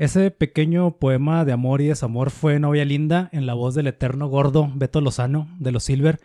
Ese 0.00 0.30
pequeño 0.30 0.92
poema 0.92 1.44
de 1.44 1.52
amor 1.52 1.82
y 1.82 1.88
desamor 1.88 2.30
fue 2.30 2.58
Novia 2.58 2.86
Linda 2.86 3.28
en 3.32 3.44
la 3.44 3.52
voz 3.52 3.74
del 3.74 3.86
eterno 3.86 4.28
gordo 4.28 4.72
Beto 4.74 5.02
Lozano 5.02 5.46
de 5.58 5.72
los 5.72 5.84
Silver, 5.84 6.20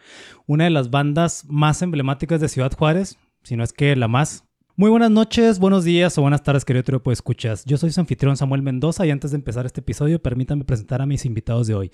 una 0.47 0.63
de 0.63 0.69
las 0.69 0.91
bandas 0.91 1.43
más 1.49 1.81
emblemáticas 1.81 2.39
de 2.39 2.47
Ciudad 2.47 2.71
Juárez, 2.71 3.17
si 3.43 3.57
no 3.57 3.65
es 3.65 3.73
que 3.73 3.93
la 3.97 4.07
más. 4.07 4.44
Muy 4.77 4.89
buenas 4.89 5.09
noches, 5.09 5.57
buenos 5.57 5.85
días 5.85 6.17
o 6.17 6.21
buenas 6.21 6.43
tardes, 6.43 6.65
querido 6.65 6.83
trío 6.83 7.01
pues 7.01 7.19
escuchas. 7.19 7.63
Yo 7.63 7.77
soy 7.77 7.91
su 7.91 8.01
anfitrión 8.01 8.35
Samuel 8.35 8.61
Mendoza 8.61 9.05
y 9.05 9.11
antes 9.11 9.31
de 9.31 9.37
empezar 9.37 9.65
este 9.65 9.79
episodio, 9.79 10.21
permítanme 10.21 10.65
presentar 10.65 11.01
a 11.01 11.05
mis 11.05 11.23
invitados 11.23 11.67
de 11.67 11.75
hoy. 11.75 11.91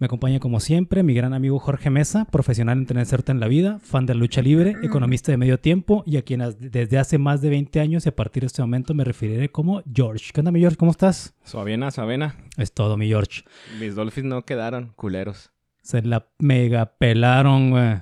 Me 0.00 0.06
acompaña 0.06 0.40
como 0.40 0.58
siempre 0.58 1.04
mi 1.04 1.14
gran 1.14 1.32
amigo 1.32 1.60
Jorge 1.60 1.90
Mesa, 1.90 2.24
profesional 2.24 2.78
en 2.78 2.86
tener 2.86 3.06
certa 3.06 3.30
en 3.30 3.38
la 3.38 3.46
vida, 3.46 3.78
fan 3.78 4.04
de 4.06 4.14
la 4.14 4.18
lucha 4.18 4.42
libre, 4.42 4.74
economista 4.82 5.30
de 5.30 5.36
medio 5.36 5.60
tiempo 5.60 6.02
y 6.06 6.16
a 6.16 6.22
quien 6.22 6.42
desde 6.58 6.98
hace 6.98 7.18
más 7.18 7.40
de 7.40 7.50
20 7.50 7.78
años 7.78 8.04
y 8.04 8.08
a 8.08 8.16
partir 8.16 8.40
de 8.40 8.48
este 8.48 8.62
momento 8.62 8.94
me 8.94 9.04
referiré 9.04 9.48
como 9.52 9.84
George. 9.94 10.32
¿Qué 10.34 10.40
onda, 10.40 10.50
mi 10.50 10.58
George? 10.58 10.76
¿Cómo 10.76 10.90
estás? 10.90 11.36
Suavena, 11.44 11.92
suavena. 11.92 12.34
Es 12.56 12.72
todo, 12.72 12.96
mi 12.96 13.06
George. 13.06 13.44
Mis 13.78 13.94
Dolphins 13.94 14.26
no 14.26 14.42
quedaron 14.42 14.92
culeros. 14.96 15.52
Se 15.82 16.02
la 16.02 16.26
mega 16.40 16.96
pelaron, 16.98 17.70
güey. 17.70 17.98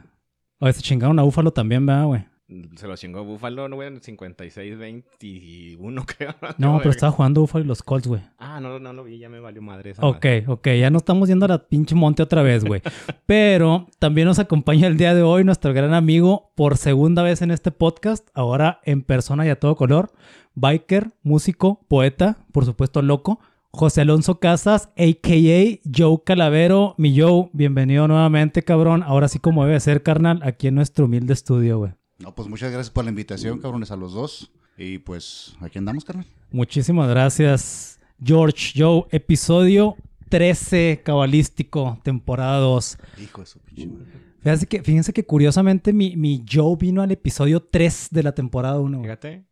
O 0.58 0.72
se 0.72 0.80
chingaron 0.80 1.19
a 1.19 1.22
Búfalo 1.22 1.52
también, 1.52 1.84
¿verdad, 1.84 2.06
güey? 2.06 2.31
Se 2.77 2.86
lo 2.86 2.97
chingó 2.97 3.25
Buffalo, 3.25 3.69
no, 3.69 3.77
güey, 3.77 3.89
en 3.89 4.00
56-21, 4.00 6.05
creo. 6.17 6.34
No, 6.58 6.78
pero 6.78 6.91
estaba 6.91 7.12
jugando 7.12 7.41
Buffalo 7.41 7.64
y 7.64 7.69
los 7.69 7.83
Colts, 7.83 8.06
güey. 8.06 8.22
Ah, 8.39 8.61
no, 8.61 8.78
no 8.78 8.92
lo 8.92 9.05
vi, 9.05 9.19
ya 9.19 9.28
me 9.28 9.41
valió 9.41 9.62
madre 9.62 9.91
esa 9.91 10.06
Ok, 10.06 10.27
ok, 10.47 10.69
ya 10.78 10.91
no 10.91 10.98
estamos 10.98 11.28
yendo 11.28 11.47
a 11.47 11.48
la 11.48 11.69
pinche 11.69 11.95
monte 11.95 12.23
otra 12.23 12.42
vez, 12.42 12.64
güey. 12.64 12.83
pero 13.27 13.89
también 13.98 14.27
nos 14.27 14.39
acompaña 14.39 14.86
el 14.86 14.97
día 14.97 15.14
de 15.14 15.23
hoy 15.23 15.45
nuestro 15.45 15.73
gran 15.73 15.95
amigo, 15.95 16.53
por 16.55 16.77
segunda 16.77 17.23
vez 17.23 17.42
en 17.42 17.50
este 17.50 17.70
podcast, 17.70 18.28
ahora 18.34 18.80
en 18.84 19.03
persona 19.03 19.47
y 19.47 19.50
a 19.50 19.58
todo 19.58 19.77
color, 19.77 20.12
biker, 20.55 21.11
músico, 21.23 21.80
poeta, 21.89 22.39
por 22.53 22.64
supuesto 22.64 23.03
loco, 23.03 23.41
José 23.75 24.03
Alonso 24.03 24.39
Casas, 24.39 24.91
a.k.a. 24.98 25.80
Joe 25.91 26.23
Calavero. 26.25 26.95
Mi 26.98 27.19
Joe, 27.19 27.48
bienvenido 27.55 28.06
nuevamente, 28.06 28.62
cabrón. 28.62 29.03
Ahora 29.03 29.28
sí 29.28 29.39
como 29.39 29.64
debe 29.64 29.80
ser, 29.80 30.03
carnal, 30.03 30.41
aquí 30.45 30.69
en 30.69 30.75
nuestro 30.75 31.06
humilde 31.06 31.33
estudio, 31.33 31.78
güey. 31.78 31.92
No, 32.23 32.33
pues 32.34 32.48
muchas 32.48 32.70
gracias 32.70 32.91
por 32.91 33.03
la 33.05 33.11
invitación, 33.11 33.59
cabrones, 33.59 33.91
a 33.91 33.97
los 33.97 34.12
dos. 34.12 34.53
Y 34.78 34.98
pues 34.98 35.56
aquí 35.61 35.78
andamos, 35.78 36.05
carnal. 36.05 36.27
Muchísimas 36.53 37.09
gracias, 37.09 37.98
George 38.23 38.73
Joe. 38.77 39.06
Episodio 39.11 39.97
13 40.29 41.03
cabalístico, 41.05 41.98
temporada 42.05 42.59
2. 42.59 42.98
Hijo 43.20 43.41
de 43.41 43.47
su 43.47 43.59
pinche 43.59 43.91
Fíjense 44.41 44.67
que, 44.67 44.83
fíjense 44.83 45.12
que 45.12 45.27
curiosamente 45.27 45.92
mi, 45.92 46.17
mi 46.17 46.45
Joe 46.51 46.77
vino 46.77 47.03
al 47.03 47.11
episodio 47.11 47.61
3 47.61 48.09
de 48.12 48.23
la 48.23 48.33
temporada 48.33 48.79
1. 48.79 49.03
Fíjate. 49.03 49.45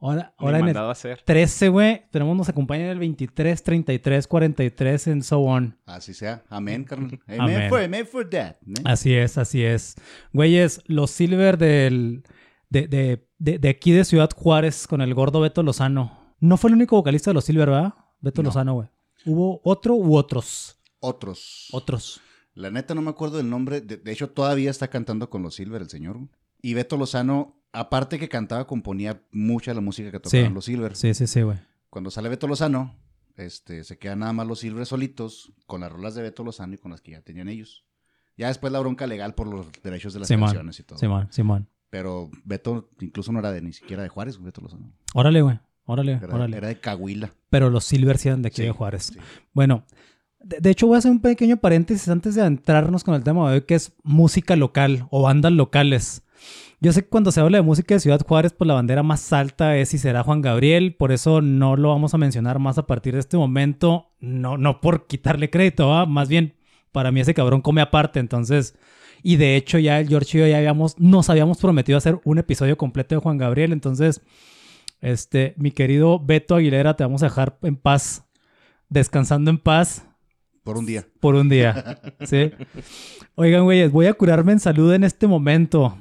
Ahora, 0.00 0.32
ahora 0.38 0.60
en 0.60 0.68
el 0.68 0.76
13, 1.24 1.68
güey, 1.70 2.02
tenemos, 2.12 2.36
nos 2.36 2.48
acompaña 2.48 2.84
en 2.84 2.90
el 2.90 2.98
23, 3.00 3.62
33, 3.62 4.28
43, 4.28 5.06
en 5.08 5.22
so 5.24 5.40
on. 5.40 5.76
Así 5.86 6.14
sea. 6.14 6.44
Amén, 6.48 6.84
carnal. 6.84 7.18
Amén. 7.26 7.68
For, 7.68 7.82
amen 7.82 8.06
for 8.06 8.30
that. 8.30 8.56
Así 8.84 9.12
es, 9.14 9.36
así 9.38 9.64
es. 9.64 9.96
Güeyes, 10.32 10.82
los 10.86 11.10
Silver 11.10 11.58
del, 11.58 12.22
de, 12.70 12.86
de, 12.86 13.26
de, 13.38 13.58
de, 13.58 13.68
aquí 13.68 13.90
de 13.90 14.04
Ciudad 14.04 14.30
Juárez 14.36 14.86
con 14.86 15.00
el 15.00 15.12
gordo 15.14 15.40
Beto 15.40 15.64
Lozano. 15.64 16.36
No 16.38 16.56
fue 16.56 16.70
el 16.70 16.76
único 16.76 16.94
vocalista 16.94 17.30
de 17.30 17.34
los 17.34 17.44
Silver, 17.44 17.68
¿verdad? 17.68 17.94
Beto 18.20 18.42
Lozano, 18.44 18.74
güey. 18.74 18.88
¿Hubo 19.26 19.60
otro 19.64 19.94
u 19.94 20.16
otros? 20.16 20.78
Otros. 21.00 21.68
Otros. 21.72 22.20
La 22.54 22.70
neta 22.70 22.94
no 22.94 23.02
me 23.02 23.10
acuerdo 23.10 23.38
del 23.38 23.50
nombre. 23.50 23.80
De, 23.80 23.96
de 23.96 24.12
hecho, 24.12 24.30
todavía 24.30 24.70
está 24.70 24.86
cantando 24.88 25.28
con 25.28 25.42
los 25.42 25.56
Silver 25.56 25.82
el 25.82 25.90
señor. 25.90 26.20
Y 26.62 26.74
Beto 26.74 26.96
Lozano 26.96 27.57
aparte 27.72 28.18
que 28.18 28.28
cantaba, 28.28 28.66
componía 28.66 29.22
mucha 29.32 29.70
de 29.70 29.76
la 29.76 29.80
música 29.80 30.10
que 30.10 30.20
tocaban 30.20 30.54
los 30.54 30.64
Silver. 30.64 30.96
Sí, 30.96 31.14
sí, 31.14 31.26
sí, 31.26 31.42
güey. 31.42 31.58
Cuando 31.90 32.10
sale 32.10 32.28
Beto 32.28 32.46
Lozano, 32.46 32.96
este, 33.36 33.84
se 33.84 33.98
quedan 33.98 34.20
nada 34.20 34.32
más 34.32 34.46
los 34.46 34.60
Silver 34.60 34.86
solitos 34.86 35.52
con 35.66 35.80
las 35.80 35.92
rolas 35.92 36.14
de 36.14 36.22
Beto 36.22 36.44
Lozano 36.44 36.74
y 36.74 36.78
con 36.78 36.90
las 36.90 37.00
que 37.00 37.12
ya 37.12 37.22
tenían 37.22 37.48
ellos. 37.48 37.84
Ya 38.36 38.48
después 38.48 38.72
la 38.72 38.78
bronca 38.80 39.06
legal 39.06 39.34
por 39.34 39.48
los 39.48 39.66
derechos 39.82 40.14
de 40.14 40.20
las 40.20 40.28
canciones 40.28 40.78
y 40.78 40.82
todo. 40.84 40.98
Simón, 40.98 41.28
Simón. 41.30 41.68
Pero 41.90 42.30
Beto 42.44 42.90
incluso 43.00 43.32
no 43.32 43.38
era 43.38 43.50
de 43.50 43.62
ni 43.62 43.72
siquiera 43.72 44.02
de 44.02 44.08
Juárez, 44.08 44.40
Beto 44.40 44.60
Lozano. 44.60 44.92
Órale, 45.14 45.42
güey. 45.42 45.58
Órale, 45.86 46.12
era, 46.12 46.34
órale. 46.34 46.56
Era 46.56 46.68
de 46.68 46.78
Cahuila. 46.78 47.32
Pero 47.48 47.70
los 47.70 47.84
Silver 47.84 48.18
sí 48.18 48.28
eran 48.28 48.42
de 48.42 48.48
aquí 48.48 48.62
de 48.62 48.72
Juárez. 48.72 49.12
Bueno, 49.54 49.84
de, 50.38 50.60
de, 50.60 50.70
hecho 50.70 50.86
voy 50.86 50.96
a 50.96 50.98
hacer 50.98 51.10
un 51.10 51.20
pequeño 51.20 51.56
paréntesis 51.56 52.08
antes 52.10 52.34
de 52.34 52.44
entrarnos 52.44 53.04
con 53.04 53.14
el 53.14 53.24
tema 53.24 53.48
de 53.48 53.56
hoy, 53.56 53.62
que 53.62 53.74
es 53.74 53.94
música 54.02 54.54
local 54.54 55.06
o 55.10 55.22
bandas 55.22 55.52
locales. 55.52 56.22
Yo 56.80 56.92
sé 56.92 57.02
que 57.02 57.08
cuando 57.08 57.32
se 57.32 57.40
habla 57.40 57.58
de 57.58 57.62
música 57.62 57.94
de 57.94 58.00
Ciudad 58.00 58.20
Juárez, 58.24 58.52
pues 58.52 58.68
la 58.68 58.74
bandera 58.74 59.02
más 59.02 59.32
alta 59.32 59.76
es 59.76 59.94
y 59.94 59.98
será 59.98 60.22
Juan 60.22 60.42
Gabriel, 60.42 60.94
por 60.94 61.10
eso 61.10 61.42
no 61.42 61.76
lo 61.76 61.88
vamos 61.88 62.14
a 62.14 62.18
mencionar 62.18 62.60
más 62.60 62.78
a 62.78 62.86
partir 62.86 63.14
de 63.14 63.20
este 63.20 63.36
momento, 63.36 64.12
no, 64.20 64.56
no 64.56 64.80
por 64.80 65.08
quitarle 65.08 65.50
crédito, 65.50 66.06
más 66.06 66.28
bien 66.28 66.54
para 66.92 67.10
mí 67.10 67.20
ese 67.20 67.34
cabrón 67.34 67.62
come 67.62 67.80
aparte, 67.80 68.20
entonces, 68.20 68.76
y 69.24 69.36
de 69.36 69.56
hecho 69.56 69.80
ya 69.80 69.98
el 69.98 70.08
George 70.08 70.38
y 70.38 70.40
yo 70.40 70.46
ya 70.46 70.58
habíamos, 70.58 70.96
nos 71.00 71.28
habíamos 71.30 71.58
prometido 71.58 71.98
hacer 71.98 72.20
un 72.22 72.38
episodio 72.38 72.76
completo 72.76 73.16
de 73.16 73.22
Juan 73.22 73.38
Gabriel, 73.38 73.72
entonces, 73.72 74.20
este, 75.00 75.54
mi 75.56 75.72
querido 75.72 76.20
Beto 76.20 76.54
Aguilera, 76.54 76.94
te 76.94 77.02
vamos 77.02 77.24
a 77.24 77.26
dejar 77.26 77.58
en 77.62 77.74
paz, 77.74 78.24
descansando 78.88 79.50
en 79.50 79.58
paz. 79.58 80.06
Por 80.62 80.78
un 80.78 80.86
día. 80.86 81.04
Por 81.18 81.34
un 81.34 81.48
día, 81.48 82.00
¿sí? 82.24 82.52
Oigan, 83.34 83.64
güeyes, 83.64 83.90
voy 83.90 84.06
a 84.06 84.14
curarme 84.14 84.52
en 84.52 84.60
salud 84.60 84.92
en 84.92 85.02
este 85.02 85.26
momento 85.26 85.96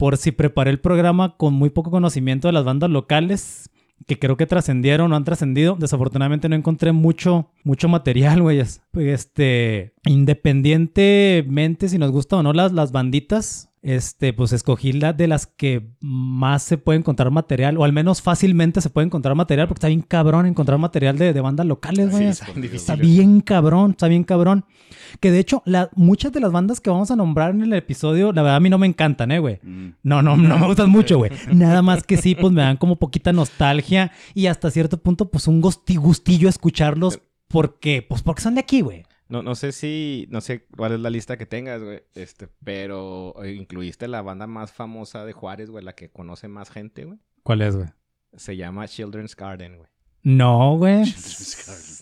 por 0.00 0.16
si 0.16 0.32
preparé 0.32 0.70
el 0.70 0.80
programa 0.80 1.36
con 1.36 1.52
muy 1.52 1.68
poco 1.68 1.90
conocimiento 1.90 2.48
de 2.48 2.52
las 2.52 2.64
bandas 2.64 2.88
locales 2.88 3.68
que 4.06 4.18
creo 4.18 4.38
que 4.38 4.46
trascendieron 4.46 5.12
o 5.12 5.16
han 5.16 5.24
trascendido. 5.24 5.76
Desafortunadamente 5.78 6.48
no 6.48 6.56
encontré 6.56 6.92
mucho, 6.92 7.50
mucho 7.64 7.86
material, 7.86 8.40
güeyes. 8.40 8.80
Este, 8.94 9.92
independientemente 10.04 11.88
si 11.88 11.98
nos 11.98 12.10
gusta 12.10 12.36
o 12.36 12.42
no 12.42 12.52
las, 12.52 12.72
las 12.72 12.92
banditas, 12.92 13.70
este, 13.82 14.34
pues 14.34 14.52
escogí 14.52 14.92
la 14.92 15.14
de 15.14 15.26
las 15.26 15.46
que 15.46 15.94
más 16.00 16.62
se 16.62 16.76
puede 16.76 16.98
encontrar 16.98 17.30
material, 17.30 17.78
o 17.78 17.84
al 17.84 17.92
menos 17.92 18.20
fácilmente 18.20 18.80
se 18.80 18.90
puede 18.90 19.06
encontrar 19.06 19.34
material, 19.34 19.68
porque 19.68 19.78
está 19.78 19.88
bien 19.88 20.02
cabrón 20.02 20.46
encontrar 20.46 20.78
material 20.78 21.16
de, 21.16 21.32
de 21.32 21.40
bandas 21.40 21.66
locales, 21.66 22.10
güey. 22.10 22.26
está, 22.26 22.94
bien 22.96 23.40
cabrón, 23.40 23.92
está 23.92 24.08
bien 24.08 24.24
cabrón. 24.24 24.64
Que 25.18 25.30
de 25.30 25.38
hecho, 25.38 25.62
la, 25.64 25.90
muchas 25.94 26.32
de 26.32 26.40
las 26.40 26.52
bandas 26.52 26.80
que 26.80 26.90
vamos 26.90 27.10
a 27.10 27.16
nombrar 27.16 27.54
en 27.54 27.62
el 27.62 27.72
episodio, 27.72 28.32
la 28.32 28.42
verdad 28.42 28.56
a 28.56 28.60
mí 28.60 28.68
no 28.68 28.78
me 28.78 28.86
encantan, 28.86 29.32
eh, 29.32 29.38
güey. 29.38 29.60
Mm. 29.62 29.88
No, 30.02 30.22
no, 30.22 30.36
no 30.36 30.58
me 30.58 30.66
gustan 30.66 30.90
mucho, 30.90 31.16
güey. 31.18 31.30
Nada 31.50 31.80
más 31.80 32.04
que 32.04 32.16
sí, 32.16 32.34
pues 32.34 32.52
me 32.52 32.62
dan 32.62 32.76
como 32.76 32.96
poquita 32.96 33.32
nostalgia 33.32 34.12
y 34.34 34.46
hasta 34.46 34.70
cierto 34.70 34.98
punto, 34.98 35.30
pues 35.30 35.46
un 35.46 35.60
gustillo 35.60 36.48
escucharlos 36.48 37.20
porque, 37.48 38.04
pues 38.06 38.22
porque 38.22 38.42
son 38.42 38.54
de 38.54 38.60
aquí, 38.60 38.82
güey. 38.82 39.04
No, 39.30 39.42
no 39.42 39.54
sé 39.54 39.70
si, 39.70 40.26
no 40.30 40.40
sé 40.40 40.66
cuál 40.76 40.92
es 40.92 41.00
la 41.00 41.08
lista 41.08 41.38
que 41.38 41.46
tengas, 41.46 41.80
güey, 41.82 42.02
este, 42.14 42.48
pero 42.64 43.34
eh, 43.44 43.52
incluiste 43.52 44.08
la 44.08 44.22
banda 44.22 44.48
más 44.48 44.72
famosa 44.72 45.24
de 45.24 45.32
Juárez, 45.32 45.70
güey, 45.70 45.84
la 45.84 45.94
que 45.94 46.10
conoce 46.10 46.48
más 46.48 46.68
gente, 46.68 47.04
güey. 47.04 47.18
¿Cuál 47.44 47.62
es, 47.62 47.76
güey? 47.76 47.88
Se 48.36 48.56
llama 48.56 48.88
Children's 48.88 49.36
Garden, 49.36 49.76
güey. 49.76 49.88
No, 50.22 50.76
güey. 50.76 51.04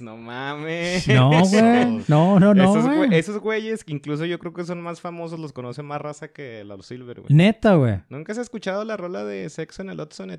No 0.00 0.16
mames. 0.16 1.06
No, 1.06 1.30
güey. 1.44 2.04
No, 2.08 2.40
no, 2.40 2.54
no. 2.54 2.70
Esos, 2.70 2.96
güey. 2.96 3.14
esos 3.14 3.38
güeyes, 3.38 3.84
que 3.84 3.92
incluso 3.92 4.24
yo 4.24 4.38
creo 4.38 4.52
que 4.52 4.64
son 4.64 4.80
más 4.80 5.00
famosos, 5.00 5.38
los 5.38 5.52
conoce 5.52 5.82
más 5.82 6.00
raza 6.00 6.28
que 6.28 6.64
los 6.64 6.86
Silver, 6.86 7.20
güey. 7.20 7.34
Neta, 7.34 7.74
güey. 7.74 8.00
¿Nunca 8.08 8.32
has 8.32 8.38
escuchado 8.38 8.84
la 8.84 8.96
rola 8.96 9.24
de 9.24 9.48
Sexo 9.50 9.82
en 9.82 9.90
el 9.90 10.00
Otso 10.00 10.24
en 10.24 10.30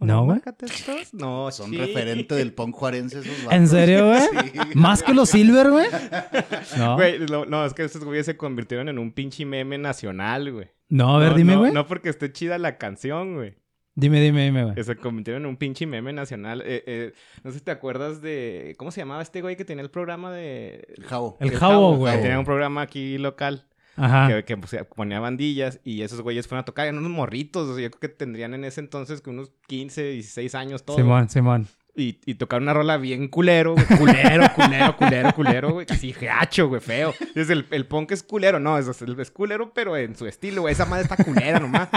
No, 0.00 0.24
güey. 0.24 0.40
No, 1.12 1.50
Son 1.50 1.72
referente 1.72 2.34
del 2.34 2.52
punk 2.52 2.74
juarense 2.74 3.20
esos 3.20 3.52
¿En 3.52 3.66
serio, 3.66 4.08
güey? 4.08 4.22
¿Más 4.74 5.02
que 5.02 5.12
los 5.12 5.30
Silver, 5.30 5.70
güey? 5.70 5.86
No. 6.76 6.94
Güey, 6.94 7.18
no, 7.26 7.64
es 7.64 7.74
que 7.74 7.84
estos 7.84 8.04
güeyes 8.04 8.26
se 8.26 8.36
convirtieron 8.36 8.88
en 8.88 8.98
un 8.98 9.12
pinche 9.12 9.44
meme 9.44 9.78
nacional, 9.78 10.52
güey. 10.52 10.68
No, 10.88 11.16
a 11.16 11.18
ver, 11.18 11.34
dime, 11.34 11.56
güey. 11.56 11.72
No, 11.72 11.86
porque 11.86 12.08
esté 12.08 12.32
chida 12.32 12.58
la 12.58 12.78
canción, 12.78 13.34
güey. 13.34 13.56
Dime, 13.94 14.20
dime, 14.20 14.44
dime, 14.44 14.64
güey. 14.64 14.84
Se 14.84 14.94
convirtieron 14.96 15.42
en 15.42 15.48
un 15.48 15.56
pinche 15.56 15.84
meme 15.84 16.12
nacional. 16.12 16.62
Eh, 16.64 16.84
eh, 16.86 17.12
no 17.42 17.50
sé 17.50 17.58
si 17.58 17.64
te 17.64 17.72
acuerdas 17.72 18.22
de... 18.22 18.74
¿Cómo 18.78 18.92
se 18.92 19.00
llamaba 19.00 19.22
este 19.22 19.42
güey 19.42 19.56
que 19.56 19.64
tenía 19.64 19.82
el 19.82 19.90
programa 19.90 20.32
de... 20.32 20.86
El 20.96 21.04
Jabo. 21.04 21.36
El, 21.40 21.50
Jabo, 21.50 21.96
güey. 21.96 22.20
Tenía 22.22 22.38
un 22.38 22.44
programa 22.44 22.82
aquí 22.82 23.18
local. 23.18 23.66
Ajá. 23.98 24.42
Que, 24.44 24.56
pues, 24.56 24.76
ponía 24.94 25.20
bandillas 25.20 25.80
y 25.84 26.02
esos 26.02 26.20
güeyes 26.20 26.46
fueron 26.46 26.62
a 26.62 26.64
tocar. 26.64 26.86
Eran 26.86 26.98
unos 26.98 27.10
morritos. 27.10 27.68
O 27.68 27.74
sea, 27.74 27.82
yo 27.82 27.90
creo 27.90 28.00
que 28.00 28.08
tendrían 28.08 28.54
en 28.54 28.64
ese 28.64 28.80
entonces 28.80 29.20
que 29.20 29.30
unos 29.30 29.52
15, 29.66 30.02
16 30.12 30.54
años 30.54 30.84
todos. 30.84 30.98
Simón, 30.98 31.28
Simón. 31.28 31.68
Y, 31.98 32.20
y 32.26 32.34
tocar 32.36 32.62
una 32.62 32.72
rola 32.72 32.96
bien 32.96 33.26
culero, 33.26 33.74
Culero, 33.98 34.44
culero, 34.54 34.96
culero, 34.96 35.32
culero, 35.34 35.72
güey. 35.72 35.86
Así 35.90 36.12
gacho, 36.12 36.68
güey, 36.68 36.80
feo. 36.80 37.12
Es 37.34 37.50
el, 37.50 37.66
el 37.72 37.86
punk 37.86 38.12
es 38.12 38.22
culero. 38.22 38.60
No, 38.60 38.78
es, 38.78 38.86
es 38.86 39.30
culero, 39.32 39.72
pero 39.74 39.96
en 39.96 40.14
su 40.14 40.26
estilo, 40.26 40.62
güey. 40.62 40.74
Esa 40.74 40.86
madre 40.86 41.02
está 41.02 41.16
culera 41.22 41.58
nomás. 41.58 41.88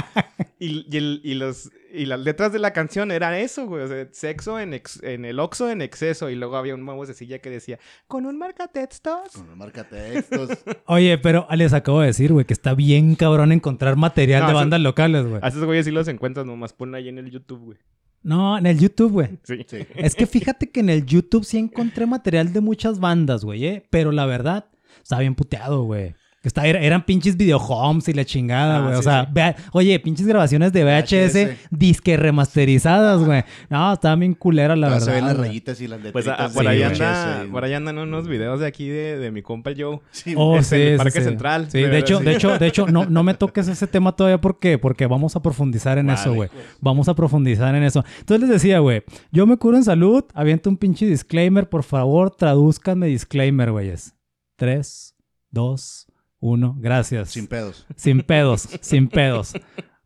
Y, 0.58 0.88
y, 0.92 0.98
el, 0.98 1.22
y, 1.24 1.36
los, 1.36 1.72
y 1.94 2.06
las 2.06 2.20
letras 2.20 2.52
de 2.52 2.60
la 2.60 2.72
canción 2.74 3.12
eran 3.12 3.36
eso, 3.36 3.68
güey. 3.68 3.84
O 3.84 3.88
sea, 3.88 4.08
sexo 4.12 4.60
en, 4.60 4.80
en 5.04 5.26
el 5.26 5.40
oxo 5.40 5.70
en 5.70 5.82
exceso. 5.84 6.32
Y 6.32 6.36
luego 6.36 6.58
había 6.58 6.74
un 6.74 6.84
nuevo 6.84 7.06
silla 7.06 7.40
que 7.40 7.52
decía, 7.52 7.78
con 8.08 8.26
un 8.26 8.40
marcatextos. 8.40 9.34
Con 9.34 9.50
un 9.50 9.58
marcatextos. 9.58 10.50
Oye, 10.86 11.20
pero 11.20 11.48
les 11.52 11.74
acabo 11.74 12.02
de 12.02 12.08
decir, 12.08 12.34
güey, 12.34 12.46
que 12.46 12.54
está 12.54 12.74
bien 12.74 13.16
cabrón 13.16 13.52
encontrar 13.52 13.98
material 13.98 14.48
de 14.48 14.54
bandas 14.54 14.80
locales, 14.82 15.28
güey. 15.28 15.42
A 15.44 15.50
esos 15.50 15.64
güeyes 15.64 15.86
sí 15.86 15.92
los 15.92 16.08
encuentras 16.08 16.46
nomás. 16.46 16.74
Pon 16.74 16.96
ahí 16.96 17.08
en 17.08 17.20
el 17.20 17.30
YouTube, 17.30 17.60
güey. 17.60 17.78
No, 18.24 18.58
en 18.58 18.66
el 18.66 18.80
YouTube, 18.80 19.12
güey. 19.12 19.30
Sí. 19.44 19.66
Sí. 19.68 19.80
Es 19.96 20.16
que 20.16 20.28
fíjate 20.28 20.70
que 20.70 20.80
en 20.82 20.90
el 20.90 21.06
YouTube 21.06 21.44
sí 21.44 21.58
encontré 21.58 22.06
material 22.06 22.54
de 22.54 22.62
muchas 22.62 23.00
bandas, 23.00 23.44
güey, 23.44 23.66
¿eh? 23.66 23.84
Pero 23.90 24.12
la 24.12 24.26
verdad, 24.26 24.66
estaba 25.02 25.22
bien 25.22 25.36
puteado, 25.36 25.84
güey. 25.84 26.16
Está, 26.44 26.66
era- 26.66 26.80
eran 26.80 27.06
pinches 27.06 27.38
videohomes 27.38 28.08
y 28.10 28.14
la 28.14 28.26
chingada, 28.26 28.78
Ah, 28.78 28.82
güey. 28.82 28.94
o 28.96 28.98
sí, 28.98 29.04
sea, 29.04 29.26
sí. 29.26 29.32
vea- 29.32 29.56
oye, 29.74 30.00
pinches 30.00 30.26
grabaciones 30.26 30.74
de 30.74 30.84
VHS, 30.84 31.34
VHS. 31.46 31.58
disque 31.70 32.18
remasterizadas, 32.18 33.24
güey. 33.24 33.44
No, 33.70 33.94
estaban 33.94 34.20
bien 34.22 34.34
culeras, 34.34 34.76
la 34.78 34.88
Todavía 34.88 35.06
verdad. 35.06 35.06
se 35.06 35.22
ven 35.22 35.28
las 35.38 35.38
rayitas 35.48 35.82
y 35.82 35.88
las 35.88 36.00
Pues 36.00 36.26
letritas. 36.26 36.40
ah, 36.40 36.54
por, 36.54 36.64
de 36.64 36.70
ahí 36.70 36.82
anda, 36.84 37.46
por 37.52 37.64
ahí 37.64 37.74
andan 37.74 37.98
unos 38.00 38.28
videos 38.28 38.60
de 38.60 38.66
aquí 38.66 38.88
de, 38.90 39.20
de 39.20 39.32
mi 39.32 39.42
compa 39.44 39.72
Joe. 39.78 40.00
Sí, 40.12 40.34
Oh, 40.36 40.58
Es 40.58 40.68
sí, 40.68 40.76
el 40.78 40.92
sí, 40.94 40.98
Parque 40.98 41.20
sí. 41.20 41.26
Central, 41.26 41.68
Sí, 41.72 41.80
de 41.82 41.98
hecho, 42.00 42.18
sí. 42.20 42.26
de 42.26 42.32
hecho, 42.36 42.58
de 42.58 42.68
hecho, 42.68 42.88
no, 42.88 43.06
no 43.06 43.22
me 43.24 43.34
toques 43.36 43.68
ese 43.68 43.86
tema 43.86 44.16
todavía 44.16 44.42
porque, 44.42 44.80
porque 44.80 45.06
vamos 45.06 45.36
a 45.36 45.42
profundizar 45.44 45.98
en 46.00 46.10
eso, 46.10 46.34
güey. 46.34 46.50
pues. 46.50 46.66
Vamos 46.80 47.08
a 47.08 47.14
profundizar 47.14 47.76
en 47.76 47.84
eso. 47.84 48.04
Entonces 48.20 48.42
les 48.42 48.50
decía, 48.50 48.80
güey, 48.80 49.04
yo 49.32 49.46
me 49.46 49.58
curo 49.58 49.78
en 49.78 49.84
salud, 49.84 50.24
aviento 50.34 50.70
un 50.72 50.78
pinche 50.78 51.06
disclaimer, 51.06 51.70
por 51.70 51.84
favor, 51.84 52.32
tradúzcanme 52.36 53.06
disclaimer, 53.08 53.72
güeyes. 53.72 54.16
Tres, 54.56 55.16
dos, 55.52 56.08
uno, 56.42 56.76
gracias. 56.78 57.30
Sin 57.30 57.48
pedos. 57.48 57.86
Sin 57.96 58.22
pedos, 58.22 58.68
sin 58.82 59.08
pedos. 59.08 59.54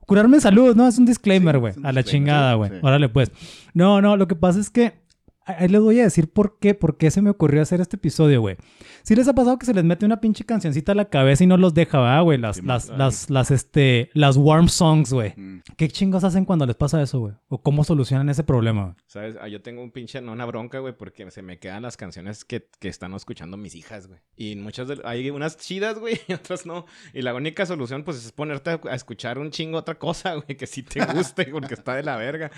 Curarme 0.05 0.37
en 0.37 0.41
salud, 0.41 0.75
¿no? 0.75 0.87
Es 0.87 0.99
un 0.99 1.05
disclaimer, 1.05 1.57
güey. 1.57 1.73
a 1.81 1.91
la 1.91 2.03
chingada, 2.03 2.53
güey. 2.53 2.71
Órale, 2.83 3.09
pues. 3.09 3.31
No, 3.73 4.01
no, 4.01 4.17
lo 4.17 4.27
que 4.27 4.35
pasa 4.35 4.59
es 4.59 4.69
que... 4.69 5.04
Ahí 5.45 5.67
les 5.67 5.79
voy 5.79 5.99
a 5.99 6.03
decir 6.03 6.27
por 6.27 6.57
qué, 6.57 6.73
por 6.73 6.97
qué 6.97 7.11
se 7.11 7.21
me 7.21 7.29
ocurrió 7.29 7.61
hacer 7.61 7.79
este 7.79 7.97
episodio, 7.97 8.41
güey. 8.41 8.57
Si 9.03 9.15
les 9.15 9.27
ha 9.27 9.33
pasado 9.33 9.59
que 9.59 9.67
se 9.67 9.75
les 9.75 9.83
mete 9.83 10.03
una 10.03 10.19
pinche 10.19 10.43
cancioncita 10.43 10.93
a 10.93 10.95
la 10.95 11.05
cabeza 11.05 11.43
y 11.43 11.47
no 11.47 11.55
los 11.55 11.75
deja, 11.75 11.99
¿verdad, 11.99 12.23
güey? 12.23 12.39
Las, 12.39 12.55
Sí, 12.55 12.61
las, 12.63 12.89
las, 12.89 13.29
las, 13.29 13.51
este, 13.51 14.09
las 14.13 14.37
warm 14.37 14.69
songs, 14.69 15.13
güey. 15.13 15.33
Mm. 15.37 15.61
¿Qué 15.77 15.87
chingos 15.89 16.23
hacen 16.23 16.45
cuando 16.45 16.65
les 16.65 16.75
pasa 16.75 16.99
eso, 16.99 17.19
güey? 17.19 17.35
¿O 17.47 17.61
cómo 17.61 17.83
solucionan 17.83 18.27
ese 18.29 18.43
problema, 18.43 18.83
güey? 18.85 18.95
¿Sabes? 19.05 19.35
Ah, 19.39 19.47
yo 19.47 19.61
tengo 19.61 19.83
un 19.83 19.91
pinche, 19.91 20.19
no 20.19 20.31
una 20.31 20.45
bronca, 20.45 20.79
güey, 20.79 20.97
porque 20.97 21.29
se 21.29 21.43
me 21.43 21.59
quedan 21.59 21.83
las 21.83 21.95
canciones 21.95 22.43
que, 22.43 22.67
que 22.79 22.87
están 22.87 23.13
escuchando 23.13 23.55
mis 23.55 23.75
hijas, 23.75 24.07
güey. 24.07 24.19
Y 24.35 24.55
muchas 24.55 24.87
de, 24.87 24.99
hay 25.03 25.29
unas 25.29 25.57
chidas, 25.57 25.99
güey, 25.99 26.19
y 26.27 26.33
otras 26.33 26.65
no. 26.65 26.87
Y 27.13 27.21
la 27.21 27.35
única 27.35 27.67
solución, 27.67 28.03
pues, 28.03 28.25
es 28.25 28.31
ponerte 28.31 28.71
a, 28.71 28.79
a 28.89 28.95
escuchar 28.95 29.37
un 29.37 29.51
chingo 29.51 29.77
otra 29.77 29.99
cosa, 29.99 30.33
güey, 30.35 30.57
que 30.57 30.65
sí 30.65 30.81
te 30.81 31.05
guste, 31.05 31.45
porque 31.45 31.75
está 31.75 31.93
de 31.95 32.01
la 32.03 32.15
verga. 32.15 32.49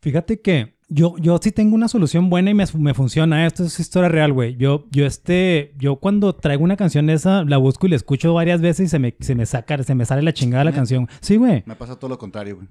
Fíjate 0.00 0.40
que 0.40 0.76
yo, 0.88 1.16
yo 1.18 1.38
sí 1.42 1.52
tengo 1.52 1.74
una 1.74 1.88
solución 1.88 2.30
buena 2.30 2.50
y 2.50 2.54
me, 2.54 2.64
me 2.78 2.94
funciona. 2.94 3.46
Esto 3.46 3.64
es 3.64 3.78
historia 3.80 4.08
real, 4.08 4.32
güey. 4.32 4.56
Yo, 4.56 4.86
yo, 4.90 5.04
este, 5.06 5.74
yo 5.78 5.96
cuando 5.96 6.34
traigo 6.34 6.64
una 6.64 6.76
canción 6.76 7.10
esa, 7.10 7.44
la 7.44 7.56
busco 7.58 7.86
y 7.86 7.90
la 7.90 7.96
escucho 7.96 8.32
varias 8.32 8.60
veces 8.60 8.86
y 8.86 8.88
se 8.88 8.98
me, 8.98 9.14
se 9.20 9.34
me 9.34 9.44
saca, 9.46 9.82
se 9.82 9.94
me 9.94 10.06
sale 10.06 10.22
la 10.22 10.32
chingada 10.32 10.64
la 10.64 10.72
canción. 10.72 11.08
Sí, 11.20 11.36
güey. 11.36 11.62
Me 11.66 11.76
pasa 11.76 11.96
todo 11.98 12.08
lo 12.08 12.18
contrario, 12.18 12.56
güey. 12.56 12.68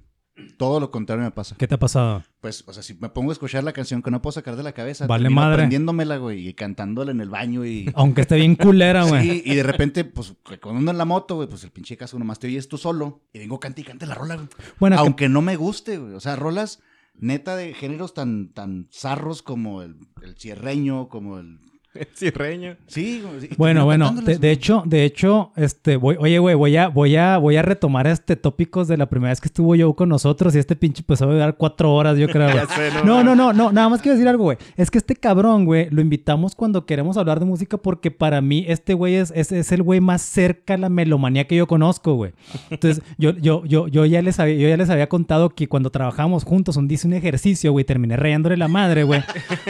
Todo 0.58 0.80
lo 0.80 0.92
contrario 0.92 1.24
me 1.24 1.32
pasa. 1.32 1.56
¿Qué 1.58 1.68
te 1.68 1.74
ha 1.76 1.80
pasado? 1.80 2.24
Pues, 2.42 2.64
o 2.68 2.72
sea, 2.74 2.84
si 2.84 2.94
me 2.96 3.10
pongo 3.10 3.32
a 3.32 3.34
escuchar 3.34 3.64
la 3.64 3.74
canción 3.74 4.04
que 4.04 4.12
no 4.12 4.22
puedo 4.22 4.34
sacar 4.34 4.56
de 4.56 4.62
la 4.62 4.72
cabeza, 4.72 5.08
Vale 5.08 5.30
madre. 5.32 5.56
aprendiéndomela, 5.56 6.18
güey, 6.18 6.48
y 6.48 6.54
cantándola 6.54 7.10
en 7.12 7.22
el 7.22 7.30
baño 7.30 7.66
y... 7.66 7.92
Aunque 7.96 8.22
esté 8.22 8.36
bien 8.36 8.56
culera, 8.56 9.04
güey. 9.04 9.24
Sí, 9.30 9.42
y 9.46 9.56
de 9.56 9.64
repente, 9.64 10.06
pues, 10.06 10.36
cuando 10.62 10.80
uno 10.80 10.92
en 10.92 10.98
la 11.00 11.06
moto, 11.06 11.36
güey, 11.38 11.48
pues 11.50 11.64
el 11.64 11.72
pinche 11.72 11.98
caso 11.98 12.18
nomás 12.20 12.38
te 12.38 12.46
oyes 12.48 12.68
tú 12.68 12.78
solo 12.78 13.22
y 13.34 13.40
vengo 13.40 13.60
cante 13.60 13.82
y 13.82 13.84
cante 13.84 14.06
la 14.06 14.14
rola, 14.14 14.36
güey. 14.36 14.48
Bueno, 14.80 14.96
que- 14.96 15.02
Aunque 15.02 15.30
no 15.30 15.42
me 15.42 15.56
guste, 15.56 15.98
güey. 15.98 16.14
O 16.14 16.20
sea, 16.20 16.36
rolas 16.36 16.82
neta 17.18 17.56
de 17.56 17.74
géneros 17.74 18.14
tan, 18.14 18.54
tan 18.54 18.88
zarros 18.92 19.42
como 19.42 19.82
el, 19.82 19.98
el 20.22 20.36
cierreño, 20.38 21.10
como 21.10 21.40
el... 21.40 21.60
Cirreño. 22.14 22.76
Sí, 22.88 23.24
Bueno, 23.58 23.86
bueno, 23.86 24.12
de, 24.12 24.52
hecho, 24.52 24.84
de 24.86 25.06
hecho, 25.06 25.52
este, 25.56 25.98
voy, 25.98 26.16
oye, 26.20 26.40
güey, 26.40 26.56
voy 26.56 26.78
a, 26.78 26.88
voy 26.88 27.16
a, 27.16 27.38
voy 27.38 27.56
a 27.58 27.62
retomar 27.62 28.08
este 28.08 28.36
tópicos 28.36 28.88
de 28.88 28.98
la 28.98 29.08
primera 29.08 29.32
vez 29.32 29.42
que 29.42 29.48
estuvo 29.48 29.76
yo 29.76 29.94
con 29.94 30.10
nosotros 30.10 30.56
y 30.56 30.60
este 30.60 30.76
pinche 30.76 31.04
pues 31.04 31.22
va 31.22 31.28
a 31.28 31.34
durar 31.34 31.58
cuatro 31.58 31.94
horas, 31.94 32.18
yo 32.18 32.28
creo. 32.28 32.50
sé, 32.68 32.92
No, 33.06 33.24
no, 33.24 33.36
no, 33.36 33.54
no, 33.54 33.72
nada 33.72 33.90
más 33.90 34.02
quiero 34.02 34.16
decir 34.16 34.28
algo, 34.28 34.46
güey. 34.46 34.58
Es 34.76 34.92
que 34.92 34.98
este 34.98 35.16
cabrón, 35.16 35.66
güey, 35.66 35.90
lo 35.90 36.02
invitamos 36.02 36.56
cuando 36.56 36.86
queremos 36.86 37.18
hablar 37.18 37.40
de 37.40 37.46
música 37.46 37.78
porque 37.78 38.12
para 38.12 38.42
mí 38.42 38.66
este 38.68 38.94
güey 38.94 39.16
es, 39.16 39.32
es, 39.36 39.52
es 39.52 39.72
el 39.72 39.84
güey 39.84 40.00
más 40.00 40.22
cerca 40.22 40.76
a 40.76 40.78
la 40.78 40.90
melomanía 40.90 41.48
que 41.48 41.56
yo 41.56 41.68
conozco, 41.68 42.16
güey. 42.16 42.34
Entonces, 42.70 43.04
yo, 43.18 43.32
yo, 43.32 43.66
yo, 43.66 43.88
yo, 43.88 44.06
ya 44.06 44.22
les 44.22 44.40
había, 44.40 44.56
yo 44.56 44.68
ya 44.68 44.78
les 44.78 44.90
había 44.90 45.10
contado 45.10 45.50
que 45.50 45.68
cuando 45.68 45.90
trabajábamos 45.90 46.44
juntos, 46.44 46.78
un 46.78 46.88
día 46.88 46.96
hice 46.96 47.08
un 47.08 47.14
ejercicio, 47.14 47.72
güey, 47.72 47.86
terminé 47.86 48.16
rayándole 48.16 48.58
la 48.58 48.68
madre, 48.68 49.04
güey, 49.04 49.24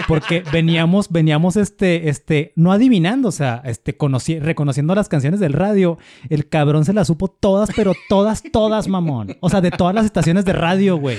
porque 0.08 0.44
veníamos, 0.52 1.10
veníamos, 1.10 1.56
este, 1.56 2.10
este, 2.10 2.17
no 2.56 2.72
adivinando, 2.72 3.30
o 3.30 3.32
sea, 3.32 3.62
este, 3.66 3.98
conoci- 3.98 4.40
reconociendo 4.40 4.94
las 4.96 5.10
canciones 5.10 5.40
del 5.40 5.54
radio. 5.54 5.98
El 6.30 6.48
cabrón 6.50 6.86
se 6.86 6.94
las 6.94 7.08
supo 7.08 7.28
todas, 7.28 7.70
pero 7.76 7.94
todas, 8.10 8.44
todas, 8.52 8.88
mamón. 8.88 9.36
O 9.40 9.50
sea, 9.50 9.62
de 9.62 9.72
todas 9.72 9.94
las 9.96 10.06
estaciones 10.06 10.46
de 10.46 10.54
radio, 10.54 10.98
güey. 10.98 11.18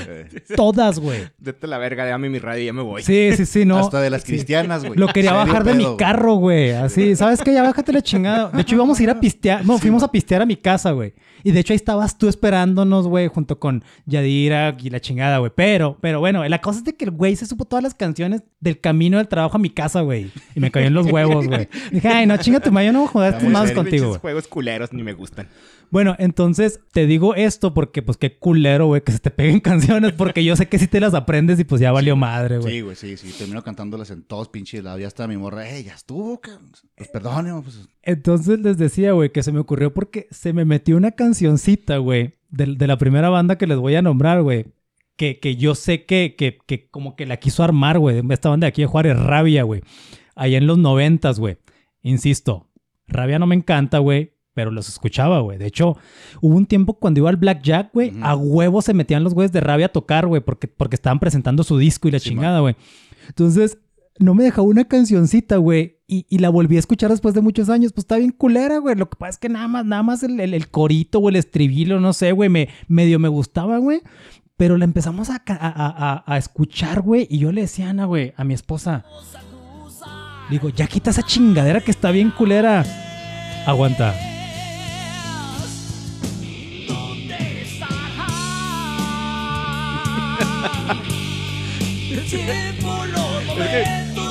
Todas, 0.57 0.99
güey. 0.99 1.21
Vete 1.39 1.67
a 1.67 1.69
la 1.69 1.79
verga, 1.79 2.05
dame 2.05 2.29
mi 2.29 2.39
radio 2.39 2.63
y 2.63 2.67
ya 2.67 2.73
me 2.73 2.83
voy. 2.83 3.03
Sí, 3.03 3.31
sí, 3.37 3.47
sí, 3.47 3.65
no. 3.65 3.79
Hasta 3.79 4.01
de 4.01 4.11
las 4.11 4.25
cristianas, 4.25 4.85
güey. 4.85 4.99
Lo 4.99 5.09
quería 5.09 5.33
bajar 5.33 5.65
de 5.65 5.75
pedo, 5.75 5.91
mi 5.93 5.97
carro, 5.97 6.35
güey. 6.35 6.71
Así, 6.73 7.17
¿sabes 7.17 7.43
qué? 7.43 7.53
Ya 7.53 7.63
bájate 7.63 7.93
la 7.93 8.03
chingada. 8.03 8.51
De 8.51 8.63
hecho, 8.63 8.75
íbamos 8.75 8.99
a 8.99 9.03
ir 9.03 9.11
a 9.11 9.21
pistear. 9.21 9.65
No, 9.65 9.79
fuimos 9.79 10.03
a 10.03 10.11
pistear 10.11 10.43
a 10.43 10.47
mi 10.47 10.57
casa, 10.57 10.91
güey. 10.93 11.15
Y 11.45 11.53
de 11.53 11.61
hecho, 11.61 11.73
ahí 11.73 11.77
estabas 11.77 12.19
tú 12.19 12.29
esperándonos, 12.29 13.07
güey, 13.07 13.29
junto 13.29 13.59
con 13.61 13.85
Yadira 14.07 14.77
y 14.83 14.91
la 14.91 15.01
chingada, 15.01 15.39
güey. 15.39 15.53
Pero, 15.55 15.97
pero 16.01 16.19
bueno, 16.21 16.47
la 16.49 16.61
cosa 16.61 16.79
es 16.79 16.85
de 16.85 16.97
que 16.97 17.05
el 17.05 17.11
güey 17.13 17.37
se 17.37 17.47
supo 17.47 17.65
todas 17.65 17.83
las 17.83 17.95
canciones 17.95 18.43
del 18.61 18.81
camino 18.81 19.19
del 19.19 19.29
trabajo 19.29 19.57
a 19.57 19.61
mi 19.61 19.71
casa, 19.71 20.01
güey. 20.01 20.31
Y 20.57 20.61
me 20.61 20.71
cayó 20.73 20.88
en 20.89 20.95
los 20.95 21.07
huevos, 21.07 21.47
güey. 21.47 21.69
Dije, 21.93 22.09
ay, 22.09 22.27
no, 22.27 22.37
chingate, 22.37 22.71
ma, 22.71 22.83
yo 22.83 22.93
no 22.93 23.09
voy 23.13 23.27
a 23.27 23.39
muy 23.41 23.53
más 23.53 23.69
serio, 23.69 23.83
contigo, 23.83 24.09
güey. 24.09 24.21
juegos 24.21 24.49
culeros 24.49 24.93
ni 24.93 25.03
me 25.03 25.13
gustan. 25.13 25.47
Bueno, 25.91 26.15
entonces 26.19 26.81
te 26.93 27.07
digo 27.07 27.35
esto 27.35 27.73
porque, 27.73 28.03
pues, 28.03 28.19
qué 28.19 28.37
culero, 28.37 28.87
güey, 28.87 29.03
que 29.03 29.13
se 29.13 29.21
te 29.21 29.31
peguen 29.31 29.61
canciones 29.61 30.13
porque 30.13 30.45
yo 30.45 30.55
sé 30.55 30.69
que 30.69 30.79
si 30.79 30.87
te 30.87 31.01
las 31.01 31.15
aprendes 31.15 31.59
y 31.61 31.65
pues 31.65 31.81
ya 31.81 31.93
valió 31.93 32.15
madre, 32.15 32.59
güey. 32.59 32.75
Sí, 32.75 32.81
güey, 32.83 32.97
sí, 32.97 33.17
sí. 33.17 33.33
Termino 33.39 33.63
cantándolas 33.63 34.11
en 34.11 34.23
todos 34.23 34.49
pinches 34.49 34.85
lados. 34.85 35.01
Ya 35.01 35.07
está 35.09 35.27
mi 35.27 35.37
morra, 35.37 35.69
eh, 35.71 35.83
ya 35.85 35.95
estuvo, 35.95 36.41
cabrón. 36.41 36.73
Pues 36.95 37.09
perdone, 37.09 37.53
pues. 37.63 37.89
Entonces 38.03 38.59
les 38.61 38.77
decía, 38.77 39.13
güey, 39.13 39.31
que 39.33 39.43
se 39.43 39.53
me 39.53 39.61
ocurrió 39.61 39.95
porque 39.95 40.29
se 40.31 40.53
me 40.53 40.65
metió 40.65 40.97
una 40.97 41.13
cancioncita, 41.13 41.97
güey, 41.99 42.35
de, 42.51 42.67
de 42.77 42.87
la 42.87 42.99
primera 42.99 43.31
banda 43.31 43.57
que 43.57 43.67
les 43.67 43.79
voy 43.79 43.95
a 43.95 44.03
nombrar, 44.03 44.43
güey. 44.43 44.67
Que, 45.17 45.41
que 45.41 45.57
yo 45.57 45.75
sé 45.75 46.05
que, 46.05 46.37
que, 46.39 46.59
que 46.65 46.89
como 46.91 47.17
que 47.17 47.27
la 47.27 47.39
quiso 47.39 47.65
armar, 47.65 47.99
güey. 47.99 48.23
Esta 48.31 48.51
banda 48.51 48.67
de 48.67 48.69
aquí 48.69 48.83
de 48.83 48.87
Juárez, 48.87 49.19
Rabia, 49.19 49.63
güey. 49.65 49.83
Allá 50.39 50.59
en 50.59 50.67
los 50.67 50.79
noventas, 50.79 51.39
güey. 51.39 51.59
Insisto, 52.03 52.69
Rabia 53.07 53.39
no 53.39 53.47
me 53.47 53.55
encanta, 53.55 53.99
güey. 53.99 54.35
Pero 54.55 54.73
los 54.73 54.89
escuchaba, 54.89 55.39
güey. 55.41 55.57
De 55.57 55.67
hecho, 55.67 55.97
hubo 56.41 56.57
un 56.57 56.67
tiempo 56.67 56.95
cuando 56.95 57.21
iba 57.21 57.31
al 57.31 57.37
Blackjack, 57.37 57.91
güey. 57.95 58.13
A 58.23 58.35
huevo 58.35 58.83
se 58.83 58.93
metían 58.93 59.23
los 59.23 59.33
güeyes 59.33 59.53
de 59.53 59.61
Rabia 59.61 59.87
a 59.87 59.91
tocar, 59.91 60.27
güey. 60.27 60.41
Porque, 60.41 60.67
porque 60.67 60.97
estaban 60.97 61.21
presentando 61.21 61.63
su 61.63 61.79
disco 61.79 62.09
y 62.09 62.11
la 62.11 62.19
Sí, 62.19 62.31
chingada, 62.31 62.59
güey. 62.59 62.75
Entonces, 63.29 63.79
no 64.19 64.35
me 64.35 64.43
dejaba 64.43 64.67
una 64.67 64.85
cancioncita, 64.87 65.59
güey. 65.59 65.99
Y, 66.09 66.27
y 66.29 66.39
la 66.39 66.49
volví 66.49 66.75
a 66.75 66.81
escuchar 66.81 67.11
después 67.13 67.35
de 67.35 67.41
muchos 67.41 67.69
años. 67.69 67.93
Pues 67.93 68.03
está 68.03 68.17
bien 68.17 68.33
culera, 68.33 68.79
güey. 68.79 68.97
Lo 68.97 69.09
que 69.09 69.17
pasa 69.17 69.31
es 69.31 69.39
que 69.39 69.49
nada 69.49 69.69
más, 69.69 69.85
nada 69.85 70.03
más 70.03 70.25
el, 70.25 70.41
el- 70.41 70.55
el 70.55 70.69
corito 70.71 71.21
o 71.21 71.29
el 71.29 71.37
estribillo, 71.37 72.01
no 72.01 72.13
sé, 72.13 72.33
güey, 72.33 72.49
me, 72.49 72.69
medio 72.89 73.21
me 73.21 73.29
gustaba, 73.29 73.79
güey. 73.79 74.01
Pero 74.57 74.77
la 74.77 74.87
empezamos 74.87 75.31
a, 75.31 75.37
a, 75.47 75.57
a- 75.57 76.25
a- 76.27 76.37
escuchar, 76.39 77.03
güey. 77.03 77.29
Y 77.31 77.39
yo 77.39 77.53
le 77.53 77.61
decía 77.61 77.91
Ana, 77.91 78.07
güey, 78.07 78.33
a 78.37 78.43
mi 78.43 78.55
esposa. 78.55 79.05
Digo, 80.51 80.71
ya 80.71 80.87
quita 80.87 81.11
esa 81.11 81.23
chingadera 81.23 81.81
que 81.81 81.91
está 81.91 82.11
bien 82.11 82.31
culera. 82.31 82.85
Aguanta. 83.67 84.15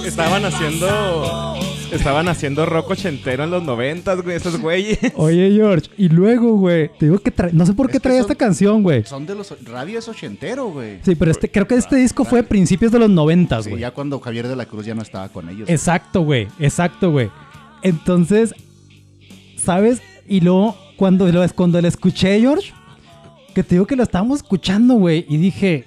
Estaban 0.05 0.45
haciendo. 0.45 1.66
Estaban 1.91 2.27
haciendo 2.27 2.65
rock 2.65 2.89
ochentero 2.91 3.45
en 3.45 3.49
los 3.51 3.63
noventas, 3.63 4.21
güey, 4.21 4.35
esos 4.35 4.59
güeyes. 4.59 4.99
Oye, 5.15 5.51
George. 5.55 5.89
Y 5.97 6.09
luego, 6.09 6.57
güey, 6.57 6.89
te 6.99 7.05
digo 7.05 7.19
que 7.19 7.31
trae... 7.31 7.53
No 7.53 7.65
sé 7.65 7.73
por 7.73 7.85
Es 7.85 7.91
qué 7.93 7.97
que 7.97 7.99
trae 8.01 8.15
son- 8.15 8.21
esta 8.21 8.35
canción, 8.35 8.83
güey. 8.83 9.03
Son 9.05 9.25
de 9.25 9.35
los. 9.35 9.55
Radio 9.65 9.97
es 9.99 10.07
ochentero, 10.07 10.69
güey. 10.69 10.99
Sí, 11.03 11.15
pero 11.15 11.31
este, 11.31 11.49
creo 11.49 11.65
que 11.67 11.75
este 11.75 11.95
disco 11.95 12.25
fue 12.25 12.39
a 12.39 12.43
principios 12.43 12.91
de 12.91 12.99
los 12.99 13.09
noventas, 13.09 13.63
Sí, 13.65 13.69
güey. 13.71 13.81
ya 13.81 13.91
cuando 13.91 14.19
Javier 14.19 14.47
de 14.47 14.55
la 14.57 14.65
Cruz 14.65 14.85
ya 14.85 14.95
no 14.95 15.01
estaba 15.01 15.29
con 15.29 15.47
ellos. 15.49 15.69
Exacto, 15.69 16.21
güey. 16.21 16.47
Exacto, 16.59 17.11
güey. 17.11 17.29
Entonces, 17.83 18.53
¿sabes? 19.57 20.01
Y 20.27 20.41
luego, 20.41 20.75
cuando 20.97 21.31
lo, 21.31 21.47
cuando 21.55 21.81
lo 21.81 21.87
escuché, 21.87 22.39
George, 22.39 22.73
que 23.55 23.63
te 23.63 23.75
digo 23.75 23.85
que 23.87 23.95
lo 23.95 24.03
estábamos 24.03 24.37
escuchando, 24.41 24.95
güey, 24.95 25.25
y 25.29 25.37
dije, 25.37 25.85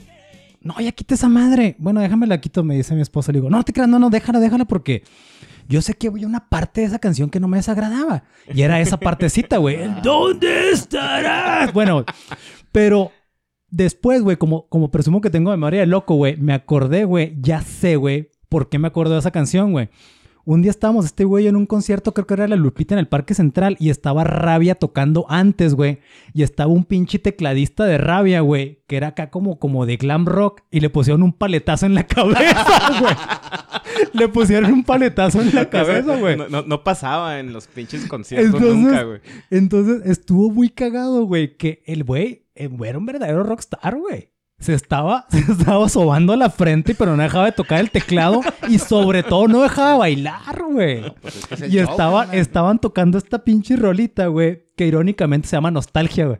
no, 0.62 0.80
ya 0.80 0.92
quita 0.92 1.14
esa 1.14 1.28
madre. 1.28 1.74
Bueno, 1.78 2.00
déjame 2.00 2.26
la 2.26 2.40
quito, 2.40 2.64
me 2.64 2.74
dice 2.74 2.94
mi 2.94 3.02
esposa. 3.02 3.32
Le 3.32 3.38
digo, 3.40 3.50
no 3.50 3.62
te 3.64 3.72
creas, 3.72 3.88
no, 3.88 3.98
no, 3.98 4.08
déjala, 4.10 4.40
déjala, 4.40 4.64
porque 4.64 5.02
yo 5.70 5.80
sé 5.82 5.94
que 5.94 6.08
había 6.08 6.26
una 6.26 6.48
parte 6.48 6.80
de 6.80 6.88
esa 6.88 6.98
canción 6.98 7.30
que 7.30 7.38
no 7.38 7.46
me 7.46 7.56
desagradaba. 7.56 8.24
Y 8.52 8.62
era 8.62 8.80
esa 8.80 8.98
partecita, 8.98 9.58
güey. 9.58 9.76
el 9.76 9.94
¿Dónde 10.02 10.72
estarás? 10.72 11.72
Bueno, 11.72 12.04
pero 12.72 13.12
después, 13.68 14.20
güey, 14.22 14.36
como, 14.36 14.68
como 14.68 14.90
presumo 14.90 15.20
que 15.20 15.30
tengo 15.30 15.52
memoria 15.52 15.80
de 15.80 15.86
loco, 15.86 16.16
güey, 16.16 16.36
me 16.36 16.54
acordé, 16.54 17.04
güey, 17.04 17.36
ya 17.40 17.62
sé, 17.62 17.94
güey, 17.94 18.32
por 18.48 18.68
qué 18.68 18.80
me 18.80 18.88
acuerdo 18.88 19.12
de 19.12 19.20
esa 19.20 19.30
canción, 19.30 19.70
güey. 19.70 19.90
Un 20.50 20.62
día 20.62 20.72
estábamos 20.72 21.04
este 21.04 21.22
güey 21.24 21.46
en 21.46 21.54
un 21.54 21.64
concierto, 21.64 22.12
creo 22.12 22.26
que 22.26 22.34
era 22.34 22.48
la 22.48 22.56
Lupita 22.56 22.96
en 22.96 22.98
el 22.98 23.06
Parque 23.06 23.34
Central, 23.34 23.76
y 23.78 23.90
estaba 23.90 24.24
Rabia 24.24 24.74
tocando 24.74 25.24
antes, 25.28 25.74
güey. 25.74 26.00
Y 26.34 26.42
estaba 26.42 26.72
un 26.72 26.82
pinche 26.82 27.20
tecladista 27.20 27.84
de 27.84 27.98
Rabia, 27.98 28.40
güey, 28.40 28.82
que 28.88 28.96
era 28.96 29.06
acá 29.08 29.30
como, 29.30 29.60
como 29.60 29.86
de 29.86 29.96
glam 29.96 30.26
rock, 30.26 30.62
y 30.72 30.80
le 30.80 30.90
pusieron 30.90 31.22
un 31.22 31.32
paletazo 31.32 31.86
en 31.86 31.94
la 31.94 32.02
cabeza, 32.08 32.98
güey. 33.00 33.14
le 34.12 34.26
pusieron 34.26 34.72
un 34.72 34.82
paletazo 34.82 35.40
en 35.40 35.54
la 35.54 35.70
cabeza, 35.70 36.16
güey. 36.16 36.36
No, 36.36 36.48
no- 36.48 36.62
no 36.62 36.82
pasaba 36.82 37.38
en 37.38 37.52
los 37.52 37.68
pinches 37.68 38.06
conciertos 38.06 38.60
nunca, 38.60 39.04
güey. 39.04 39.20
Entonces 39.50 40.02
estuvo 40.04 40.50
muy 40.50 40.70
cagado, 40.70 41.26
güey, 41.26 41.56
que 41.56 41.84
el 41.86 42.02
güey, 42.02 42.46
el 42.56 42.70
güey 42.70 42.90
era 42.90 42.98
un 42.98 43.06
verdadero 43.06 43.44
rockstar, 43.44 43.96
güey. 43.96 44.30
Se 44.60 44.74
estaba, 44.74 45.26
se 45.30 45.38
estaba 45.40 45.88
sobando 45.88 46.36
la 46.36 46.50
frente, 46.50 46.94
pero 46.94 47.16
no 47.16 47.22
dejaba 47.22 47.46
de 47.46 47.52
tocar 47.52 47.80
el 47.80 47.90
teclado 47.90 48.40
y 48.68 48.78
sobre 48.78 49.22
todo 49.22 49.48
no 49.48 49.62
dejaba 49.62 49.92
de 49.92 49.98
bailar, 49.98 50.62
güey. 50.70 51.02
Pues 51.20 51.62
es 51.62 51.72
Y 51.72 51.78
estaba, 51.78 52.24
estaban 52.32 52.78
tocando 52.78 53.18
esta 53.18 53.42
pinche 53.42 53.76
rolita, 53.76 54.26
güey, 54.26 54.66
que 54.76 54.86
irónicamente 54.86 55.48
se 55.48 55.56
llama 55.56 55.70
Nostalgia, 55.70 56.26
güey. 56.26 56.38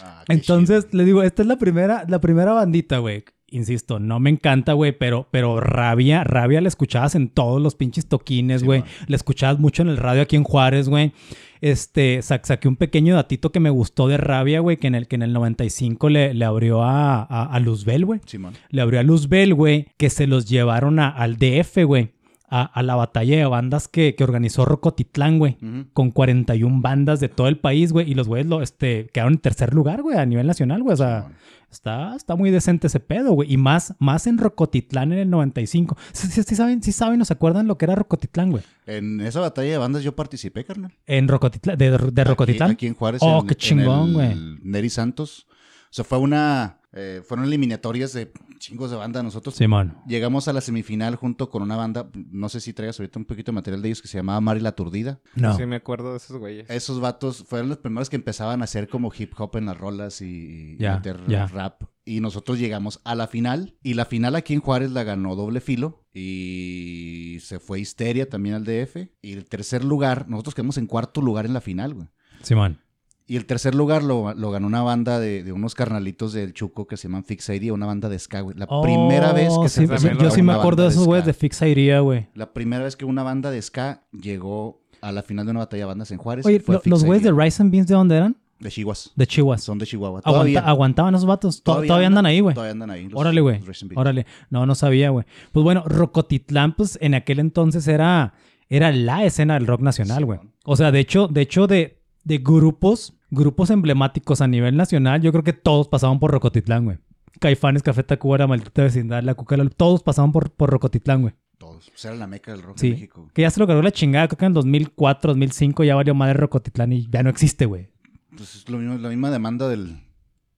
Ah, 0.00 0.24
Entonces, 0.28 0.88
le 0.92 1.04
digo, 1.04 1.22
esta 1.22 1.42
es 1.42 1.48
la 1.48 1.56
primera, 1.56 2.04
la 2.08 2.20
primera 2.20 2.52
bandita, 2.52 2.98
güey. 2.98 3.24
Insisto, 3.48 4.00
no 4.00 4.18
me 4.18 4.28
encanta, 4.28 4.72
güey, 4.72 4.90
pero, 4.98 5.28
pero 5.30 5.60
rabia, 5.60 6.24
rabia 6.24 6.60
la 6.60 6.66
escuchabas 6.68 7.14
en 7.14 7.28
todos 7.28 7.62
los 7.62 7.76
pinches 7.76 8.08
toquines, 8.08 8.60
Sí, 8.62 8.66
güey. 8.66 8.80
man. 8.80 8.88
la 9.06 9.14
escuchabas 9.16 9.60
mucho 9.60 9.82
en 9.82 9.88
el 9.88 9.98
radio 9.98 10.22
aquí 10.22 10.34
en 10.34 10.42
Juárez, 10.42 10.88
güey. 10.88 11.12
Este, 11.60 12.20
sa- 12.22 12.40
saqué 12.42 12.68
un 12.68 12.76
pequeño 12.76 13.14
datito 13.16 13.50
que 13.52 13.60
me 13.60 13.70
gustó 13.70 14.08
de 14.08 14.16
rabia, 14.16 14.60
güey, 14.60 14.76
que 14.76 14.86
en 14.86 14.94
el, 14.94 15.08
que 15.08 15.16
en 15.16 15.22
el 15.22 15.32
95 15.32 16.08
le, 16.08 16.34
le 16.34 16.44
abrió 16.44 16.82
a, 16.82 17.22
a, 17.22 17.44
a 17.44 17.60
Luzbel, 17.60 18.04
güey. 18.04 18.20
Simón. 18.26 18.54
Le 18.70 18.82
abrió 18.82 19.00
a 19.00 19.02
Luzbel, 19.02 19.54
güey, 19.54 19.86
que 19.96 20.10
se 20.10 20.26
los 20.26 20.48
llevaron 20.48 20.98
a- 20.98 21.08
al 21.08 21.36
DF, 21.36 21.84
güey. 21.84 22.10
A, 22.48 22.62
a 22.62 22.82
la 22.84 22.94
batalla 22.94 23.36
de 23.36 23.44
bandas 23.44 23.88
que, 23.88 24.14
que 24.14 24.22
organizó 24.22 24.64
Rocotitlán, 24.64 25.38
güey 25.40 25.56
Ujú. 25.60 25.86
con 25.92 26.10
41 26.12 26.80
bandas 26.80 27.18
de 27.18 27.28
todo 27.28 27.48
el 27.48 27.58
país, 27.58 27.92
güey. 27.92 28.08
Y 28.10 28.14
los 28.14 28.28
güeyes 28.28 28.46
lo, 28.46 28.62
este, 28.62 29.08
quedaron 29.12 29.32
en 29.34 29.38
tercer 29.40 29.74
lugar, 29.74 30.02
güey, 30.02 30.16
a 30.16 30.24
nivel 30.26 30.46
nacional, 30.46 30.80
güey. 30.82 30.94
O 30.94 30.96
sea, 30.96 31.26
está, 31.72 32.14
está 32.14 32.36
muy 32.36 32.52
decente 32.52 32.86
ese 32.86 33.00
pedo, 33.00 33.32
güey. 33.32 33.52
Y 33.52 33.56
más, 33.56 33.94
más 33.98 34.28
en 34.28 34.38
Rocotitlán 34.38 35.12
en 35.12 35.18
el 35.18 35.30
95. 35.30 35.96
Sí, 36.12 36.28
sí, 36.28 36.42
sí 36.44 36.54
saben, 36.54 36.82
sí 36.84 36.92
saben, 36.92 37.18
¿nos 37.18 37.32
acuerdan 37.32 37.66
lo 37.66 37.78
que 37.78 37.84
era 37.86 37.96
Rocotitlán, 37.96 38.50
güey? 38.52 38.62
En 38.86 39.20
esa 39.22 39.40
batalla 39.40 39.72
de 39.72 39.78
bandas 39.78 40.04
yo 40.04 40.14
participé, 40.14 40.64
carnal. 40.64 40.92
En 41.06 41.26
Rocotitlán, 41.26 41.76
de, 41.76 41.90
de 41.90 42.24
Rocotitlán. 42.24 42.70
Aquí, 42.70 42.74
aquí 42.74 42.86
en 42.86 42.94
Juárez. 42.94 43.20
Oh, 43.24 43.40
en- 43.40 43.46
qué 43.48 43.54
chingón, 43.56 44.12
güey. 44.12 44.36
Neri 44.62 44.88
Santos. 44.88 45.48
O 45.90 45.94
sea, 45.96 46.04
fue 46.04 46.18
una... 46.18 46.78
eh, 46.96 47.22
fueron 47.22 47.44
eliminatorias 47.44 48.14
de 48.14 48.32
chingos 48.58 48.90
de 48.90 48.96
banda. 48.96 49.22
Nosotros 49.22 49.54
Simón. 49.54 49.98
llegamos 50.06 50.48
a 50.48 50.54
la 50.54 50.62
semifinal 50.62 51.16
junto 51.16 51.50
con 51.50 51.62
una 51.62 51.76
banda, 51.76 52.08
no 52.14 52.48
sé 52.48 52.60
si 52.60 52.72
traigas 52.72 52.98
ahorita 52.98 53.18
un 53.18 53.26
poquito 53.26 53.52
de 53.52 53.56
material 53.56 53.82
de 53.82 53.88
ellos, 53.88 54.00
que 54.00 54.08
se 54.08 54.16
llamaba 54.16 54.40
Mari 54.40 54.60
la 54.60 54.70
Aturdida. 54.70 55.20
No. 55.34 55.54
Sí 55.56 55.66
me 55.66 55.76
acuerdo 55.76 56.12
de 56.12 56.16
esos 56.16 56.38
güeyes. 56.38 56.70
Esos 56.70 56.98
vatos 57.00 57.44
fueron 57.46 57.68
los 57.68 57.78
primeros 57.78 58.08
que 58.08 58.16
empezaban 58.16 58.62
a 58.62 58.64
hacer 58.64 58.88
como 58.88 59.12
hip 59.16 59.32
hop 59.36 59.56
en 59.56 59.66
las 59.66 59.76
rolas 59.76 60.22
y, 60.22 60.76
meter 60.78 61.20
ya. 61.28 61.46
rap. 61.46 61.82
Y 62.06 62.20
nosotros 62.20 62.58
llegamos 62.58 63.00
a 63.04 63.14
la 63.14 63.26
final. 63.26 63.76
Y 63.82 63.94
la 63.94 64.04
final 64.04 64.34
aquí 64.36 64.54
en 64.54 64.60
Juárez 64.60 64.90
la 64.92 65.04
ganó 65.04 65.34
Doble 65.34 65.60
Filo. 65.60 66.06
Y 66.14 67.38
se 67.42 67.58
fue 67.58 67.80
Histeria 67.80 68.28
también 68.28 68.54
al 68.54 68.64
DF. 68.64 69.08
Y 69.20 69.32
el 69.32 69.44
tercer 69.44 69.84
lugar, 69.84 70.28
nosotros 70.28 70.54
quedamos 70.54 70.78
en 70.78 70.86
cuarto 70.86 71.20
lugar 71.20 71.44
en 71.46 71.52
la 71.52 71.60
final, 71.60 71.94
güey. 71.94 72.08
Simón. 72.42 72.78
Y 73.28 73.36
el 73.36 73.44
tercer 73.46 73.74
lugar 73.74 74.04
lo, 74.04 74.34
lo 74.34 74.50
ganó 74.52 74.66
una 74.68 74.82
banda 74.82 75.18
de, 75.18 75.42
de 75.42 75.52
unos 75.52 75.74
carnalitos 75.74 76.32
del 76.32 76.52
Chuco 76.52 76.86
que 76.86 76.96
se 76.96 77.08
llaman 77.08 77.24
Fix 77.24 77.48
ID, 77.48 77.72
una 77.72 77.84
banda 77.86 78.08
de 78.08 78.18
ska, 78.18 78.40
güey. 78.40 78.56
La 78.56 78.66
Oh, 78.68 78.82
primera 78.82 79.32
vez 79.32 79.52
que 79.60 79.68
se 79.68 79.80
sí, 79.80 79.86
fue 79.88 79.98
sí, 79.98 80.08
Yo 80.20 80.30
sí 80.30 80.42
me 80.42 80.52
acuerdo 80.52 80.84
de 80.84 80.90
esos 80.90 81.06
güeyes 81.06 81.26
de 81.26 81.32
Fixa 81.34 81.66
Iría, 81.66 81.98
güey. 82.00 82.28
La 82.34 82.52
primera 82.52 82.84
vez 82.84 82.94
que 82.96 83.04
una 83.04 83.22
banda 83.24 83.50
de 83.50 83.60
ska 83.60 84.04
llegó 84.12 84.80
a 85.00 85.10
la 85.12 85.22
final 85.22 85.44
de 85.44 85.50
una 85.50 85.60
batalla 85.60 85.82
de 85.82 85.86
bandas 85.86 86.10
en 86.12 86.18
Juárez. 86.18 86.46
Oye, 86.46 86.60
fue 86.60 86.76
lo- 86.76 86.80
Fix 86.80 86.90
los 86.90 87.04
güeyes 87.04 87.24
de 87.24 87.32
Rice 87.32 87.60
and 87.62 87.72
Beans, 87.72 87.88
¿de 87.88 87.94
dónde 87.94 88.16
eran? 88.16 88.36
de 88.58 88.70
Chihuahua. 88.70 88.96
De 89.16 89.26
Chihuahua. 89.26 89.58
Son 89.58 89.78
de 89.78 89.84
Chihuahua. 89.86 90.20
Aguanta- 90.20 90.30
Todavía, 90.32 90.60
aguantaban 90.60 91.14
esos 91.14 91.26
vatos. 91.26 91.62
To- 91.62 91.82
Todavía, 91.82 92.06
andan 92.06 92.24
ahí, 92.24 92.40
güey. 92.40 92.54
Todavía 92.54 92.72
andan 92.72 92.90
ahí. 92.90 93.08
Órale, 93.12 93.40
güey. 93.42 93.60
Órale. 93.96 94.24
No, 94.48 94.64
no 94.64 94.74
sabía, 94.74 95.10
güey. 95.10 95.26
Pues 95.52 95.62
bueno, 95.62 95.82
Rocotitlán, 95.84 96.74
pues 96.74 96.96
en 97.02 97.14
aquel 97.14 97.38
entonces 97.40 97.86
era, 97.86 98.32
era 98.70 98.92
la 98.92 99.24
escena 99.24 99.54
del 99.54 99.66
rock 99.66 99.82
nacional, 99.82 100.24
güey. 100.24 100.38
O 100.64 100.74
sea, 100.76 100.90
de 100.90 101.00
hecho, 101.00 101.28
de 101.28 101.42
hecho, 101.42 101.66
de, 101.66 101.98
de 102.26 102.38
grupos, 102.38 103.16
grupos 103.30 103.70
emblemáticos 103.70 104.40
a 104.40 104.48
nivel 104.48 104.76
nacional, 104.76 105.22
yo 105.22 105.30
creo 105.30 105.44
que 105.44 105.52
todos 105.52 105.86
pasaban 105.86 106.18
por 106.18 106.32
Rocotitlán, 106.32 106.84
güey. 106.84 106.98
Caifanes, 107.38 107.82
Café 107.82 108.02
Tacuba, 108.02 108.38
La 108.38 108.46
Maldita 108.48 108.82
Vecindad, 108.82 109.22
La 109.22 109.34
Cuca, 109.34 109.56
todos 109.76 110.02
pasaban 110.02 110.32
por, 110.32 110.50
por 110.50 110.70
Rocotitlán, 110.70 111.22
güey. 111.22 111.34
Todos. 111.58 111.88
Pues 111.90 112.04
era 112.04 112.16
la 112.16 112.26
meca 112.26 112.50
del 112.50 112.62
rock 112.62 112.78
Sí. 112.78 112.88
en 112.88 112.92
México. 112.94 113.30
Que 113.32 113.42
ya 113.42 113.50
se 113.50 113.60
lo 113.60 113.66
cargó 113.66 113.80
la 113.82 113.92
chingada, 113.92 114.26
creo 114.26 114.38
que 114.38 114.44
en 114.44 114.50
el 114.50 114.54
2004, 114.54 115.30
2005 115.32 115.84
ya 115.84 115.94
valió 115.94 116.14
madre 116.14 116.34
Rocotitlán 116.34 116.92
y 116.92 117.08
ya 117.08 117.22
no 117.22 117.30
existe, 117.30 117.64
güey. 117.66 117.88
Pues 118.36 118.56
es 118.56 118.68
lo 118.68 118.78
mismo, 118.78 118.98
la 118.98 119.08
misma 119.08 119.30
demanda 119.30 119.68
del, 119.68 120.00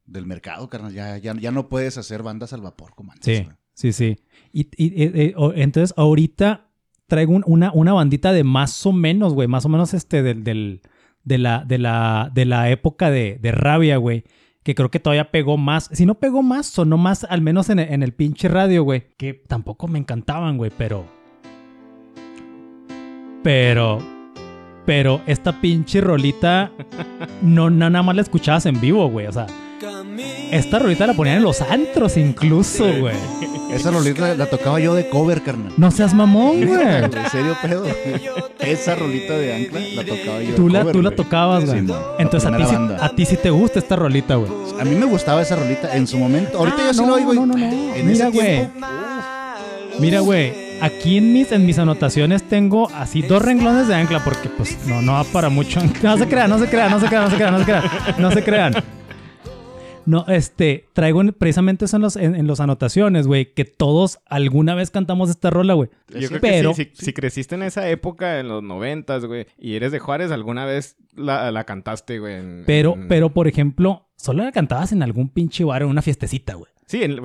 del 0.06 0.25
mercado, 0.26 0.68
carnal. 0.68 0.92
Ya, 0.94 1.18
ya, 1.18 1.34
ya 1.34 1.50
no 1.50 1.68
puedes 1.68 1.98
hacer 1.98 2.22
bandas 2.22 2.52
al 2.54 2.62
vapor 2.62 2.94
como 2.94 3.12
antes. 3.12 3.38
Sí, 3.38 3.46
sí, 3.75 3.92
sí. 3.92 4.16
Y, 4.52 4.62
y- 4.82 5.02
eh, 5.02 5.12
eh, 5.14 5.34
o- 5.37 5.52
entonces 5.52 5.92
ahorita 5.98 6.70
traigo 7.06 7.34
un- 7.34 7.44
una, 7.46 7.72
una 7.72 7.92
bandita 7.92 8.32
de 8.32 8.42
más 8.44 8.87
o 8.87 8.92
menos, 8.92 9.34
güey, 9.34 9.48
más 9.48 9.64
o 9.64 9.68
menos 9.68 9.92
este 9.94 10.22
del, 10.22 10.42
del- 10.44 10.80
de, 11.28 11.38
la, 11.38 11.64
de, 11.66 11.78
la, 11.78 12.30
de 12.35 12.44
la 12.44 12.70
época 12.70 13.11
de, 13.11 13.38
de 13.40 13.52
rabia, 13.52 13.97
güey. 13.99 14.25
Que 14.64 14.75
creo 14.75 14.90
que 14.90 14.99
todavía 15.00 15.30
pegó 15.30 15.56
más. 15.56 15.88
Si 15.92 16.04
no 16.04 16.14
pegó 16.16 16.42
más, 16.42 16.66
sonó 16.66 16.99
más, 16.99 17.25
al 17.25 17.40
menos 17.40 17.70
en, 17.70 17.78
el- 17.78 17.92
en 17.92 18.02
el 18.02 18.12
pinche 18.12 18.49
radio, 18.49 18.82
güey. 18.82 19.04
Que 19.16 19.32
tampoco 19.35 19.87
me 19.88 19.99
encantaban, 19.99 20.56
güey, 20.58 20.70
pero. 20.76 21.04
Pero. 23.42 23.99
Pero 24.85 25.20
esta 25.26 25.61
pinche 25.61 26.00
rolita. 26.00 26.73
No, 27.42 27.70
no 27.70 27.88
nada 27.88 28.02
más 28.02 28.16
la 28.16 28.23
escuchabas 28.23 28.66
en 28.66 28.80
vivo, 28.80 29.08
güey. 29.08 29.26
O 29.28 29.32
sea, 29.32 29.47
esta 30.50 30.78
rolita 30.78 31.06
la 31.06 31.14
ponían 31.14 31.37
en 31.38 31.42
los 31.42 31.61
antros 31.62 32.16
incluso, 32.16 32.85
güey. 33.00 33.14
Esa 33.73 33.90
rolita 33.90 34.28
la, 34.28 34.35
la 34.35 34.47
tocaba 34.47 34.80
yo 34.80 34.94
de 34.94 35.08
cover, 35.08 35.42
carnal. 35.42 35.73
No 35.76 35.90
seas 35.90 36.14
mamón, 36.14 36.64
güey. 36.66 36.80
En 36.87 37.30
serio, 37.30 37.56
pedo. 37.62 37.85
Esa 38.61 38.94
rolita 38.94 39.37
de 39.37 39.54
ancla 39.54 39.80
la 39.94 40.04
tocaba 40.04 40.42
yo. 40.42 40.54
Tú 40.54 40.66
de 40.66 40.73
la, 40.73 40.80
cover, 40.80 40.92
tú 40.94 41.02
la 41.02 41.11
tocabas, 41.11 41.64
güey. 41.66 41.87
Sí. 41.87 41.92
Entonces 42.18 42.50
a 42.50 42.56
ti, 42.56 42.64
sí, 42.64 42.76
a 43.00 43.08
ti 43.11 43.25
sí 43.26 43.37
te 43.37 43.50
gusta 43.50 43.78
esta 43.78 43.97
rolita, 43.97 44.37
güey. 44.37 44.50
A 44.80 44.85
mí 44.85 44.94
me 44.94 45.06
gustaba 45.06 45.42
esa 45.42 45.56
rolita 45.56 45.94
en 45.97 46.06
su 46.06 46.18
momento. 46.18 46.58
Ahorita 46.58 46.76
Ah, 46.80 46.87
yo 46.88 46.94
sí 46.94 47.00
no, 47.00 47.06
lo 47.08 47.14
oigo. 47.14 47.35
no, 47.35 47.47
no, 47.47 47.54
no. 47.56 47.94
En 47.94 48.06
Mira, 48.06 48.28
güey. 48.28 48.68
Mira, 49.99 50.20
güey. 50.20 50.68
Aquí 50.80 51.18
en 51.18 51.32
mis, 51.32 51.50
en 51.50 51.66
mis 51.66 51.76
anotaciones 51.78 52.44
tengo 52.44 52.88
así 52.94 53.20
dos 53.23 53.42
renglones 53.42 53.88
de 53.88 53.97
ancla 53.97 54.23
porque 54.23 54.49
pues 54.49 54.78
no, 54.87 55.02
no 55.02 55.14
va 55.14 55.25
para 55.25 55.49
mucho. 55.49 55.80
No 56.02 56.16
se 56.16 56.26
crean, 56.28 56.49
no 56.49 56.58
se 56.58 56.68
crean, 56.68 56.90
no 56.90 57.00
se 57.00 57.06
crean, 57.08 57.25
no 57.25 57.30
se 57.30 57.37
crean, 57.37 57.52
no 57.52 57.58
se 57.58 57.64
crean. 57.64 57.85
No 58.18 58.30
se 58.30 58.44
crean. 58.44 58.73
No, 58.73 58.80
este, 60.29 60.87
traigo 60.95 61.21
en- 61.21 61.33
precisamente 61.33 61.85
eso 61.85 61.97
en 61.97 62.03
los, 62.03 62.17
en, 62.17 62.35
en 62.35 62.47
los 62.47 62.61
anotaciones, 62.61 63.27
güey, 63.27 63.53
que 63.53 63.65
todos 63.65 64.19
alguna 64.27 64.75
vez 64.75 64.91
cantamos 64.91 65.29
esta 65.31 65.50
rola, 65.50 65.75
güey. 65.75 65.91
Yo 66.19 66.29
creo 66.29 66.41
Pero- 66.41 66.71
que 66.75 66.85
sí, 66.85 66.91
si, 66.95 67.07
si 67.07 67.12
creciste 67.12 67.55
en 67.55 67.62
esa 67.62 67.88
época, 67.91 68.41
en 68.41 68.49
los 68.49 68.62
noventas, 68.62 69.25
güey, 69.25 69.47
y 69.59 69.75
eres 69.75 69.93
de 69.93 69.99
Juárez, 69.99 70.31
alguna 70.31 70.65
vez 70.65 70.97
la, 71.15 71.50
la 71.50 71.65
cantaste, 71.65 72.19
güey. 72.19 72.35
en- 72.37 72.65
Pero, 72.67 72.95
en- 72.95 73.09
pero, 73.09 73.31
por 73.35 73.49
ejemplo, 73.49 74.07
solo 74.17 74.43
la 74.45 74.53
cantabas 74.53 74.93
en 74.93 75.03
algún 75.03 75.29
pinche 75.29 75.65
bar 75.65 75.83
o 75.83 75.87
en 75.87 75.91
una 75.91 76.03
fiestecita, 76.03 76.55
güey. 76.55 76.71
Sí, 76.87 77.03
en- 77.05 77.21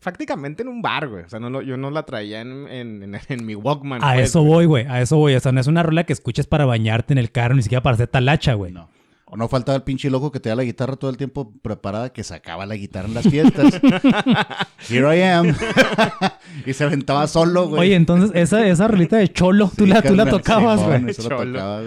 prácticamente 0.00 0.62
en 0.62 0.68
un 0.68 0.80
bar, 0.80 1.08
güey. 1.08 1.24
O 1.24 1.28
sea, 1.28 1.38
no, 1.40 1.50
lo- 1.50 1.62
yo 1.62 1.76
no 1.76 1.90
la 1.90 2.04
traía 2.04 2.40
en, 2.40 2.66
en, 2.68 3.02
en- 3.02 3.20
en 3.28 3.44
mi 3.46 3.54
Walkman. 3.54 4.02
A 4.02 4.14
pues, 4.14 4.30
eso 4.30 4.40
güey. 4.40 4.52
voy, 4.54 4.64
güey. 4.66 4.86
A 4.86 5.00
eso 5.02 5.16
voy. 5.18 5.34
O 5.34 5.40
sea, 5.40 5.52
no 5.52 5.60
es 5.60 5.66
una 5.66 5.82
rola 5.82 6.04
que 6.04 6.12
escuches 6.12 6.46
para 6.46 6.64
bañarte 6.64 7.12
en 7.12 7.18
el 7.18 7.30
carro, 7.30 7.54
ni 7.54 7.62
siquiera 7.62 7.82
para 7.82 7.94
hacer 7.94 8.08
talacha, 8.08 8.54
güey. 8.54 8.72
No. 8.72 8.88
O 9.30 9.36
no 9.36 9.46
faltaba 9.46 9.76
el 9.76 9.82
pinche 9.82 10.08
loco 10.08 10.32
que 10.32 10.40
te 10.40 10.48
da 10.48 10.54
la 10.56 10.64
guitarra 10.64 10.96
todo 10.96 11.10
el 11.10 11.18
tiempo 11.18 11.52
preparada, 11.60 12.10
que 12.12 12.24
sacaba 12.24 12.64
la 12.64 12.76
guitarra 12.76 13.08
en 13.08 13.14
las 13.14 13.28
fiestas. 13.28 13.74
Here 14.88 15.18
I 15.18 15.22
am. 15.22 15.54
y 16.66 16.72
se 16.72 16.84
aventaba 16.84 17.26
solo, 17.26 17.68
güey. 17.68 17.80
Oye, 17.82 17.94
entonces 17.94 18.30
esa, 18.34 18.66
esa 18.66 18.88
rolita 18.88 19.18
de 19.18 19.28
cholo, 19.28 19.70
tú, 19.76 19.84
la, 19.86 20.00
tú 20.00 20.14
la 20.14 20.30
tocabas, 20.30 20.82
güey. 20.82 21.14
tocaba. 21.14 21.82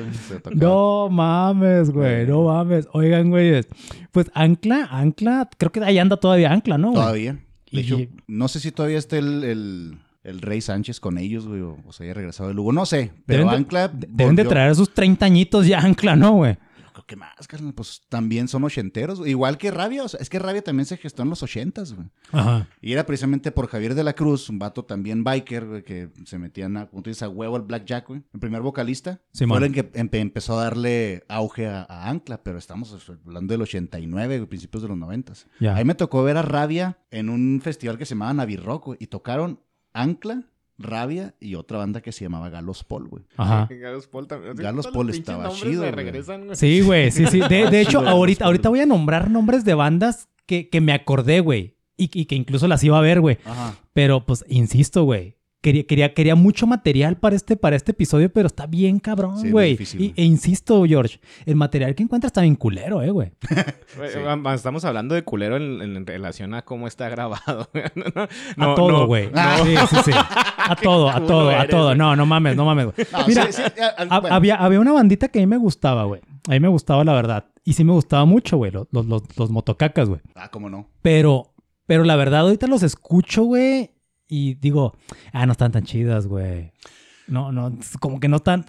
No 0.53 1.09
mames, 1.09 1.89
güey. 1.91 2.27
No 2.27 2.43
mames. 2.43 2.87
Oigan, 2.93 3.29
güeyes. 3.29 3.67
Pues 4.11 4.29
Ancla, 4.33 4.87
Ancla, 4.91 5.49
creo 5.57 5.71
que 5.71 5.83
ahí 5.83 5.97
anda 5.97 6.17
todavía 6.17 6.51
Ancla, 6.51 6.77
¿no? 6.77 6.89
güey? 6.91 7.01
Todavía. 7.01 7.33
De 7.33 7.39
Y- 7.71 7.79
hecho, 7.79 7.97
no 8.27 8.47
sé 8.49 8.59
si 8.59 8.71
todavía 8.71 8.97
está 8.97 9.17
el, 9.17 9.43
el, 9.43 9.97
el 10.23 10.41
Rey 10.41 10.61
Sánchez 10.61 10.99
con 10.99 11.17
ellos, 11.17 11.47
güey, 11.47 11.61
o, 11.61 11.77
se 11.91 12.03
haya 12.03 12.13
regresado 12.13 12.49
de 12.49 12.55
Lugo. 12.55 12.71
No 12.73 12.85
sé, 12.85 13.11
pero 13.25 13.39
Deben 13.45 13.49
de- 13.51 13.57
Ancla... 13.57 13.87
de- 13.87 14.07
Deben 14.11 14.35
de 14.35 14.45
traer 14.45 14.69
a 14.71 14.75
sus 14.75 14.93
30 14.93 15.25
añitos 15.25 15.65
ya 15.65 15.79
Ancla, 15.79 16.15
¿no, 16.15 16.33
güey? 16.33 16.57
Que 17.11 17.17
más, 17.17 17.45
carnal, 17.45 17.73
pues 17.73 18.03
también 18.07 18.47
son 18.47 18.63
ochenteros. 18.63 19.19
güey. 19.19 19.31
Igual 19.31 19.57
que 19.57 19.69
Rabia, 19.69 20.05
o 20.05 20.07
sea, 20.07 20.21
es 20.21 20.29
que 20.29 20.39
Rabia 20.39 20.61
también 20.61 20.85
se 20.85 20.95
gestó 20.95 21.23
en 21.23 21.29
los 21.29 21.43
ochentas, 21.43 21.91
güey. 21.93 22.07
Ajá. 22.31 22.69
Y 22.79 22.93
era 22.93 23.05
precisamente 23.05 23.51
por 23.51 23.67
Javier 23.67 23.95
de 23.95 24.03
la 24.05 24.13
Cruz, 24.13 24.47
un 24.47 24.59
vato 24.59 24.85
también 24.85 25.25
biker, 25.25 25.65
güey, 25.67 25.83
que 25.83 26.09
se 26.23 26.39
metían 26.39 26.77
a, 26.77 26.87
como 26.87 27.03
tú 27.03 27.09
dices, 27.09 27.23
a 27.23 27.27
huevo 27.27 27.57
al 27.57 27.63
Blackjack, 27.63 28.07
güey. 28.07 28.23
El 28.33 28.39
primer 28.39 28.61
vocalista. 28.61 29.19
Simón. 29.33 29.57
Fue 29.57 29.67
el 29.67 29.73
que 29.73 29.91
empe- 29.91 30.21
empezó 30.21 30.57
a 30.57 30.63
darle 30.63 31.25
auge 31.27 31.67
a, 31.67 31.83
a 31.83 32.09
Ancla, 32.09 32.41
pero 32.43 32.57
estamos 32.57 32.95
hablando 33.25 33.53
del 33.53 33.63
89, 33.63 34.37
güey, 34.37 34.47
principios 34.47 34.83
de 34.83 34.87
los 34.87 34.97
90. 34.97 35.33
Ya. 35.59 35.75
Ahí 35.75 35.83
me 35.83 35.95
tocó 35.95 36.23
ver 36.23 36.37
a 36.37 36.43
Rabia 36.43 36.97
en 37.11 37.29
un 37.29 37.59
festival 37.61 37.97
que 37.97 38.05
se 38.05 38.15
llamaba 38.15 38.33
Navirrock, 38.35 38.85
güey, 38.85 38.97
y 39.01 39.07
tocaron 39.07 39.59
Ancla, 39.91 40.43
Rabia 40.83 41.35
y 41.39 41.55
otra 41.55 41.77
banda 41.77 42.01
que 42.01 42.11
se 42.11 42.25
llamaba 42.25 42.49
Galos 42.49 42.83
Paul, 42.83 43.07
güey. 43.07 43.23
Ajá. 43.37 43.67
Galos 43.71 44.07
Paul 44.07 44.27
también. 44.27 44.55
Galos 44.55 44.87
Paul 44.87 45.09
estaba 45.09 45.49
chido, 45.49 45.83
me 45.83 45.91
güey. 45.91 45.91
regresan, 45.91 46.45
güey. 46.45 46.55
Sí, 46.55 46.81
güey, 46.81 47.11
sí, 47.11 47.25
sí. 47.27 47.39
De, 47.39 47.69
de 47.69 47.81
hecho, 47.81 47.99
ahorita, 48.07 48.45
ahorita 48.45 48.69
voy 48.69 48.79
a 48.81 48.85
nombrar 48.85 49.29
nombres 49.29 49.65
de 49.65 49.73
bandas 49.73 50.27
que, 50.45 50.69
que 50.69 50.81
me 50.81 50.93
acordé, 50.93 51.39
güey. 51.39 51.77
Y, 51.97 52.09
y 52.19 52.25
que 52.25 52.35
incluso 52.35 52.67
las 52.67 52.83
iba 52.83 52.97
a 52.97 53.01
ver, 53.01 53.21
güey. 53.21 53.37
Ajá. 53.45 53.75
Pero, 53.93 54.25
pues, 54.25 54.43
insisto, 54.47 55.03
güey. 55.03 55.35
Quería, 55.61 55.83
quería, 55.85 56.13
quería 56.15 56.33
mucho 56.35 56.65
material 56.65 57.17
para 57.17 57.35
este, 57.35 57.55
para 57.55 57.75
este 57.75 57.91
episodio, 57.91 58.33
pero 58.33 58.47
está 58.47 58.65
bien 58.65 58.97
cabrón, 58.97 59.35
güey. 59.51 59.77
e 60.17 60.23
insisto, 60.23 60.83
George, 60.87 61.19
el 61.45 61.55
material 61.55 61.93
que 61.93 62.01
encuentras 62.01 62.29
está 62.29 62.41
bien 62.41 62.55
culero, 62.55 63.03
eh, 63.03 63.11
güey. 63.11 63.31
Sí. 63.91 64.17
Estamos 64.55 64.85
hablando 64.85 65.13
de 65.13 65.23
culero 65.23 65.57
en, 65.57 65.81
en 65.81 66.07
relación 66.07 66.53
a 66.55 66.63
cómo 66.63 66.87
está 66.87 67.09
grabado. 67.09 67.69
No, 67.95 68.27
no, 68.57 68.71
A 68.71 68.75
todo, 68.75 68.91
no. 68.91 69.05
güey. 69.07 69.29
Ah. 69.35 69.59
Sí, 69.63 69.75
sí, 69.89 69.95
sí. 70.05 70.11
A 70.15 70.75
todo, 70.81 71.09
a 71.09 71.23
todo, 71.25 71.49
a 71.51 71.67
todo. 71.67 71.93
No, 71.95 72.15
no 72.15 72.25
mames, 72.25 72.55
no 72.55 72.65
mames, 72.65 72.85
güey. 72.85 73.07
No, 73.11 73.27
Mira, 73.27 73.51
sí, 73.51 73.61
sí, 73.61 73.81
a- 73.81 74.01
a- 74.01 74.15
Ha- 74.15 74.19
bueno. 74.19 74.35
había, 74.35 74.55
había 74.55 74.79
una 74.79 74.93
bandita 74.93 75.27
que 75.27 75.39
a 75.39 75.41
mí 75.43 75.47
me 75.47 75.57
gustaba, 75.57 76.05
güey. 76.05 76.21
A 76.47 76.51
mí 76.51 76.59
me 76.59 76.69
gustaba, 76.69 77.03
la 77.03 77.13
verdad. 77.13 77.45
Y 77.63 77.73
sí 77.73 77.83
me 77.83 77.91
gustaba 77.93 78.25
mucho, 78.25 78.57
güey, 78.57 78.71
los, 78.71 78.87
los, 78.91 79.05
los, 79.05 79.21
los 79.37 79.49
motocacas, 79.51 80.09
güey. 80.09 80.21
Ah, 80.35 80.49
cómo 80.49 80.69
no. 80.69 80.87
Pero, 81.03 81.53
pero 81.85 82.03
la 82.03 82.15
verdad, 82.15 82.41
ahorita 82.41 82.65
los 82.67 82.81
escucho, 82.81 83.43
güey, 83.43 83.91
y 84.31 84.53
digo, 84.55 84.95
ah, 85.33 85.45
no 85.45 85.51
están 85.51 85.73
tan 85.73 85.83
chidas, 85.83 86.25
güey. 86.25 86.71
No, 87.27 87.51
no, 87.51 87.77
como 87.99 88.21
que 88.21 88.29
no 88.29 88.37
están, 88.37 88.65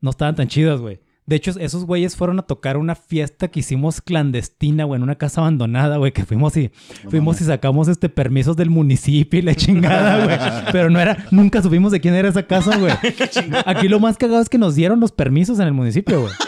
no 0.00 0.10
estaban 0.10 0.34
tan 0.34 0.48
chidas, 0.48 0.80
güey. 0.80 1.00
De 1.24 1.36
hecho, 1.36 1.52
esos 1.58 1.84
güeyes 1.86 2.16
fueron 2.16 2.40
a 2.40 2.42
tocar 2.42 2.76
una 2.76 2.96
fiesta 2.96 3.46
que 3.46 3.60
hicimos 3.60 4.00
clandestina, 4.02 4.84
güey, 4.84 4.98
en 4.98 5.04
una 5.04 5.14
casa 5.14 5.40
abandonada, 5.40 5.98
güey, 5.98 6.10
que 6.10 6.24
fuimos 6.24 6.56
y 6.56 6.72
No 7.04 7.10
fuimos 7.10 7.40
y 7.40 7.44
sacamos 7.44 7.86
este 7.86 8.08
permisos 8.08 8.56
del 8.56 8.70
municipio 8.70 9.38
y 9.38 9.42
la 9.42 9.54
chingada, 9.54 10.24
güey. 10.24 10.72
Pero 10.72 10.90
no 10.90 10.98
era, 10.98 11.26
nunca 11.30 11.62
supimos 11.62 11.92
de 11.92 12.00
quién 12.00 12.14
era 12.14 12.28
esa 12.28 12.42
casa, 12.48 12.76
güey. 12.76 12.92
Aquí 13.66 13.86
lo 13.86 14.00
más 14.00 14.18
cagado 14.18 14.42
es 14.42 14.48
que 14.48 14.58
nos 14.58 14.74
dieron 14.74 14.98
los 14.98 15.12
permisos 15.12 15.60
en 15.60 15.68
el 15.68 15.72
municipio, 15.74 16.22
güey. 16.22 16.32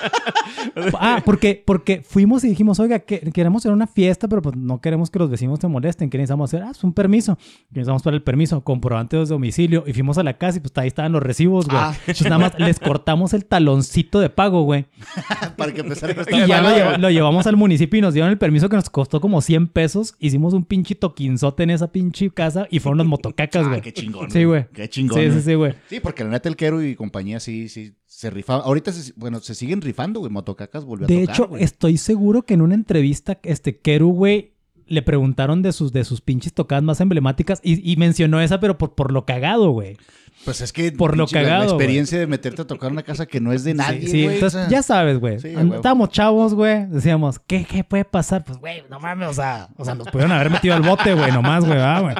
Ah, 1.00 1.22
porque, 1.24 1.62
porque 1.64 2.02
fuimos 2.02 2.44
y 2.44 2.48
dijimos, 2.48 2.78
oiga, 2.80 2.98
que 3.00 3.20
queremos 3.32 3.62
hacer 3.62 3.72
una 3.72 3.86
fiesta, 3.86 4.28
pero 4.28 4.42
pues 4.42 4.56
no 4.56 4.80
queremos 4.80 5.10
que 5.10 5.18
los 5.18 5.30
vecinos 5.30 5.58
se 5.60 5.68
molesten. 5.68 6.10
¿Qué 6.10 6.18
necesitamos 6.18 6.50
hacer? 6.52 6.62
Ah, 6.66 6.70
es 6.70 6.82
un 6.84 6.92
permiso. 6.92 7.36
¿Qué 7.36 7.74
necesitamos 7.80 8.02
para 8.02 8.16
el 8.16 8.22
permiso? 8.22 8.60
Comprobante 8.62 9.16
de 9.16 9.24
domicilio. 9.26 9.84
Y 9.86 9.92
fuimos 9.92 10.18
a 10.18 10.22
la 10.22 10.38
casa 10.38 10.58
y 10.58 10.60
pues 10.60 10.72
ahí 10.76 10.88
estaban 10.88 11.12
los 11.12 11.22
recibos, 11.22 11.66
güey. 11.66 11.78
Ah. 11.80 11.94
Entonces 12.00 12.24
nada 12.30 12.38
más 12.38 12.58
les 12.58 12.78
cortamos 12.80 13.34
el 13.34 13.44
taloncito 13.44 14.20
de 14.20 14.30
pago, 14.30 14.62
güey. 14.62 14.86
Para 15.56 15.72
que 15.72 15.80
empezara 15.80 16.14
a 16.22 16.36
Y 16.36 16.46
ya 16.46 16.60
lo, 16.62 16.70
lleva- 16.70 16.98
lo 16.98 17.10
llevamos 17.10 17.46
al 17.46 17.56
municipio 17.56 17.98
y 17.98 18.00
nos 18.02 18.14
dieron 18.14 18.30
el 18.30 18.38
permiso 18.38 18.68
que 18.68 18.76
nos 18.76 18.90
costó 18.90 19.20
como 19.20 19.40
100 19.40 19.68
pesos. 19.68 20.14
Hicimos 20.18 20.54
un 20.54 20.64
pinche 20.64 20.94
toquinzote 20.94 21.62
en 21.62 21.70
esa 21.70 21.92
pinche 21.92 22.30
casa 22.30 22.66
y 22.70 22.78
fueron 22.80 22.98
los 22.98 23.06
motocacas, 23.06 23.64
Ah, 23.64 23.68
güey. 23.68 23.80
qué 23.80 23.92
chingón. 23.92 24.30
Sí, 24.30 24.44
güey. 24.44 24.66
Qué 24.72 24.88
chingón. 24.88 25.18
Sí, 25.20 25.30
sí, 25.32 25.40
sí, 25.42 25.54
güey. 25.54 25.74
Sí, 25.88 26.00
porque 26.00 26.24
la 26.24 26.30
neta 26.30 26.48
el 26.48 26.56
Quero 26.56 26.82
y 26.82 26.94
compañía 26.94 27.40
sí, 27.40 27.68
sí 27.68 27.94
se 28.16 28.30
rifaban. 28.30 28.62
Ahorita, 28.64 28.92
se- 28.92 29.12
bueno, 29.16 29.40
se 29.40 29.54
siguen 29.54 29.82
rifando, 29.82 30.20
güey. 30.20 30.32
Motocacas 30.32 30.86
volvió 30.86 31.04
a 31.04 31.08
De 31.08 31.20
tocar, 31.20 31.34
hecho, 31.34 31.48
güey. 31.48 31.62
estoy 31.62 31.98
seguro 31.98 32.42
que 32.42 32.54
en 32.54 32.62
una 32.62 32.74
entrevista, 32.74 33.38
este 33.42 33.78
Keru, 33.78 34.10
güey, 34.12 34.54
le 34.86 35.02
preguntaron 35.02 35.60
de 35.60 35.72
sus, 35.72 35.92
de 35.92 36.02
sus 36.04 36.22
pinches 36.22 36.54
tocadas 36.54 36.82
más 36.82 36.98
emblemáticas 37.02 37.60
y, 37.62 37.92
y 37.92 37.96
mencionó 37.96 38.40
esa, 38.40 38.58
pero 38.58 38.78
por, 38.78 38.94
por 38.94 39.12
lo 39.12 39.26
cagado, 39.26 39.70
güey. 39.70 39.98
Pues 40.46 40.62
es 40.62 40.72
que 40.72 40.92
por 40.92 41.16
lo 41.18 41.24
la- 41.24 41.30
cagado, 41.30 41.58
La 41.58 41.64
güey. 41.72 41.74
experiencia 41.76 42.18
de 42.18 42.26
meterte 42.26 42.62
a 42.62 42.66
tocar 42.66 42.90
una 42.90 43.02
casa 43.02 43.26
que 43.26 43.38
no 43.40 43.52
es 43.52 43.64
de 43.64 43.74
nadie, 43.74 44.00
Sí, 44.02 44.06
sí, 44.06 44.22
güey. 44.22 44.34
entonces, 44.36 44.60
o 44.60 44.62
sea, 44.62 44.70
ya 44.70 44.82
sabes, 44.82 45.18
güey. 45.18 45.38
Sí. 45.40 45.48
Estábamos 45.48 46.08
chavos, 46.10 46.54
güey. 46.54 46.86
Decíamos, 46.86 47.38
¿qué, 47.40 47.64
¿qué 47.64 47.84
puede 47.84 48.06
pasar? 48.06 48.44
Pues, 48.44 48.56
güey, 48.58 48.82
no 48.88 48.98
mames, 48.98 49.28
o 49.28 49.34
sea, 49.34 49.68
o 49.76 49.84
sea, 49.84 49.94
nos 49.94 50.08
pudieron 50.08 50.32
haber 50.32 50.50
metido 50.50 50.74
al 50.74 50.82
bote, 50.82 51.12
güey, 51.14 51.32
nomás, 51.32 51.64
güey, 51.64 51.76
¿verdad, 51.76 52.02
güey. 52.02 52.14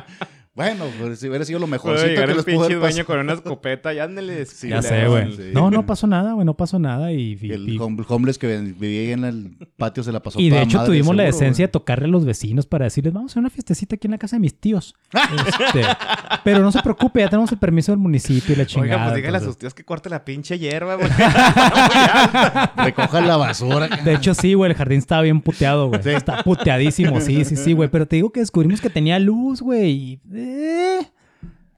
Bueno, 0.57 0.85
pues 0.99 1.19
si 1.21 1.29
hubiera 1.29 1.45
sido 1.45 1.59
lo 1.59 1.66
Puede 1.66 1.73
mejorcito 1.73 2.09
llegar 2.09 2.25
que 2.25 2.31
el 2.33 2.37
les 2.38 2.45
pudo 2.47 2.55
pinche 2.55 2.64
haber 2.64 2.79
dueño 2.79 2.97
pasado. 2.97 3.07
con 3.07 3.19
una 3.21 3.33
escopeta 3.35 3.92
y 3.95 3.99
ándale. 3.99 4.47
Sí, 4.47 4.69
ya 4.71 4.77
le- 4.77 4.83
sé, 4.83 5.07
güey. 5.07 5.33
sí. 5.37 5.42
No, 5.53 5.71
no 5.71 5.85
pasó 5.85 6.07
nada, 6.07 6.33
güey, 6.33 6.47
no 6.47 6.55
pasó 6.55 6.79
nada 6.79 7.12
y... 7.12 7.38
y- 7.40 7.53
El 7.53 7.69
y- 7.69 7.79
hom- 7.79 8.05
homeless 8.09 8.38
que 8.38 8.57
vivía 8.59 9.01
ahí 9.03 9.11
en 9.12 9.25
el 9.25 9.57
patio 9.77 10.03
se 10.03 10.12
la 10.12 10.21
pasó 10.23 10.40
Y 10.40 10.49
de 10.51 10.62
hecho 10.62 10.79
madre, 10.79 10.88
tuvimos 10.88 11.14
la 11.14 11.25
decencia 11.25 11.66
de 11.66 11.73
tocarle 11.73 12.07
a 12.07 12.09
los 12.09 12.25
vecinos 12.25 12.66
para 12.66 12.85
decirles, 12.87 13.12
vamos 13.12 13.31
a 13.31 13.33
hacer 13.35 13.40
una 13.40 13.51
fiestecita 13.51 13.97
aquí 13.97 14.07
en 14.07 14.12
la 14.12 14.19
casa 14.19 14.37
de 14.37 14.40
mis 14.40 14.59
tíos. 14.59 14.95
Este, 15.12 15.83
pero 16.45 16.61
no 16.61 16.73
se 16.73 16.81
preocupe, 16.83 17.21
ya 17.21 17.29
tenemos 17.29 17.53
el 17.53 17.59
permiso 17.59 17.92
del 17.92 17.99
municipio 17.99 18.55
y 18.55 18.57
la 18.59 18.64
chingada. 18.66 18.95
Oiga, 18.97 19.05
pues 19.11 19.16
dígale 19.16 19.37
a 19.37 19.40
sus 19.40 19.59
tíos 19.59 19.75
que 19.75 19.85
corte 19.85 20.09
la 20.09 20.25
pinche 20.25 20.59
hierba, 20.59 20.95
güey. 20.95 21.09
Recojan 22.77 23.27
la 23.27 23.37
basura. 23.37 23.88
De 23.88 24.14
hecho, 24.14 24.35
sí, 24.35 24.55
güey, 24.55 24.71
el 24.71 24.77
jardín 24.77 24.99
estaba 24.99 25.23
bien 25.23 25.40
puteado, 25.40 25.88
güey. 25.88 26.01
Está 26.14 26.42
puteadísimo, 26.42 27.21
sí, 27.21 27.45
sí, 27.45 27.57
sí, 27.57 27.73
güey. 27.73 27.88
Pero 27.90 28.07
te 28.07 28.16
digo 28.16 28.31
que 28.31 28.40
descubrimos 28.40 28.81
que 28.81 28.90
tenía 28.90 29.19
luz, 29.19 29.61
güey. 29.61 29.90
y, 29.90 30.21
eh, 30.46 31.00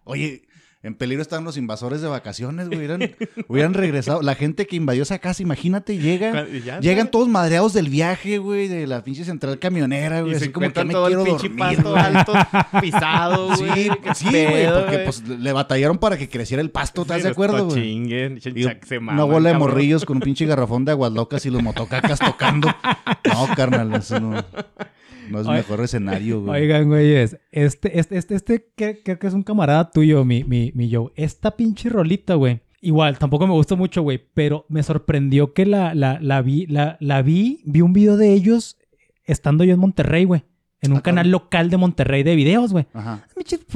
Oye, 0.05 0.43
en 0.85 0.95
peligro 0.95 1.21
estaban 1.23 1.45
los 1.45 1.57
invasores 1.57 2.01
de 2.01 2.07
vacaciones, 2.09 2.69
güey. 2.69 2.79
Hubieran, 2.79 3.01
hubieran 3.49 3.75
regresado. 3.75 4.23
La 4.23 4.35
gente 4.37 4.67
que 4.67 4.77
invadió 4.77 5.03
esa 5.03 5.19
casa, 5.19 5.43
imagínate, 5.43 5.99
llega. 5.99 6.47
Ya, 6.65 6.79
Llegan 6.81 7.11
todos 7.11 7.29
madreados 7.29 7.73
del 7.73 7.89
viaje, 7.89 8.39
güey, 8.39 8.69
de 8.69 8.87
la 8.87 9.03
pinche 9.03 9.25
central 9.25 9.59
camionera, 9.59 10.21
güey. 10.21 10.33
Y 10.33 10.37
Así 10.37 10.45
se 10.47 10.53
como 10.53 10.73
que 10.73 10.85
me 10.85 10.93
todo 10.93 11.09
el 11.09 11.15
quiero 11.17 11.25
pinche 11.25 11.49
dormir, 11.49 11.77
pasto 11.83 11.91
güey. 11.91 12.03
alto, 12.05 12.33
pisado, 12.81 13.57
Sí, 13.57 13.65
güey. 13.67 13.91
Sí, 14.15 14.25
güey, 14.31 14.73
porque 14.73 14.99
pues 15.01 15.29
le 15.29 15.53
batallaron 15.53 15.99
para 15.99 16.17
que 16.17 16.29
creciera 16.29 16.63
el 16.63 16.71
pasto, 16.71 17.03
¿estás 17.03 17.19
Sí, 17.19 17.23
de 17.25 17.29
acuerdo, 17.31 17.65
güey? 17.67 17.69
tochinguen, 17.77 18.39
ch- 18.39 18.57
Y 18.57 18.87
se 18.87 18.99
una 18.99 19.25
bola 19.25 19.51
de 19.51 19.59
morrillos 19.59 20.05
con 20.05 20.19
un 20.19 20.23
pinche 20.23 20.47
garrafón 20.47 20.85
de 20.85 20.93
aguas 20.93 21.13
locas 21.13 21.45
y 21.45 21.51
los 21.51 21.63
motocacas 21.63 22.19
tocando. 22.21 22.69
No, 23.25 23.47
carnal, 23.55 23.93
eso 23.95 24.19
no, 24.21 24.43
no 25.31 25.41
es 25.41 25.47
el 25.47 25.53
mejor 25.55 25.81
escenario, 25.83 26.43
güey. 26.43 26.63
Oigan, 26.63 26.89
güeyes, 26.89 27.37
este, 27.53 27.99
este, 27.99 28.19
este, 28.19 28.35
este, 28.35 28.67
que- 28.77 29.03
creo 29.03 29.19
que 29.19 29.27
es 29.27 29.35
un 29.35 29.43
camarada 29.43 29.91
tuyo, 29.91 30.25
mi, 30.25 30.45
mi, 30.45 30.73
mi 30.75 30.93
Joe. 30.93 31.13
Esta 31.17 31.57
pinche 31.57 31.89
rolita, 31.89 32.35
güey. 32.35 32.61
Igual, 32.81 33.19
tampoco 33.19 33.47
me 33.47 33.53
gustó 33.55 33.77
mucho, 33.77 34.03
güey, 34.03 34.23
pero 34.35 34.65
me 34.69 34.83
sorprendió 34.83 35.53
que 35.53 35.67
la, 35.67 35.95
la, 35.95 36.19
la 36.21 36.43
vi, 36.43 36.67
la, 36.67 36.97
la 37.01 37.23
vi, 37.23 37.61
vi 37.65 37.81
un 37.81 37.93
video 37.93 38.17
de 38.17 38.33
ellos 38.33 38.77
estando 39.25 39.65
yo 39.65 39.75
en 39.75 39.81
Monterrey, 39.81 40.25
güey. 40.25 40.45
En 40.81 40.93
un 40.93 40.99
Ah, 40.99 41.03
canal 41.03 41.29
local 41.29 41.71
de 41.71 41.77
Monterrey 41.77 42.23
de 42.23 42.37
videos, 42.37 42.71
güey. 42.73 42.87
Ajá. 42.93 43.27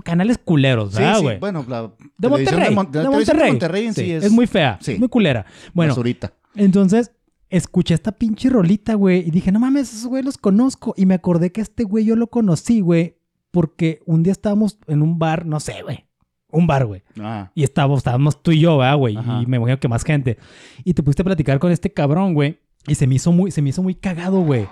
Canales 0.04 0.38
culeros, 0.38 0.92
Sí, 0.92 1.00
¿verdad, 1.00 1.16
sí, 1.16 1.22
güey? 1.22 1.38
bueno, 1.40 1.66
la 1.68 1.90
de 2.16 2.28
Monterrey. 2.28 2.72
Mon- 2.72 2.92
de 2.92 3.02
Monterrey. 3.08 3.42
de 3.42 3.50
Monterrey 3.50 3.86
en 3.86 3.94
sí, 3.94 4.12
es, 4.12 4.30
muy 4.30 4.46
fea, 4.46 4.78
sí. 4.80 4.96
muy 5.00 5.08
culera. 5.08 5.44
Bueno, 5.74 5.90
basurita. 5.90 6.32
entonces 6.54 7.10
escuché 7.52 7.94
esta 7.94 8.12
pinche 8.12 8.48
rolita, 8.48 8.94
güey, 8.94 9.20
y 9.26 9.30
dije, 9.30 9.52
no 9.52 9.60
mames, 9.60 9.92
esos 9.92 10.06
güey 10.06 10.22
los 10.22 10.38
conozco. 10.38 10.94
Y 10.96 11.06
me 11.06 11.14
acordé 11.14 11.52
que 11.52 11.60
este 11.60 11.84
güey 11.84 12.04
yo 12.04 12.16
lo 12.16 12.26
conocí, 12.28 12.80
güey, 12.80 13.18
porque 13.50 14.00
un 14.06 14.22
día 14.22 14.32
estábamos 14.32 14.78
en 14.88 15.02
un 15.02 15.18
bar, 15.18 15.44
no 15.46 15.60
sé, 15.60 15.82
güey. 15.82 16.06
Un 16.50 16.66
bar, 16.66 16.86
güey. 16.86 17.02
Ah, 17.20 17.50
Y 17.54 17.62
estábamos, 17.62 17.98
estábamos 17.98 18.42
tú 18.42 18.52
y 18.52 18.60
yo, 18.60 18.78
¿verdad, 18.78 18.96
güey? 18.96 19.16
Ajá. 19.16 19.40
Y 19.42 19.46
me 19.46 19.58
imagino 19.58 19.78
que 19.78 19.88
más 19.88 20.02
gente. 20.02 20.38
Y 20.84 20.94
te 20.94 21.02
pusiste 21.02 21.22
a 21.22 21.24
platicar 21.26 21.58
con 21.58 21.70
este 21.70 21.92
cabrón, 21.92 22.34
güey. 22.34 22.58
Y 22.86 22.94
se 22.94 23.06
me 23.06 23.14
hizo 23.14 23.32
muy, 23.32 23.50
se 23.50 23.62
me 23.62 23.68
hizo 23.70 23.82
muy 23.82 23.94
cagado, 23.94 24.40
güey. 24.40 24.66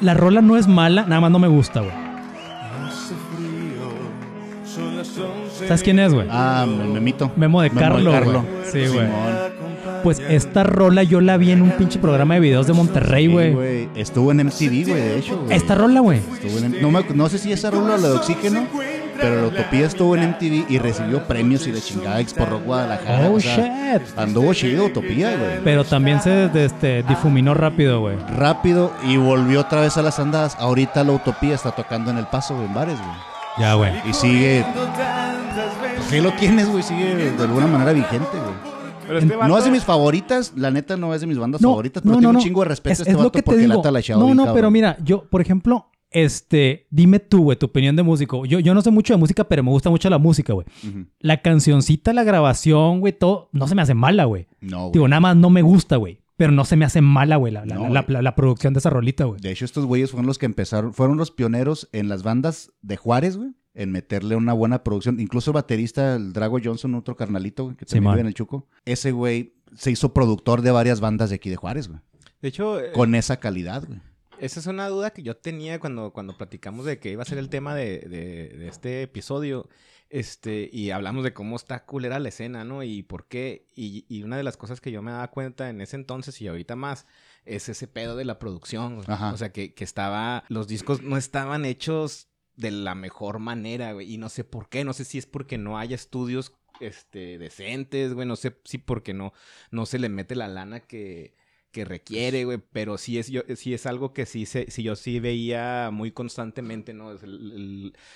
La 0.00 0.14
rola 0.14 0.40
no 0.40 0.56
es 0.56 0.68
mala, 0.68 1.02
nada 1.06 1.20
más 1.20 1.30
no 1.30 1.38
me 1.38 1.48
gusta, 1.48 1.80
güey. 1.80 1.92
¿Sabes 5.66 5.82
quién 5.82 5.98
es, 5.98 6.14
güey? 6.14 6.26
ah 6.30 6.66
el 6.68 6.88
memito. 6.90 7.30
Memo 7.36 7.62
de 7.62 7.70
Memo 7.70 7.80
Carlo. 8.10 8.44
Sí, 8.70 8.86
güey. 8.86 9.06
Pues 10.02 10.20
esta 10.28 10.62
rola 10.64 11.02
yo 11.02 11.20
la 11.20 11.36
vi 11.36 11.50
en 11.52 11.62
un 11.62 11.70
pinche 11.72 11.98
programa 11.98 12.34
de 12.34 12.40
videos 12.40 12.66
de 12.66 12.72
Monterrey, 12.72 13.26
Sí, 13.26 13.32
güey. 13.52 13.88
Estuvo 13.94 14.30
en 14.32 14.40
MTV, 14.46 14.88
güey, 14.88 15.00
de 15.02 15.18
hecho. 15.18 15.38
güey. 15.38 15.56
esta 15.56 15.74
rola, 15.74 16.00
güey. 16.00 16.20
En- 16.42 16.80
no, 16.82 16.90
me- 16.90 17.04
no 17.14 17.28
sé 17.28 17.38
si 17.38 17.52
esa 17.52 17.70
rola 17.70 17.94
o 17.94 17.98
la 17.98 18.08
de 18.08 18.14
Oxígeno, 18.14 18.66
pero 19.20 19.42
la 19.42 19.48
Utopía 19.48 19.86
estuvo 19.86 20.14
en 20.16 20.22
MTV 20.30 20.66
y 20.68 20.78
recibió 20.78 21.24
premios 21.26 21.66
y 21.66 21.72
de 21.72 21.80
chingada 21.80 22.20
Expo 22.20 22.44
Rock 22.46 22.64
Guadalajara. 22.64 23.28
Oh, 23.28 23.34
o 23.34 23.40
sea, 23.40 23.98
shit. 23.98 24.18
Anduvo 24.18 24.54
chido 24.54 24.84
Utopía, 24.86 25.36
güey. 25.36 25.60
Pero 25.64 25.84
también 25.84 26.20
se 26.22 26.48
este, 26.64 27.02
difuminó 27.02 27.54
rápido, 27.54 28.00
güey. 28.00 28.16
Rápido 28.36 28.92
y 29.04 29.16
volvió 29.16 29.60
otra 29.60 29.80
vez 29.80 29.96
a 29.96 30.02
las 30.02 30.18
andadas. 30.20 30.56
Ahorita 30.60 31.02
la 31.04 31.12
Utopía 31.12 31.54
está 31.54 31.72
tocando 31.72 32.10
en 32.10 32.18
El 32.18 32.26
Paso, 32.26 32.54
güey, 32.54 32.66
en 32.66 32.74
bares, 32.74 32.96
güey. 32.98 33.16
Ya, 33.58 33.74
güey. 33.74 33.92
Y 34.08 34.12
sigue... 34.14 34.64
Pues 35.96 36.12
ahí 36.12 36.20
lo 36.20 36.32
tienes, 36.34 36.68
güey, 36.70 36.82
sigue 36.82 37.32
de 37.32 37.42
alguna 37.42 37.66
manera 37.66 37.92
vigente, 37.92 38.28
güey. 38.32 38.54
Pero 39.08 39.18
este 39.18 39.36
No 39.36 39.58
es 39.58 39.64
de 39.64 39.70
mis 39.72 39.82
favoritas, 39.84 40.52
la 40.56 40.70
neta 40.70 40.96
no 40.96 41.12
es 41.14 41.20
de 41.20 41.26
mis 41.26 41.38
bandas 41.38 41.60
No, 41.60 41.70
favoritas, 41.70 42.02
pero 42.02 42.14
no, 42.14 42.20
tengo 42.20 42.32
no, 42.34 42.38
un 42.38 42.44
chingo 42.44 42.60
de 42.62 42.68
respeto 42.68 42.92
Es, 42.92 43.00
a 43.00 43.02
este 43.02 43.10
es 43.10 43.16
lo 43.16 43.24
vato 43.24 43.32
que 43.32 43.38
te 43.38 43.42
porque 43.44 43.60
digo. 43.62 43.72
la 43.74 43.78
ha 43.80 43.82
talachado 43.82 44.20
No, 44.20 44.28
no, 44.34 44.42
cabrón. 44.44 44.54
pero 44.54 44.70
mira, 44.70 44.96
yo, 45.02 45.24
por 45.28 45.40
ejemplo, 45.40 45.86
este, 46.10 46.86
dime 46.90 47.18
tú, 47.20 47.42
güey, 47.44 47.58
tu 47.58 47.66
opinión 47.66 47.94
de 47.96 48.02
músico. 48.02 48.44
Yo, 48.46 48.60
yo 48.60 48.74
no 48.74 48.80
sé 48.82 48.90
mucho 48.90 49.12
de 49.14 49.18
música, 49.18 49.44
pero 49.44 49.62
me 49.62 49.70
gusta 49.70 49.90
mucho 49.90 50.08
la 50.10 50.18
música, 50.18 50.52
güey. 50.52 50.66
La 51.20 51.42
cancioncita, 51.42 52.12
la 52.12 52.24
grabación, 52.24 53.00
güey, 53.00 53.12
todo, 53.12 53.48
no 53.52 53.66
se 53.68 53.74
me 53.74 53.82
hace 53.82 53.94
mala, 53.94 54.24
güey. 54.24 54.46
No, 54.60 54.80
güey. 54.84 54.92
Digo, 54.92 55.08
nada 55.08 55.20
más 55.20 55.36
no 55.36 55.50
me 55.50 55.62
gusta, 55.62 55.96
güey. 55.96 56.20
Pero 56.36 56.52
no 56.52 56.64
se 56.64 56.76
me 56.76 56.84
hace 56.84 57.00
mala, 57.00 57.34
güey, 57.36 57.52
la, 57.52 57.66
la, 57.66 57.74
No, 57.74 57.88
la- 57.88 58.04
la- 58.06 58.22
la 58.22 58.34
producción 58.36 58.72
de 58.72 58.78
esa 58.78 58.90
rolita, 58.90 59.24
güey. 59.24 59.40
De 59.40 59.50
hecho, 59.50 59.64
estos 59.64 59.84
güeyes 59.86 60.12
fueron 60.12 60.26
los 60.26 60.38
que 60.38 60.46
empezaron, 60.46 60.94
fueron 60.94 61.16
los 61.16 61.32
pioneros 61.32 61.88
en 61.92 62.08
las 62.08 62.22
bandas 62.22 62.70
de 62.80 62.96
Juárez, 62.96 63.36
güey, 63.36 63.50
en 63.78 63.92
meterle 63.92 64.34
una 64.36 64.52
buena 64.52 64.82
producción. 64.82 65.20
Incluso 65.20 65.50
el 65.52 65.54
baterista, 65.54 66.16
el 66.16 66.32
Drago 66.32 66.58
Johnson, 66.62 66.94
otro 66.96 67.16
carnalito, 67.16 67.74
que 67.76 67.86
también 67.86 68.12
vive 68.12 68.20
en 68.22 68.26
el 68.26 68.34
Chuco. 68.34 68.66
Ese 68.84 69.12
güey 69.12 69.54
se 69.76 69.90
hizo 69.90 70.12
productor 70.12 70.62
de 70.62 70.70
varias 70.72 71.00
bandas 71.00 71.30
de 71.30 71.36
aquí 71.36 71.48
de 71.48 71.56
Juárez, 71.56 71.88
güey. 71.88 72.00
De 72.42 72.48
hecho, 72.48 72.80
eh, 72.80 72.92
Con 72.92 73.14
esa 73.14 73.38
calidad, 73.38 73.84
güey. 73.86 74.00
esa 74.40 74.60
es 74.60 74.66
una 74.66 74.88
duda 74.88 75.10
que 75.10 75.22
yo 75.22 75.36
tenía 75.36 75.78
cuando, 75.80 76.12
cuando 76.12 76.36
platicamos 76.36 76.86
de 76.86 76.98
que 76.98 77.12
iba 77.12 77.22
a 77.22 77.26
ser 77.26 77.38
el 77.38 77.48
tema 77.48 77.74
de, 77.74 78.00
de- 78.00 78.56
de 78.58 78.68
este 78.68 79.02
episodio. 79.02 79.68
Este, 80.10 80.70
y 80.72 80.90
hablamos 80.90 81.22
de 81.22 81.34
cómo 81.34 81.54
está 81.56 81.84
culera 81.84 82.18
la 82.18 82.30
escena, 82.30 82.64
¿no? 82.64 82.82
Y 82.82 83.02
por 83.02 83.26
qué. 83.28 83.66
Y, 83.76 84.06
y 84.08 84.22
una 84.22 84.36
de 84.38 84.42
las 84.42 84.56
cosas 84.56 84.80
que 84.80 84.90
yo 84.90 85.02
me 85.02 85.10
daba 85.10 85.28
cuenta 85.28 85.68
en 85.68 85.80
ese 85.82 85.96
entonces 85.96 86.40
y 86.40 86.48
ahorita 86.48 86.76
más 86.76 87.06
es 87.44 87.68
ese 87.68 87.88
pedo 87.88 88.16
de 88.16 88.24
la 88.24 88.38
producción. 88.38 88.96
güey. 88.96 89.06
O 89.32 89.36
sea, 89.36 89.52
que, 89.52 89.74
que 89.74 89.84
estaba. 89.84 90.44
Los 90.48 90.66
discos 90.66 91.02
no 91.02 91.16
estaban 91.18 91.64
hechos 91.66 92.28
de 92.58 92.72
la 92.72 92.94
mejor 92.94 93.38
manera, 93.38 93.92
güey. 93.92 94.12
Y 94.12 94.18
no 94.18 94.28
sé 94.28 94.44
por 94.44 94.68
qué. 94.68 94.84
No 94.84 94.92
sé 94.92 95.04
si 95.04 95.16
es 95.16 95.26
porque 95.26 95.56
no 95.56 95.78
haya 95.78 95.94
estudios 95.94 96.52
este, 96.80 97.38
decentes, 97.38 98.12
güey. 98.12 98.26
No 98.26 98.36
sé 98.36 98.60
si 98.64 98.78
porque 98.78 99.14
no, 99.14 99.32
no 99.70 99.86
se 99.86 99.98
le 99.98 100.08
mete 100.08 100.34
la 100.34 100.48
lana 100.48 100.80
que, 100.80 101.34
que 101.70 101.84
requiere, 101.84 102.44
güey. 102.44 102.58
Pero 102.72 102.98
sí 102.98 103.16
es, 103.16 103.28
yo, 103.28 103.42
sí 103.54 103.74
es 103.74 103.86
algo 103.86 104.12
que 104.12 104.26
sí, 104.26 104.44
se, 104.44 104.68
sí 104.70 104.82
yo 104.82 104.96
sí 104.96 105.20
veía 105.20 105.90
muy 105.92 106.10
constantemente, 106.10 106.92
¿no? 106.94 107.16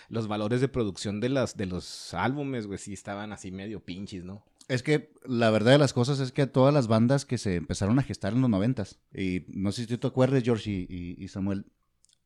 Los 0.09 0.27
valores 0.27 0.61
de 0.61 0.69
producción 0.69 1.21
de, 1.21 1.29
las, 1.29 1.57
de 1.57 1.67
los 1.67 2.13
álbumes, 2.13 2.67
güey, 2.67 2.79
sí 2.79 2.93
estaban 2.93 3.33
así 3.33 3.53
medio 3.53 3.79
pinches, 3.79 4.25
¿no? 4.25 4.45
Es 4.67 4.83
que 4.83 5.13
la 5.25 5.51
verdad 5.51 5.73
de 5.73 5.79
las 5.79 5.93
cosas 5.93 6.19
es 6.19 6.33
que 6.33 6.47
todas 6.47 6.75
las 6.75 6.89
bandas 6.89 7.25
que 7.25 7.39
se 7.39 7.57
empezaron 7.57 7.99
a 7.99 8.03
gestar 8.03 8.33
en 8.33 8.41
los 8.41 8.51
noventas, 8.51 8.99
y 9.13 9.45
no 9.49 9.71
sé 9.71 9.83
si 9.83 9.87
tú 9.89 9.99
te 9.99 10.07
acuerdas, 10.07 10.43
George 10.45 10.71
y 10.71 11.29
Samuel, 11.29 11.67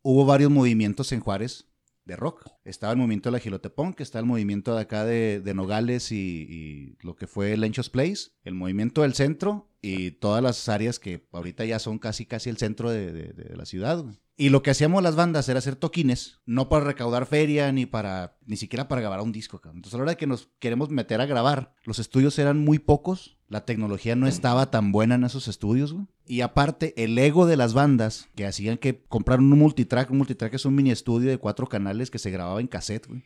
hubo 0.02 0.24
varios 0.26 0.50
movimientos 0.50 1.12
en 1.12 1.20
Juárez 1.20 1.66
de 2.06 2.16
rock. 2.16 2.48
Estaba 2.64 2.92
el 2.92 2.98
movimiento 2.98 3.28
de 3.28 3.32
la 3.32 3.40
Gilotepunk, 3.40 4.00
está 4.00 4.18
el 4.18 4.24
movimiento 4.24 4.74
de 4.74 4.80
acá 4.80 5.04
de, 5.04 5.40
de 5.40 5.54
Nogales 5.54 6.12
y, 6.12 6.16
y 6.16 6.96
lo 7.02 7.16
que 7.16 7.26
fue 7.26 7.56
Lenchos 7.56 7.90
Place, 7.90 8.30
el 8.44 8.54
movimiento 8.54 9.02
del 9.02 9.14
centro 9.14 9.68
y 9.82 10.12
todas 10.12 10.42
las 10.42 10.68
áreas 10.68 10.98
que 10.98 11.26
ahorita 11.32 11.64
ya 11.64 11.78
son 11.78 11.98
casi 11.98 12.26
casi 12.26 12.50
el 12.50 12.56
centro 12.56 12.90
de, 12.90 13.12
de- 13.12 13.32
de 13.32 13.56
la 13.56 13.66
ciudad. 13.66 14.02
güey. 14.02 14.18
Y 14.38 14.50
lo 14.50 14.62
que 14.62 14.70
hacíamos 14.70 15.02
las 15.02 15.16
bandas 15.16 15.48
era 15.48 15.60
hacer 15.60 15.76
toquines, 15.76 16.40
no 16.44 16.68
para 16.68 16.84
recaudar 16.84 17.24
feria 17.24 17.72
ni 17.72 17.86
para 17.86 18.36
ni 18.44 18.56
siquiera 18.58 18.86
para 18.86 19.00
grabar 19.00 19.22
un 19.22 19.32
disco. 19.32 19.60
cabrón. 19.60 19.78
Entonces 19.78 19.94
a 19.94 19.96
la 19.98 20.02
hora 20.02 20.10
de 20.12 20.16
que 20.18 20.26
nos 20.26 20.50
queremos 20.58 20.90
meter 20.90 21.22
a 21.22 21.26
grabar, 21.26 21.74
los 21.84 21.98
estudios 21.98 22.38
eran 22.38 22.58
muy 22.58 22.78
pocos, 22.78 23.38
la 23.48 23.64
tecnología 23.64 24.14
no 24.14 24.26
estaba 24.26 24.70
tan 24.70 24.92
buena 24.92 25.14
en 25.14 25.24
esos 25.24 25.48
estudios, 25.48 25.94
güey. 25.94 26.06
Y 26.26 26.42
aparte, 26.42 26.92
el 27.02 27.16
ego 27.18 27.46
de 27.46 27.56
las 27.56 27.72
bandas 27.72 28.28
que 28.34 28.44
hacían 28.44 28.76
que 28.76 29.04
compraron 29.08 29.50
un 29.50 29.58
multitrack, 29.58 30.10
un 30.10 30.18
multitrack 30.18 30.52
es 30.52 30.66
un 30.66 30.74
mini 30.74 30.90
estudio 30.90 31.30
de 31.30 31.38
cuatro 31.38 31.66
canales 31.68 32.10
que 32.10 32.18
se 32.18 32.30
grababa 32.30 32.60
en 32.60 32.66
cassette, 32.66 33.06
güey, 33.06 33.22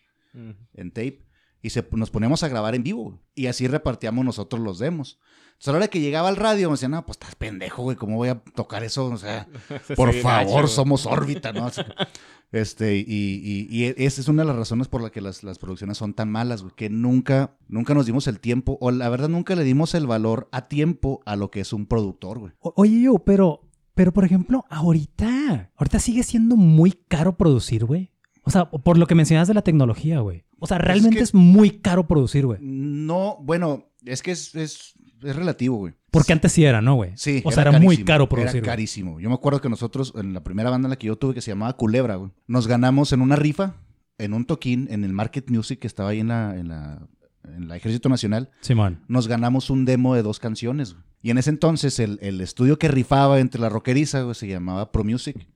en 0.75 0.91
tape. 0.93 1.27
Y 1.63 1.71
se, 1.71 1.85
nos 1.93 2.11
poníamos 2.11 2.43
a 2.45 2.49
grabar 2.49 2.75
en 2.77 2.83
vivo, 2.85 3.03
güey. 3.05 3.19
Y 3.35 3.47
así 3.47 3.67
repartíamos 3.67 4.25
nosotros 4.25 4.63
los 4.63 4.79
demos. 4.79 5.19
Entonces, 5.61 5.69
a 5.69 5.73
la 5.73 5.79
hora 5.79 5.89
que 5.89 6.01
llegaba 6.01 6.31
al 6.31 6.37
radio, 6.37 6.69
me 6.69 6.73
decían, 6.73 6.93
no, 6.93 7.05
pues 7.05 7.17
estás 7.21 7.35
pendejo, 7.35 7.83
güey, 7.83 7.95
¿cómo 7.95 8.17
voy 8.17 8.31
a 8.31 8.37
tocar 8.55 8.83
eso? 8.83 9.05
O 9.07 9.17
sea, 9.19 9.47
por 9.95 10.11
Sí, 10.15 10.21
favor, 10.21 10.55
gacho, 10.63 10.69
somos 10.69 11.05
órbita, 11.05 11.53
¿no? 11.53 11.67
Así 11.67 11.83
Este, 12.51 12.97
y, 12.97 13.05
y- 13.07 13.69
y 13.71 13.85
esa 14.03 14.23
es 14.23 14.29
una 14.29 14.43
de 14.43 14.49
las 14.49 14.57
razones 14.57 14.89
por 14.89 15.03
la 15.03 15.11
que 15.11 15.21
las, 15.21 15.45
las 15.45 15.59
producciones 15.59 15.99
son 15.99 16.15
tan 16.15 16.31
malas, 16.31 16.63
güey, 16.63 16.75
que 16.75 16.89
nunca, 16.89 17.59
nunca 17.69 17.93
nos 17.93 18.07
dimos 18.07 18.27
el 18.27 18.41
tiempo, 18.41 18.79
o 18.81 18.91
la 18.91 19.09
verdad 19.11 19.29
nunca 19.29 19.55
le 19.55 19.63
dimos 19.63 19.95
el 19.95 20.07
valor 20.07 20.49
a 20.51 20.67
tiempo 20.67 21.21
a 21.27 21.37
lo 21.37 21.51
que 21.51 21.61
es 21.61 21.75
un 21.75 21.85
productor, 21.85 22.39
güey. 22.39 22.53
O- 22.61 22.73
oye, 22.77 23.03
yo, 23.03 23.19
pero, 23.19 23.69
pero 23.95 24.13
por 24.15 24.25
ejemplo, 24.25 24.65
ahorita, 24.71 25.71
ahorita 25.77 25.99
sigue 25.99 26.23
siendo 26.23 26.57
muy 26.57 26.93
caro 26.93 27.37
producir, 27.37 27.85
güey. 27.85 28.13
O 28.45 28.51
sea, 28.51 28.71
por 28.71 28.97
lo 28.97 29.07
que 29.07 29.15
mencionas 29.15 29.47
de 29.47 29.53
la 29.55 29.63
tecnología, 29.63 30.21
güey. 30.21 30.45
O 30.59 30.67
sea, 30.67 30.79
realmente 30.79 31.19
que- 31.19 31.23
es 31.23 31.35
muy 31.35 31.71
caro 31.81 32.09
producir, 32.09 32.47
güey. 32.47 32.59
No, 32.63 33.37
bueno, 33.43 33.85
es 34.07 34.23
que 34.23 34.31
es, 34.33 34.55
es, 34.55 34.95
es 35.23 35.37
relativo, 35.37 35.77
güey. 35.77 35.95
Porque 36.11 36.33
antes 36.33 36.53
sí 36.53 36.65
era, 36.65 36.81
¿no, 36.83 36.95
güey? 36.95 37.13
Sí, 37.17 37.43
O 37.45 37.53
sea, 37.53 37.63
era, 37.63 37.79
muy 37.79 38.05
caro 38.05 38.29
producir. 38.29 38.57
Era 38.57 38.61
güey. 38.61 38.71
carísimo. 38.71 39.21
Yo 39.21 39.29
me 39.29 39.35
acuerdo 39.35 39.61
que 39.61 39.69
nosotros, 39.69 40.13
en 40.17 40.35
la 40.35 40.43
primera 40.43 40.71
banda 40.71 40.87
en 40.87 40.91
la 40.91 40.97
que 40.97 41.07
yo 41.07 41.17
tuve, 41.17 41.35
que 41.35 41.41
se 41.41 41.51
llamaba 41.51 41.77
Culebra, 41.77 42.17
güey, 42.17 42.31
nos 42.47 42.67
ganamos 42.67 43.13
en 43.13 43.21
una 43.21 43.37
rifa, 43.37 43.75
en 44.19 44.35
un 44.35 44.45
toquín, 44.45 44.89
en 44.91 45.05
el 45.05 45.13
Market 45.13 45.49
Music 45.51 45.79
que 45.79 45.87
estaba 45.87 46.11
ahí 46.11 46.21
en 46.21 46.29
la, 46.29 46.57
en 46.57 46.69
la, 46.69 47.07
en 47.45 47.69
la 47.69 47.77
Ejército 47.77 48.09
Nacional. 48.09 48.51
Simón. 48.61 49.01
nos 49.09 49.29
ganamos 49.29 49.71
un 49.71 49.85
demo 49.85 50.15
de 50.15 50.23
dos 50.23 50.39
canciones. 50.41 50.95
güey. 50.95 51.05
Y 51.23 51.31
en 51.31 51.39
ese 51.39 51.51
entonces 51.51 51.99
el, 51.99 52.19
el 52.23 52.41
estudio 52.41 52.79
que 52.79 52.89
rifaba 52.89 53.41
entre 53.41 53.61
la 53.61 53.69
rockeriza 53.69 54.23
güey, 54.23 54.35
se 54.35 54.49
llamaba 54.49 54.91
Pro 54.91 55.05
Music. 55.05 55.47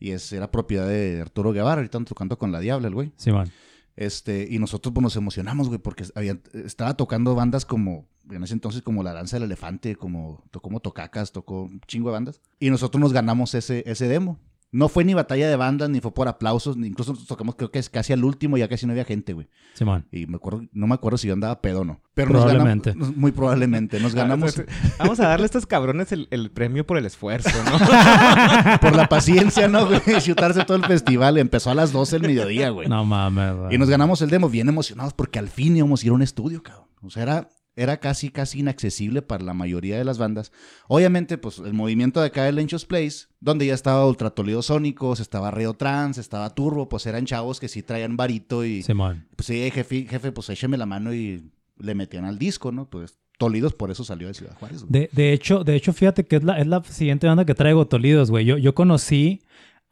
Y 0.00 0.10
es, 0.10 0.32
era 0.32 0.50
propiedad 0.50 0.86
de 0.88 1.20
Arturo 1.20 1.52
Guevara. 1.52 1.76
Ahorita 1.76 1.96
están 1.96 2.04
tocando 2.04 2.36
con 2.36 2.52
la 2.52 2.60
Diabla, 2.60 2.88
el 2.88 2.94
güey. 2.94 3.12
Simón. 3.16 3.50
Este, 3.96 4.46
y 4.50 4.58
nosotros 4.58 4.92
pues, 4.92 5.02
nos 5.02 5.16
emocionamos, 5.16 5.68
güey, 5.68 5.78
porque 5.78 6.04
había- 6.14 6.38
estaba 6.52 6.94
tocando 6.96 7.34
bandas 7.34 7.64
como, 7.64 8.06
en 8.30 8.42
ese 8.42 8.54
entonces, 8.54 8.82
como 8.82 9.02
La 9.02 9.12
Danza 9.12 9.36
del 9.36 9.44
Elefante, 9.44 9.94
como 9.96 10.42
tocó 10.50 10.70
Motocacas, 10.70 11.32
tocó 11.32 11.62
un 11.62 11.80
chingo 11.86 12.08
de 12.08 12.14
bandas. 12.14 12.40
Y 12.58 12.70
nosotros 12.70 13.00
nos 13.00 13.12
ganamos 13.12 13.54
ese, 13.54 13.84
ese 13.86 14.08
demo. 14.08 14.38
No 14.74 14.88
fue 14.88 15.04
ni 15.04 15.14
batalla 15.14 15.48
de 15.48 15.54
bandas, 15.54 15.88
ni 15.88 16.00
fue 16.00 16.12
por 16.12 16.26
aplausos, 16.26 16.76
ni 16.76 16.88
incluso 16.88 17.12
nosotros 17.12 17.28
tocamos 17.28 17.54
creo 17.54 17.70
que 17.70 17.78
es 17.78 17.88
casi 17.88 18.12
al 18.12 18.24
último, 18.24 18.56
ya 18.58 18.66
casi 18.66 18.86
no 18.86 18.92
había 18.92 19.04
gente, 19.04 19.32
güey. 19.32 19.46
Simón. 19.74 20.04
Y 20.10 20.26
me 20.26 20.34
acuerdo, 20.34 20.62
no 20.72 20.88
me 20.88 20.94
acuerdo 20.94 21.16
si 21.16 21.28
yo 21.28 21.34
andaba 21.34 21.60
pedo 21.60 21.82
o 21.82 21.84
no. 21.84 22.00
Pero 22.14 22.30
nos 22.32 22.42
Probablemente. 22.42 22.92
ganamos- 22.92 23.16
muy 23.16 23.30
probablemente. 23.30 24.00
Nos 24.00 24.16
ganamos 24.16 24.60
Vamos 24.98 25.20
a 25.20 25.28
darle 25.28 25.44
a 25.44 25.46
estos 25.46 25.66
cabrones 25.66 26.10
el, 26.10 26.26
el 26.32 26.50
premio 26.50 26.84
por 26.84 26.98
el 26.98 27.06
esfuerzo, 27.06 27.50
¿no? 27.64 27.78
por 28.80 28.96
la 28.96 29.08
paciencia, 29.08 29.68
¿no, 29.68 29.86
güey? 29.86 30.00
Chutarse 30.20 30.64
todo 30.64 30.76
el 30.76 30.84
festival. 30.84 31.38
Empezó 31.38 31.70
a 31.70 31.74
las 31.76 31.92
12 31.92 32.18
del 32.18 32.28
mediodía, 32.28 32.70
güey. 32.70 32.88
No 32.88 33.04
mames, 33.04 33.54
güey. 33.56 33.74
Y 33.76 33.78
nos 33.78 33.88
ganamos 33.88 34.22
el 34.22 34.30
demo 34.30 34.48
bien 34.48 34.68
emocionados 34.68 35.12
porque 35.14 35.38
al 35.38 35.48
fin 35.48 35.76
íbamos 35.76 36.02
a 36.02 36.06
ir 36.06 36.10
a 36.10 36.14
un 36.14 36.22
estudio, 36.22 36.64
cabrón. 36.64 36.88
O 37.02 37.10
sea, 37.10 37.22
era, 37.22 37.48
era 37.76 37.98
casi, 37.98 38.30
casi 38.30 38.60
inaccesible 38.60 39.22
para 39.22 39.44
la 39.44 39.54
mayoría 39.54 39.98
de 39.98 40.04
las 40.04 40.18
bandas. 40.18 40.52
Obviamente, 40.88 41.38
pues 41.38 41.58
el 41.58 41.74
movimiento 41.74 42.20
de 42.20 42.26
acá 42.26 42.44
de 42.44 42.52
Lenchos 42.52 42.84
Place, 42.84 43.26
donde 43.40 43.66
ya 43.66 43.74
estaba 43.74 44.06
Ultra 44.06 44.30
Toledo 44.30 44.62
Sónicos, 44.62 45.20
estaba 45.20 45.50
Río 45.50 45.74
Trans, 45.74 46.18
estaba 46.18 46.54
Turbo, 46.54 46.88
pues 46.88 47.06
eran 47.06 47.26
chavos 47.26 47.60
que 47.60 47.68
sí 47.68 47.82
traían 47.82 48.16
varito 48.16 48.64
y 48.64 48.82
Simón. 48.82 49.26
pues 49.36 49.46
sí, 49.46 49.70
jefe, 49.70 50.06
jefe, 50.08 50.32
pues 50.32 50.48
écheme 50.50 50.76
la 50.76 50.86
mano 50.86 51.12
y 51.12 51.50
le 51.78 51.94
metían 51.94 52.24
al 52.24 52.38
disco, 52.38 52.70
¿no? 52.70 52.88
Pues 52.88 53.18
Tolidos 53.36 53.74
por 53.74 53.90
eso 53.90 54.04
salió 54.04 54.28
de 54.28 54.34
Ciudad 54.34 54.56
Juárez. 54.58 54.82
güey. 54.84 54.92
De, 54.92 55.10
de 55.12 55.32
hecho, 55.32 55.64
de 55.64 55.74
hecho, 55.74 55.92
fíjate 55.92 56.24
que 56.24 56.36
es 56.36 56.44
la, 56.44 56.60
es 56.60 56.68
la 56.68 56.84
siguiente 56.84 57.26
banda 57.26 57.44
que 57.44 57.54
traigo, 57.54 57.86
Tolidos, 57.88 58.30
güey. 58.30 58.44
Yo, 58.44 58.58
yo 58.58 58.74
conocí 58.74 59.42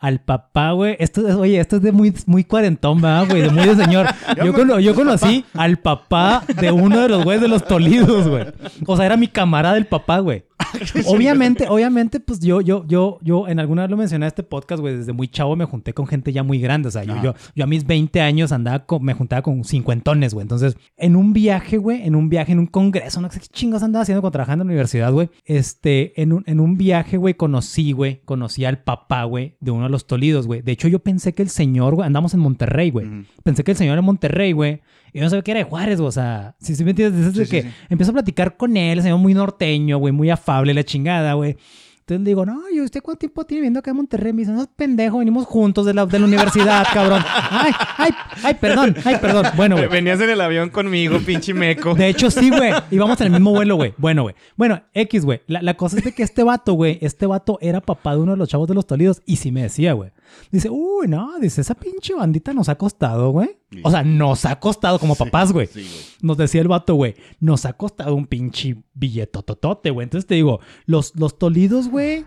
al 0.02 0.18
papá, 0.20 0.72
güey. 0.72 0.96
Esto 0.98 1.26
es, 1.28 1.34
oye, 1.36 1.58
esto 1.60 1.76
es 1.76 1.82
de 1.82 1.92
muy, 1.92 2.12
muy 2.26 2.42
cuarentón, 2.44 3.00
¿verdad, 3.00 3.26
güey? 3.30 3.42
De 3.42 3.50
muy 3.50 3.64
de 3.64 3.76
señor. 3.76 4.06
Yo, 4.44 4.52
cono- 4.52 4.80
yo 4.80 4.94
conocí 4.96 5.44
al 5.54 5.78
papá 5.78 6.42
de 6.60 6.72
uno 6.72 7.00
de 7.00 7.08
los 7.08 7.22
güeyes 7.24 7.40
de 7.40 7.46
los 7.48 7.64
Tolidos, 7.64 8.26
güey. 8.28 8.46
O 8.84 8.96
sea, 8.96 9.06
era 9.06 9.16
mi 9.16 9.28
camarada 9.28 9.76
el 9.76 9.86
papá, 9.86 10.18
güey. 10.18 10.42
Obviamente, 11.07 11.66
obviamente, 11.68 12.20
pues 12.20 12.40
yo, 12.40 12.61
yo, 12.61 12.85
yo, 12.87 13.18
yo 13.22 13.48
en 13.48 13.61
alguna 13.61 13.83
vez 13.83 13.90
lo 13.90 13.96
mencioné 13.96 14.27
en 14.27 14.29
este 14.29 14.42
podcast, 14.42 14.81
güey. 14.81 14.96
Desde 14.96 15.12
muy 15.12 15.29
chavo 15.29 15.57
me 15.57 15.64
junté 15.64 15.92
con 15.92 16.07
gente 16.07 16.33
ya 16.33 16.42
muy 16.42 16.61
grande. 16.61 16.88
O 16.88 16.90
sea, 16.90 17.05
yo, 17.05 17.14
Ajá. 17.14 17.22
yo, 17.22 17.35
yo 17.55 17.64
a 17.64 17.66
mis 17.66 17.87
20 17.87 18.20
años 18.20 18.53
andaba 18.53 18.81
con, 18.81 19.05
me 19.05 19.14
juntaba 19.14 19.42
con 19.42 19.64
cincuentones, 19.64 20.35
güey. 20.35 20.42
Entonces, 20.42 20.77
en 20.96 21.16
un 21.16 21.33
viaje, 21.33 21.79
güey, 21.79 22.03
en 22.03 22.14
un 22.14 22.29
viaje, 22.29 22.53
en 22.53 22.59
un 22.59 22.66
congreso, 22.66 23.20
no 23.20 23.31
sé 23.31 23.40
qué 23.40 23.46
chingos 23.46 23.83
andaba 23.83 24.03
haciendo 24.03 24.20
cuando 24.20 24.33
trabajando 24.33 24.62
en 24.62 24.68
la 24.68 24.72
universidad, 24.72 25.12
güey. 25.12 25.31
Este, 25.44 26.20
en 26.20 26.33
un, 26.33 26.44
en 26.46 26.61
un 26.61 26.77
viaje, 26.77 27.16
güey, 27.16 27.35
conocí, 27.35 27.92
güey, 27.92 28.20
conocí 28.25 28.64
al 28.64 28.83
papá, 28.83 29.25
güey, 29.25 29.57
de 29.61 29.70
uno 29.70 29.85
de 29.85 29.90
los 29.90 30.07
Tolidos, 30.07 30.46
güey. 30.46 30.62
De 30.62 30.72
hecho, 30.72 30.88
yo 30.88 30.98
pensé 30.98 31.33
que 31.35 31.42
el 31.42 31.51
señor, 31.51 31.94
güey, 31.94 32.07
andamos 32.07 32.35
en 32.35 32.40
Monterrey, 32.40 32.90
güey. 32.90 33.07
Pensé 33.42 33.64
que 33.64 33.72
el 33.72 33.77
señor 33.77 33.98
en 33.98 34.05
Monterrey, 34.05 34.53
güey. 34.53 34.81
Y 35.12 35.18
yo 35.18 35.25
no 35.25 35.31
sabía 35.31 35.42
que 35.42 35.51
era 35.51 35.59
de 35.59 35.64
Juárez, 35.64 35.98
güey. 35.98 36.09
O 36.09 36.12
sea, 36.12 36.55
si 36.61 36.75
¿sí, 36.75 36.85
me 36.85 36.90
entiendes? 36.90 37.27
Desde 37.27 37.44
Sí, 37.44 37.44
sí, 37.44 37.51
que 37.51 37.62
sí. 37.62 37.68
empiezo 37.90 38.11
a 38.12 38.14
platicar 38.14 38.57
con 38.57 38.77
él, 38.77 38.98
el 38.98 39.03
señor 39.03 39.18
muy 39.18 39.35
norteño, 39.35 39.98
güey, 39.98 40.12
muy 40.12 40.31
afable, 40.31 40.72
la 40.75 40.85
chingada, 40.85 41.35
güey. 41.35 41.57
Entonces 42.01 42.25
le 42.25 42.31
digo, 42.31 42.44
no, 42.44 42.62
¿y 42.68 42.81
usted 42.81 43.01
cuánto 43.01 43.20
tiempo 43.20 43.44
tiene 43.44 43.61
viviendo 43.61 43.79
acá 43.79 43.92
en 43.92 43.96
Monterrey? 43.98 44.33
Me 44.33 44.40
dice, 44.40 44.51
no, 44.51 44.66
pendejo, 44.75 45.18
venimos 45.18 45.46
juntos 45.46 45.87
de 45.87 45.94
la, 45.94 46.05
de 46.05 46.18
la 46.18 46.25
universidad, 46.27 46.85
cabrón. 46.92 47.22
Ay, 47.25 47.72
ay, 47.96 48.11
ay, 48.42 48.55
perdón, 48.55 48.96
ay, 49.05 49.16
perdón. 49.20 49.46
Bueno, 49.57 49.77
güey. 49.77 49.87
Venías 49.88 50.20
en 50.20 50.31
el 50.31 50.40
avión 50.40 50.70
conmigo, 50.70 51.20
pinche 51.25 51.55
meco. 51.55 51.94
De 51.94 52.09
hecho, 52.09 52.29
sí, 52.29 52.51
güey. 52.51 52.72
Íbamos 52.90 53.20
en 53.20 53.27
el 53.29 53.33
mismo 53.35 53.53
vuelo, 53.53 53.77
güey. 53.77 53.94
Bueno, 53.98 54.22
güey. 54.22 54.35
Bueno, 54.57 54.83
X, 54.94 55.25
güey. 55.25 55.42
La, 55.46 55.62
la 55.62 55.75
cosa 55.75 55.98
es 55.98 56.05
de 56.05 56.12
que 56.12 56.25
este 56.25 56.42
vato, 56.42 56.72
güey, 56.72 56.98
este 57.03 57.27
vato 57.27 57.57
era 57.61 57.81
papá 57.81 58.16
de 58.16 58.20
uno 58.20 58.33
de 58.33 58.38
los 58.38 58.48
chavos 58.48 58.66
de 58.66 58.75
los 58.75 58.85
Tolidos 58.85 59.22
y 59.25 59.37
sí 59.37 59.53
me 59.53 59.62
decía, 59.62 59.92
güey. 59.92 60.11
Dice, 60.51 60.68
uy, 60.71 61.09
no, 61.09 61.38
dice, 61.40 61.61
esa 61.61 61.75
pinche 61.75 62.14
bandita 62.14 62.53
nos 62.53 62.68
ha 62.68 62.75
costado, 62.77 63.31
güey. 63.31 63.57
O 63.83 63.90
sea, 63.90 64.03
nos 64.03 64.45
ha 64.45 64.59
costado 64.61 64.99
como 64.99 65.14
papás, 65.14 65.53
güey. 65.53 65.66
Sí. 65.66 65.88
Nos 66.21 66.37
decía 66.37 66.61
el 66.61 66.68
vato, 66.68 66.95
güey, 66.95 67.14
nos 67.40 67.64
ha 67.64 67.73
costado 67.73 68.14
un 68.14 68.27
pinche 68.27 68.77
billetototote, 68.95 69.90
güey. 69.90 70.05
Entonces 70.05 70.27
te 70.27 70.35
digo, 70.35 70.61
los, 70.87 71.14
los 71.16 71.38
Tolidos, 71.38 71.88
güey, 71.88 72.25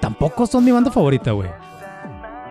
tampoco 0.00 0.46
son 0.46 0.64
mi 0.64 0.70
banda 0.70 0.90
favorita, 0.90 1.32
güey. 1.32 1.50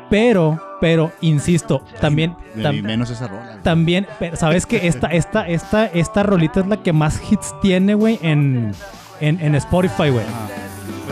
Pero, 0.09 0.61
pero, 0.79 1.11
insisto, 1.21 1.83
también... 1.99 2.35
Tam- 2.55 2.81
menos 2.81 3.09
esa 3.09 3.27
rola. 3.27 3.61
también, 3.61 4.07
pero 4.19 4.37
sabes 4.37 4.65
que 4.65 4.87
esta, 4.87 5.07
esta, 5.07 5.47
esta, 5.47 5.85
esta 5.87 6.23
rolita 6.23 6.61
es 6.61 6.67
la 6.67 6.81
que 6.81 6.93
más 6.93 7.19
hits 7.29 7.53
tiene, 7.61 7.93
güey, 7.93 8.17
en, 8.21 8.71
en, 9.19 9.41
en 9.41 9.55
Spotify, 9.55 10.09
güey. 10.09 10.23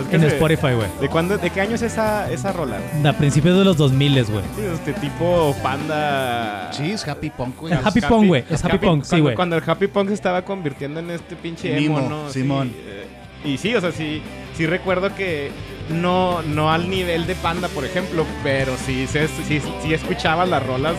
Es 0.02 0.08
que 0.08 0.16
En 0.16 0.22
de- 0.22 0.28
Spotify, 0.28 0.74
güey. 0.76 0.88
¿De 1.02 1.10
cuándo, 1.10 1.38
de 1.38 1.50
qué 1.50 1.62
año 1.62 1.76
es 1.76 1.82
esa, 1.82 2.30
esa 2.32 2.52
rola? 2.52 2.78
A 3.08 3.14
principios 3.14 3.58
de 3.58 3.66
los 3.66 3.78
2000, 3.78 4.24
güey. 4.26 4.44
Sí, 4.56 4.62
este 4.74 4.94
tipo 4.94 5.56
panda. 5.64 6.70
Sí, 6.74 6.92
es 6.92 7.08
Happy 7.08 7.30
Punk, 7.30 7.58
güey. 7.60 7.74
El 7.74 7.80
Happy 7.84 8.02
Punk, 8.02 8.28
güey. 8.28 8.44
Es 8.50 8.64
Happy 8.64 8.78
Punk, 8.78 9.04
sí, 9.04 9.10
cuando- 9.10 9.24
güey. 9.24 9.36
Cuando 9.36 9.58
el 9.58 9.64
Happy 9.70 9.88
Punk 9.88 10.08
se 10.10 10.14
estaba 10.14 10.42
convirtiendo 10.44 11.00
en 11.00 11.12
este 11.12 11.36
pinche 11.36 11.78
emo, 11.78 12.02
¿no? 12.02 12.30
Sí, 12.30 12.42
Simón. 12.42 12.72
eh, 12.88 13.06
y 13.46 13.58
sí, 13.58 13.74
o 13.76 13.82
sea, 13.82 13.92
sí, 13.92 14.22
sí 14.56 14.66
recuerdo 14.66 15.14
que 15.16 15.52
no, 15.90 16.42
no 16.42 16.72
al 16.72 16.90
nivel 16.90 17.28
de 17.28 17.36
Panda, 17.36 17.68
por 17.70 17.86
ejemplo, 17.86 18.26
pero 18.44 18.74
sí, 18.86 19.08
sí 19.08 19.94
escuchaba 19.94 20.46
las 20.46 20.66
rolas 20.66 20.96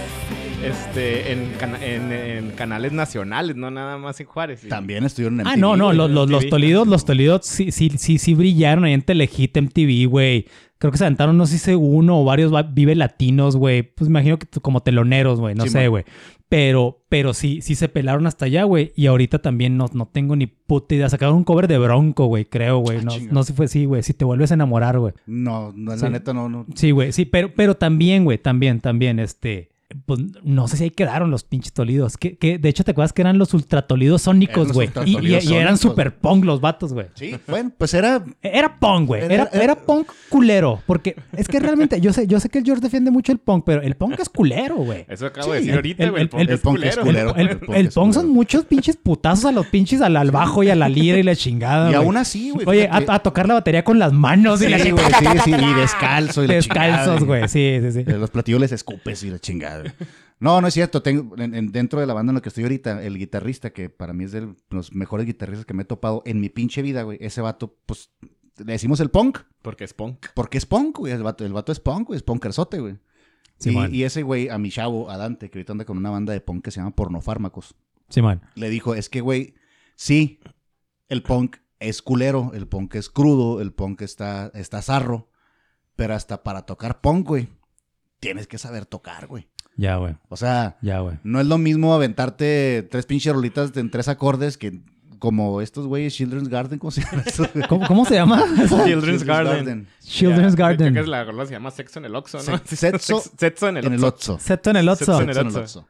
este, 0.65 1.33
en, 1.33 1.53
cana- 1.59 1.85
en- 1.85 2.13
en 2.13 2.51
canales 2.53 2.93
nacionales, 2.93 3.57
no 3.57 3.71
nada 3.71 3.99
más 3.99 4.19
en 4.21 4.27
Juárez. 4.27 4.65
Y- 4.65 4.69
También 4.69 5.05
estuvieron 5.05 5.41
en 5.41 5.47
Ah, 5.47 5.51
MTV, 5.53 5.61
no, 5.61 5.77
no, 5.77 5.93
los, 5.93 6.11
los, 6.11 6.31
los. 6.31 6.49
Tolidos, 6.49 6.87
los 6.89 7.05
Tolidos 7.05 7.47
sí, 7.47 7.71
sí, 7.73 7.91
sí, 7.97 8.19
sí 8.19 8.35
brillaron 8.35 8.85
ahí 8.85 8.93
en 8.93 9.03
Telehit, 9.03 9.57
MTV, 9.57 10.07
güey. 10.09 10.47
Creo 10.79 10.93
que 10.93 10.99
se 10.99 11.05
aventaron, 11.05 11.39
no 11.39 11.47
sé 11.47 11.59
si 11.59 11.75
uno 11.75 12.21
o 12.21 12.25
varios 12.25 12.53
va- 12.53 12.63
Vive 12.63 12.95
Latinos, 12.95 13.57
güey. 13.57 13.83
Pues 13.83 14.11
me 14.11 14.19
imagino 14.21 14.39
que 14.39 14.47
como 14.61 14.83
teloneros, 14.83 15.41
güey, 15.41 15.55
no 15.55 15.65
Sí, 15.65 15.71
sé, 15.71 15.89
güey. 15.89 16.05
Pero, 16.49 17.05
pero 17.09 17.33
sí, 17.35 17.61
sí 17.63 17.75
se 17.75 17.89
pelaron 17.89 18.27
hasta 18.27 18.45
allá, 18.45 18.63
güey. 18.65 18.93
Y 18.95 19.07
ahorita 19.07 19.41
también 19.41 19.77
no, 19.77 19.87
no 19.95 20.07
tengo 20.07 20.37
ni 20.37 20.47
puta 20.47 20.95
idea. 20.95 21.09
Sacaron 21.09 21.35
un 21.35 21.45
cover 21.45 21.67
de 21.67 21.79
Bronco, 21.79 22.27
güey, 22.27 22.45
creo, 22.45 22.79
güey. 22.79 22.99
Ah, 22.99 23.03
No, 23.05 23.13
no 23.33 23.43
sé 23.43 23.49
si 23.53 23.57
fue, 23.57 23.69
sí, 23.69 23.85
güey. 23.87 24.03
Si 24.03 24.13
te 24.15 24.25
vuelves 24.25 24.51
a 24.51 24.55
enamorar, 24.55 24.99
güey. 24.99 25.15
No, 25.27 25.73
no, 25.75 25.93
la 25.93 25.99
Sí. 25.99 26.09
neta 26.11 26.33
no, 26.35 26.49
no. 26.49 26.67
Sí, 26.75 26.91
güey, 26.91 27.11
sí, 27.13 27.25
pero, 27.25 27.53
pero 27.55 27.77
también, 27.77 28.25
güey, 28.25 28.39
también, 28.39 28.81
también, 28.81 29.19
este. 29.19 29.71
Pues 30.05 30.19
no 30.43 30.67
sé 30.67 30.77
si 30.79 30.85
ahí 30.85 30.91
quedaron 30.91 31.31
los 31.31 31.45
pinches 31.45 31.73
tolidos. 31.73 32.17
Que, 32.17 32.37
que 32.37 32.59
de 32.59 32.69
hecho, 32.69 32.83
¿te 32.83 32.91
acuerdas 32.91 33.13
que 33.13 33.23
eran 33.23 33.39
los 33.39 33.55
ultratolidos 33.55 34.23
sónicos, 34.23 34.73
güey? 34.73 34.87
Y, 34.89 34.91
y- 34.91 35.15
ultratolidos 35.15 35.45
y 35.45 35.55
eran 35.55 35.79
super 35.79 36.17
punk 36.17 36.45
los 36.45 36.61
vatos, 36.61 36.93
güey. 36.93 37.07
Sí, 37.15 37.37
bueno, 37.47 37.71
pues 37.79 37.95
era 37.95 38.25
Era 38.43 38.81
punk, 38.81 39.07
güey. 39.07 39.23
Era- 39.25 39.35
Era, 39.35 39.49
era- 39.53 39.63
era 39.65 39.75
punk 39.77 40.09
culero. 40.29 40.83
Porque 40.87 41.15
es 41.37 41.47
que 41.47 41.61
realmente, 41.61 42.01
yo 42.01 42.13
sé, 42.13 42.27
yo 42.27 42.41
sé 42.41 42.49
que 42.49 42.59
el 42.59 42.65
George 42.65 42.83
defiende 42.83 43.13
mucho 43.13 43.31
el 43.31 43.39
punk, 43.39 43.63
pero 43.65 43.81
el 43.81 43.95
punk 43.95 44.19
es 44.19 44.29
culero, 44.29 44.75
güey. 44.75 45.05
Eso 45.09 45.27
acabo 45.27 45.53
de 45.53 45.61
Sí, 45.61 45.67
decir 45.67 45.71
el- 45.71 45.77
ahorita, 45.77 46.11
güey. 46.11 46.15
El, 46.17 46.23
el- 46.23 46.29
punk 46.31 46.41
el 46.43 46.49
es 46.51 46.61
punk 46.61 46.83
es 46.83 46.97
culero. 46.97 47.35
El, 47.37 47.49
El 47.49 47.59
punk 47.59 47.77
el 47.77 47.87
es 47.87 47.95
punk 47.95 48.13
son 48.13 48.29
muchos 48.29 48.65
pinches 48.65 48.97
putazos 48.97 49.45
a 49.45 49.53
los 49.53 49.67
pinches 49.69 50.01
al, 50.01 50.17
al 50.17 50.33
bajo 50.33 50.65
y 50.65 50.71
a 50.71 50.75
la 50.75 50.89
lira 50.89 51.17
y 51.19 51.23
la 51.23 51.37
chingada. 51.37 51.93
Y 51.93 51.95
aún 51.95 52.17
así, 52.17 52.51
güey. 52.51 52.67
Oye, 52.67 52.89
a, 52.91 53.19
tocar 53.21 53.47
la 53.47 53.55
batería 53.55 53.85
con 53.85 54.01
las 54.01 54.13
manos 54.13 54.61
y 54.63 54.65
Sí, 54.65 54.71
la 54.71 54.81
chingada. 54.81 55.11
sí, 55.19 55.27
sí, 55.45 55.51
y 55.53 55.75
descalzo 55.75 56.43
y 56.43 56.49
la 56.49 56.55
Descalzos, 56.55 57.23
güey. 57.25 57.43
Sí, 57.49 57.79
sí, 57.83 57.93
sí. 57.93 57.99
Eh, 58.01 58.17
Los 58.19 58.31
platillos 58.31 58.61
les 58.61 58.73
escupes 58.73 59.23
y 59.23 59.31
la 59.31 59.39
chingada. 59.39 59.76
No, 60.39 60.61
no 60.61 60.69
es 60.69 60.75
cierto. 60.75 61.03
Tengo, 61.03 61.35
en- 61.39 61.55
en- 61.55 61.73
dentro 61.73 61.99
de 61.99 62.07
la 62.07 62.13
banda 62.13 62.31
en 62.31 62.35
la 62.35 62.41
que 62.43 62.51
estoy 62.51 62.65
ahorita, 62.65 63.03
el 63.03 63.17
guitarrista, 63.17 63.71
que 63.73 63.89
para 63.89 64.13
mí 64.13 64.25
es 64.25 64.33
de 64.33 64.55
los 64.69 64.93
mejores 64.93 65.25
guitarristas 65.25 65.65
que 65.65 65.73
me 65.73 65.83
he 65.85 65.87
topado 65.87 66.23
en 66.27 66.41
mi 66.41 66.51
pinche 66.51 66.83
vida, 66.83 67.05
güey. 67.05 67.17
Ese 67.23 67.41
vato, 67.41 67.79
pues, 67.87 68.11
le 68.59 68.73
decimos 68.73 69.01
el 69.01 69.09
punk. 69.11 69.39
Porque 69.63 69.85
es 69.85 69.95
punk. 69.95 70.27
Porque 70.35 70.59
es 70.59 70.67
punk, 70.67 70.99
güey. 70.99 71.15
El 71.15 71.23
vato, 71.23 71.47
el 71.47 71.55
vato 71.55 71.73
es 71.73 71.81
punk, 71.81 72.09
güey. 72.09 72.19
Es 72.19 72.23
punkerzote, 72.23 72.81
güey. 72.81 72.99
Y, 73.93 73.97
y 73.97 74.05
ese 74.05 74.23
güey, 74.23 74.51
a 74.51 74.59
mi 74.59 74.71
chavo, 74.71 75.09
a 75.11 75.17
Dante, 75.17 75.51
que 75.51 75.59
ahorita 75.59 75.73
anda 75.73 75.87
con 75.87 75.97
una 75.97 76.11
banda 76.11 76.35
de 76.35 76.43
punk 76.43 76.63
que 76.65 76.71
se 76.71 76.81
llama 76.81 76.95
Pornofármacos, 76.95 77.75
Simón. 78.11 78.43
le 78.57 78.69
dijo, 78.69 78.95
es 78.95 79.09
que, 79.09 79.23
güey, 79.23 79.55
sí, 79.95 80.41
el 81.09 81.23
punk 81.23 81.57
es 81.81 82.03
culero, 82.03 82.51
el 82.53 82.69
punk 82.69 82.97
es 82.97 83.09
crudo, 83.09 83.63
el 83.63 83.73
punk 83.73 84.03
está, 84.03 84.51
está 84.53 84.83
zarro, 84.83 85.31
pero 85.95 86.15
hasta 86.15 86.43
para 86.43 86.67
tocar 86.67 87.01
punk, 87.01 87.27
güey, 87.27 87.49
tienes 88.21 88.47
que 88.47 88.59
saber 88.59 88.85
tocar, 88.85 89.27
güey. 89.27 89.49
Ya, 89.77 89.97
güey. 89.97 90.15
O 90.29 90.37
sea, 90.37 90.77
Ya, 90.83 91.01
güey. 91.01 91.17
no 91.23 91.41
es 91.41 91.47
lo 91.47 91.59
mismo 91.59 91.95
aventarte 91.95 92.87
tres 92.91 93.07
pinches 93.07 93.33
rolitas 93.35 93.77
en 93.77 93.91
tres 93.91 94.09
acordes 94.09 94.57
que 94.57 94.81
como 95.19 95.61
estos 95.63 95.87
güeyes 95.87 96.15
Children's 96.15 96.49
Garden, 96.49 96.79
¿cómo 96.79 96.91
se 96.91 97.03
llama 97.03 97.23
eso? 97.25 97.47
¿Cómo, 97.69 97.87
cómo 97.87 98.05
se 98.05 98.15
llama? 98.15 98.45
Children's 98.85 99.25
Garden. 99.25 99.87
Children's 100.03 100.53
Ya, 100.55 100.59
Garden. 100.59 100.93
Creo 100.93 100.93
que 100.95 101.01
es 101.01 101.09
la 101.09 101.25
rola 101.25 101.47
se 101.47 101.53
llama 101.53 101.71
Sexo 101.71 101.99
en 101.99 102.05
el 102.05 102.15
Oxxo, 102.15 102.39
¿no? 102.39 102.59
Se- 102.65 102.77
Sexo 102.77 103.23
Sexo 103.39 103.69
en 103.69 103.77
el 103.79 103.87
Oxxo. 104.05 104.07
Otso. 104.07 104.39
Seto 104.39 104.71
en 104.71 104.77
el 104.77 104.89
Sexo 104.97 105.21
en 105.23 105.29
el 105.31 105.35
Sexo 105.35 105.41
en 105.41 105.47
el 105.49 105.63
Otso. 105.63 105.81
Otso. 105.81 105.89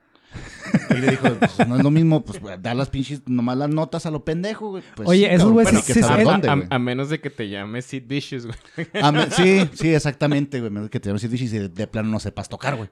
Y 0.90 0.98
le 0.98 1.10
dijo, 1.12 1.28
pues, 1.38 1.66
no 1.68 1.76
es 1.76 1.82
lo 1.82 1.90
mismo, 1.90 2.22
pues, 2.24 2.40
dar 2.60 2.76
las 2.76 2.90
pinches, 2.90 3.22
nomás 3.26 3.56
las 3.56 3.70
notas 3.70 4.04
a 4.06 4.10
lo 4.10 4.24
pendejo, 4.24 4.70
güey. 4.70 4.82
Pues, 4.94 5.08
Oye, 5.08 5.26
sí, 5.28 5.34
esos 5.34 5.50
güeyes 5.52 5.70
pero 5.72 5.82
sí- 5.82 6.24
dónde, 6.24 6.48
a, 6.48 6.54
güey. 6.54 6.66
a 6.70 6.78
menos 6.78 7.08
de 7.08 7.20
que 7.20 7.30
te 7.30 7.48
llames 7.48 7.86
Sid 7.86 8.02
Vicious, 8.06 8.46
güey. 8.46 8.58
A 9.02 9.12
me- 9.12 9.30
sí, 9.30 9.68
sí, 9.74 9.94
exactamente, 9.94 10.60
güey. 10.60 10.70
Menos 10.70 10.90
que 10.90 11.00
te 11.00 11.12
decir 11.12 11.32
y 11.40 11.46
de, 11.48 11.68
de 11.68 11.86
plano 11.86 12.10
no 12.10 12.20
sepas 12.20 12.48
tocar, 12.48 12.76
güey. 12.76 12.90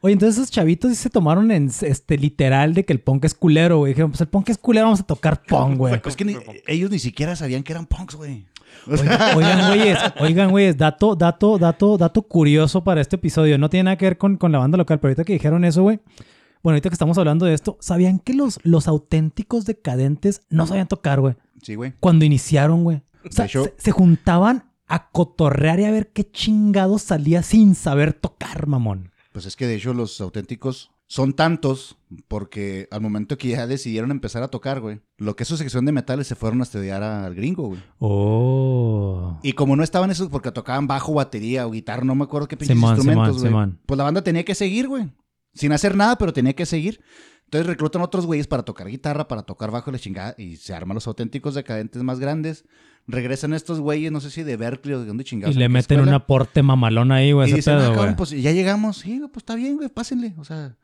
Oye, 0.00 0.12
entonces 0.14 0.38
esos 0.38 0.50
chavitos 0.50 0.90
sí 0.90 0.96
se 0.96 1.10
tomaron 1.10 1.50
en 1.50 1.70
este 1.82 2.16
literal 2.18 2.74
de 2.74 2.84
que 2.84 2.92
el 2.92 3.00
punk 3.00 3.24
es 3.24 3.34
culero, 3.34 3.78
güey. 3.78 3.92
Dijeron, 3.92 4.10
pues 4.10 4.20
el 4.20 4.28
punk 4.28 4.48
es 4.50 4.58
culero, 4.58 4.86
vamos 4.86 5.00
a 5.00 5.04
tocar 5.06 5.42
punk, 5.48 5.76
güey. 5.76 6.00
Pues 6.00 6.16
que 6.16 6.24
ni- 6.24 6.36
ellos 6.66 6.90
ni 6.90 6.98
siquiera 6.98 7.36
sabían 7.36 7.62
que 7.62 7.72
eran 7.72 7.86
punks, 7.86 8.14
güey. 8.14 8.46
Oigan, 8.86 9.36
oigan, 9.36 9.66
güeyes, 9.68 9.98
oigan, 10.20 10.50
güeyes, 10.50 10.76
dato, 10.76 11.14
dato, 11.16 11.58
dato, 11.58 11.98
dato 11.98 12.22
curioso 12.22 12.82
para 12.84 13.00
este 13.00 13.16
episodio. 13.16 13.58
No 13.58 13.68
tiene 13.68 13.84
nada 13.84 13.96
que 13.98 14.06
ver 14.06 14.16
con, 14.18 14.36
con 14.36 14.52
la 14.52 14.58
banda 14.58 14.78
local, 14.78 14.98
pero 15.00 15.10
ahorita 15.10 15.24
que 15.24 15.32
dijeron 15.34 15.64
eso, 15.64 15.82
güey. 15.82 16.00
Bueno, 16.62 16.74
ahorita 16.74 16.88
que 16.88 16.94
estamos 16.94 17.18
hablando 17.18 17.46
de 17.46 17.54
esto, 17.54 17.76
¿sabían 17.80 18.18
que 18.20 18.32
los, 18.34 18.58
los 18.62 18.86
auténticos 18.86 19.64
decadentes 19.64 20.42
no 20.50 20.66
sabían 20.66 20.88
tocar, 20.88 21.20
güey? 21.20 21.34
sí, 21.62 21.74
güey. 21.74 21.92
Cuando 22.00 22.24
iniciaron, 22.24 22.84
güey. 22.84 23.02
O 23.28 23.32
sea, 23.32 23.48
se, 23.48 23.74
se 23.76 23.90
juntaban 23.90 24.64
a 24.86 25.10
cotorrear 25.10 25.80
y 25.80 25.84
a 25.84 25.90
ver 25.90 26.08
qué 26.12 26.24
chingados 26.30 27.02
salía 27.02 27.42
sin 27.42 27.74
saber 27.74 28.12
tocar, 28.14 28.66
mamón. 28.66 29.09
Pues 29.32 29.46
es 29.46 29.56
que 29.56 29.66
de 29.66 29.76
hecho 29.76 29.94
los 29.94 30.20
auténticos 30.20 30.90
son 31.06 31.32
tantos 31.34 31.98
porque 32.28 32.86
al 32.90 33.00
momento 33.00 33.36
que 33.36 33.48
ya 33.48 33.66
decidieron 33.66 34.10
empezar 34.12 34.42
a 34.42 34.48
tocar, 34.48 34.80
güey, 34.80 35.00
lo 35.18 35.34
que 35.34 35.42
es 35.42 35.48
su 35.48 35.56
sección 35.56 35.84
de 35.84 35.92
metales 35.92 36.28
se 36.28 36.36
fueron 36.36 36.60
a 36.60 36.62
estudiar 36.62 37.02
al 37.02 37.34
gringo, 37.34 37.68
güey. 37.68 37.80
Oh. 37.98 39.38
Y 39.42 39.54
como 39.54 39.74
no 39.74 39.82
estaban 39.82 40.10
esos 40.10 40.28
porque 40.28 40.52
tocaban 40.52 40.86
bajo, 40.86 41.14
batería 41.14 41.66
o 41.66 41.72
guitarra, 41.72 42.04
no 42.04 42.14
me 42.14 42.24
acuerdo 42.24 42.46
qué 42.46 42.56
pinches 42.56 42.76
instrumentos, 42.76 43.42
güey. 43.42 43.72
Pues 43.86 43.98
la 43.98 44.04
banda 44.04 44.22
tenía 44.22 44.44
que 44.44 44.54
seguir, 44.54 44.86
güey. 44.86 45.10
Sin 45.52 45.72
hacer 45.72 45.96
nada, 45.96 46.16
pero 46.16 46.32
tenía 46.32 46.54
que 46.54 46.64
seguir. 46.64 47.00
Entonces 47.50 47.66
reclutan 47.66 48.00
otros 48.00 48.26
güeyes 48.26 48.46
para 48.46 48.62
tocar 48.62 48.86
guitarra, 48.86 49.26
para 49.26 49.42
tocar 49.42 49.72
bajo 49.72 49.90
la 49.90 49.98
chingada 49.98 50.36
y 50.38 50.54
se 50.54 50.72
arman 50.72 50.94
los 50.94 51.08
auténticos 51.08 51.56
decadentes 51.56 52.00
más 52.04 52.20
grandes. 52.20 52.64
Regresan 53.08 53.54
estos 53.54 53.80
güeyes, 53.80 54.12
no 54.12 54.20
sé 54.20 54.30
si 54.30 54.44
de 54.44 54.56
Berkeley 54.56 54.94
o 54.94 55.00
de 55.00 55.06
dónde 55.06 55.22
Y 55.22 55.24
chingados. 55.24 55.56
le 55.56 55.64
en 55.64 55.72
qué 55.72 55.74
meten 55.74 56.00
un 56.00 56.10
aporte 56.10 56.62
mamalón 56.62 57.10
ahí, 57.10 57.32
güey, 57.32 57.50
Y 57.50 57.54
dicen, 57.54 57.78
ah, 57.78 57.90
cabrón, 57.92 58.14
pues 58.14 58.30
ya 58.30 58.52
llegamos. 58.52 58.98
Sí, 58.98 59.18
pues 59.32 59.42
está 59.42 59.56
bien, 59.56 59.74
güey, 59.74 59.88
pásenle. 59.88 60.32
O 60.38 60.44
sea, 60.44 60.76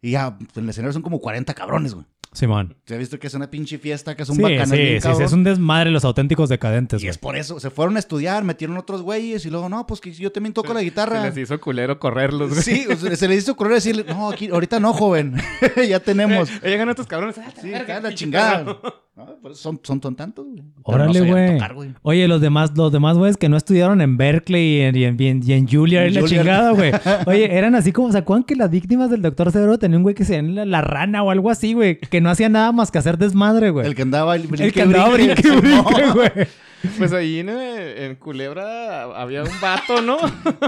y 0.00 0.12
ya, 0.12 0.38
en 0.54 0.62
el 0.62 0.70
escenario 0.70 0.92
son 0.92 1.02
como 1.02 1.18
40 1.18 1.52
cabrones, 1.54 1.92
güey. 1.92 2.06
Simón. 2.32 2.74
¿Se 2.86 2.94
ha 2.94 2.98
visto 2.98 3.18
que 3.18 3.26
es 3.26 3.34
una 3.34 3.50
pinche 3.50 3.78
fiesta, 3.78 4.16
que 4.16 4.22
es 4.22 4.28
un 4.28 4.36
Sí, 4.36 4.42
bacanal 4.42 4.68
sí, 4.70 4.76
bien 4.76 5.02
sí, 5.02 5.08
sí, 5.16 5.22
es 5.22 5.32
un 5.32 5.44
desmadre 5.44 5.90
los 5.90 6.04
auténticos 6.04 6.48
decadentes, 6.48 7.00
Y 7.02 7.04
güey. 7.04 7.10
es 7.10 7.18
por 7.18 7.36
eso, 7.36 7.60
se 7.60 7.70
fueron 7.70 7.96
a 7.96 7.98
estudiar, 7.98 8.42
metieron 8.42 8.76
otros 8.78 9.02
güeyes 9.02 9.44
y 9.44 9.50
luego, 9.50 9.68
no, 9.68 9.86
pues 9.86 10.00
que 10.00 10.12
yo 10.12 10.32
también 10.32 10.52
toco 10.54 10.72
la 10.72 10.80
Se 10.80 10.84
guitarra. 10.84 11.24
les 11.26 11.36
hizo 11.36 11.60
culero 11.60 11.98
correrlos, 11.98 12.50
güey. 12.50 12.62
Sí, 12.62 12.86
se 13.16 13.28
les 13.28 13.42
hizo 13.42 13.52
ocurrir 13.52 13.74
decirle, 13.74 14.04
no, 14.08 14.30
aquí, 14.30 14.48
ahorita 14.48 14.80
no, 14.80 14.92
joven, 14.94 15.34
ya 15.88 16.00
tenemos. 16.00 16.48
Eh, 16.62 16.70
Llegan 16.70 16.88
otros 16.88 17.06
cabrones. 17.06 17.36
ah, 17.38 17.52
Sí, 17.60 17.70
la 17.70 18.14
chingada. 18.14 18.78
No, 19.14 19.24
eso 19.44 19.54
son, 19.54 19.78
son, 19.82 20.00
son 20.00 20.16
tantos, 20.16 20.46
güey. 20.46 20.62
Órale, 20.84 21.20
güey. 21.20 21.58
Oye, 22.00 22.26
los 22.28 22.40
demás, 22.40 22.72
los 22.74 22.90
demás 22.90 23.18
güeyes 23.18 23.36
que 23.36 23.50
no 23.50 23.58
estudiaron 23.58 24.00
en 24.00 24.16
Berkeley 24.16 24.78
y 24.78 24.80
en, 24.80 24.96
y 24.96 25.04
en, 25.04 25.20
y 25.20 25.26
en- 25.28 25.42
y 25.46 25.52
en 25.52 25.68
Juilliard 25.68 26.06
y 26.08 26.14
la 26.14 26.22
chingada, 26.24 26.70
güey. 26.70 26.92
Oye, 27.26 27.54
eran 27.54 27.74
así 27.74 27.92
como, 27.92 28.10
¿se 28.10 28.16
acuerdan 28.18 28.44
que 28.44 28.56
las 28.56 28.70
víctimas 28.70 29.10
del 29.10 29.20
doctor 29.20 29.52
Severo 29.52 29.78
tenían 29.78 29.98
un 29.98 30.02
güey 30.04 30.14
que 30.14 30.24
se 30.24 30.36
llama 30.36 30.48
la, 30.52 30.64
la 30.64 30.80
rana 30.80 31.22
o 31.22 31.30
algo 31.30 31.50
así, 31.50 31.74
güey? 31.74 31.98
Que 31.98 32.22
no 32.22 32.30
hacía 32.30 32.48
nada 32.48 32.72
más 32.72 32.90
que 32.90 32.96
hacer 32.98 33.18
desmadre, 33.18 33.68
güey. 33.68 33.86
El 33.86 33.94
que 33.94 34.00
andaba 34.02 34.34
el, 34.34 34.48
El 34.58 34.72
que 34.72 34.80
andaba 34.80 35.10
brinque, 35.10 35.42
Simón. 35.42 35.60
brinque, 35.60 36.10
güey. 36.14 36.30
Pues 36.98 37.12
ahí 37.12 37.38
en, 37.40 37.48
en 37.48 38.16
Culebra 38.16 39.04
había 39.20 39.42
un 39.42 39.60
vato, 39.60 40.00
¿no? 40.02 40.18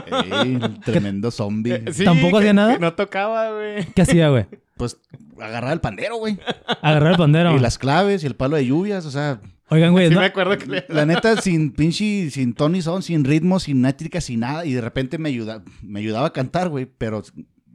Ey, 0.07 0.59
el 0.63 0.81
tremendo 0.81 1.31
zombie. 1.31 1.75
Eh, 1.87 1.93
sí, 1.93 2.05
¿Tampoco 2.05 2.39
hacía 2.39 2.53
nada? 2.53 2.79
no 2.79 2.93
tocaba, 2.95 3.51
güey. 3.53 3.85
¿Qué 3.95 4.03
hacía, 4.03 4.29
güey? 4.29 4.47
Pues 4.77 4.99
agarrar 5.41 5.73
el 5.73 5.81
pandero, 5.81 6.17
güey. 6.17 6.39
Agarrar 6.83 7.13
el 7.13 7.19
pandero. 7.19 7.57
Y 7.57 7.59
las 7.59 7.79
claves 7.79 8.23
y 8.25 8.27
el 8.27 8.37
palo 8.37 8.57
de 8.57 8.67
lluvias, 8.67 9.05
o 9.07 9.11
sea, 9.11 9.41
Oigan, 9.71 9.93
güey, 9.93 10.09
Sí 10.09 10.15
no- 10.15 10.21
me 10.21 10.27
acuerdo 10.27 10.59
que 10.59 10.67
le... 10.67 10.85
la 10.89 11.07
neta, 11.07 11.41
sin 11.41 11.73
pinche, 11.73 12.31
sin 12.31 12.53
Tony 12.55 12.83
Son, 12.83 13.03
sin 13.03 13.25
ritmo, 13.25 13.59
sin 13.59 13.81
métrica, 13.81 14.21
sin 14.21 14.41
nada. 14.41 14.67
Y 14.67 14.73
de 14.75 14.81
repente 14.83 15.17
me, 15.19 15.31
ayuda, 15.31 15.63
me 15.83 16.01
ayudaba 16.01 16.27
a 16.29 16.33
cantar, 16.33 16.69
güey. 16.69 16.87
Pero 16.87 17.23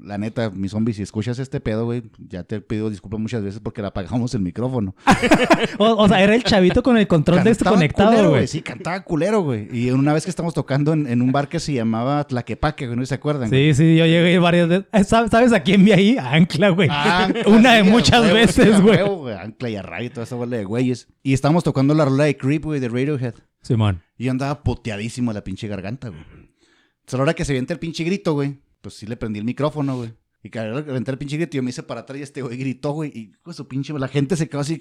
la 0.02 0.18
neta, 0.18 0.50
mi 0.50 0.70
zombie, 0.70 0.94
si 0.94 1.02
escuchas 1.02 1.40
este 1.40 1.60
pedo, 1.60 1.86
güey, 1.86 2.04
ya 2.18 2.44
te 2.44 2.62
pido 2.62 2.90
disculpas 2.90 3.20
muchas 3.20 3.44
veces 3.44 3.60
porque 3.60 3.82
le 3.82 3.88
apagamos 3.88 4.34
el 4.34 4.42
micrófono. 4.42 4.96
o, 5.78 5.86
o 6.04 6.08
sea, 6.08 6.22
era 6.22 6.36
el 6.36 6.44
chavito 6.44 6.84
con 6.84 6.98
el 6.98 7.08
control 7.08 7.44
de 7.44 7.52
esto 7.52 7.66
Cantaba 7.66 7.78
conectado, 7.78 8.10
culero, 8.12 8.30
güey. 8.30 8.48
Sí, 8.48 8.62
cantaba 8.62 9.04
culero, 9.04 9.42
güey. 9.42 9.68
Y 9.72 9.92
una 9.92 10.14
vez 10.14 10.24
que 10.24 10.30
estamos 10.30 10.54
tocando 10.54 10.94
en, 10.94 11.08
en 11.08 11.22
un 11.22 11.32
bar 11.32 11.50
que 11.50 11.60
se 11.60 11.74
llamaba 11.74 12.26
Tlaquepaque, 12.26 12.88
güey, 12.88 12.98
no 12.98 13.06
se 13.06 13.16
acuerdan. 13.16 13.50
Sí, 13.50 13.74
sí, 13.74 13.96
yo 13.96 14.06
llegué 14.06 14.40
varias 14.40 14.68
veces. 14.68 14.86
Eh, 14.92 15.04
¿Sabes, 15.04 15.32
¿Sabes 15.32 15.54
a 15.54 15.62
quién 15.62 15.84
vi 15.84 15.92
ahí? 15.92 16.18
A 16.18 16.34
Ancla, 16.34 16.70
güey. 16.70 16.90
Una 17.46 17.74
de 17.74 17.84
muchas 17.84 18.32
veces, 18.32 18.82
güey. 18.82 19.00
Ancla 19.34 19.70
y 19.70 19.76
a 19.76 19.82
Ray 19.82 20.08
y 20.08 20.10
toda 20.10 20.24
esa 20.24 20.36
bola 20.36 20.58
de 20.58 20.66
güeyes. 20.66 21.08
Y 21.24 21.34
estábamos 21.34 21.64
tocando 21.64 21.94
la 21.94 22.06
rola 22.06 22.26
de 22.26 22.38
Creep, 22.38 22.64
güey, 22.64 22.80
de 22.80 22.88
Radiohead. 22.90 23.36
Simón. 23.62 24.02
Y 24.18 24.26
yo 24.26 24.32
andaba 24.32 24.64
poteadísimo 24.64 25.34
la 25.34 25.44
pinche 25.44 25.68
garganta, 25.68 26.10
güey. 26.10 26.22
Entonces, 26.22 27.14
a 27.14 27.18
la 27.18 27.24
hora 27.24 27.34
que 27.34 27.46
se 27.46 27.52
avienta 27.54 27.74
el 27.74 27.80
pinche 27.80 28.04
grito, 28.04 28.34
güey, 28.34 28.60
pues 28.82 28.96
sí 28.96 29.06
le 29.06 29.18
prendí 29.18 29.40
el 29.40 29.46
micrófono, 29.46 29.98
güey. 29.98 30.14
Y 30.42 30.50
que 30.50 30.60
a 30.60 30.64
la 30.64 30.76
hora 30.76 30.86
que 30.86 30.92
aventé 30.92 31.12
el 31.12 31.18
pinche 31.18 31.36
grito, 31.36 31.58
yo 31.58 31.64
me 31.64 31.70
hice 31.72 31.84
para 31.84 32.02
atrás 32.02 32.18
y 32.18 32.22
este 32.24 32.42
güey 32.42 32.56
gritó, 32.58 32.92
güey. 32.92 33.12
Y 33.14 33.20
hijo 33.32 33.50
de 33.50 33.54
su 33.54 33.68
pinche, 33.68 33.92
la 34.00 34.08
gente 34.08 34.38
se 34.38 34.48
quedó 34.48 34.62
así, 34.62 34.80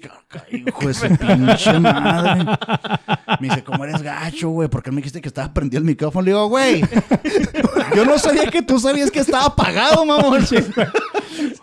"Ay, 0.49 0.63
hijo 0.65 0.87
de 0.87 0.93
su 0.93 1.05
pinche 1.17 1.79
madre. 1.79 2.45
Me 3.41 3.49
dice, 3.49 3.63
¿cómo 3.65 3.83
eres 3.83 4.01
gacho, 4.01 4.49
güey? 4.49 4.69
¿Por 4.69 4.81
qué 4.81 4.91
me 4.91 4.97
dijiste 4.97 5.19
que 5.19 5.27
estaba 5.27 5.53
prendido 5.53 5.79
el 5.79 5.85
micrófono? 5.85 6.23
Le 6.23 6.31
digo, 6.31 6.47
güey, 6.47 6.81
yo 7.95 8.05
no 8.05 8.17
sabía 8.17 8.45
que 8.45 8.61
tú 8.61 8.79
sabías 8.79 9.11
que 9.11 9.19
estaba 9.19 9.47
apagado, 9.47 10.05
mamón. 10.05 10.45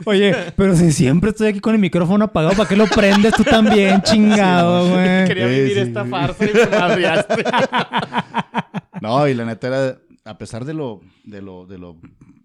Oye, 0.05 0.53
pero 0.57 0.77
si 0.77 0.93
siempre 0.93 1.31
estoy 1.31 1.49
aquí 1.49 1.61
con 1.61 1.75
el 1.75 1.81
micrófono 1.81 2.27
apagado, 2.27 2.55
¿para 2.55 2.69
qué 2.69 2.77
lo 2.77 2.87
prendes 2.87 3.33
tú 3.35 3.45
también, 3.45 4.03
chingado, 4.03 4.91
güey? 4.91 5.25
Quería 5.27 5.47
vivir 5.47 5.73
sí. 5.73 5.79
esta 5.81 6.05
farsa 6.05 6.45
y 6.45 6.53
me 6.53 6.67
madreaste. 6.67 7.45
No, 9.01 9.29
y 9.29 9.35
la 9.35 9.45
neta 9.45 9.67
era, 9.69 9.99
a 10.27 10.39
pesar 10.39 10.65
de 10.65 10.75
lo, 10.75 11.01
de 11.25 11.41
lo, 11.41 11.67
de 11.67 11.79
lo 11.79 11.97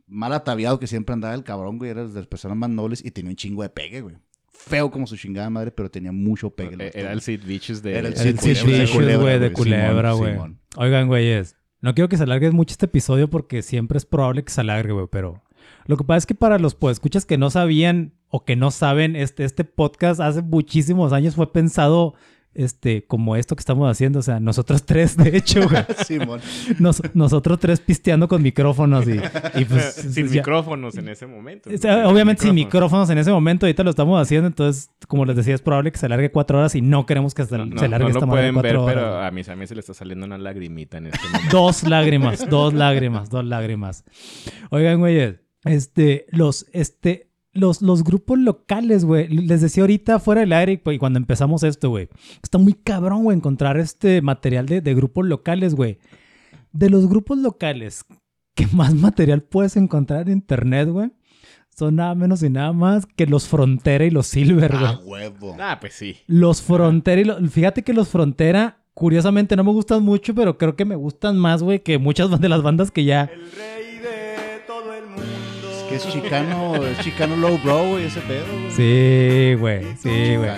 mal 0.08 0.34
ataviado 0.34 0.80
que 0.80 0.88
siempre 0.88 1.14
andaba 1.14 1.34
el 1.34 1.44
cabrón, 1.44 1.78
güey, 1.78 1.92
era 1.92 2.08
de 2.08 2.14
las 2.14 2.28
personas 2.28 2.58
más 2.58 2.70
nobles 2.70 3.04
y 3.04 3.12
tenía 3.12 3.32
un 3.32 3.36
chingo 3.36 3.64
de 3.64 3.70
pegue, 3.70 4.02
güey. 4.02 4.16
Feo 4.52 4.92
como 4.92 5.08
su 5.08 5.18
chingada 5.18 5.50
madre, 5.50 5.72
pero 5.72 5.90
tenía 5.90 6.12
mucho 6.12 6.52
pegue. 6.52 6.76
el 6.76 6.82
Eh, 6.82 6.92
Era 6.94 7.12
el 7.12 7.22
güey. 7.22 7.38
Sid 7.38 7.46
Vicious 7.46 7.82
de... 7.82 7.98
Era 7.98 8.08
el 8.10 8.16
Sid 8.16 8.40
Sid 8.40 8.50
Vicious 8.50 8.66
de 8.66 8.72
Vicious, 8.72 8.92
Culebra, 8.92 9.18
güey, 9.24 9.34
de 9.34 9.40
güey. 9.40 9.54
culebra, 9.54 10.12
güey. 10.14 10.38
Oigan, 10.78 11.08
güeyes, 11.08 11.56
no 11.82 11.96
quiero 11.96 12.08
que 12.10 12.18
se 12.18 12.24
alargue 12.24 12.52
mucho 12.52 12.74
este 12.74 12.86
episodio 12.86 13.30
porque 13.30 13.64
siempre 13.64 13.98
es 13.98 14.06
probable 14.06 14.44
que 14.44 14.52
se 14.52 14.62
alargue, 14.62 14.94
güey, 14.94 15.08
pero 15.12 15.44
lo 15.88 15.98
que 15.98 16.04
pasa 16.04 16.20
es 16.20 16.26
que 16.28 16.36
para 16.36 16.60
los 16.60 16.78
escuchas 16.92 17.26
que 17.26 17.38
no 17.40 17.50
sabían 17.50 18.14
o 18.30 18.46
que 18.46 18.56
no 18.56 18.70
saben, 18.70 19.16
este, 19.16 19.44
este 19.44 19.64
podcast 19.64 20.22
hace 20.22 20.44
muchísimos 20.44 21.12
años 21.12 21.36
fue 21.36 21.52
pensado 21.52 22.14
este, 22.54 23.06
como 23.06 23.36
esto 23.36 23.56
que 23.56 23.62
estamos 23.62 23.90
haciendo, 23.90 24.20
o 24.20 24.22
sea, 24.22 24.40
nosotros 24.40 24.84
tres, 24.86 25.16
de 25.18 25.38
hecho, 25.38 25.68
güey. 25.70 25.84
Simón. 26.06 26.42
Nos- 26.80 27.02
nosotros 27.14 27.60
tres 27.60 27.80
pisteando 27.80 28.28
con 28.28 28.42
micrófonos 28.42 29.08
y, 29.08 29.20
y 29.60 29.66
pues... 29.66 29.94
sin 30.14 30.28
ya- 30.28 30.34
micrófonos 30.42 30.96
en 30.98 31.08
ese 31.10 31.28
momento. 31.28 31.70
o 31.74 31.78
sea, 31.78 32.08
obviamente 32.10 32.44
sin 32.44 32.54
micrófonos 32.56 33.10
en 33.10 33.18
ese 33.20 33.32
momento, 33.32 33.66
ahorita 33.66 33.84
lo 33.84 33.90
estamos 33.90 34.22
haciendo, 34.22 34.48
entonces, 34.48 34.90
como 35.08 35.26
les 35.26 35.36
decía, 35.36 35.56
es 35.56 35.62
probable 35.62 35.92
que 35.92 35.98
se 35.98 36.06
alargue 36.08 36.30
cuatro 36.32 36.58
horas 36.60 36.76
y 36.76 36.82
no 36.82 37.06
queremos 37.06 37.34
que 37.34 37.46
se, 37.46 37.58
No, 37.58 37.66
no, 37.66 37.80
se 37.80 37.86
alargue 37.86 38.06
no 38.06 38.10
esta 38.10 38.26
lo 38.26 38.32
pueden 38.32 38.56
ver, 38.62 38.78
horas. 38.78 38.96
pero 38.96 39.18
a 39.22 39.32
mis 39.32 39.48
a 39.50 39.56
mí 39.56 39.66
se 39.68 39.74
le 39.76 39.80
está 39.80 39.94
saliendo 39.94 40.26
una 40.26 40.38
lagrimita 40.38 40.98
en 40.98 41.08
este 41.08 41.20
momento. 41.32 41.58
Dos 41.58 41.84
lágrimas, 41.84 42.50
dos 42.50 42.74
lágrimas, 42.74 43.30
dos 43.30 43.46
lágrimas. 43.46 44.04
Oigan, 44.70 45.00
güeyes, 45.00 45.36
este, 45.64 46.26
los, 46.32 46.66
este, 46.74 47.31
los, 47.54 47.82
los 47.82 48.04
grupos 48.04 48.40
locales, 48.40 49.06
güey. 49.06 49.28
Les 49.28 49.62
decía 49.62 49.84
ahorita 49.84 50.20
fuera 50.20 50.42
del 50.42 50.54
aire, 50.54 50.82
güey, 50.84 50.98
cuando 50.98 51.18
empezamos 51.20 51.64
esto, 51.64 51.90
güey. 51.90 52.10
Está 52.42 52.58
muy 52.58 52.74
cabrón, 52.74 53.24
güey, 53.24 53.38
encontrar 53.38 53.78
este 53.78 54.22
material 54.22 54.66
de, 54.66 54.82
de 54.82 54.94
grupos 54.94 55.26
locales, 55.26 55.76
güey. 55.76 56.00
De 56.72 56.90
los 56.90 57.08
grupos 57.08 57.38
locales, 57.38 58.06
¿qué 58.56 58.68
más 58.74 58.94
material 58.94 59.44
puedes 59.44 59.76
encontrar 59.78 60.28
en 60.28 60.38
internet, 60.38 60.90
güey? 60.90 61.12
Son 61.76 61.96
nada 61.96 62.14
menos 62.16 62.44
y 62.44 62.50
nada 62.50 62.74
más 62.74 63.06
que 63.06 63.26
los 63.26 63.48
Frontera 63.48 64.06
y 64.06 64.10
los 64.10 64.28
Silver, 64.28 64.72
güey. 64.72 64.86
Ah, 64.86 65.00
huevo. 65.04 65.56
Ah, 65.60 65.78
pues 65.80 65.94
sí. 65.94 66.18
Los 66.28 66.62
Frontera 66.62 67.22
y 67.22 67.24
los... 67.24 67.50
Fíjate 67.50 67.82
que 67.84 67.94
los 67.94 68.10
Frontera, 68.10 68.84
curiosamente, 68.94 69.56
no 69.56 69.64
me 69.64 69.72
gustan 69.72 70.04
mucho, 70.04 70.36
pero 70.36 70.58
creo 70.58 70.76
que 70.76 70.84
me 70.84 70.96
gustan 70.96 71.38
más, 71.38 71.64
güey, 71.64 71.80
que 71.80 71.98
muchas 71.98 72.30
de 72.42 72.50
las 72.50 72.62
bandas 72.62 72.92
que 72.92 73.06
ya... 73.06 73.24
Es 73.24 73.30
que 73.30 73.71
es 76.08 76.14
chicano, 76.14 76.76
es 76.86 77.00
chicano 77.00 77.36
low 77.36 77.58
bro, 77.64 77.90
güey, 77.90 78.06
ese 78.06 78.20
pedo, 78.22 78.46
güey. 78.52 78.72
Sí, 78.72 79.54
güey, 79.60 79.86
sí, 80.02 80.36
güey. 80.36 80.52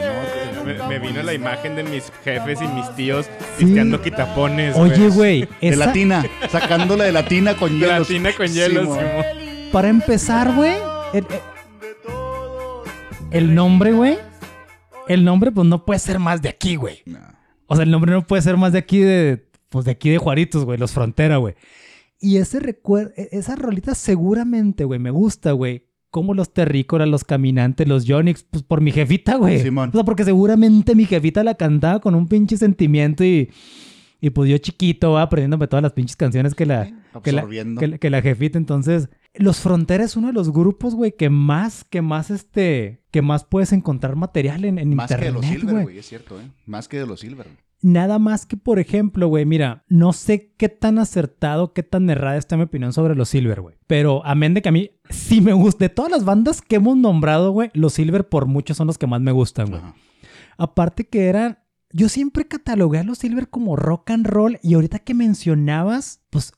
Me, 0.65 0.87
me 0.87 0.99
vino 0.99 1.21
la 1.23 1.33
imagen 1.33 1.75
de 1.75 1.83
mis 1.83 2.11
jefes 2.23 2.61
y 2.61 2.67
mis 2.69 2.89
tíos 2.95 3.25
Sí. 3.57 3.65
pisteando 3.65 4.01
quitapones. 4.01 4.75
Oye, 4.77 5.09
güey, 5.09 5.41
De 5.61 5.69
esa- 5.69 5.85
latina, 5.87 6.25
sacándola 6.49 7.03
de 7.03 7.11
latina 7.11 7.55
con 7.57 7.73
De 7.79 7.85
hielos. 7.85 8.09
latina 8.09 8.31
con 8.35 8.47
hielos. 8.47 8.83
Simón. 8.83 9.01
para 9.73 9.89
empezar, 9.89 10.53
güey, 10.55 10.75
el, 11.13 11.25
el 13.31 13.55
nombre, 13.55 13.91
güey, 13.91 14.17
el 15.07 15.23
nombre, 15.25 15.51
pues 15.51 15.67
no 15.67 15.83
puede 15.85 15.99
ser 15.99 16.19
más 16.19 16.41
de 16.41 16.49
aquí, 16.49 16.75
güey. 16.75 17.01
No. 17.05 17.19
O 17.67 17.75
sea, 17.75 17.83
el 17.83 17.91
nombre 17.91 18.11
no 18.11 18.21
puede 18.25 18.41
ser 18.41 18.55
más 18.57 18.71
de 18.71 18.79
aquí 18.79 18.99
de, 18.99 19.45
pues 19.69 19.85
de 19.85 19.91
aquí 19.91 20.09
de 20.09 20.17
Juaritos, 20.17 20.63
güey, 20.65 20.77
los 20.77 20.91
Frontera, 20.91 21.37
güey. 21.37 21.55
Y 22.23 22.37
ese 22.37 22.59
recuerdo, 22.59 23.11
esa 23.17 23.55
rolita 23.55 23.93
seguramente, 23.95 24.85
güey, 24.85 24.99
me 24.99 25.11
gusta, 25.11 25.51
güey. 25.51 25.87
Como 26.09 26.33
los 26.35 26.53
terrícolas, 26.53 27.07
los 27.09 27.23
caminantes, 27.23 27.87
los 27.87 28.05
Yonix, 28.05 28.43
pues 28.43 28.63
por 28.63 28.81
mi 28.81 28.91
jefita, 28.91 29.35
güey. 29.35 29.59
Simón. 29.61 29.89
O 29.89 29.91
sea, 29.93 30.03
porque 30.03 30.23
seguramente 30.23 30.95
mi 30.95 31.05
jefita 31.05 31.43
la 31.43 31.55
cantaba 31.55 31.99
con 31.99 32.13
un 32.15 32.27
pinche 32.27 32.55
sentimiento 32.55 33.23
y, 33.23 33.49
y 34.21 34.29
pues 34.29 34.49
yo 34.49 34.57
chiquito, 34.59 35.13
va 35.13 35.23
aprendiéndome 35.23 35.67
todas 35.67 35.81
las 35.83 35.93
pinches 35.93 36.15
canciones 36.15 36.53
que 36.55 36.65
la, 36.67 36.85
que 37.23 37.31
la, 37.31 37.47
que, 37.79 37.87
la- 37.87 37.97
que 37.97 38.09
la 38.11 38.21
jefita. 38.21 38.57
Entonces, 38.59 39.09
los 39.33 39.59
Frontera 39.59 40.03
es 40.03 40.15
uno 40.15 40.27
de 40.27 40.33
los 40.33 40.53
grupos, 40.53 40.93
güey, 40.93 41.13
que 41.17 41.31
más, 41.31 41.83
que 41.83 42.03
más, 42.03 42.29
este, 42.29 43.01
que 43.11 43.23
más 43.23 43.43
puedes 43.43 43.73
encontrar 43.73 44.15
material 44.15 44.65
en, 44.65 44.77
en 44.77 44.95
Más 44.95 45.09
que 45.09 45.17
de 45.17 45.27
internet, 45.29 45.33
los 45.51 45.51
Silver, 45.59 45.73
güey. 45.73 45.83
güey, 45.85 45.97
es 45.97 46.05
cierto, 46.07 46.39
¿eh? 46.39 46.43
Más 46.67 46.87
que 46.87 46.99
de 46.99 47.07
los 47.07 47.19
Silver. 47.21 47.47
güey. 47.47 47.57
Nada 47.83 48.17
más 48.17 48.45
que, 48.45 48.55
por 48.57 48.79
ejemplo, 48.79 49.27
güey, 49.27 49.45
mira, 49.45 49.83
no 49.89 50.13
sé 50.13 50.53
qué 50.57 50.69
tan 50.69 50.97
acertado, 50.99 51.73
qué 51.73 51.83
tan 51.83 52.09
errada 52.09 52.37
está 52.37 52.55
mi 52.55 52.63
opinión 52.63 52.93
sobre 52.93 53.13
los 53.13 53.27
Silver, 53.29 53.59
güey. 53.61 53.75
Pero 53.87 54.25
amén 54.25 54.53
de 54.53 54.61
que 54.61 54.69
a 54.69 54.71
mí 54.71 54.91
sí 55.09 55.41
me 55.41 55.51
gusta. 55.53 55.83
De 55.85 55.89
todas 55.89 56.09
las 56.09 56.23
bandas 56.23 56.61
que 56.61 56.77
hemos 56.77 56.95
nombrado, 56.95 57.51
güey, 57.51 57.71
los 57.73 57.93
Silver 57.93 58.27
por 58.29 58.45
mucho 58.45 58.73
son 58.73 58.87
los 58.87 58.97
que 58.97 59.05
más 59.05 59.19
me 59.19 59.33
gustan, 59.33 59.69
güey. 59.69 59.81
Aparte 60.57 61.07
que 61.07 61.27
eran... 61.27 61.59
Yo 61.91 62.09
siempre 62.09 62.45
catalogué 62.47 62.99
a 62.99 63.03
los 63.03 63.19
Silver 63.19 63.49
como 63.49 63.75
rock 63.75 64.11
and 64.11 64.25
roll 64.25 64.59
y 64.63 64.73
ahorita 64.73 64.99
que 64.99 65.13
mencionabas, 65.13 66.21
pues 66.31 66.53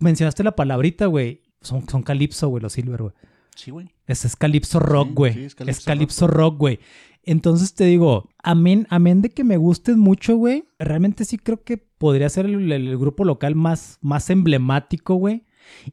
mencionaste 0.00 0.42
la 0.42 0.56
palabrita, 0.56 1.06
güey. 1.06 1.42
Son, 1.60 1.86
son 1.88 2.02
calipso, 2.02 2.48
güey, 2.48 2.62
los 2.62 2.72
Silver, 2.72 3.02
güey. 3.02 3.14
Sí, 3.54 3.70
güey. 3.70 3.90
Es, 4.06 4.24
es 4.24 4.34
calipso 4.34 4.80
rock, 4.80 5.08
Sí, 5.08 5.14
güey. 5.14 5.32
sí, 5.34 5.44
es 5.44 5.56
es 5.68 5.84
calipso 5.84 6.26
rock, 6.26 6.56
güey. 6.58 6.80
Entonces 7.22 7.74
te 7.74 7.84
digo, 7.84 8.28
amén, 8.42 8.86
amén 8.90 9.20
de 9.22 9.30
que 9.30 9.44
me 9.44 9.56
gustes 9.56 9.96
mucho, 9.96 10.36
güey. 10.36 10.64
Realmente 10.78 11.24
sí 11.24 11.36
creo 11.38 11.62
que 11.62 11.76
podría 11.76 12.28
ser 12.28 12.46
el, 12.46 12.72
el- 12.72 12.88
el 12.88 12.98
grupo 12.98 13.24
local 13.24 13.54
más, 13.54 13.98
más 14.00 14.30
emblemático, 14.30 15.14
güey. 15.16 15.44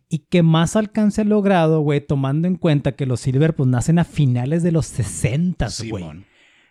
Y 0.09 0.19
que 0.29 0.41
más 0.43 0.75
alcance 0.75 1.21
ha 1.21 1.25
logrado, 1.25 1.81
güey, 1.81 1.99
tomando 2.05 2.47
en 2.47 2.55
cuenta 2.55 2.93
que 2.95 3.05
los 3.05 3.19
Silver 3.19 3.55
pues 3.55 3.67
nacen 3.69 3.99
a 3.99 4.05
finales 4.05 4.63
de 4.63 4.71
los 4.71 4.85
60, 4.87 5.67
güey. 5.89 6.03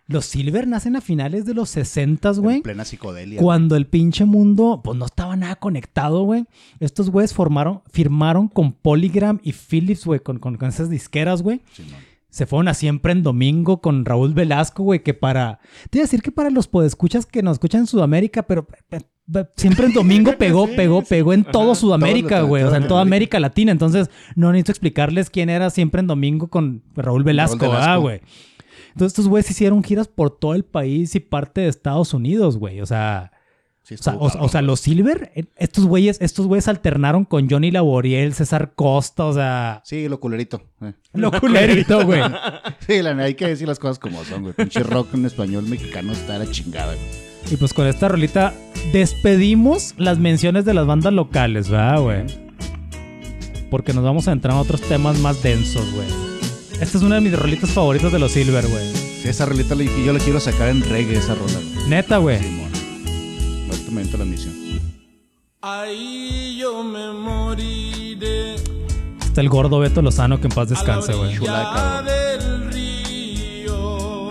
Los 0.08 0.24
Silver 0.26 0.66
nacen 0.68 0.94
a 0.96 1.00
finales 1.00 1.44
de 1.46 1.54
los 1.54 1.68
60, 1.70 2.30
güey. 2.32 2.56
En 2.56 2.62
plena 2.62 2.84
psicodelia. 2.84 3.40
Cuando 3.42 3.76
el 3.76 3.86
pinche 3.86 4.24
mundo, 4.24 4.80
pues 4.82 4.96
no 4.96 5.04
estaba 5.04 5.36
nada 5.36 5.56
conectado, 5.56 6.22
güey. 6.22 6.46
Estos 6.80 7.10
güeyes 7.10 7.34
formaron, 7.34 7.82
firmaron 7.92 8.48
con 8.48 8.72
Polygram 8.72 9.40
y 9.42 9.52
Philips, 9.52 10.04
güey, 10.06 10.20
con, 10.20 10.38
con, 10.38 10.56
con 10.56 10.68
esas 10.68 10.88
disqueras, 10.90 11.42
güey. 11.42 11.58
güey. 11.58 11.74
Simón. 11.88 12.00
Se 12.28 12.46
fueron 12.46 12.68
a 12.68 12.74
siempre 12.74 13.12
en 13.12 13.22
domingo 13.22 13.80
con 13.80 14.04
Raúl 14.04 14.34
Velasco, 14.34 14.82
güey, 14.82 15.02
que 15.02 15.14
para... 15.14 15.60
Te 15.90 15.98
iba 15.98 16.02
a 16.02 16.06
decir 16.06 16.22
que 16.22 16.32
para 16.32 16.50
los 16.50 16.68
podescuchas 16.68 17.24
que 17.24 17.42
nos 17.42 17.54
escuchan 17.54 17.82
en 17.82 17.86
Sudamérica, 17.86 18.42
pero 18.46 18.66
siempre 19.56 19.86
en 19.86 19.92
domingo 19.92 20.32
pegó, 20.38 20.66
pegó, 20.66 21.02
pegó 21.02 21.32
en 21.32 21.44
todo 21.44 21.72
Ajá. 21.72 21.80
Sudamérica, 21.80 22.42
güey. 22.42 22.62
O 22.62 22.68
sea, 22.70 22.78
en 22.78 22.88
toda 22.88 23.02
América. 23.02 23.40
Latina. 23.40 23.72
Entonces, 23.72 24.10
no 24.34 24.52
necesito 24.52 24.72
explicarles 24.72 25.30
quién 25.30 25.48
era 25.48 25.70
siempre 25.70 26.00
en 26.00 26.08
domingo 26.08 26.48
con 26.48 26.82
Raúl 26.94 27.24
Velasco, 27.24 27.58
Velasco. 27.58 27.78
¿verdad, 27.78 28.00
güey? 28.00 28.20
Entonces, 28.88 29.12
estos 29.12 29.28
güeyes 29.28 29.50
hicieron 29.50 29.82
giras 29.82 30.08
por 30.08 30.30
todo 30.38 30.54
el 30.54 30.64
país 30.64 31.14
y 31.14 31.20
parte 31.20 31.62
de 31.62 31.68
Estados 31.68 32.12
Unidos, 32.12 32.58
güey. 32.58 32.80
O 32.80 32.86
sea... 32.86 33.32
Sí, 33.86 33.94
O 33.94 33.98
sea, 34.02 34.14
estuvo 34.14 34.24
o, 34.24 34.26
o 34.26 34.30
sea, 34.30 34.38
cabrón, 34.48 34.66
los 34.66 34.80
Silver, 34.80 35.32
eh, 35.36 35.44
estos 35.56 35.86
güeyes, 35.86 36.18
estos 36.20 36.48
güeyes 36.48 36.66
alternaron 36.66 37.24
con 37.24 37.48
Johnny 37.48 37.70
Laboriel, 37.70 38.34
César 38.34 38.72
Costa, 38.74 39.26
o 39.26 39.32
sea, 39.32 39.80
Sí, 39.84 40.08
lo 40.08 40.18
culerito. 40.18 40.60
eh. 40.82 40.92
lo 41.14 41.30
culerito, 41.30 42.04
güey. 42.04 42.20
Sí, 42.84 43.00
la, 43.00 43.10
hay 43.22 43.34
que 43.36 43.46
decir 43.46 43.68
las 43.68 43.78
cosas 43.78 44.00
como 44.00 44.24
son, 44.24 44.42
güey. 44.42 44.54
Pinche 44.54 44.80
rock 44.82 45.14
en 45.14 45.24
español 45.24 45.66
mexicano 45.68 46.12
está 46.12 46.34
a 46.34 46.38
la 46.40 46.50
chingada, 46.50 46.94
güey. 46.94 47.06
Y 47.48 47.56
pues 47.58 47.72
con 47.72 47.86
esta 47.86 48.08
rolita 48.08 48.54
despedimos 48.92 49.94
las 49.98 50.18
menciones 50.18 50.64
de 50.64 50.74
las 50.74 50.84
bandas 50.84 51.12
locales, 51.12 51.68
¿verdad, 51.68 52.00
güey? 52.00 52.24
Porque 53.70 53.92
nos 53.92 54.02
vamos 54.02 54.26
a 54.26 54.32
entrar 54.32 54.54
en 54.54 54.60
otros 54.62 54.80
temas 54.80 55.16
más 55.20 55.44
densos, 55.44 55.92
güey. 55.92 56.08
Esta 56.80 56.98
es 56.98 57.04
una 57.04 57.14
de 57.14 57.20
mis 57.20 57.38
rolitas 57.38 57.70
favoritas 57.70 58.10
de 58.10 58.18
los 58.18 58.32
Silver, 58.32 58.66
güey. 58.66 58.92
Sí, 59.22 59.28
esa 59.28 59.46
rolita 59.46 59.76
yo 59.76 60.12
la 60.12 60.18
quiero 60.18 60.40
sacar 60.40 60.70
en 60.70 60.82
reggae, 60.82 61.18
esa 61.18 61.36
rola, 61.36 61.60
güey. 61.72 61.88
Neta, 61.88 62.16
güey. 62.18 62.38
La 63.88 64.24
misión. 64.24 64.52
Ahí 65.62 66.58
yo 66.60 66.82
me 66.82 67.12
moriré. 67.12 68.56
Está 69.22 69.40
el 69.40 69.48
gordo 69.48 69.78
Beto 69.78 70.02
Lozano, 70.02 70.40
que 70.40 70.48
en 70.48 70.52
paz 70.52 70.68
descanse, 70.70 71.14
güey. 71.14 71.34
Chulada, 71.36 72.00
orilla 72.02 72.04
cabrón. 72.04 72.66
del 72.66 72.72
río. 72.72 74.30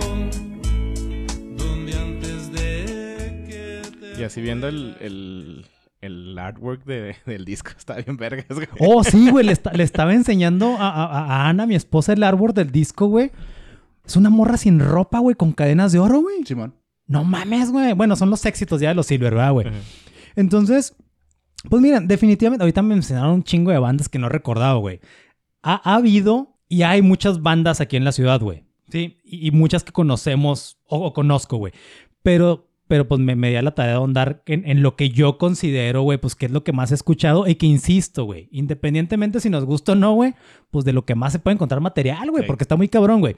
Donde 1.58 1.94
antes 1.98 2.52
de 2.52 3.44
que 3.48 3.82
te 4.14 4.22
Y 4.22 4.24
así 4.24 4.42
viendo 4.42 4.68
el, 4.68 4.98
el, 5.00 5.66
el 6.02 6.38
artwork 6.38 6.84
de- 6.86 7.16
del 7.26 7.46
disco, 7.46 7.72
está 7.78 7.96
bien 7.96 8.18
vergas, 8.18 8.46
güey. 8.50 8.68
Oh, 8.80 9.04
sí, 9.04 9.30
güey. 9.30 9.46
Le, 9.46 9.54
esta- 9.54 9.72
le 9.74 9.84
estaba 9.84 10.14
enseñando 10.14 10.76
a, 10.78 10.90
a- 10.90 11.26
a 11.46 11.50
Ana, 11.50 11.66
mi 11.66 11.76
esposa, 11.76 12.12
el 12.14 12.24
árbol 12.24 12.54
del 12.54 12.72
disco, 12.72 13.08
güey. 13.08 13.32
Es 14.06 14.16
una 14.18 14.30
morra 14.30 14.58
sin 14.58 14.80
ropa, 14.80 15.20
güey, 15.20 15.36
con 15.36 15.54
cadenas 15.54 15.92
de 15.94 16.00
oro, 16.00 16.20
güey. 16.22 16.44
Simón. 16.46 16.76
No 17.08 17.24
mames, 17.24 17.72
güey. 17.72 17.94
Bueno, 17.94 18.16
son 18.16 18.30
los 18.30 18.46
éxitos 18.46 18.82
ya 18.82 18.90
de 18.90 18.96
los 18.96 19.06
Silver, 19.08 19.34
¿verdad, 19.34 19.52
güey? 19.54 19.68
Entonces, 20.36 20.96
pues 21.70 21.82
miren, 21.82 22.08
definitivamente, 22.08 22.64
ahorita 22.64 22.82
me 22.82 22.96
mencionaron 22.96 23.32
un 23.36 23.44
chingo 23.44 23.72
de 23.72 23.80
bandas 23.80 24.10
que 24.10 24.20
no 24.20 24.30
recordaba, 24.30 24.80
güey. 24.80 25.00
Ha, 25.62 25.82
ha 25.90 25.96
habido 25.96 26.58
y 26.68 26.82
hay 26.84 27.02
muchas 27.02 27.42
bandas 27.42 27.82
aquí 27.82 27.96
en 27.98 28.04
la 28.06 28.12
ciudad, 28.12 28.40
güey. 28.42 28.64
Sí, 28.90 29.18
y, 29.24 29.48
y 29.48 29.52
muchas 29.52 29.84
que 29.84 29.92
conocemos 29.92 30.78
o, 30.88 30.98
o 31.06 31.14
conozco, 31.14 31.58
güey. 31.58 31.74
Pero, 32.22 32.70
pero 32.88 33.08
pues 33.08 33.20
me, 33.20 33.36
me 33.36 33.50
di 33.50 33.56
a 33.56 33.62
la 33.62 33.74
tarea 33.74 33.94
de 33.94 33.98
ahondar 33.98 34.44
en, 34.46 34.68
en 34.68 34.82
lo 34.84 34.96
que 34.96 35.10
yo 35.10 35.38
considero, 35.40 36.04
güey, 36.04 36.20
pues 36.20 36.36
que 36.36 36.46
es 36.48 36.52
lo 36.52 36.64
que 36.64 36.72
más 36.74 36.92
he 36.92 36.96
escuchado 36.96 37.48
y 37.48 37.56
que 37.56 37.66
insisto, 37.66 38.26
güey. 38.26 38.48
Independientemente 38.52 39.40
si 39.40 39.50
nos 39.50 39.66
gusta 39.66 39.94
o 39.94 39.96
no, 39.96 40.14
güey, 40.14 40.34
pues 40.72 40.86
de 40.86 40.94
lo 40.94 41.06
que 41.06 41.16
más 41.16 41.34
se 41.34 41.40
puede 41.40 41.56
encontrar 41.56 41.82
material, 41.82 42.30
güey, 42.32 42.44
Sí. 42.44 42.48
porque 42.48 42.64
está 42.64 42.76
muy 42.76 42.88
cabrón, 42.90 43.22
güey. 43.22 43.36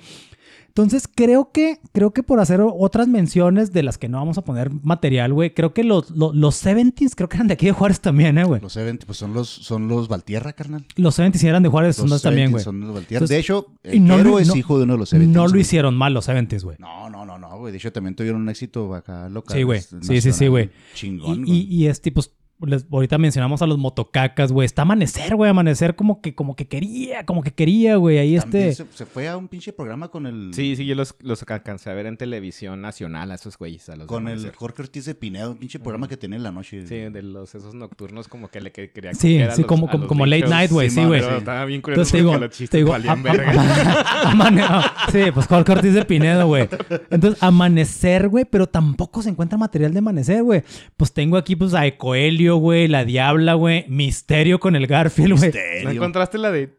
Entonces, 0.78 1.10
creo 1.14 1.52
que, 1.52 1.80
creo 1.92 2.12
que 2.12 2.22
por 2.22 2.40
hacer 2.40 2.62
otras 2.62 3.08
menciones 3.08 3.74
de 3.74 3.82
las 3.82 3.98
que 3.98 4.08
no 4.10 4.20
vamos 4.20 4.38
a 4.38 4.44
poner 4.44 4.70
material, 4.84 5.34
güey, 5.34 5.52
creo 5.56 5.74
que 5.74 5.84
los, 5.84 6.12
los, 6.12 6.36
los 6.36 6.64
70s, 6.64 7.16
creo 7.16 7.28
que 7.28 7.38
eran 7.38 7.48
de 7.48 7.56
aquí 7.56 7.66
de 7.66 7.72
Juárez 7.72 8.00
también, 8.00 8.38
eh, 8.38 8.44
güey. 8.44 8.62
Los 8.62 8.74
70, 8.74 9.08
pues 9.08 9.18
son 9.18 9.34
los, 9.34 9.50
son 9.50 9.88
los 9.88 10.08
Valtierra, 10.08 10.54
carnal. 10.54 10.86
Los 10.96 11.18
70s 11.18 11.38
sí 11.38 11.48
eran 11.48 11.64
de 11.64 11.70
Juárez, 11.70 11.98
Los 11.98 12.10
son 12.12 12.22
también, 12.22 12.50
70s 12.50 12.52
güey. 12.52 12.64
Son 12.64 12.80
los 12.82 12.94
Valtierra. 12.94 13.18
Entonces, 13.26 13.36
de 13.36 13.40
hecho, 13.40 13.66
el 13.82 14.06
no 14.06 14.20
lo- 14.20 14.38
es 14.38 14.56
hijo 14.56 14.78
de 14.78 14.84
uno 14.84 14.94
de 14.94 15.00
los 15.00 15.12
70s. 15.14 15.28
No 15.30 15.48
lo 15.48 15.58
hicieron 15.60 15.96
mal 15.98 16.14
los 16.14 16.30
70s, 16.30 16.64
güey. 16.64 16.78
No, 16.80 17.10
no, 17.10 17.26
no, 17.26 17.40
no, 17.40 17.58
güey. 17.58 17.72
De 17.72 17.80
hecho, 17.80 17.92
también 17.92 18.16
tuvieron 18.16 18.42
un 18.42 18.50
éxito 18.50 18.94
acá 18.94 19.30
local. 19.30 19.58
Sí, 19.58 19.64
güey. 19.64 19.82
Sí, 19.82 20.22
sí, 20.22 20.32
sí, 20.32 20.46
güey. 20.48 20.70
Chingón, 20.94 21.40
Y, 21.40 21.44
güey. 21.44 21.58
y, 21.60 21.76
y 21.86 21.88
este, 21.88 22.12
pues, 22.12 22.32
les- 22.62 22.86
ahorita 22.92 23.18
mencionamos 23.18 23.62
a 23.62 23.68
los 23.68 23.78
motocacas, 23.78 24.52
güey. 24.52 24.66
Está 24.66 24.82
Amanecer, 24.84 25.36
güey. 25.36 25.50
Amanecer 25.52 25.96
como 25.96 26.22
que, 26.22 26.34
como 26.34 26.56
que 26.56 26.68
quería, 26.68 27.26
como 27.26 27.44
que 27.44 27.52
quería, 27.52 27.98
güey. 27.98 28.18
Ahí 28.18 28.38
También 28.38 28.70
este... 28.70 28.86
se, 28.86 28.98
se 28.98 29.06
fue 29.06 29.28
a 29.28 29.38
un 29.38 29.48
pinche 29.48 29.74
programa 29.74 30.08
con 30.10 30.26
el... 30.26 30.52
Sí, 30.54 30.76
sí, 30.76 30.86
yo 30.86 30.96
los, 30.96 31.16
los 31.20 31.44
alcancé 31.48 31.90
a 31.90 31.94
ver 31.94 32.06
en 32.08 32.18
televisión 32.18 32.82
nacional 32.82 33.32
a 33.32 33.36
esos 33.36 33.58
güeyes. 33.58 33.88
A 33.90 33.94
los 33.96 34.02
de 34.02 34.06
Con 34.08 34.28
el. 34.28 34.52
Jorge 34.56 34.82
Ortiz 34.84 35.06
de 35.06 35.14
Pinedo, 35.16 35.52
un 35.52 35.58
pinche 35.58 35.80
programa 35.80 36.08
que 36.08 36.18
tiene 36.18 36.36
en 36.38 36.44
la 36.44 36.52
noche. 36.52 36.88
Sí, 36.88 36.96
de 36.96 37.22
los 37.22 37.54
esos 37.56 37.74
nocturnos 37.76 38.28
como 38.28 38.48
que 38.50 38.62
le 38.62 38.72
que- 38.72 38.92
quería 38.92 39.14
Sí, 39.14 39.40
sí, 39.52 39.62
los- 39.62 39.68
como, 39.68 39.88
como, 39.90 40.26
late 40.26 40.48
night, 40.48 40.72
güey. 40.72 40.90
Sí, 40.90 41.04
güey. 41.04 41.22
Pero 41.22 41.38
estaba 41.38 41.66
bien 41.66 41.82
curioso 41.82 42.02
Entonces 42.02 42.12
te 42.12 42.18
digo, 42.18 42.38
los 42.38 42.70
te 42.70 42.78
digo, 42.78 42.90
valían 42.92 43.24
verga. 43.24 44.94
sí, 45.12 45.20
pues 45.34 45.48
Jorge 45.48 45.72
Ortiz 45.72 45.94
de 45.94 46.06
Pinedo, 46.06 46.48
güey. 46.48 46.68
Entonces, 47.10 47.42
amanecer, 47.44 48.30
güey, 48.30 48.46
pero 48.46 48.68
tampoco 48.68 49.22
se 49.22 49.30
encuentra 49.30 49.58
material 49.58 49.92
de 49.94 50.00
amanecer, 50.00 50.44
güey. 50.44 50.64
Pues 50.96 51.12
tengo 51.14 51.38
aquí, 51.38 51.56
pues, 51.56 51.74
a 51.74 51.86
Ecoelio, 51.86 52.47
güey, 52.56 52.88
la 52.88 53.04
Diabla, 53.04 53.56
güey, 53.56 53.86
Misterio 53.90 54.60
con 54.60 54.76
el 54.78 54.88
Garfield, 54.88 55.38
güey. 55.38 55.52
¿No 55.52 55.58
Misterio. 55.60 55.92
encontraste 55.92 56.38
la 56.38 56.52
de... 56.52 56.78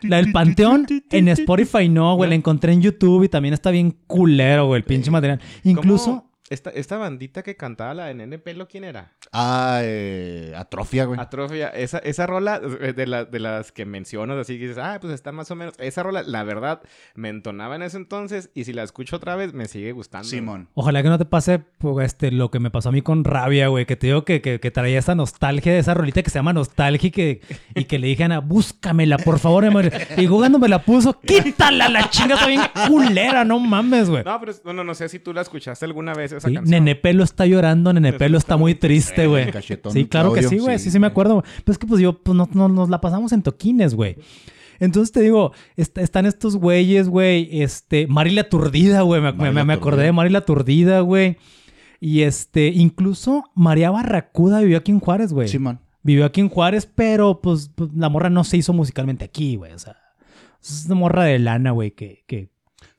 La 0.00 0.16
del 0.16 0.32
Panteón 0.32 0.86
en 1.10 1.28
Spotify 1.28 1.88
no, 1.88 2.16
güey. 2.16 2.30
La 2.30 2.36
encontré 2.36 2.72
en 2.72 2.80
YouTube 2.80 3.24
y 3.24 3.28
también 3.28 3.52
está 3.52 3.70
bien 3.70 3.94
culero, 4.06 4.66
güey, 4.66 4.78
el 4.78 4.84
pinche 4.84 5.10
material. 5.10 5.40
Incluso, 5.64 6.06
¿Cómo? 6.06 6.29
Esta, 6.50 6.70
esta 6.70 6.98
bandita 6.98 7.44
que 7.44 7.56
cantaba 7.56 7.94
la 7.94 8.06
de 8.06 8.14
Nene 8.14 8.40
Pelo, 8.40 8.66
¿quién 8.66 8.82
era? 8.82 9.12
Ah, 9.32 9.82
eh, 9.84 10.52
Atrofia, 10.56 11.04
güey. 11.04 11.20
Atrofia. 11.20 11.68
Esa, 11.68 11.98
esa 11.98 12.26
rola 12.26 12.60
eh, 12.80 12.92
de, 12.92 13.06
la- 13.06 13.24
de 13.24 13.38
las 13.38 13.70
que 13.70 13.84
mencionas, 13.86 14.36
así 14.36 14.54
que 14.58 14.62
dices, 14.66 14.78
ah, 14.82 14.98
pues 15.00 15.12
está 15.14 15.30
más 15.30 15.48
o 15.52 15.54
menos. 15.54 15.74
Esa 15.78 16.02
rola, 16.02 16.24
la 16.24 16.42
verdad, 16.42 16.82
me 17.14 17.28
entonaba 17.28 17.76
en 17.76 17.82
ese 17.82 17.98
entonces 17.98 18.50
y 18.52 18.64
si 18.64 18.72
la 18.72 18.82
escucho 18.82 19.14
otra 19.14 19.36
vez, 19.36 19.54
me 19.54 19.66
sigue 19.66 19.92
gustando. 19.92 20.26
Simón. 20.26 20.68
ojalá 20.74 21.04
que 21.04 21.08
no 21.08 21.18
te 21.18 21.24
pase 21.24 21.60
pues, 21.60 22.04
este, 22.06 22.32
lo 22.32 22.50
que 22.50 22.58
me 22.58 22.72
pasó 22.72 22.88
a 22.88 22.92
mí 22.92 23.00
con 23.00 23.22
Rabia, 23.22 23.68
güey. 23.68 23.86
Que 23.86 23.94
te 23.94 24.08
digo 24.08 24.24
que, 24.24 24.42
que, 24.42 24.58
que 24.58 24.70
traía 24.72 24.98
esa 24.98 25.14
nostalgia 25.14 25.72
de 25.72 25.78
esa 25.78 25.94
rolita 25.94 26.20
que 26.24 26.30
se 26.30 26.40
llama 26.40 26.52
Nostalgia 26.52 27.06
y 27.06 27.10
que, 27.12 27.42
y 27.76 27.84
que 27.84 28.00
le 28.00 28.08
dije 28.08 28.24
a 28.24 28.26
Ana, 28.26 28.40
búscamela, 28.40 29.18
por 29.18 29.38
favor. 29.38 29.64
amor". 29.66 29.88
Y 30.16 30.26
cuando 30.26 30.58
me 30.58 30.68
la 30.68 30.82
puso, 30.82 31.20
quítala, 31.20 31.88
la 31.88 32.10
chinga 32.10 32.34
está 32.34 32.48
bien 32.48 32.60
culera, 32.88 33.44
no 33.44 33.60
mames, 33.60 34.10
güey. 34.10 34.24
No, 34.24 34.40
pero 34.40 34.50
es- 34.50 34.64
bueno, 34.64 34.82
no 34.82 34.96
sé 34.96 35.08
si 35.08 35.20
tú 35.20 35.32
la 35.32 35.42
escuchaste 35.42 35.84
alguna 35.84 36.12
vez 36.12 36.39
esa 36.40 36.48
Sí, 36.48 36.54
canción. 36.54 36.70
Nene 36.84 36.96
Pelo 36.96 37.22
está 37.24 37.46
llorando, 37.46 37.92
Nene 37.92 38.12
Pelo 38.12 38.36
está 38.38 38.56
muy 38.56 38.74
triste, 38.74 39.26
güey. 39.26 39.46
Sí, 39.92 40.06
claro 40.06 40.32
que 40.32 40.42
sí, 40.42 40.58
güey. 40.58 40.78
Sí, 40.78 40.84
sí. 40.86 40.90
sí, 40.90 40.98
me 40.98 41.06
acuerdo. 41.06 41.42
Pero 41.64 41.72
es 41.72 41.78
que 41.78 41.86
pues 41.86 42.00
yo, 42.00 42.22
pues 42.22 42.36
no, 42.36 42.48
no- 42.52 42.68
nos 42.68 42.88
la 42.90 43.00
pasamos 43.00 43.32
en 43.32 43.42
toquines, 43.42 43.94
güey. 43.94 44.16
Entonces 44.80 45.12
te 45.12 45.20
digo, 45.20 45.52
est- 45.76 45.98
están 45.98 46.26
estos 46.26 46.56
güeyes, 46.56 47.08
güey. 47.08 47.62
Este, 47.62 48.06
Mari 48.06 48.30
la 48.30 48.40
Aturdida, 48.42 49.02
güey. 49.02 49.20
Me, 49.20 49.72
acordé 49.72 50.04
de 50.04 50.12
Mari 50.12 50.30
la 50.30 50.38
Aturdida, 50.38 51.00
güey. 51.00 51.36
Y 52.00 52.22
este, 52.22 52.68
incluso 52.68 53.44
María 53.54 53.90
Barracuda 53.90 54.60
vivió 54.60 54.78
aquí 54.78 54.90
en 54.90 55.00
Juárez, 55.00 55.32
güey. 55.34 55.48
Simón. 55.48 55.80
Vivió 56.02 56.24
aquí 56.24 56.40
en 56.40 56.48
Juárez, 56.48 56.86
pero 56.94 57.42
pues, 57.42 57.70
pues, 57.74 57.90
la 57.94 58.08
morra 58.08 58.30
no 58.30 58.42
se 58.44 58.56
hizo 58.56 58.72
musicalmente 58.72 59.22
aquí, 59.26 59.56
güey. 59.56 59.72
O 59.72 59.78
sea, 59.78 59.96
es 60.62 60.84
una 60.86 60.94
morra 60.94 61.24
de 61.24 61.38
lana, 61.38 61.72
güey, 61.72 61.90
que, 61.90 62.24
que, 62.26 62.48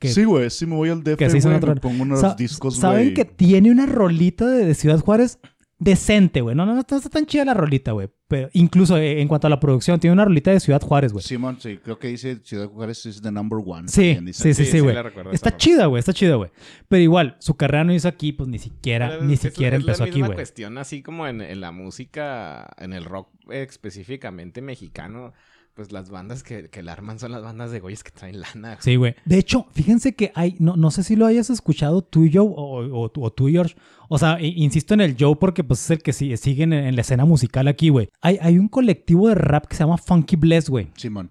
que, 0.02 0.08
Sí, 0.12 0.24
güey. 0.24 0.50
Sí 0.50 0.66
me 0.66 0.74
voy 0.74 0.90
al 0.90 1.02
DF, 1.02 1.16
que 1.16 1.30
se 1.30 1.38
hizo 1.38 1.48
en 1.48 1.54
güey, 1.54 1.58
otro- 1.58 1.74
me 1.74 1.80
pongo 1.80 2.02
unos 2.02 2.20
Sa- 2.20 2.34
discos, 2.34 2.76
¿Saben 2.76 3.14
que 3.14 3.24
tiene 3.24 3.70
una 3.70 3.86
rolita 3.86 4.46
de, 4.46 4.66
de 4.66 4.74
Ciudad 4.74 4.98
Juárez 5.00 5.38
decente, 5.78 6.40
güey? 6.42 6.54
No, 6.54 6.64
no, 6.66 6.74
no 6.74 6.80
está, 6.80 7.00
tan 7.00 7.26
chida 7.26 7.44
la 7.44 7.54
rolita, 7.54 7.92
güey. 7.92 8.08
Pero 8.28 8.48
incluso 8.54 8.96
eh, 8.96 9.20
en 9.20 9.28
cuanto 9.28 9.46
a 9.46 9.50
la 9.50 9.60
producción, 9.60 10.00
tiene 10.00 10.12
una 10.14 10.24
rolita 10.24 10.50
de 10.50 10.60
Ciudad 10.60 10.80
Juárez, 10.80 11.12
güey. 11.12 11.22
Simón, 11.22 11.58
sí. 11.60 11.78
Creo 11.82 11.98
que 11.98 12.08
dice 12.08 12.40
Ciudad 12.44 12.66
Juárez 12.68 13.04
es 13.06 13.20
the 13.20 13.30
number 13.30 13.58
one. 13.64 13.88
Sí, 13.88 14.16
sí, 14.18 14.32
sí, 14.32 14.54
Sí, 14.54 14.64
sí, 14.64 14.70
sí 14.72 14.80
güey. 14.80 14.96
está 15.32 15.56
chida, 15.56 15.86
güey, 15.86 16.00
está 16.00 16.12
chida, 16.14 16.36
güey. 16.36 16.50
Pero 16.88 17.02
igual, 17.02 17.36
su 17.40 17.54
carrera 17.56 17.84
no 17.84 17.92
hizo 17.92 18.08
aquí, 18.08 18.32
pues 18.32 18.48
ni 18.48 18.58
siquiera, 18.58 19.10
Pero 19.10 19.24
ni 19.24 19.34
es- 19.34 19.40
siquiera 19.40 19.76
es 19.76 19.84
la 19.84 19.92
empezó 19.92 20.04
aquí, 20.04 20.12
misma 20.12 20.26
güey. 20.28 20.36
cuestión, 20.36 20.78
así 20.78 21.02
como 21.02 21.26
en, 21.26 21.40
en 21.42 21.60
la 21.60 21.72
música, 21.72 22.70
en 22.78 22.92
el 22.94 23.04
rock 23.04 23.28
eh, 23.50 23.66
específicamente 23.68 24.62
mexicano, 24.62 25.32
pues 25.74 25.92
las 25.92 26.10
bandas 26.10 26.42
que, 26.42 26.68
que 26.68 26.82
la 26.82 26.92
arman 26.92 27.18
son 27.18 27.32
las 27.32 27.42
bandas 27.42 27.70
de 27.70 27.80
güeyes 27.80 28.04
que 28.04 28.10
traen 28.10 28.40
lana. 28.40 28.78
Sí, 28.80 28.96
güey. 28.96 29.14
De 29.24 29.38
hecho, 29.38 29.66
fíjense 29.72 30.14
que 30.14 30.32
hay, 30.34 30.56
no, 30.58 30.76
no 30.76 30.90
sé 30.90 31.02
si 31.02 31.16
lo 31.16 31.26
hayas 31.26 31.50
escuchado 31.50 32.02
tú, 32.02 32.28
Joe, 32.32 32.46
o, 32.46 33.04
o, 33.04 33.10
o 33.14 33.32
tú, 33.32 33.48
George. 33.48 33.74
O 34.08 34.18
sea, 34.18 34.38
insisto 34.40 34.94
en 34.94 35.00
el 35.00 35.16
Joe 35.18 35.36
porque 35.36 35.64
pues 35.64 35.80
es 35.84 35.90
el 35.90 36.02
que 36.02 36.12
sigue, 36.12 36.36
sigue 36.36 36.64
en, 36.64 36.72
en 36.72 36.94
la 36.94 37.00
escena 37.00 37.24
musical 37.24 37.68
aquí, 37.68 37.88
güey. 37.88 38.08
Hay, 38.20 38.38
hay 38.42 38.58
un 38.58 38.68
colectivo 38.68 39.28
de 39.28 39.34
rap 39.34 39.66
que 39.66 39.76
se 39.76 39.84
llama 39.84 39.98
Funky 39.98 40.36
Bless, 40.36 40.68
güey. 40.68 40.90
Simón. 40.96 41.30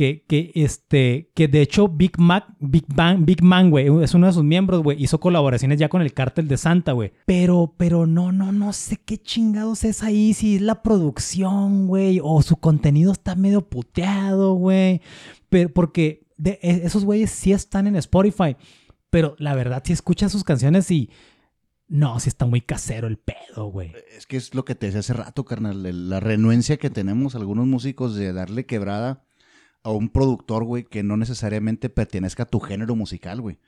Que, 0.00 0.52
este, 0.54 1.30
que 1.34 1.46
de 1.46 1.60
hecho 1.60 1.88
Big 1.88 2.18
Mac, 2.18 2.46
Big 2.58 2.86
Bang, 2.88 3.24
Big 3.26 3.42
Man, 3.42 3.70
es 4.00 4.14
uno 4.14 4.26
de 4.26 4.32
sus 4.32 4.44
miembros, 4.44 4.82
güey, 4.82 5.02
hizo 5.02 5.20
colaboraciones 5.20 5.78
ya 5.78 5.90
con 5.90 6.00
el 6.00 6.14
cártel 6.14 6.48
de 6.48 6.56
Santa, 6.56 6.92
güey. 6.92 7.12
Pero, 7.26 7.74
pero 7.76 8.06
no, 8.06 8.32
no, 8.32 8.50
no 8.50 8.72
sé 8.72 8.96
qué 8.96 9.18
chingados 9.18 9.84
es 9.84 10.02
ahí, 10.02 10.32
si 10.32 10.56
es 10.56 10.62
la 10.62 10.82
producción, 10.82 11.86
güey, 11.86 12.18
o 12.22 12.40
su 12.40 12.56
contenido 12.56 13.12
está 13.12 13.34
medio 13.34 13.68
puteado, 13.68 14.54
güey. 14.54 15.02
Pero 15.50 15.68
porque 15.70 16.26
e- 16.42 16.58
esos 16.84 17.04
güeyes 17.04 17.30
sí 17.30 17.52
están 17.52 17.86
en 17.86 17.96
Spotify, 17.96 18.56
pero 19.10 19.36
la 19.38 19.54
verdad 19.54 19.82
si 19.84 19.92
escuchas 19.92 20.32
sus 20.32 20.44
canciones 20.44 20.90
y 20.90 21.10
no, 21.88 22.20
sí 22.20 22.28
está 22.30 22.46
muy 22.46 22.62
casero 22.62 23.06
el 23.06 23.18
pedo, 23.18 23.66
güey. 23.66 23.92
Es 24.16 24.26
que 24.26 24.38
es 24.38 24.54
lo 24.54 24.64
que 24.64 24.74
te 24.76 24.86
decía 24.86 25.00
hace 25.00 25.12
rato, 25.12 25.44
carnal. 25.44 26.08
La 26.08 26.20
renuencia 26.20 26.78
que 26.78 26.88
tenemos 26.88 27.34
algunos 27.34 27.66
músicos 27.66 28.14
de 28.14 28.32
darle 28.32 28.64
quebrada 28.64 29.24
a 29.82 29.90
un 29.90 30.08
productor, 30.10 30.64
güey, 30.64 30.84
que 30.84 31.02
no 31.02 31.16
necesariamente 31.16 31.88
pertenezca 31.88 32.42
a 32.44 32.46
tu 32.46 32.60
género 32.60 32.94
musical, 32.96 33.40
güey. 33.40 33.58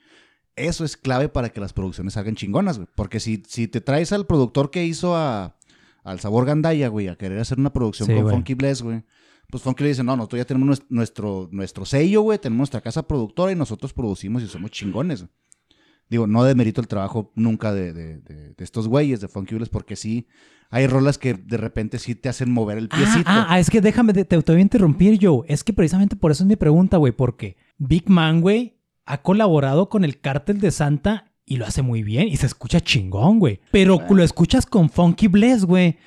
Eso 0.55 0.85
es 0.85 0.97
clave 0.97 1.29
para 1.29 1.49
que 1.49 1.59
las 1.59 1.73
producciones 1.73 2.13
salgan 2.13 2.35
chingonas, 2.35 2.77
güey. 2.77 2.87
Porque 2.95 3.19
si, 3.19 3.41
si 3.47 3.67
te 3.67 3.81
traes 3.81 4.11
al 4.11 4.27
productor 4.27 4.69
que 4.69 4.85
hizo 4.85 5.15
a, 5.15 5.57
al 6.03 6.19
Sabor 6.19 6.45
Gandaya, 6.45 6.89
güey, 6.89 7.07
a 7.07 7.15
querer 7.15 7.39
hacer 7.39 7.57
una 7.59 7.73
producción 7.73 8.07
Sí, 8.07 8.13
con 8.13 8.23
güey. 8.23 8.35
Funky 8.35 8.53
Bless, 8.53 8.81
güey, 8.83 9.03
pues 9.49 9.63
Funky 9.63 9.83
le 9.83 9.89
dice, 9.89 10.03
no, 10.03 10.15
nosotros 10.15 10.39
ya 10.39 10.45
tenemos 10.45 10.67
nues- 10.79 10.85
nuestro, 10.89 11.49
nuestro 11.51 11.85
sello, 11.85 12.21
güey, 12.21 12.37
tenemos 12.39 12.59
nuestra 12.59 12.81
casa 12.81 13.07
productora 13.07 13.51
y 13.51 13.55
nosotros 13.55 13.93
producimos 13.93 14.43
y 14.43 14.47
somos 14.47 14.69
chingones, 14.71 15.21
güey. 15.23 15.31
Digo, 16.09 16.27
no 16.27 16.43
demerito 16.43 16.79
el 16.81 16.87
trabajo 16.87 17.31
nunca 17.35 17.73
de, 17.73 17.93
de- 17.93 18.17
de- 18.19 18.53
de 18.53 18.63
estos 18.63 18.87
güeyes, 18.87 19.19
de 19.21 19.27
Funky 19.27 19.55
Bless, 19.55 19.69
porque 19.69 19.95
sí, 19.95 20.27
hay 20.69 20.87
rolas 20.87 21.17
que 21.17 21.33
de 21.33 21.57
repente 21.57 21.97
sí 21.99 22.13
te 22.15 22.29
hacen 22.29 22.51
mover 22.51 22.77
el 22.77 22.87
Ah, 22.91 22.97
piecito. 22.97 23.23
ah, 23.25 23.45
ah, 23.49 23.59
es 23.59 23.69
que 23.69 23.81
déjame, 23.81 24.13
te, 24.13 24.25
te 24.25 24.37
voy 24.37 24.57
a 24.57 24.59
interrumpir, 24.61 25.17
Joe. 25.21 25.45
Es 25.47 25.63
que 25.63 25.73
precisamente 25.73 26.15
por 26.15 26.31
eso 26.31 26.43
es 26.43 26.47
mi 26.47 26.55
pregunta, 26.55 26.97
güey. 26.97 27.13
Porque 27.13 27.57
Big 27.77 28.09
Man, 28.09 28.41
güey, 28.41 28.79
ha 29.05 29.21
colaborado 29.21 29.89
con 29.89 30.03
el 30.03 30.19
Cártel 30.19 30.59
de 30.59 30.71
Santa 30.71 31.31
y 31.45 31.57
lo 31.57 31.65
hace 31.65 31.81
muy 31.81 32.03
bien 32.03 32.27
y 32.27 32.37
se 32.37 32.45
escucha 32.45 32.79
chingón, 32.79 33.39
güey. 33.39 33.59
Pero 33.71 33.99
lo 34.09 34.23
escuchas 34.23 34.65
con 34.65 34.89
Funky 34.89 35.27
Bless, 35.27 35.65
güey. 35.65 35.97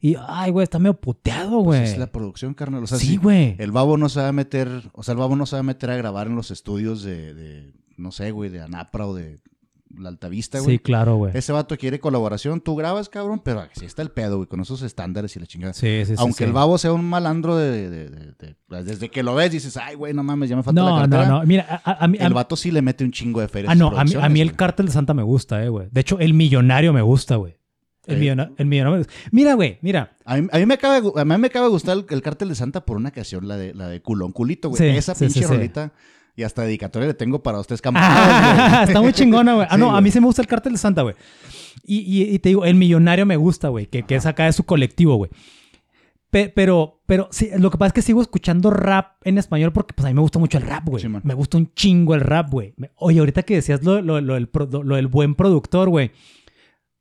Y, 0.00 0.16
ay, 0.28 0.50
güey, 0.52 0.64
está 0.64 0.78
medio 0.78 0.94
puteado, 1.00 1.58
güey. 1.60 1.80
Pues 1.80 1.92
es 1.92 1.98
la 1.98 2.12
producción, 2.12 2.54
carnal. 2.54 2.84
O 2.84 2.86
sea, 2.86 2.98
sí, 2.98 3.16
güey. 3.16 3.56
el 3.58 3.72
babo 3.72 3.96
no 3.96 4.08
se 4.08 4.20
va 4.20 4.28
a 4.28 4.32
meter, 4.32 4.68
o 4.92 5.02
sea, 5.02 5.12
el 5.12 5.18
babo 5.18 5.34
no 5.36 5.46
se 5.46 5.56
va 5.56 5.60
a 5.60 5.64
meter 5.64 5.90
a 5.90 5.96
grabar 5.96 6.26
en 6.28 6.36
los 6.36 6.50
estudios 6.50 7.02
de, 7.02 7.34
de, 7.34 7.72
no 7.96 8.12
sé, 8.12 8.30
güey, 8.30 8.50
de 8.50 8.60
Anapra 8.62 9.06
o 9.06 9.14
de 9.14 9.38
la 9.96 10.08
Altavista, 10.08 10.58
güey. 10.58 10.76
Sí, 10.76 10.78
claro, 10.82 11.16
güey. 11.16 11.32
Ese 11.36 11.52
vato 11.52 11.76
quiere 11.78 12.00
colaboración, 12.00 12.60
tú 12.60 12.74
grabas, 12.76 13.08
cabrón, 13.08 13.40
pero 13.42 13.60
así 13.60 13.86
está 13.86 14.02
el 14.02 14.10
pedo, 14.10 14.36
güey, 14.36 14.48
con 14.48 14.60
esos 14.60 14.82
estándares 14.82 15.34
y 15.36 15.40
la 15.40 15.46
chingada. 15.46 15.72
Sí, 15.72 16.02
sí, 16.04 16.06
sí. 16.06 16.14
Aunque 16.18 16.38
sí. 16.38 16.44
el 16.44 16.52
babo 16.52 16.76
sea 16.76 16.92
un 16.92 17.04
malandro 17.08 17.56
de, 17.56 17.88
de- 17.88 18.10
de- 18.10 18.32
de- 18.32 18.56
pues, 18.66 18.84
desde 18.84 19.08
que 19.10 19.22
lo 19.22 19.34
ves 19.34 19.52
dices, 19.52 19.76
ay, 19.76 19.94
güey, 19.94 20.12
no 20.12 20.22
mames, 20.22 20.50
ya 20.50 20.56
me 20.56 20.62
falta 20.62 20.82
la 20.82 20.90
No, 20.90 20.96
cartera. 20.98 21.26
no, 21.28 21.40
no. 21.40 21.46
Mira, 21.46 21.80
a, 21.84 22.04
a- 22.04 22.08
mí. 22.08 22.18
El 22.20 22.34
vato 22.34 22.56
sí 22.56 22.70
le 22.70 22.82
mete 22.82 23.04
un 23.04 23.12
chingo 23.12 23.40
de 23.40 23.48
feria. 23.48 23.70
ah, 23.70 23.74
no, 23.74 23.88
a 23.96 24.04
mí, 24.04 24.12
a 24.20 24.28
mí 24.28 24.40
el. 24.40 24.54
Cártel 24.56 24.86
de 24.86 24.92
Santa 24.92 25.14
me 25.14 25.22
gusta, 25.22 25.64
eh, 25.64 25.68
güey. 25.68 25.88
De 25.90 26.00
hecho, 26.00 26.18
el 26.18 26.34
millonario 26.34 26.92
me 26.92 27.02
gusta, 27.02 27.36
güey. 27.36 27.56
El, 28.06 28.18
millona- 28.18 28.50
el 28.56 28.66
millonario 28.66 28.92
me 28.98 29.04
gusta. 29.04 29.12
Mira, 29.32 29.54
güey, 29.54 29.78
mira. 29.82 30.16
A 30.24 30.36
mí, 30.36 30.48
a 30.52 30.58
mí 30.58 30.66
me 30.66 30.74
acaba 30.74 30.96
a 30.98 31.24
mí 31.24 31.38
me 31.38 31.46
acaba 31.46 31.66
de 31.66 31.70
gustar 31.72 31.96
el, 31.96 32.06
el 32.08 32.22
cártel 32.22 32.48
de 32.48 32.54
Santa 32.54 32.84
por 32.84 32.96
una 32.96 33.10
canción, 33.12 33.48
la 33.48 33.56
de, 33.56 33.72
la 33.74 33.88
de 33.88 34.02
culón 34.02 34.32
culito, 34.32 34.68
güey. 34.68 34.78
Sí, 34.78 34.96
Esa 34.96 35.14
sí, 35.14 35.24
pinche 35.24 35.40
sí. 35.40 35.46
rolita. 35.46 35.92
Y 36.36 36.42
hasta 36.42 36.62
dedicatoria 36.62 37.08
le 37.08 37.14
tengo 37.14 37.42
para 37.42 37.58
ustedes 37.58 37.80
campanadas, 37.82 38.72
Ah, 38.72 38.84
está 38.86 39.00
muy 39.00 39.12
chingona, 39.12 39.54
güey. 39.54 39.66
Ah, 39.70 39.74
Sí, 39.74 39.80
no, 39.80 39.96
a 39.96 40.00
mí 40.00 40.10
sí 40.10 40.20
me 40.20 40.26
gusta 40.26 40.42
el 40.42 40.48
cártel 40.48 40.72
de 40.74 40.78
Santa, 40.78 41.02
güey. 41.02 41.14
Y, 41.84 41.98
y- 42.00 42.34
y 42.34 42.38
te 42.38 42.50
digo, 42.50 42.64
el 42.64 42.74
millonario 42.74 43.24
me 43.26 43.36
gusta, 43.36 43.68
güey, 43.68 43.86
que, 43.86 44.02
que 44.02 44.16
es 44.16 44.26
acá 44.26 44.44
de 44.44 44.52
su 44.52 44.64
colectivo, 44.64 45.16
güey. 45.16 45.30
Pe- 46.30 46.52
pero, 46.54 47.00
pero 47.06 47.28
sí, 47.30 47.48
lo 47.56 47.70
que 47.70 47.78
pasa 47.78 47.88
es 47.88 47.92
que 47.94 48.02
sigo 48.02 48.20
escuchando 48.20 48.70
rap 48.70 49.12
en 49.24 49.38
español 49.38 49.72
porque 49.72 49.94
pues 49.94 50.04
a 50.04 50.08
mí 50.08 50.14
me 50.14 50.20
gusta 50.20 50.38
mucho 50.38 50.58
el 50.58 50.64
rap, 50.64 50.84
güey. 50.86 51.02
Sí, 51.02 51.08
me 51.08 51.34
gusta 51.34 51.56
un 51.56 51.72
chingo 51.74 52.14
el 52.14 52.20
rap, 52.20 52.50
güey. 52.50 52.74
Oye, 52.96 53.20
ahorita 53.20 53.42
que 53.44 53.54
decías 53.54 53.82
lo, 53.84 54.02
lo- 54.02 54.20
lo 54.20 54.34
del, 54.34 54.50
lo 54.82 54.96
del 54.96 55.06
buen 55.06 55.34
productor, 55.36 55.88
güey. 55.88 56.10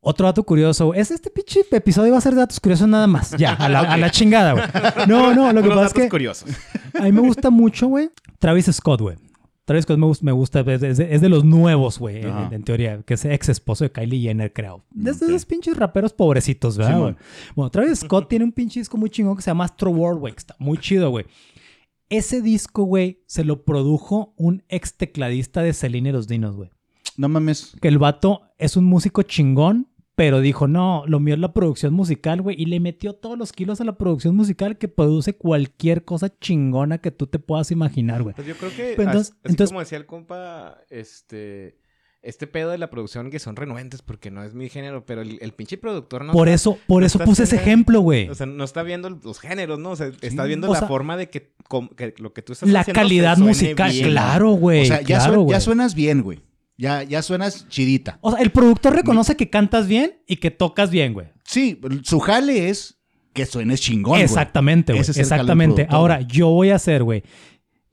Otro 0.07 0.27
dato 0.27 0.43
curioso. 0.43 0.93
Es 0.93 1.09
este 1.09 1.31
pinche 1.31 1.65
episodio 1.71 2.11
va 2.11 2.19
a 2.19 2.21
ser 2.21 2.33
de 2.35 2.41
datos 2.41 2.59
curiosos 2.59 2.87
nada 2.87 3.07
más. 3.07 3.31
Ya, 3.39 3.53
a 3.53 3.67
la, 3.67 3.79
a 3.79 3.97
la 3.97 4.11
chingada, 4.11 4.51
güey. 4.53 5.07
No, 5.07 5.33
no, 5.33 5.51
lo 5.51 5.63
que 5.63 5.69
pasa 5.69 5.87
es 5.87 5.93
que 5.93 6.09
curiosos. 6.09 6.47
a 6.99 7.03
mí 7.05 7.11
me 7.11 7.21
gusta 7.21 7.49
mucho, 7.49 7.87
güey, 7.87 8.11
Travis 8.37 8.67
Scott, 8.71 9.01
güey. 9.01 9.17
Travis 9.65 9.85
Scott 9.85 9.97
me, 9.97 10.11
me 10.21 10.31
gusta, 10.31 10.59
es, 10.59 10.97
de, 10.97 11.15
es 11.15 11.21
de 11.21 11.27
los 11.27 11.43
nuevos, 11.43 11.97
güey, 11.97 12.21
en, 12.23 12.61
teoría, 12.63 13.01
que 13.01 13.15
es 13.15 13.25
ex 13.25 13.49
esposo 13.49 13.83
de 13.83 13.91
Kylie 13.91 14.21
Jenner, 14.21 14.53
creo. 14.53 14.85
Es 14.95 15.19
de 15.19 15.25
Ok. 15.25 15.31
esos 15.31 15.45
pinches 15.47 15.75
raperos 15.75 16.13
pobrecitos, 16.13 16.77
¿verdad, 16.77 16.99
güey? 16.99 17.15
Bueno, 17.55 17.71
Travis 17.71 18.01
Scott 18.01 18.29
tiene 18.29 18.45
un 18.45 18.51
pinche 18.51 18.79
disco 18.79 18.97
muy 18.97 19.09
chingón 19.09 19.35
que 19.35 19.41
se 19.41 19.49
llama 19.49 19.65
Astro 19.65 19.89
World, 19.89 20.19
güey, 20.19 20.35
está 20.37 20.55
muy 20.59 20.77
chido, 20.77 21.09
güey. 21.09 21.25
Ese 22.09 22.43
disco, 22.43 22.83
güey, 22.83 23.23
se 23.25 23.43
lo 23.43 23.65
produjo 23.65 24.35
un 24.37 24.61
ex 24.69 24.97
tecladista 24.97 25.63
de 25.63 25.73
Celine 25.73 26.09
y 26.09 26.11
los 26.11 26.27
Dinos, 26.27 26.55
güey. 26.55 26.69
No 27.17 27.27
mames. 27.27 27.75
Que 27.81 27.87
el 27.87 27.97
vato 27.97 28.43
es 28.59 28.77
un 28.77 28.85
músico 28.85 29.23
chingón, 29.23 29.87
pero 30.15 30.39
dijo, 30.39 30.67
no, 30.67 31.03
lo 31.07 31.19
mío 31.19 31.33
es 31.35 31.39
la 31.41 31.53
producción 31.53 31.93
musical, 31.93 32.41
güey. 32.41 32.55
Y 32.59 32.65
le 32.67 32.79
metió 32.79 33.13
todos 33.13 33.37
los 33.37 33.51
kilos 33.51 33.81
a 33.81 33.83
la 33.83 33.97
producción 33.97 34.35
musical 34.35 34.77
que 34.77 34.87
produce 34.87 35.35
cualquier 35.35 36.05
cosa 36.05 36.33
chingona 36.39 36.99
que 36.99 37.11
tú 37.11 37.27
te 37.27 37.37
puedas 37.39 37.69
imaginar, 37.71 38.23
güey. 38.23 38.33
Pues 38.35 38.47
yo 38.47 38.55
creo 38.55 38.69
que, 38.71 38.93
Pero 38.95 39.09
entonces- 39.09 39.31
as- 39.33 39.37
así 39.43 39.51
entonces- 39.51 39.71
como 39.71 39.79
decía 39.81 39.97
el 39.97 40.05
compa, 40.05 40.77
este, 40.89 41.77
este 42.21 42.47
pedo 42.47 42.71
de 42.71 42.77
la 42.79 42.89
producción 42.89 43.29
que 43.29 43.37
son 43.39 43.55
renuentes 43.55 44.01
porque 44.01 44.31
no 44.31 44.43
es 44.43 44.55
mi 44.55 44.69
género, 44.69 45.05
pero 45.05 45.21
el, 45.21 45.37
el 45.41 45.51
pinche 45.51 45.77
productor 45.77 46.23
no 46.25 46.31
por 46.33 46.47
está- 46.47 46.55
eso, 46.55 46.77
por 46.87 47.01
no 47.01 47.07
eso 47.07 47.19
puse 47.19 47.43
ese 47.43 47.57
ejemplo, 47.57 47.99
güey. 47.99 48.29
O 48.29 48.35
sea, 48.35 48.45
no 48.47 48.63
está 48.63 48.81
viendo 48.83 49.09
los 49.09 49.39
géneros, 49.39 49.77
¿no? 49.79 49.91
O 49.91 49.95
sea, 49.95 50.11
está 50.21 50.45
viendo 50.45 50.67
la 50.71 50.79
sea, 50.79 50.87
forma 50.87 51.17
de 51.17 51.29
que, 51.29 51.51
que 51.97 52.13
lo 52.17 52.33
que 52.33 52.41
tú 52.41 52.53
estás 52.53 52.69
La 52.69 52.79
haciendo 52.79 52.99
se 52.99 53.03
calidad 53.03 53.37
musical, 53.37 53.91
bien. 53.91 54.09
claro, 54.09 54.51
güey. 54.53 54.83
O 54.83 54.85
sea, 54.85 55.01
ya, 55.01 55.17
claro, 55.19 55.45
ya 55.49 55.59
suenas 55.59 55.93
bien, 55.93 56.21
güey. 56.23 56.39
Ya, 56.77 57.03
ya 57.03 57.21
suenas 57.21 57.67
chidita. 57.69 58.19
O 58.21 58.31
sea, 58.31 58.41
el 58.41 58.51
productor 58.51 58.95
reconoce 58.95 59.35
que 59.37 59.49
cantas 59.49 59.87
bien 59.87 60.19
y 60.27 60.37
que 60.37 60.51
tocas 60.51 60.89
bien, 60.91 61.13
güey. 61.13 61.27
Sí, 61.45 61.79
su 62.03 62.19
jale 62.19 62.69
es 62.69 62.97
que 63.33 63.45
suenes 63.45 63.81
chingón. 63.81 64.19
Exactamente, 64.19 64.91
güey. 64.93 65.01
Ese 65.01 65.11
es 65.11 65.17
el 65.17 65.23
jale 65.25 65.37
del 65.37 65.45
Exactamente. 65.45 65.87
Ahora, 65.89 66.21
yo 66.21 66.49
voy 66.49 66.71
a 66.71 66.75
hacer, 66.75 67.03
güey, 67.03 67.23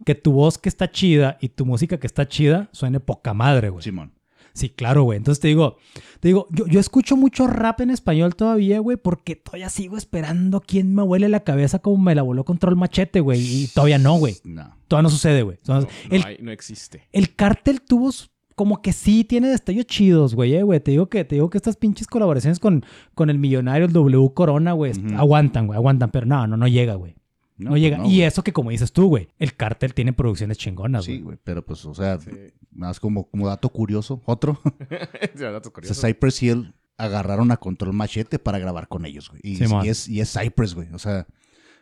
que 0.04 0.14
tu 0.14 0.32
voz 0.32 0.58
que 0.58 0.68
está 0.68 0.90
chida 0.90 1.38
y 1.40 1.50
tu 1.50 1.64
música 1.64 1.98
que 2.00 2.06
está 2.06 2.26
chida 2.26 2.68
suene 2.72 2.98
poca 3.00 3.34
madre, 3.34 3.68
güey. 3.68 3.84
Simón. 3.84 4.14
Sí, 4.54 4.68
claro, 4.68 5.04
güey. 5.04 5.16
Entonces 5.16 5.40
te 5.40 5.48
digo, 5.48 5.78
te 6.20 6.28
digo, 6.28 6.46
yo, 6.50 6.66
yo 6.66 6.78
escucho 6.78 7.16
mucho 7.16 7.46
rap 7.46 7.80
en 7.80 7.90
español 7.90 8.34
todavía, 8.36 8.80
güey, 8.80 8.98
porque 8.98 9.34
todavía 9.34 9.70
sigo 9.70 9.96
esperando 9.96 10.60
quién 10.60 10.94
me 10.94 11.02
huele 11.02 11.28
la 11.30 11.40
cabeza 11.40 11.78
como 11.78 12.02
me 12.02 12.14
la 12.14 12.20
voló 12.22 12.44
control 12.44 12.76
machete, 12.76 13.20
güey. 13.20 13.40
Y 13.40 13.66
todavía 13.68 13.98
no, 13.98 14.16
güey. 14.18 14.36
No. 14.44 14.76
Todavía 14.88 15.04
no 15.04 15.10
sucede, 15.10 15.42
güey. 15.42 15.58
No, 15.66 15.80
no 15.80 15.88
el, 16.10 16.24
hay- 16.24 16.36
no 16.40 16.52
existe. 16.52 17.08
el 17.12 17.34
cártel 17.34 17.80
tuvo 17.80 18.10
como 18.55 18.82
que 18.82 18.92
sí 18.92 19.24
tiene 19.24 19.48
destellos 19.48 19.86
chidos, 19.86 20.34
güey, 20.34 20.55
eh, 20.55 20.62
güey. 20.62 20.80
Te 20.80 20.90
digo 20.92 21.09
que 21.09 21.24
te 21.24 21.36
digo 21.36 21.50
que 21.50 21.59
estas 21.59 21.76
pinches 21.76 22.07
colaboraciones 22.07 22.59
con, 22.59 22.84
con 23.14 23.30
el 23.30 23.38
millonario, 23.38 23.86
el 23.86 23.92
W 23.92 24.30
Corona, 24.34 24.72
güey, 24.72 24.92
aguantan, 25.16 25.66
güey, 25.66 25.76
aguantan, 25.76 26.11
pero 26.11 26.26
no, 26.26 26.46
no, 26.46 26.57
no 26.57 26.68
llega, 26.68 26.94
güey. 26.94 27.14
No, 27.59 27.70
pues 27.70 27.82
llega. 27.82 27.98
no, 27.98 28.05
y 28.07 28.16
güey. 28.16 28.22
eso 28.22 28.42
que 28.42 28.53
como 28.53 28.70
dices 28.70 28.92
tú, 28.92 29.07
güey, 29.09 29.28
el 29.38 29.55
cártel 29.55 29.94
tiene 29.94 30.12
producciones 30.12 30.59
chingonas, 30.59 31.07
güey. 31.07 31.18
Sí, 31.18 31.22
güey. 31.22 31.38
Pero 31.44 31.64
pues, 31.64 31.84
o 31.84 31.94
sea, 31.94 32.18
Sí. 32.18 32.30
más 32.72 32.98
como, 32.98 33.28
como 33.30 33.46
dato 33.46 33.68
curioso. 33.68 34.20
Otro. 34.24 34.61
Sí, 35.36 35.42
datos 35.42 35.72
O 35.76 35.94
sea, 35.94 36.09
Cypress 36.09 36.42
Hill 36.42 36.74
agarraron 36.96 37.50
a 37.53 37.57
Control 37.57 37.92
Machete 37.92 38.38
para 38.38 38.59
grabar 38.59 38.88
con 38.88 39.07
ellos, 39.07 39.28
güey. 39.30 39.40
Y, 39.44 39.62
y 39.84 39.88
es, 39.88 40.09
y 40.09 40.20
es 40.20 40.32
Cypress, 40.32 40.74
güey. 40.74 40.88
O 40.92 40.98
sea, 40.98 41.26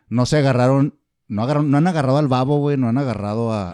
no 0.08 0.26
se 0.26 0.38
agarraron, 0.38 0.98
no 1.30 1.42
agarraron, 1.42 1.70
no 1.70 1.78
han 1.78 1.86
agarrado 1.86 2.18
al 2.18 2.28
babo, 2.28 2.58
güey, 2.58 2.76
no 2.76 2.88
han 2.88 2.98
agarrado 2.98 3.52
a, 3.52 3.70
a- 3.70 3.72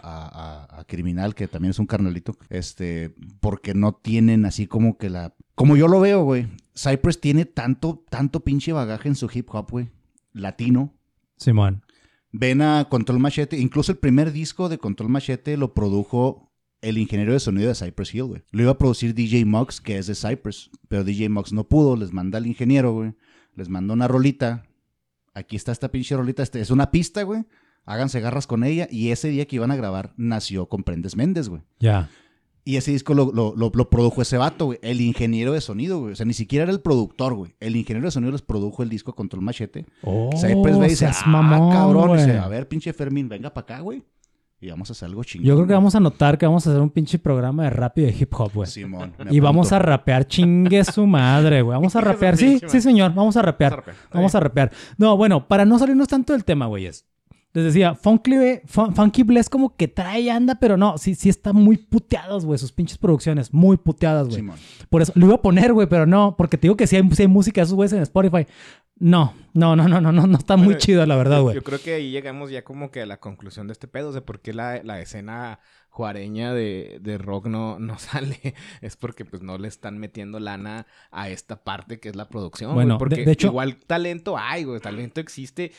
a- 0.68 0.80
a 0.80 0.84
Criminal, 0.84 1.34
que 1.34 1.48
también 1.48 1.70
es 1.70 1.78
un 1.78 1.86
carnalito, 1.86 2.36
este, 2.50 3.14
porque 3.40 3.74
no 3.74 3.94
tienen 3.94 4.44
así 4.44 4.66
como 4.66 4.98
que 4.98 5.10
la... 5.10 5.34
Como 5.54 5.76
yo 5.76 5.88
lo 5.88 5.98
veo, 6.00 6.22
güey, 6.22 6.46
Cypress 6.76 7.20
tiene 7.20 7.46
tanto, 7.46 8.04
tanto 8.10 8.40
pinche 8.40 8.72
bagaje 8.72 9.08
en 9.08 9.14
su 9.16 9.28
hip 9.32 9.48
hop, 9.52 9.70
güey, 9.70 9.88
latino. 10.32 10.92
Simón. 11.38 11.82
Ven 12.30 12.60
a 12.60 12.86
Control 12.90 13.18
Machete, 13.18 13.58
incluso 13.58 13.90
el 13.92 13.98
primer 13.98 14.32
disco 14.32 14.68
de 14.68 14.76
Control 14.78 15.08
Machete 15.08 15.56
lo 15.56 15.72
produjo 15.72 16.52
el 16.82 16.98
ingeniero 16.98 17.32
de 17.32 17.40
sonido 17.40 17.68
de 17.68 17.74
Cypress 17.74 18.14
Hill, 18.14 18.24
güey. 18.24 18.42
Lo 18.50 18.62
iba 18.62 18.72
a 18.72 18.78
producir 18.78 19.14
DJ 19.14 19.46
Mux, 19.46 19.80
que 19.80 19.96
es 19.96 20.06
de 20.06 20.14
Cypress, 20.14 20.70
pero 20.88 21.04
DJ 21.04 21.30
Mux 21.30 21.54
no 21.54 21.64
pudo, 21.64 21.96
les 21.96 22.12
manda 22.12 22.36
al 22.36 22.46
ingeniero, 22.46 22.92
güey. 22.92 23.14
Les 23.54 23.70
manda 23.70 23.94
una 23.94 24.06
rolita. 24.06 24.65
Aquí 25.36 25.54
está 25.56 25.70
esta 25.72 25.90
pinche 25.90 26.16
rolita, 26.16 26.42
este, 26.42 26.60
es 26.60 26.70
una 26.70 26.90
pista, 26.90 27.22
güey. 27.22 27.44
Háganse 27.84 28.20
garras 28.20 28.46
con 28.46 28.64
ella. 28.64 28.88
Y 28.90 29.10
ese 29.10 29.28
día 29.28 29.46
que 29.46 29.56
iban 29.56 29.70
a 29.70 29.76
grabar 29.76 30.12
nació 30.16 30.66
Comprendes 30.68 31.14
Méndez, 31.14 31.48
güey. 31.48 31.62
Ya. 31.78 32.08
Y 32.64 32.76
ese 32.76 32.90
disco 32.90 33.14
lo, 33.14 33.30
lo- 33.32 33.54
lo- 33.54 33.70
lo 33.72 33.90
produjo 33.90 34.22
ese 34.22 34.38
vato, 34.38 34.64
güey. 34.64 34.78
El 34.82 35.00
ingeniero 35.00 35.52
de 35.52 35.60
sonido, 35.60 36.00
güey. 36.00 36.12
O 36.14 36.16
sea, 36.16 36.26
ni 36.26 36.32
siquiera 36.32 36.64
era 36.64 36.72
el 36.72 36.80
productor, 36.80 37.34
güey. 37.34 37.54
El 37.60 37.76
ingeniero 37.76 38.06
de 38.08 38.10
sonido 38.10 38.32
les 38.32 38.42
produjo 38.42 38.82
el 38.82 38.88
disco 38.88 39.14
Control 39.14 39.42
Machete. 39.42 39.86
Oh, 40.02 40.30
Cypress 40.34 40.78
ve 40.80 40.86
y 40.86 40.90
dice, 40.90 41.06
ah, 41.06 41.12
mamón, 41.26 41.70
cabrón. 41.70 42.16
Dice, 42.16 42.38
a 42.38 42.48
ver, 42.48 42.66
pinche 42.66 42.92
Fermín, 42.92 43.28
venga 43.28 43.54
para 43.54 43.62
acá, 43.76 43.80
güey. 43.80 44.02
Y 44.66 44.70
vamos 44.70 44.90
a 44.90 44.94
hacer 44.94 45.06
algo 45.08 45.22
chingón. 45.22 45.46
Yo 45.46 45.54
creo 45.54 45.66
que 45.68 45.74
vamos 45.74 45.94
a 45.94 46.00
notar 46.00 46.36
que 46.38 46.44
vamos 46.44 46.66
a 46.66 46.70
hacer 46.70 46.82
un 46.82 46.90
pinche 46.90 47.20
programa 47.20 47.62
de 47.64 47.70
rap 47.70 47.96
y 47.98 48.02
de 48.02 48.10
hip 48.18 48.32
hop, 48.36 48.50
güey. 48.52 48.68
Simón. 48.68 49.12
me 49.24 49.32
Y 49.32 49.38
vamos 49.38 49.70
a 49.70 49.78
rapear, 49.78 50.26
chingue 50.26 50.82
su 50.82 51.06
madre, 51.06 51.62
güey. 51.62 51.76
Vamos 51.76 51.94
a 51.94 52.00
rapear. 52.02 52.36
Sí, 52.36 52.60
sí, 52.66 52.80
señor. 52.80 53.14
Vamos 53.14 53.36
a 53.36 53.42
rapear. 53.42 53.70
Vamos 53.70 53.84
a 53.84 53.86
rapear, 53.86 53.96
está 54.04 54.18
Vamos 54.18 54.34
a 54.34 54.40
rapear. 54.40 54.72
No, 54.98 55.16
bueno, 55.16 55.46
para 55.46 55.64
no 55.64 55.78
salirnos 55.78 56.08
tanto 56.08 56.32
del 56.32 56.44
tema, 56.44 56.66
güeyes. 56.66 57.06
Les 57.52 57.64
decía, 57.64 57.94
Funky, 57.94 58.32
Fun- 58.66 58.94
Funky 58.94 59.22
Bless 59.22 59.48
como 59.48 59.74
que 59.76 59.88
trae, 59.88 60.30
anda, 60.30 60.56
pero 60.56 60.76
no, 60.76 60.98
sí, 60.98 61.14
sí 61.14 61.30
está 61.30 61.54
muy 61.54 61.78
puteados, 61.78 62.44
güey, 62.44 62.58
sus 62.58 62.70
pinches 62.72 62.98
producciones. 62.98 63.54
Muy 63.54 63.78
puteadas, 63.78 64.26
güey. 64.26 64.40
Simón. 64.40 64.56
Por 64.90 65.00
eso, 65.00 65.12
lo 65.14 65.26
iba 65.26 65.36
a 65.36 65.40
poner, 65.42 65.72
güey, 65.72 65.86
pero 65.88 66.04
no, 66.06 66.34
porque 66.36 66.58
te 66.58 66.62
digo 66.62 66.76
que 66.76 66.86
sí 66.86 66.96
hay, 66.96 67.08
sí 67.12 67.22
hay 67.22 67.28
música 67.28 67.60
de 67.60 67.64
esos 67.64 67.74
güeyes 67.74 67.92
en 67.94 68.02
Spotify. 68.02 68.46
No, 68.98 69.34
no, 69.52 69.76
no, 69.76 69.88
no, 69.88 70.00
no, 70.00 70.10
no, 70.10 70.26
no 70.26 70.38
está 70.38 70.56
muy 70.56 70.78
chido, 70.78 71.04
la 71.04 71.16
verdad, 71.16 71.42
güey. 71.42 71.54
Yo 71.54 71.62
creo 71.62 71.80
que 71.80 71.94
ahí 71.94 72.10
llegamos 72.10 72.50
ya 72.50 72.64
como 72.64 72.90
que 72.90 73.02
a 73.02 73.06
la 73.06 73.18
conclusión 73.20 73.66
de 73.66 73.72
este 73.74 73.88
pedo, 73.88 74.10
sea, 74.12 74.22
por 74.24 74.40
qué 74.40 74.54
la, 74.54 74.82
la 74.82 75.00
escena 75.00 75.60
juareña 75.90 76.52
de, 76.54 76.98
de 77.02 77.18
rock 77.18 77.46
no, 77.48 77.78
no 77.78 77.98
sale, 77.98 78.54
es 78.80 78.96
porque 78.96 79.24
pues 79.26 79.42
no 79.42 79.58
le 79.58 79.68
están 79.68 79.98
metiendo 79.98 80.40
lana 80.40 80.86
a 81.10 81.28
esta 81.28 81.62
parte 81.62 82.00
que 82.00 82.08
es 82.08 82.16
la 82.16 82.28
producción, 82.28 82.74
Bueno, 82.74 82.94
de- 82.94 82.98
porque 82.98 83.24
de 83.24 83.32
hecho- 83.32 83.48
igual 83.48 83.76
talento 83.76 84.36
hay, 84.38 84.64
güey, 84.64 84.80
talento 84.80 85.20
existe 85.20 85.72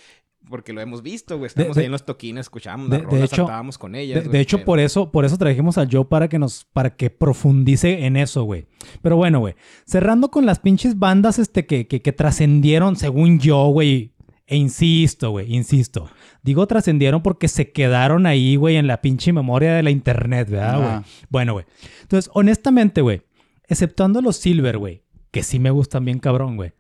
porque 0.50 0.74
lo 0.74 0.82
hemos 0.82 1.02
visto, 1.02 1.38
güey, 1.38 1.48
estamos 1.48 1.76
de- 1.76 1.82
ahí 1.82 1.86
en 1.86 1.92
los 1.92 2.06
toquines, 2.06 2.42
escuchábamos 2.46 2.90
de- 2.90 3.00
las 3.04 3.12
de 3.12 3.24
hecho- 3.24 3.36
saltábamos 3.38 3.78
con 3.78 3.96
ellas, 3.96 4.16
De, 4.16 4.22
güey, 4.22 4.32
de 4.34 4.40
hecho, 4.42 4.58
pero- 4.58 4.66
por 4.66 4.80
eso, 4.80 5.12
por 5.12 5.26
eso 5.26 5.38
trajimos 5.38 5.78
al 5.78 5.90
Joe 5.92 6.06
para 6.06 6.28
que 6.30 6.40
nos, 6.40 6.66
para 6.66 6.96
que 6.96 7.10
profundice 7.10 8.06
en 8.06 8.18
eso, 8.18 8.44
güey. 8.44 8.66
Pero 9.02 9.16
bueno, 9.18 9.40
güey. 9.40 9.56
Cerrando 9.86 10.30
con 10.32 10.46
las 10.46 10.60
pinches 10.60 10.98
bandas 11.00 11.40
este, 11.40 11.66
que, 11.66 11.88
que, 11.88 12.02
que 12.02 12.12
trascendieron, 12.14 12.96
según 12.96 13.40
yo, 13.40 13.66
güey. 13.68 14.14
E 14.50 14.56
insisto, 14.56 15.32
güey, 15.32 15.54
insisto. 15.54 16.10
Digo 16.42 16.66
trascendieron 16.68 17.22
porque 17.22 17.50
se 17.50 17.74
quedaron 17.74 18.26
ahí, 18.26 18.56
güey, 18.56 18.78
en 18.78 18.88
la 18.88 19.02
pinche 19.02 19.34
memoria 19.34 19.74
de 19.74 19.84
la 19.84 19.90
internet, 19.92 20.50
¿verdad, 20.50 20.78
güey? 20.80 21.06
Bueno, 21.30 21.52
güey. 21.54 21.66
Entonces, 22.04 22.32
honestamente, 22.34 23.02
güey, 23.02 23.24
exceptuando 23.68 24.22
los 24.22 24.38
Silver, 24.38 24.78
güey, 24.78 25.04
que 25.32 25.44
sí 25.44 25.60
me 25.60 25.70
gustan 25.70 26.06
bien 26.06 26.20
cabrón, 26.20 26.56
güey. 26.56 26.72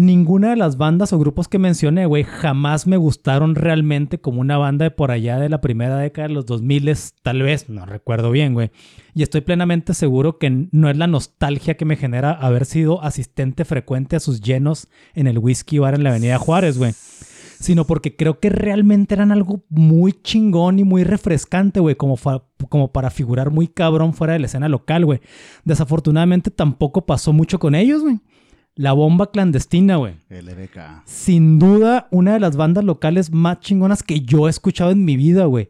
Ninguna 0.00 0.48
de 0.48 0.56
las 0.56 0.78
bandas 0.78 1.12
o 1.12 1.18
grupos 1.18 1.46
que 1.46 1.58
mencioné, 1.58 2.06
güey, 2.06 2.24
jamás 2.24 2.86
me 2.86 2.96
gustaron 2.96 3.54
realmente 3.54 4.18
como 4.18 4.40
una 4.40 4.56
banda 4.56 4.84
de 4.84 4.90
por 4.90 5.10
allá 5.10 5.38
de 5.38 5.50
la 5.50 5.60
primera 5.60 5.98
década 5.98 6.28
de 6.28 6.32
los 6.32 6.46
2000, 6.46 6.90
tal 7.22 7.42
vez, 7.42 7.68
no 7.68 7.84
recuerdo 7.84 8.30
bien, 8.30 8.54
güey. 8.54 8.70
Y 9.14 9.22
estoy 9.22 9.42
plenamente 9.42 9.92
seguro 9.92 10.38
que 10.38 10.68
no 10.72 10.88
es 10.88 10.96
la 10.96 11.06
nostalgia 11.06 11.76
que 11.76 11.84
me 11.84 11.96
genera 11.96 12.30
haber 12.30 12.64
sido 12.64 13.04
asistente 13.04 13.66
frecuente 13.66 14.16
a 14.16 14.20
sus 14.20 14.40
llenos 14.40 14.88
en 15.12 15.26
el 15.26 15.38
Whisky 15.38 15.78
Bar 15.78 15.96
en 15.96 16.04
la 16.04 16.10
Avenida 16.12 16.38
Juárez, 16.38 16.78
güey. 16.78 16.94
Sino 17.58 17.86
porque 17.86 18.16
creo 18.16 18.40
que 18.40 18.48
realmente 18.48 19.14
eran 19.14 19.32
algo 19.32 19.64
muy 19.68 20.14
chingón 20.14 20.78
y 20.78 20.84
muy 20.84 21.04
refrescante, 21.04 21.78
güey, 21.78 21.96
como, 21.96 22.16
como 22.70 22.90
para 22.90 23.10
figurar 23.10 23.50
muy 23.50 23.68
cabrón 23.68 24.14
fuera 24.14 24.32
de 24.32 24.38
la 24.38 24.46
escena 24.46 24.70
local, 24.70 25.04
güey. 25.04 25.20
Desafortunadamente 25.64 26.50
tampoco 26.50 27.04
pasó 27.04 27.34
mucho 27.34 27.58
con 27.58 27.74
ellos, 27.74 28.00
güey. 28.00 28.18
La 28.80 28.92
bomba 28.92 29.30
clandestina, 29.30 29.96
güey. 29.96 30.14
LBK. 30.30 31.02
Sin 31.04 31.58
duda, 31.58 32.08
una 32.10 32.32
de 32.32 32.40
las 32.40 32.56
bandas 32.56 32.82
locales 32.82 33.30
más 33.30 33.60
chingonas 33.60 34.02
que 34.02 34.22
yo 34.22 34.46
he 34.46 34.50
escuchado 34.50 34.90
en 34.90 35.04
mi 35.04 35.18
vida, 35.18 35.44
güey. 35.44 35.68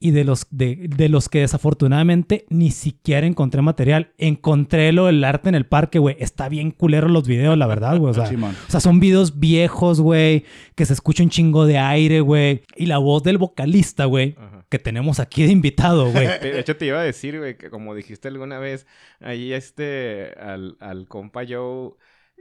Y 0.00 0.12
de 0.12 0.24
los, 0.24 0.46
de, 0.50 0.88
de 0.88 1.10
los 1.10 1.28
que 1.28 1.40
desafortunadamente 1.40 2.46
ni 2.48 2.70
siquiera 2.70 3.26
encontré 3.26 3.60
material. 3.60 4.14
Encontré 4.16 4.92
lo 4.92 5.04
del 5.06 5.22
arte 5.24 5.50
en 5.50 5.56
el 5.56 5.66
parque, 5.66 5.98
güey. 5.98 6.16
Está 6.20 6.48
bien 6.48 6.70
culero 6.70 7.08
los 7.08 7.28
videos, 7.28 7.58
la 7.58 7.66
verdad, 7.66 7.98
güey. 7.98 8.12
O 8.12 8.14
sea, 8.14 8.24
Simón. 8.30 8.56
o 8.66 8.70
sea, 8.70 8.80
son 8.80 8.98
videos 8.98 9.38
viejos, 9.38 10.00
güey. 10.00 10.44
Que 10.74 10.86
se 10.86 10.94
escucha 10.94 11.22
un 11.22 11.28
chingo 11.28 11.66
de 11.66 11.76
aire, 11.76 12.22
güey. 12.22 12.62
Y 12.76 12.86
la 12.86 12.96
voz 12.96 13.24
del 13.24 13.36
vocalista, 13.36 14.06
güey. 14.06 14.36
Que 14.70 14.78
tenemos 14.78 15.20
aquí 15.20 15.44
de 15.44 15.52
invitado, 15.52 16.10
güey. 16.10 16.26
De 16.40 16.60
hecho, 16.60 16.78
te 16.78 16.86
iba 16.86 16.98
a 16.98 17.04
decir, 17.04 17.36
güey, 17.36 17.58
que 17.58 17.68
como 17.68 17.94
dijiste 17.94 18.28
alguna 18.28 18.58
vez, 18.58 18.86
ahí 19.20 19.52
este, 19.52 20.32
al, 20.40 20.78
al 20.80 21.08
compa 21.08 21.42
Joe, 21.46 21.90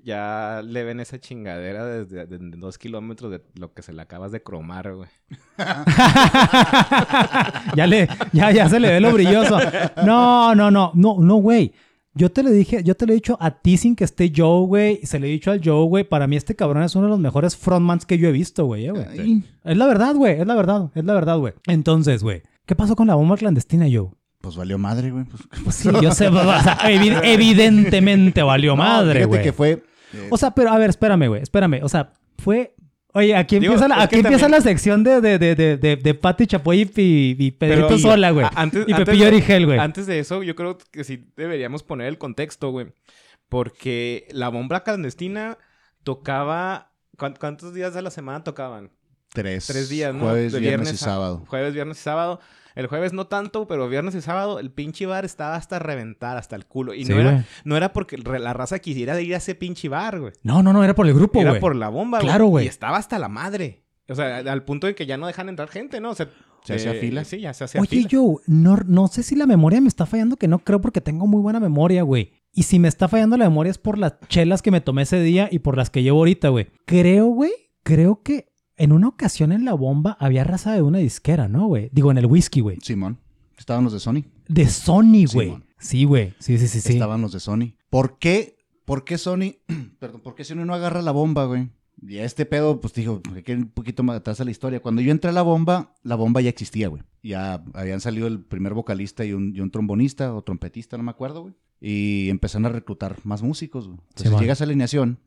ya 0.04 0.62
le 0.64 0.84
ven 0.84 1.00
esa 1.00 1.20
chingadera 1.20 1.86
desde, 1.86 2.26
desde 2.26 2.58
dos 2.58 2.78
kilómetros 2.78 3.32
de 3.32 3.42
lo 3.56 3.74
que 3.74 3.82
se 3.82 3.94
le 3.94 4.02
acabas 4.02 4.32
de 4.32 4.42
cromar, 4.42 4.94
güey. 4.96 5.10
ya 7.76 7.88
le, 7.88 8.08
ya, 8.34 8.52
ya 8.52 8.70
se 8.70 8.80
le 8.80 8.90
ve 8.90 9.02
lo 9.02 9.14
brilloso. 9.14 9.58
No, 10.06 10.56
no, 10.56 10.72
no, 10.72 10.92
no, 10.94 11.18
no, 11.20 11.36
güey. 11.36 11.74
Yo 12.14 12.32
te 12.32 12.42
lo 12.42 12.50
dije, 12.50 12.84
yo 12.84 12.96
te 12.96 13.06
lo 13.06 13.12
he 13.12 13.16
dicho 13.16 13.38
a 13.40 13.52
ti 13.52 13.78
sin 13.78 13.96
que 13.96 14.04
esté 14.04 14.32
Joe, 14.36 14.66
güey. 14.66 15.02
Se 15.04 15.20
le 15.20 15.28
he 15.28 15.32
dicho 15.32 15.52
al 15.52 15.62
Joe, 15.64 15.86
güey. 15.88 16.04
Para 16.04 16.26
mí 16.26 16.36
este 16.36 16.56
cabrón 16.56 16.82
es 16.84 16.96
uno 16.96 17.06
de 17.06 17.12
los 17.12 17.20
mejores 17.20 17.56
frontmans 17.56 18.06
que 18.08 18.18
yo 18.18 18.28
he 18.28 18.32
visto, 18.32 18.66
güey. 18.66 18.88
eh, 18.88 18.92
güey. 18.92 19.44
Es 19.64 19.78
la 19.78 19.86
verdad, 19.86 20.16
güey. 20.16 20.40
Es 20.40 20.48
la 20.48 20.56
verdad. 20.56 20.90
Es 20.96 21.06
la 21.06 21.14
verdad, 21.14 21.38
güey. 21.38 21.54
Entonces, 21.68 22.24
güey. 22.24 22.42
¿Qué 22.66 22.76
pasó 22.76 22.96
con 22.96 23.08
la 23.08 23.16
bomba 23.16 23.38
clandestina, 23.38 23.86
Joe? 23.92 24.10
Pues 24.48 24.56
valió 24.58 24.78
madre, 24.78 25.12
güey. 25.12 25.26
Pues, 25.26 25.42
Pues 25.64 25.76
sí, 25.76 25.90
yo 26.02 26.12
sé, 26.12 26.28
o 26.30 26.34
sea, 26.34 26.78
evi- 26.90 27.20
evidentemente 27.24 28.42
valió 28.44 28.76
madre, 28.76 29.14
Fíjate 29.20 29.26
güey. 29.28 29.44
que 29.44 29.54
fue... 29.54 29.70
eh, 30.14 30.28
O 30.32 30.38
sea, 30.38 30.52
pero 30.52 30.70
a 30.72 30.78
ver, 30.78 30.90
espérame, 30.90 31.28
güey, 31.28 31.42
espérame. 31.42 31.82
O 31.84 31.90
sea, 31.90 32.12
fue. 32.38 32.74
Oye, 33.14 33.36
aquí 33.36 33.60
Digo, 33.60 33.74
empieza, 33.74 33.88
la, 33.88 34.04
aquí 34.04 34.16
empieza 34.18 34.42
también- 34.42 34.52
la 34.52 34.62
sección 34.62 35.04
de, 35.04 35.22
de, 35.22 35.40
de, 35.40 35.56
de, 35.56 35.78
de, 35.78 35.96
de 35.96 36.14
Pati 36.14 36.46
Chapoy 36.48 36.82
y, 36.96 37.36
y 37.38 37.52
Pedrito 37.52 37.88
Pero- 37.88 38.00
Sola, 38.00 38.32
güey. 38.32 38.46
Antes, 38.56 38.86
Y 38.88 38.94
Pepillo 38.94 39.28
Origel, 39.28 39.66
güey. 39.66 39.80
Antes 39.80 40.06
de 40.06 40.20
eso, 40.20 40.44
yo 40.44 40.56
creo 40.56 40.78
que 40.92 41.04
sí 41.04 41.26
deberíamos 41.36 41.84
poner 41.84 42.08
el 42.08 42.18
contexto, 42.18 42.70
güey. 42.72 42.88
Porque 43.50 44.28
la 44.32 44.50
bomba 44.50 44.84
clandestina 44.84 45.58
tocaba... 46.04 46.92
¿cuán- 47.18 47.36
¿Cuántos 47.40 47.74
días 47.74 47.94
de 47.94 48.02
la 48.02 48.12
semana 48.12 48.44
tocaban? 48.44 48.92
tres. 49.34 49.68
Tres 49.68 49.90
días, 49.90 50.14
¿no? 50.16 50.22
Jueves, 50.26 50.54
De 50.54 50.60
viernes, 50.60 50.94
y 50.94 50.98
sábado. 50.98 51.44
Jueves, 51.48 51.74
viernes 51.74 51.98
y 52.00 52.02
sábado. 52.02 52.40
El 52.78 52.88
jueves 52.88 53.12
no 53.12 53.28
tanto, 53.28 53.68
pero 53.68 53.90
viernes 53.90 54.14
y 54.16 54.22
sábado 54.22 54.60
el 54.60 54.72
pinche 54.72 55.06
bar 55.06 55.26
estaba 55.26 55.56
hasta 55.56 55.80
reventar, 55.80 56.38
hasta 56.38 56.56
el 56.56 56.66
culo. 56.66 56.94
Y 56.94 57.06
Sí, 57.06 57.12
no, 57.14 57.20
era, 57.20 57.46
no 57.66 57.76
era 57.76 57.92
porque 57.92 58.18
la 58.18 58.54
raza 58.54 58.80
quisiera 58.80 59.20
ir 59.20 59.34
a 59.34 59.38
ese 59.38 59.56
pinche 59.56 59.90
bar, 59.90 60.20
güey. 60.20 60.34
No, 60.44 60.62
no, 60.62 60.74
no, 60.74 60.84
era 60.84 60.94
por 60.94 61.08
el 61.08 61.14
grupo, 61.14 61.42
Era 61.42 61.50
güey. 61.52 61.62
por 61.62 61.76
la 61.76 61.90
bomba, 61.90 62.20
güey. 62.20 62.28
Claro, 62.30 62.46
güey. 62.46 62.66
Y 62.66 62.68
estaba 62.70 62.98
hasta 62.98 63.18
la 63.20 63.30
madre. 63.30 63.84
O 64.08 64.16
sea, 64.16 64.38
al 64.38 64.64
punto 64.64 64.88
de 64.88 64.96
que 64.96 65.06
ya 65.06 65.18
no 65.18 65.28
dejan 65.28 65.50
entrar 65.50 65.68
gente, 65.70 66.00
¿no? 66.00 66.12
O 66.12 66.16
sea, 66.16 66.30
¿Se 66.64 66.76
hacía 66.76 66.94
fila? 66.94 67.24
Sí, 67.24 67.40
ya 67.40 67.54
se 67.54 67.64
hacía 67.64 67.82
Oye, 67.82 67.90
fila. 67.90 68.10
yo 68.10 68.42
no, 68.46 68.78
no 68.86 69.08
sé 69.08 69.24
si 69.24 69.36
la 69.36 69.46
memoria 69.46 69.82
me 69.82 69.88
está 69.88 70.06
fallando, 70.06 70.36
que 70.38 70.48
no 70.48 70.60
creo 70.60 70.80
porque 70.82 71.02
tengo 71.02 71.26
muy 71.28 71.42
buena 71.42 71.60
memoria, 71.60 72.04
güey. 72.04 72.34
Y 72.54 72.64
si 72.64 72.78
me 72.78 72.88
está 72.88 73.08
fallando 73.08 73.38
la 73.38 73.46
memoria 73.46 73.72
es 73.72 73.78
por 73.78 73.98
las 73.98 74.20
chelas 74.28 74.62
que 74.62 74.72
me 74.72 74.82
tomé 74.82 75.04
ese 75.04 75.22
día 75.22 75.48
y 75.52 75.60
por 75.60 75.78
las 75.78 75.90
que 75.90 76.04
llevo 76.04 76.20
ahorita, 76.20 76.50
güey. 76.50 76.68
Creo, 76.86 77.28
güey, 77.28 77.52
creo 77.84 78.22
que 78.22 78.50
en 78.78 78.92
una 78.92 79.08
ocasión 79.08 79.52
en 79.52 79.66
la 79.66 79.74
bomba 79.74 80.16
había 80.20 80.44
raza 80.44 80.74
de 80.74 80.82
una 80.82 81.00
disquera, 81.00 81.48
¿no, 81.48 81.68
güey? 81.68 81.90
Digo, 81.92 82.12
en 82.12 82.18
el 82.18 82.28
whisky, 82.28 82.62
güey. 82.62 82.78
Simón. 82.82 83.20
Estaban 83.58 83.84
los 83.84 83.94
de 83.94 84.00
Sony. 84.00 84.24
De 84.48 84.68
Sony, 84.68 85.26
güey. 85.34 85.58
Sí, 85.80 86.06
güey. 86.06 86.36
Sí, 86.40 86.58
sí, 86.58 86.68
sí, 86.68 86.80
sí. 86.80 86.94
Estaban 86.94 87.22
los 87.22 87.32
de 87.32 87.40
Sony. 87.40 87.74
¿Por 87.90 88.20
qué? 88.20 88.58
¿Por 88.86 89.04
qué 89.04 89.18
Sony? 89.18 89.56
Perdón, 90.00 90.22
¿por 90.22 90.36
qué 90.36 90.44
Sony 90.44 90.66
no 90.66 90.74
agarra 90.74 91.02
la 91.02 91.12
bomba, 91.12 91.46
güey? 91.46 91.70
Y 92.02 92.18
a 92.20 92.26
este 92.26 92.46
pedo, 92.46 92.80
pues 92.80 92.94
dijo, 92.94 93.22
hay 93.34 93.42
que 93.42 93.54
ir 93.54 93.58
un 93.58 93.70
poquito 93.70 94.04
más 94.04 94.18
atrás 94.18 94.40
a 94.40 94.46
la 94.46 94.52
historia. 94.52 94.80
Cuando 94.82 95.02
yo 95.02 95.12
entré 95.12 95.32
a 95.32 95.34
la 95.34 95.42
bomba, 95.42 95.96
la 96.04 96.16
bomba 96.16 96.42
ya 96.42 96.50
existía, 96.50 96.88
güey. 96.88 97.02
Ya 97.24 97.64
habían 97.74 98.00
salido 98.02 98.28
el 98.28 98.40
primer 98.40 98.76
vocalista 98.76 99.26
y 99.26 99.34
un, 99.34 99.56
y 99.56 99.62
un 99.62 99.72
trombonista 99.72 100.34
o 100.36 100.44
trompetista, 100.44 100.98
no 100.98 101.04
me 101.04 101.12
acuerdo, 101.12 101.42
güey. 101.42 101.56
Y 101.82 102.30
empezaron 102.30 102.68
a 102.68 102.70
reclutar 102.70 103.18
más 103.24 103.42
músicos, 103.42 103.88
güey. 103.88 104.00
Entonces 104.10 104.28
Simón. 104.28 104.42
llega 104.42 104.54
esa 104.54 104.64
alineación, 104.66 105.20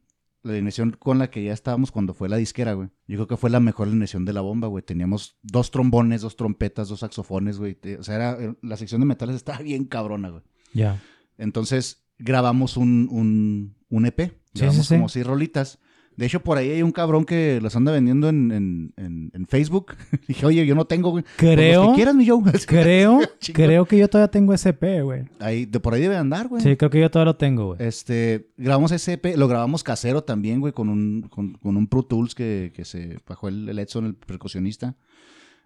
la 0.43 0.53
alineación 0.53 0.93
con 0.99 1.19
la 1.19 1.31
que 1.31 1.45
ya 1.45 1.53
estábamos 1.53 1.91
cuando 1.93 2.15
fue 2.15 2.29
la 2.29 2.37
disquera, 2.37 2.73
güey. 2.73 2.89
Yo 3.07 3.17
creo 3.17 3.27
que 3.27 3.37
fue 3.37 3.51
la 3.51 3.61
mejor 3.61 3.89
alineación 3.89 4.25
de 4.25 4.33
la 4.33 4.41
bomba, 4.41 4.69
güey. 4.69 4.83
Teníamos 4.83 5.39
dos 5.43 5.71
trombones, 5.71 6.23
dos 6.23 6.37
trompetas, 6.37 6.89
dos 6.89 7.01
saxofones, 7.01 7.59
güey. 7.59 7.79
O 7.99 8.03
sea, 8.03 8.17
era, 8.17 8.57
la 8.63 8.77
sección 8.77 9.01
de 9.01 9.07
metales 9.07 9.37
estaba 9.37 9.59
bien 9.63 9.85
cabrona, 9.85 10.31
güey. 10.31 10.43
Ya. 10.73 11.03
Entonces 11.37 12.05
grabamos 12.19 12.77
un, 12.77 13.09
un, 13.11 13.77
un 13.89 14.07
EP. 14.07 14.21
Sí, 14.21 14.61
Grabamos 14.61 14.87
sí, 14.87 14.89
sí. 14.89 14.95
como 14.95 15.09
seis 15.09 15.27
rolitas. 15.27 15.79
De 16.17 16.27
hecho, 16.27 16.41
por 16.41 16.59
ahí 16.59 16.71
hay 16.71 16.83
un 16.83 16.93
cabrón 16.93 17.25
que 17.25 17.61
los 17.63 17.75
anda 17.77 17.93
vendiendo 17.93 18.29
en, 18.29 18.51
en, 18.53 18.93
en, 18.97 19.31
en 19.33 19.47
Facebook. 19.47 19.95
Dije, 20.29 20.45
oye, 20.45 20.67
yo 20.67 20.75
no 20.75 20.85
tengo, 20.85 21.11
güey. 21.11 21.25
Pues 21.25 21.43
los 21.43 21.55
Creo, 21.55 21.89
que 21.91 21.95
quieras, 21.97 22.15
mi 22.15 22.29
Joe. 22.29 22.43
creo, 22.67 23.21
creo 23.55 23.87
que 23.87 23.97
yo 23.97 24.09
todavía 24.09 24.31
tengo 24.31 24.53
SP, 24.53 25.01
güey. 25.03 25.25
Ahí, 25.39 25.65
de 25.65 25.81
por 25.81 25.95
ahí 25.95 26.03
debe 26.03 26.17
andar, 26.17 26.49
güey. 26.49 26.63
Sí, 26.63 26.77
creo 26.77 26.91
que 26.91 27.01
yo 27.01 27.11
todavía 27.11 27.33
lo 27.33 27.37
tengo, 27.37 27.67
güey. 27.69 27.87
Este, 27.87 28.51
grabamos 28.59 28.93
EP, 28.93 29.37
lo 29.37 29.49
grabamos 29.49 29.83
casero 29.83 30.23
también, 30.23 30.61
güey, 30.61 30.73
con 30.73 30.89
un, 30.89 31.23
con, 31.23 31.55
con 31.55 31.77
un 31.77 31.87
Pro 31.87 32.03
Tools 32.03 32.35
que, 32.35 32.73
que 32.75 32.85
se 32.85 33.19
bajó 33.27 33.49
el, 33.49 33.69
el 33.69 33.79
Edson, 33.79 34.05
el 34.05 34.15
percusionista. 34.15 34.97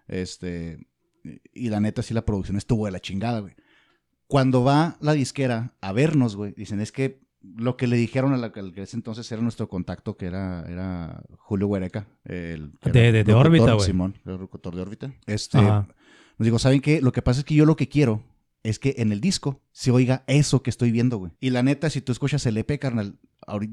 Este, 0.07 0.87
y 1.53 1.69
la 1.69 1.79
neta, 1.79 2.01
sí, 2.01 2.13
la 2.13 2.25
producción 2.25 2.57
estuvo 2.57 2.85
de 2.85 2.91
la 2.91 2.99
chingada, 2.99 3.39
güey. 3.39 3.55
Cuando 4.27 4.63
va 4.63 4.97
la 5.01 5.13
disquera 5.13 5.73
a 5.81 5.91
vernos, 5.91 6.35
güey, 6.35 6.53
dicen, 6.55 6.79
es 6.79 6.91
que 6.91 7.24
lo 7.57 7.77
que 7.77 7.87
le 7.87 7.95
dijeron 7.97 8.33
a 8.33 8.37
la, 8.37 8.47
al 8.55 8.73
que 8.73 8.81
ese 8.83 8.95
entonces 8.97 9.31
era 9.31 9.41
nuestro 9.41 9.67
contacto, 9.69 10.17
que 10.17 10.25
era, 10.25 10.63
era 10.69 11.21
Julio 11.37 11.67
Huereca. 11.67 12.07
El, 12.23 12.71
De- 12.83 13.11
de- 13.11 13.23
de 13.23 13.33
órbita, 13.33 13.73
güey. 13.73 13.85
Simón, 13.85 14.17
el 14.25 14.37
locutor 14.37 14.75
de 14.75 14.81
órbita. 14.81 15.13
Este, 15.25 15.57
Ajá. 15.57 15.87
nos 16.37 16.45
digo, 16.45 16.59
¿saben 16.59 16.81
qué? 16.81 17.01
Lo 17.01 17.11
que 17.11 17.21
pasa 17.21 17.39
es 17.39 17.45
que 17.45 17.55
yo 17.55 17.65
lo 17.65 17.75
que 17.75 17.87
quiero 17.87 18.23
es 18.63 18.79
que 18.79 18.95
en 18.97 19.11
el 19.11 19.21
disco 19.21 19.61
se 19.71 19.91
oiga 19.91 20.23
eso 20.27 20.63
que 20.63 20.69
estoy 20.71 20.91
viendo, 20.91 21.17
güey. 21.17 21.31
Y 21.39 21.51
la 21.51 21.61
neta, 21.63 21.89
si 21.89 22.01
tú 22.01 22.11
escuchas 22.11 22.45
el 22.47 22.57
EP, 22.57 22.79
carnal, 22.79 23.15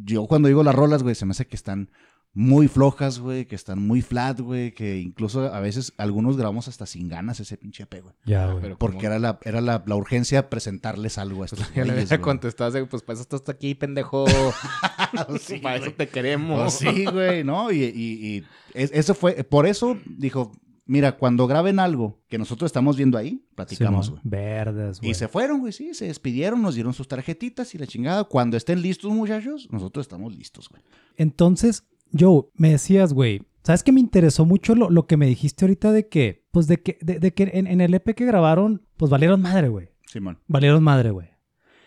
yo 0.04 0.26
cuando 0.26 0.48
digo 0.48 0.62
las 0.62 0.74
rolas, 0.74 1.02
güey, 1.02 1.14
se 1.14 1.24
me 1.24 1.30
hace 1.30 1.46
que 1.46 1.56
están 1.56 1.88
muy 2.34 2.66
flojas, 2.66 3.18
güey, 3.18 3.44
que 3.46 3.54
están 3.54 3.78
muy 3.86 4.00
flat, 4.00 4.40
güey, 4.40 4.72
que 4.72 4.98
incluso 4.98 5.52
a 5.52 5.60
veces 5.60 5.92
algunos 5.98 6.36
grabamos 6.38 6.66
hasta 6.66 6.86
sin 6.86 7.08
ganas 7.08 7.40
ese 7.40 7.58
pinche 7.58 7.82
EP, 7.82 8.00
güey. 8.02 8.14
Ya, 8.24 8.46
güey. 8.46 8.62
Pero 8.62 8.78
Porque 8.78 8.96
como- 8.96 9.06
era 9.08 9.18
la, 9.18 9.38
era 9.42 9.60
la, 9.60 9.82
la 9.86 9.96
urgencia 9.96 10.42
de 10.42 10.48
presentarles 10.48 11.18
algo 11.18 11.42
a 11.42 11.44
estos 11.46 11.58
Ya 11.74 11.84
le 11.84 11.92
güeyes, 11.92 12.08
güey. 12.08 12.20
contestado, 12.20 12.70
así, 12.76 12.86
pues 12.88 13.02
para 13.02 13.14
eso 13.14 13.22
estás 13.22 13.46
aquí, 13.48 13.74
pendejo. 13.74 14.24
Sí, 15.40 15.58
para 15.58 15.76
eso 15.76 15.84
güey. 15.86 15.96
te 15.96 16.08
queremos. 16.08 16.60
Pues 16.60 16.94
sí, 16.94 17.04
güey, 17.04 17.44
¿no? 17.44 17.70
Y, 17.70 17.82
y- 17.84 18.26
y 18.38 18.44
es- 18.74 18.92
eso 18.94 19.14
fue, 19.14 19.44
por 19.44 19.66
eso 19.66 19.98
dijo, 20.06 20.52
mira, 20.86 21.18
cuando 21.18 21.46
graben 21.46 21.78
algo 21.78 22.22
que 22.28 22.38
nosotros 22.38 22.68
estamos 22.68 22.96
viendo 22.96 23.18
ahí, 23.18 23.44
platicamos, 23.54 24.08
güey. 24.10 24.22
Verdes, 24.24 25.00
güey. 25.00 25.10
Y 25.10 25.14
se 25.14 25.28
fueron, 25.28 25.60
güey, 25.60 25.72
sí, 25.74 25.92
se 25.92 26.06
despidieron, 26.06 26.62
nos 26.62 26.74
dieron 26.74 26.94
sus 26.94 27.08
tarjetitas 27.08 27.74
y 27.74 27.78
la 27.78 27.86
chingada. 27.86 28.24
Cuando 28.24 28.56
estén 28.56 28.80
listos, 28.80 29.12
muchachos, 29.12 29.68
nosotros 29.70 30.04
estamos 30.04 30.34
listos, 30.34 30.68
güey. 30.70 30.82
Entonces, 31.16 31.84
Joe, 32.18 32.44
me 32.54 32.70
decías, 32.70 33.12
güey, 33.12 33.42
¿sabes 33.62 33.82
que 33.82 33.92
me 33.92 34.00
interesó 34.00 34.44
mucho 34.44 34.74
lo, 34.74 34.90
lo 34.90 35.06
que 35.06 35.16
me 35.16 35.26
dijiste 35.26 35.64
ahorita 35.64 35.92
de 35.92 36.08
que, 36.08 36.46
pues 36.50 36.66
de 36.66 36.82
que, 36.82 36.98
de, 37.00 37.18
de 37.18 37.32
que 37.32 37.50
en, 37.54 37.66
en 37.66 37.80
el 37.80 37.94
EP 37.94 38.14
que 38.14 38.24
grabaron, 38.26 38.82
pues 38.96 39.10
valieron 39.10 39.40
madre, 39.40 39.68
güey. 39.68 39.88
Simón, 40.06 40.38
Valieron 40.46 40.82
madre, 40.82 41.10
güey. 41.10 41.28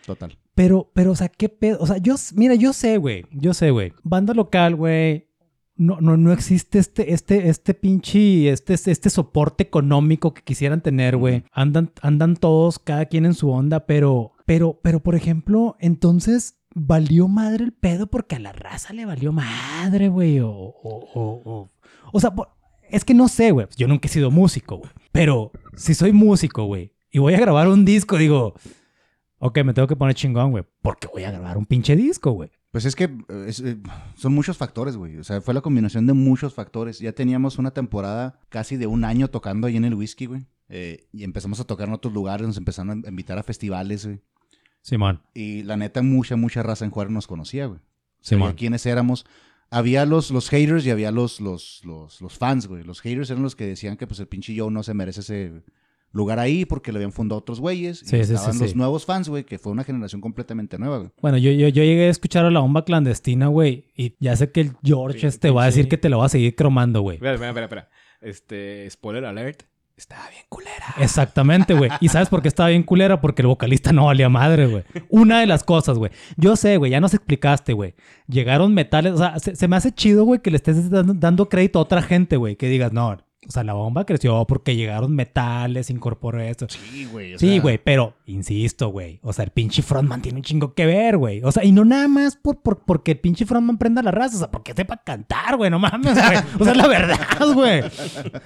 total. 0.05 0.37
Pero, 0.55 0.89
pero, 0.93 1.11
o 1.11 1.15
sea, 1.15 1.27
qué 1.27 1.49
pedo. 1.49 1.77
O 1.81 1.85
sea, 1.85 1.97
yo, 1.97 2.15
mira, 2.33 2.55
yo 2.55 2.71
sé, 2.73 2.97
güey. 2.97 3.25
Yo 3.31 3.53
sé, 3.53 3.71
güey. 3.71 3.91
Banda 4.03 4.33
local, 4.33 4.75
güey. 4.75 5.27
No, 5.75 5.99
no, 5.99 6.15
no 6.15 6.31
existe 6.31 6.79
este, 6.79 7.13
este, 7.13 7.49
este 7.49 7.73
pinche, 7.73 8.49
este, 8.49 8.73
este 8.73 9.09
soporte 9.09 9.63
económico 9.63 10.33
que 10.33 10.41
quisieran 10.41 10.79
tener, 10.81 11.17
güey. 11.17 11.43
Andan, 11.51 11.91
andan 12.01 12.37
todos, 12.37 12.79
cada 12.79 13.05
quien 13.07 13.25
en 13.25 13.33
su 13.33 13.49
onda, 13.51 13.85
pero, 13.85 14.31
pero, 14.45 14.79
pero, 14.81 15.01
por 15.01 15.15
ejemplo, 15.15 15.75
entonces 15.81 16.57
valió 16.75 17.27
madre 17.27 17.63
el 17.65 17.71
pedo 17.71 18.05
porque 18.05 18.35
a 18.35 18.39
la 18.39 18.51
raza 18.51 18.93
le 18.93 19.05
valió 19.05 19.33
madre, 19.33 20.09
güey. 20.09 20.39
O, 20.41 20.51
o, 20.51 20.75
o, 20.83 21.41
o, 21.43 21.71
o 22.13 22.19
sea, 22.19 22.31
es 22.91 23.03
que 23.03 23.15
no 23.15 23.27
sé, 23.27 23.49
güey. 23.49 23.65
Yo 23.75 23.87
nunca 23.87 24.07
he 24.07 24.11
sido 24.11 24.29
músico, 24.29 24.77
güey. 24.77 24.91
Pero 25.11 25.51
si 25.75 25.95
soy 25.95 26.11
músico, 26.11 26.65
güey, 26.65 26.93
y 27.09 27.17
voy 27.17 27.33
a 27.33 27.39
grabar 27.39 27.67
un 27.67 27.85
disco, 27.85 28.17
digo, 28.17 28.53
Ok, 29.37 29.59
me 29.63 29.73
tengo 29.73 29.87
que 29.87 29.95
poner 29.95 30.15
chingón, 30.15 30.51
güey. 30.51 30.63
Porque 30.81 31.07
voy 31.07 31.23
a 31.23 31.31
grabar 31.31 31.57
un 31.57 31.65
pinche 31.65 31.95
disco, 31.95 32.31
güey. 32.31 32.49
Pues 32.71 32.85
es 32.85 32.95
que 32.95 33.03
eh, 33.03 33.51
eh, 33.63 33.77
son 34.15 34.33
muchos 34.33 34.57
factores, 34.57 34.97
güey. 34.97 35.17
O 35.17 35.23
sea, 35.23 35.41
fue 35.41 35.53
la 35.53 35.61
combinación 35.61 36.07
de 36.07 36.13
muchos 36.13 36.53
factores. 36.53 36.99
Ya 36.99 37.11
teníamos 37.11 37.57
una 37.57 37.71
temporada 37.71 38.39
casi 38.49 38.77
de 38.77 38.87
un 38.87 39.03
año 39.03 39.29
tocando 39.29 39.67
ahí 39.67 39.77
en 39.77 39.85
el 39.85 39.93
whisky, 39.93 40.25
güey. 40.25 40.47
Eh, 40.69 41.07
y 41.11 41.23
empezamos 41.23 41.59
a 41.59 41.65
tocar 41.65 41.87
en 41.87 41.93
otros 41.93 42.13
lugares, 42.13 42.47
nos 42.47 42.57
empezaron 42.57 43.03
a 43.05 43.09
invitar 43.09 43.37
a 43.37 43.43
festivales, 43.43 44.05
güey. 44.05 44.21
Simón. 44.85 45.23
Y 45.33 45.63
la 45.63 45.77
neta, 45.77 46.03
mucha, 46.03 46.35
mucha 46.35 46.61
raza 46.61 46.85
en 46.85 46.91
Juárez 46.91 47.11
nos 47.11 47.25
conocía, 47.25 47.65
güey. 47.65 47.79
Sabía 48.21 48.45
Simón. 48.45 48.53
quiénes 48.53 48.85
éramos. 48.85 49.25
Había 49.71 50.05
los, 50.05 50.29
los 50.29 50.47
haters 50.49 50.85
y 50.85 50.91
había 50.91 51.09
los, 51.09 51.41
los, 51.41 51.81
los, 51.83 52.21
los 52.21 52.37
fans, 52.37 52.67
güey. 52.67 52.83
Los 52.83 53.01
haters 53.01 53.31
eran 53.31 53.41
los 53.41 53.55
que 53.55 53.65
decían 53.65 53.97
que 53.97 54.05
pues 54.05 54.19
el 54.19 54.27
pinche 54.27 54.55
Joe 54.55 54.69
no 54.69 54.83
se 54.83 54.93
merece 54.93 55.21
ese 55.21 55.63
lugar 56.11 56.37
ahí 56.37 56.65
porque 56.65 56.91
le 56.91 56.99
habían 56.99 57.13
fundado 57.13 57.39
otros 57.39 57.59
güeyes. 57.59 57.97
Sí, 57.97 58.15
y 58.15 58.19
sí, 58.19 58.25
sí, 58.25 58.33
estaban 58.35 58.59
los 58.59 58.69
sí. 58.69 58.77
nuevos 58.77 59.05
fans, 59.05 59.27
güey, 59.27 59.43
que 59.43 59.57
fue 59.57 59.71
una 59.71 59.83
generación 59.83 60.21
completamente 60.21 60.77
nueva, 60.77 60.99
güey. 60.99 61.09
Bueno, 61.19 61.39
yo, 61.39 61.49
yo, 61.49 61.67
yo 61.69 61.83
llegué 61.83 62.05
a 62.05 62.11
escuchar 62.11 62.45
a 62.45 62.51
la 62.51 62.59
bomba 62.59 62.85
clandestina, 62.85 63.47
güey. 63.47 63.87
Y 63.97 64.15
ya 64.19 64.35
sé 64.35 64.51
que 64.51 64.61
el 64.61 64.73
George 64.83 65.21
Sí, 65.21 65.25
este 65.25 65.49
va 65.49 65.63
a 65.63 65.65
decir 65.65 65.87
que 65.89 65.97
te 65.97 66.09
lo 66.09 66.19
va 66.19 66.27
a 66.27 66.29
seguir 66.29 66.55
cromando, 66.55 67.01
güey. 67.01 67.15
Espera, 67.15 67.33
espera, 67.33 67.49
espera, 67.49 67.65
espera. 67.65 67.89
Este, 68.21 68.87
spoiler 68.91 69.25
alert. 69.25 69.63
Estaba 69.97 70.29
bien 70.29 70.43
culera. 70.49 70.93
Exactamente, 70.99 71.73
güey. 71.73 71.89
¿Y 72.01 72.09
sabes 72.09 72.27
por 72.27 72.41
qué 72.41 72.49
estaba 72.49 72.69
bien 72.69 72.83
culera? 72.83 73.21
Porque 73.21 73.41
el 73.41 73.47
vocalista 73.47 73.93
no 73.93 74.05
valía 74.05 74.27
madre, 74.27 74.67
güey. 74.67 74.83
Una 75.09 75.39
de 75.39 75.47
las 75.47 75.63
cosas, 75.63 75.97
güey. 75.97 76.11
Yo 76.35 76.57
sé, 76.57 76.75
güey, 76.75 76.91
ya 76.91 76.99
nos 76.99 77.13
explicaste, 77.13 77.71
güey. 77.71 77.95
Llegaron 78.27 78.73
metales, 78.73 79.13
o 79.13 79.17
sea, 79.17 79.39
se, 79.39 79.67
me 79.69 79.75
hace 79.77 79.93
chido, 79.93 80.25
güey, 80.25 80.41
que 80.41 80.51
le 80.51 80.57
estés 80.57 80.89
dando, 80.89 81.13
dando 81.13 81.47
crédito 81.47 81.79
a 81.79 81.83
otra 81.83 82.01
gente, 82.01 82.35
güey. 82.35 82.57
Que 82.57 82.67
digas, 82.67 82.91
no, 82.91 83.17
o 83.47 83.51
sea, 83.51 83.63
la 83.63 83.73
bomba 83.73 84.05
creció 84.05 84.45
porque 84.47 84.75
llegaron 84.75 85.13
metales, 85.15 85.89
incorporó 85.89 86.41
esto. 86.41 86.67
Sí, 86.69 87.05
güey. 87.11 87.37
Sí, 87.37 87.59
güey, 87.59 87.77
pero 87.83 88.15
insisto, 88.25 88.89
güey. 88.89 89.19
O 89.21 89.33
sea, 89.33 89.45
el 89.45 89.51
pinche 89.51 89.81
frontman 89.81 90.21
tiene 90.21 90.39
un 90.39 90.43
chingo 90.43 90.73
que 90.73 90.85
ver, 90.85 91.17
güey. 91.17 91.41
O 91.43 91.51
sea, 91.51 91.63
y 91.63 91.71
no 91.71 91.85
nada 91.85 92.07
más 92.07 92.35
por, 92.35 92.61
por- 92.61 92.79
porque 92.85 93.11
el 93.13 93.19
pinche 93.19 93.45
frontman 93.45 93.77
prenda 93.77 94.01
la 94.01 94.11
raza, 94.11 94.35
o 94.35 94.39
sea, 94.39 94.51
porque 94.51 94.73
sepa 94.73 94.97
cantar, 94.97 95.57
güey, 95.57 95.69
no 95.69 95.79
mames, 95.79 96.13
güey. 96.13 96.37
O 96.59 96.63
sea, 96.63 96.73
es 96.73 96.77
la 96.77 96.87
verdad, 96.87 97.17
güey. 97.53 97.83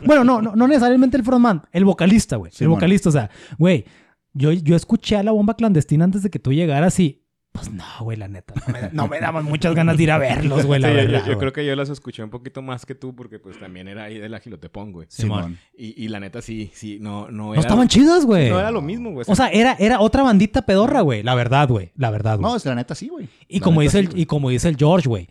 Bueno, 0.06 0.24
no, 0.24 0.42
no, 0.42 0.56
no 0.56 0.68
necesariamente 0.68 1.18
el 1.18 1.24
frontman, 1.24 1.64
el 1.72 1.86
vocalista, 1.86 2.36
güey. 2.36 2.52
el 2.60 2.68
vocalista, 2.68 3.10
o 3.10 3.12
sea, 3.12 3.30
güey, 3.58 3.86
yo, 4.34 4.52
yo 4.52 4.76
escuché 4.76 5.16
a 5.18 5.24
la 5.24 5.32
bomba 5.32 5.56
clandestina 5.56 6.06
antes 6.06 6.24
de 6.24 6.30
que 6.30 6.40
tú 6.40 6.54
llegaras 6.54 7.00
y. 7.00 7.24
Pues 7.60 7.72
no, 7.74 7.84
güey, 8.02 8.18
la 8.18 8.28
neta. 8.28 8.54
No 8.68 8.74
me, 8.74 8.90
no 8.92 9.08
me 9.08 9.20
daban 9.20 9.46
muchas 9.46 9.76
ganas 9.76 9.98
de 9.98 10.04
ir 10.04 10.12
a 10.12 10.18
verlos, 10.18 10.66
güey, 10.66 10.80
la 10.80 10.88
Sí, 10.90 10.94
yo- 10.94 10.98
verdad. 11.02 11.12
yo, 11.12 11.20
yo 11.20 11.26
güey. 11.26 11.38
creo 11.40 11.54
que 11.54 11.66
yo 11.66 11.76
las 11.76 11.90
escuché 11.90 12.24
un 12.24 12.30
poquito 12.30 12.62
más 12.62 12.86
que 12.86 12.96
tú 12.96 13.16
porque 13.16 13.40
pues 13.40 13.60
también 13.60 13.88
era 13.88 14.06
ahí 14.06 14.18
del 14.18 14.34
Agilotepón, 14.34 14.92
güey. 14.92 15.08
Simón. 15.10 15.58
Y, 15.78 16.04
y 16.04 16.08
la 16.08 16.20
neta 16.20 16.42
sí, 16.42 16.72
sí, 16.74 16.98
no, 17.02 17.30
no 17.30 17.48
No 17.48 17.54
era... 17.54 17.62
estaban 17.62 17.88
chidas, 17.88 18.26
güey. 18.26 18.50
No 18.50 18.60
era 18.60 18.72
lo 18.72 18.82
mismo, 18.82 19.12
güey. 19.12 19.26
O 19.28 19.36
sea, 19.36 19.50
era, 19.50 19.76
era 19.80 20.00
otra 20.00 20.24
bandita 20.24 20.62
pedorra, 20.64 21.02
güey. 21.02 21.24
La 21.24 21.36
verdad, 21.36 21.68
güey. 21.68 21.92
La 21.96 22.10
verdad, 22.12 22.38
güey. 22.40 22.50
No, 22.50 22.56
es 22.56 22.66
la 22.66 22.76
neta 22.76 22.96
sí, 22.96 23.10
güey. 23.10 23.28
y, 23.48 23.60
La 23.60 23.64
como 23.66 23.82
dice 23.82 24.02
sí, 24.02 24.10
el, 24.14 24.20
y 24.20 24.26
como 24.26 24.50
dice 24.50 24.70
el 24.70 24.78
George, 24.78 25.10
güey. 25.10 25.28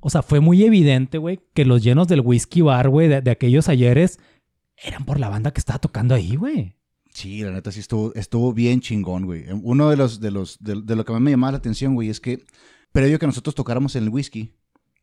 O 0.00 0.10
sea, 0.10 0.22
fue 0.22 0.40
muy 0.40 0.62
evidente, 0.64 1.18
güey, 1.18 1.40
que 1.54 1.64
los 1.64 1.82
llenos 1.82 2.06
del 2.08 2.20
whisky 2.20 2.60
bar, 2.60 2.88
güey, 2.88 3.08
de, 3.08 3.20
de 3.20 3.30
aquellos 3.30 3.68
ayeres, 3.68 4.18
eran 4.76 5.04
por 5.04 5.18
la 5.20 5.28
banda 5.28 5.52
que 5.52 5.60
estaba 5.60 5.78
tocando 5.78 6.14
ahí, 6.14 6.36
güey. 6.36 6.74
Sí, 7.12 7.42
la 7.42 7.50
neta 7.52 7.70
sí 7.72 7.80
estuvo, 7.80 8.14
estuvo 8.14 8.52
bien 8.52 8.80
chingón, 8.80 9.26
güey. 9.26 9.44
Uno 9.62 9.90
de 9.90 9.96
los, 9.96 10.20
de 10.20 10.30
los, 10.30 10.58
de, 10.60 10.80
de 10.82 10.96
lo 10.96 11.04
que 11.04 11.12
más 11.12 11.20
me 11.20 11.30
llamaba 11.30 11.52
la 11.52 11.58
atención, 11.58 11.94
güey, 11.94 12.08
es 12.08 12.20
que 12.20 12.44
previo 12.90 13.18
que 13.18 13.26
nosotros 13.26 13.54
tocáramos 13.54 13.96
en 13.96 14.04
el 14.04 14.08
whisky, 14.08 14.54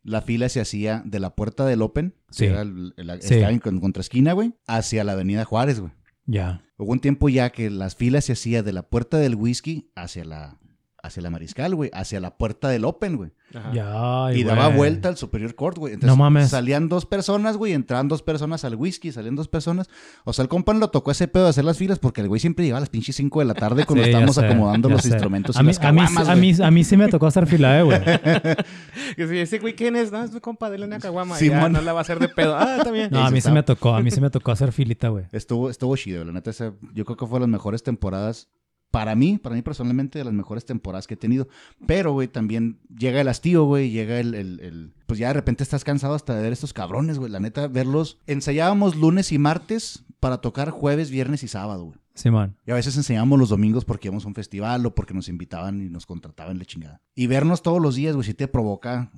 la 0.02 0.20
fila 0.22 0.48
se 0.48 0.60
hacía 0.60 1.02
de 1.04 1.20
la 1.20 1.34
puerta 1.36 1.64
del 1.66 1.82
Open, 1.82 2.14
Sí. 2.30 2.44
que 2.44 2.50
era 2.50 2.62
el- 2.62 2.94
el- 2.96 3.22
Sí. 3.22 3.34
estaba 3.34 3.52
en 3.52 3.58
con- 3.60 3.80
contraesquina, 3.80 4.32
güey, 4.32 4.54
hacia 4.66 5.04
la 5.04 5.12
avenida 5.12 5.44
Juárez, 5.44 5.80
güey. 5.80 5.92
Ya. 6.26 6.64
Hubo 6.78 6.92
un 6.92 7.00
tiempo 7.00 7.28
ya 7.28 7.50
que 7.50 7.70
las 7.70 7.96
filas 7.96 8.24
se 8.24 8.32
hacía 8.32 8.62
de 8.62 8.72
la 8.72 8.82
puerta 8.88 9.18
del 9.18 9.34
whisky 9.34 9.90
hacia 9.96 10.24
la, 10.24 10.58
hacia 11.02 11.22
la 11.22 11.30
mariscal, 11.30 11.74
güey, 11.74 11.90
hacia 11.94 12.20
la 12.20 12.36
puerta 12.36 12.68
del 12.68 12.84
Open, 12.84 13.16
güey. 13.16 13.30
Ajá. 13.54 13.72
Ya. 13.72 14.34
Y 14.38 14.44
daba 14.44 14.68
vuelta 14.68 15.08
al 15.08 15.16
Superior 15.16 15.54
Court, 15.54 15.78
güey. 15.78 15.94
Entonces, 15.94 16.16
No 16.16 16.22
mames. 16.22 16.50
Salían 16.50 16.88
dos 16.88 17.06
personas, 17.06 17.56
güey, 17.56 17.72
entraban 17.72 18.06
dos 18.08 18.22
personas 18.22 18.64
al 18.64 18.74
whisky, 18.76 19.10
salían 19.12 19.34
dos 19.36 19.48
personas. 19.48 19.88
O 20.24 20.32
sea, 20.32 20.42
el 20.44 20.48
compa 20.48 20.72
no 20.72 20.78
lo 20.80 20.90
tocó 20.90 21.10
ese 21.10 21.26
pedo 21.28 21.44
de 21.44 21.50
hacer 21.50 21.64
las 21.64 21.78
filas 21.78 21.98
porque 21.98 22.20
el 22.20 22.28
güey 22.28 22.40
siempre 22.40 22.64
llegaba 22.64 22.78
a 22.78 22.80
las 22.80 22.90
pinches 22.90 23.16
5 23.16 23.38
de 23.40 23.44
la 23.46 23.54
tarde 23.54 23.84
cuando 23.86 24.04
Sí, 24.04 24.10
estábamos 24.10 24.34
sé, 24.36 24.44
acomodando 24.46 24.88
los 24.88 25.02
sé. 25.02 25.08
instrumentos 25.08 25.56
A 25.56 25.60
y 25.60 25.64
mí, 25.64 25.72
las 25.72 25.84
a, 25.84 25.92
mí, 25.92 26.00
a, 26.00 26.34
mí, 26.36 26.52
a 26.62 26.70
mí 26.70 26.84
sí 26.84 26.96
me 26.96 27.08
tocó 27.08 27.26
hacer 27.26 27.46
fila, 27.46 27.78
eh, 27.78 27.82
güey. 27.82 28.00
Que 29.16 29.26
si 29.26 29.38
ese 29.38 29.58
güey, 29.58 29.74
¿quién 29.74 29.96
es? 29.96 30.12
No, 30.12 30.22
es 30.22 30.32
mi 30.32 30.40
compa, 30.40 30.70
dele 30.70 30.84
una 30.86 30.98
caguama. 30.98 31.36
Simón. 31.36 31.60
Ya 31.60 31.68
no 31.68 31.80
la 31.82 31.92
va 31.92 32.00
a 32.00 32.02
hacer 32.02 32.18
de 32.18 32.28
pedo. 32.28 32.56
Ah, 32.56 32.78
también. 32.84 33.08
No, 33.10 33.24
a 33.24 33.30
mí 33.30 33.40
sí 33.40 33.50
me 33.50 33.62
tocó, 33.62 33.94
a 33.94 34.00
mí 34.02 34.10
sí 34.10 34.20
me 34.20 34.30
tocó 34.30 34.52
hacer 34.52 34.72
filita, 34.72 35.08
güey. 35.08 35.24
Estuvo, 35.32 35.70
estuvo 35.70 35.96
chido, 35.96 36.24
la 36.24 36.32
neta. 36.32 36.50
esa- 36.50 36.72
yo 36.94 37.04
creo 37.04 37.16
que 37.16 37.26
fue 37.26 37.36
de 37.38 37.40
las 37.40 37.48
mejores 37.48 37.82
temporadas. 37.82 38.48
Para 38.90 39.14
mí, 39.14 39.38
para 39.38 39.54
mí 39.54 39.62
personalmente, 39.62 40.18
de 40.18 40.24
las 40.24 40.34
mejores 40.34 40.64
temporadas 40.64 41.06
que 41.06 41.14
he 41.14 41.16
tenido. 41.16 41.48
Pero, 41.86 42.12
güey, 42.12 42.26
también 42.28 42.78
llega 42.96 43.20
el 43.20 43.28
hastío, 43.28 43.64
güey. 43.64 43.90
Llega 43.90 44.18
el, 44.18 44.34
el- 44.34 44.60
el- 44.60 44.92
Pues 45.06 45.18
ya 45.20 45.28
de 45.28 45.34
repente 45.34 45.62
estás 45.62 45.84
cansado 45.84 46.14
hasta 46.14 46.34
de 46.34 46.42
ver 46.42 46.52
estos 46.52 46.72
cabrones, 46.72 47.18
güey. 47.18 47.30
La 47.30 47.38
neta, 47.40 47.68
verlos. 47.68 48.18
Ensayábamos 48.26 48.96
lunes 48.96 49.30
y 49.32 49.38
martes 49.38 50.02
para 50.18 50.38
tocar 50.38 50.70
jueves, 50.70 51.10
viernes 51.10 51.42
y 51.44 51.48
sábado, 51.48 51.84
güey. 51.84 51.98
Simón. 52.14 52.56
Y 52.66 52.72
a 52.72 52.74
veces 52.74 52.96
enseñábamos 52.96 53.38
los 53.38 53.48
domingos 53.48 53.84
porque 53.84 54.08
íbamos 54.08 54.24
a 54.24 54.28
un 54.28 54.34
festival 54.34 54.84
o 54.84 54.94
porque 54.94 55.14
nos 55.14 55.28
invitaban 55.28 55.80
y 55.80 55.88
nos 55.88 56.04
contrataban 56.04 56.58
la 56.58 56.64
chingada. 56.64 57.00
Y 57.14 57.28
vernos 57.28 57.62
todos 57.62 57.80
los 57.80 57.94
días, 57.94 58.14
güey, 58.16 58.26
sí 58.26 58.34
te 58.34 58.48
provoca. 58.48 59.10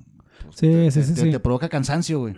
pues, 0.43 0.55
Sí, 0.57 0.67
te, 0.67 0.91
sí, 0.91 1.03
sí, 1.03 1.13
te- 1.15 1.21
sí. 1.21 1.31
te 1.31 1.39
provoca 1.39 1.67
cansancio, 1.67 2.19
güey. 2.19 2.33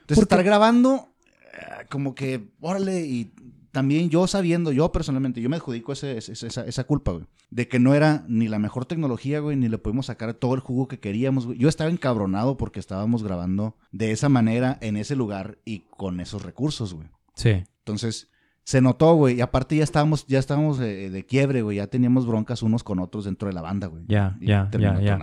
Entonces, 0.00 0.22
estar 0.22 0.42
grabando, 0.42 1.08
eh, 1.54 1.86
como 1.90 2.14
que, 2.14 2.48
órale, 2.60 3.06
y 3.06 3.32
también 3.72 4.08
yo 4.10 4.26
sabiendo, 4.26 4.70
yo 4.70 4.92
personalmente, 4.92 5.40
yo 5.40 5.48
me 5.48 5.56
adjudico 5.56 5.92
ese- 5.92 6.18
ese- 6.18 6.32
esa, 6.46 6.64
esa 6.64 6.84
culpa, 6.84 7.12
güey. 7.12 7.24
De 7.50 7.66
que 7.68 7.78
no 7.78 7.94
era 7.94 8.24
ni 8.28 8.46
la 8.48 8.58
mejor 8.58 8.84
tecnología, 8.84 9.40
güey, 9.40 9.56
ni 9.56 9.68
le 9.68 9.78
pudimos 9.78 10.06
sacar 10.06 10.32
todo 10.34 10.54
el 10.54 10.60
jugo 10.60 10.86
que 10.88 11.00
queríamos, 11.00 11.46
güey. 11.46 11.58
Yo 11.58 11.68
estaba 11.68 11.90
encabronado 11.90 12.56
porque 12.56 12.78
estábamos 12.80 13.22
grabando 13.24 13.76
de 13.90 14.12
esa 14.12 14.28
manera, 14.28 14.78
en 14.80 14.96
ese 14.96 15.16
lugar 15.16 15.58
y 15.64 15.80
con 15.96 16.20
esos 16.20 16.42
recursos, 16.42 16.94
güey. 16.94 17.08
Sí. 17.34 17.64
Entonces, 17.78 18.28
se 18.64 18.80
notó, 18.80 19.14
güey. 19.16 19.38
Y 19.38 19.40
aparte 19.40 19.74
ya 19.76 19.82
estábamos, 19.82 20.24
ya 20.28 20.38
estábamos 20.38 20.78
eh, 20.78 21.10
de 21.10 21.26
quiebre, 21.26 21.62
güey. 21.62 21.78
Ya 21.78 21.88
teníamos 21.88 22.26
broncas 22.26 22.62
unos 22.62 22.84
con 22.84 23.00
otros 23.00 23.24
dentro 23.24 23.48
de 23.48 23.54
la 23.54 23.60
banda, 23.60 23.88
güey. 23.88 24.04
Ya, 24.06 24.36
ya, 24.40 24.68
ya, 24.84 25.00
ya. 25.04 25.18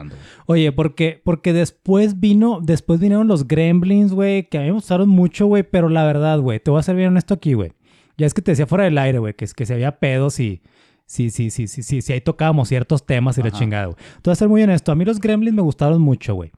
Oye, 0.46 0.72
porque, 0.74 1.22
porque 1.24 1.54
después 1.54 2.20
vino, 2.20 2.60
después 2.62 3.00
vinieron 3.00 3.28
los 3.30 3.48
Gremlins, 3.48 4.12
güey, 4.12 4.50
que 4.50 4.58
a 4.58 4.62
mí 4.62 4.68
me 4.68 4.74
gustaron 4.74 5.08
mucho, 5.08 5.46
güey, 5.46 5.64
pero 5.64 5.88
la 5.88 6.04
verdad, 6.04 6.40
güey, 6.42 6.60
te 6.60 6.70
voy 6.70 6.80
a 6.80 6.84
ser 6.84 6.98
bien 6.98 7.08
honesto 7.10 7.34
aquí, 7.34 7.54
güey. 7.54 7.72
Ya 8.20 8.28
es 8.28 8.34
que 8.36 8.42
te 8.44 8.52
decía 8.52 8.68
fuera 8.68 8.84
del 8.84 8.98
aire, 8.98 9.18
güey, 9.20 9.34
que, 9.34 9.46
es 9.46 9.54
que 9.56 9.66
se 9.66 9.74
había 9.74 9.98
pedos 10.00 10.40
y 10.40 10.62
sí, 11.06 11.30
sí, 11.32 11.50
sí, 11.50 11.68
sí, 11.68 11.82
sí, 11.82 12.02
sí, 12.02 12.14
ahí 12.14 12.22
tocábamos 12.22 12.68
ciertos 12.68 13.06
temas 13.06 13.38
y 13.40 13.42
la 13.42 13.48
Ajá. 13.50 13.58
chingada, 13.58 13.86
güey. 13.88 13.98
A 14.28 14.36
ser 14.36 14.48
muy 14.50 14.62
honesto, 14.62 14.92
a 14.92 14.96
mí 14.96 15.06
los 15.06 15.20
Gremlins 15.20 15.56
me 15.56 15.62
gustaron 15.64 16.02
mucho, 16.02 16.36
güey. 16.36 16.52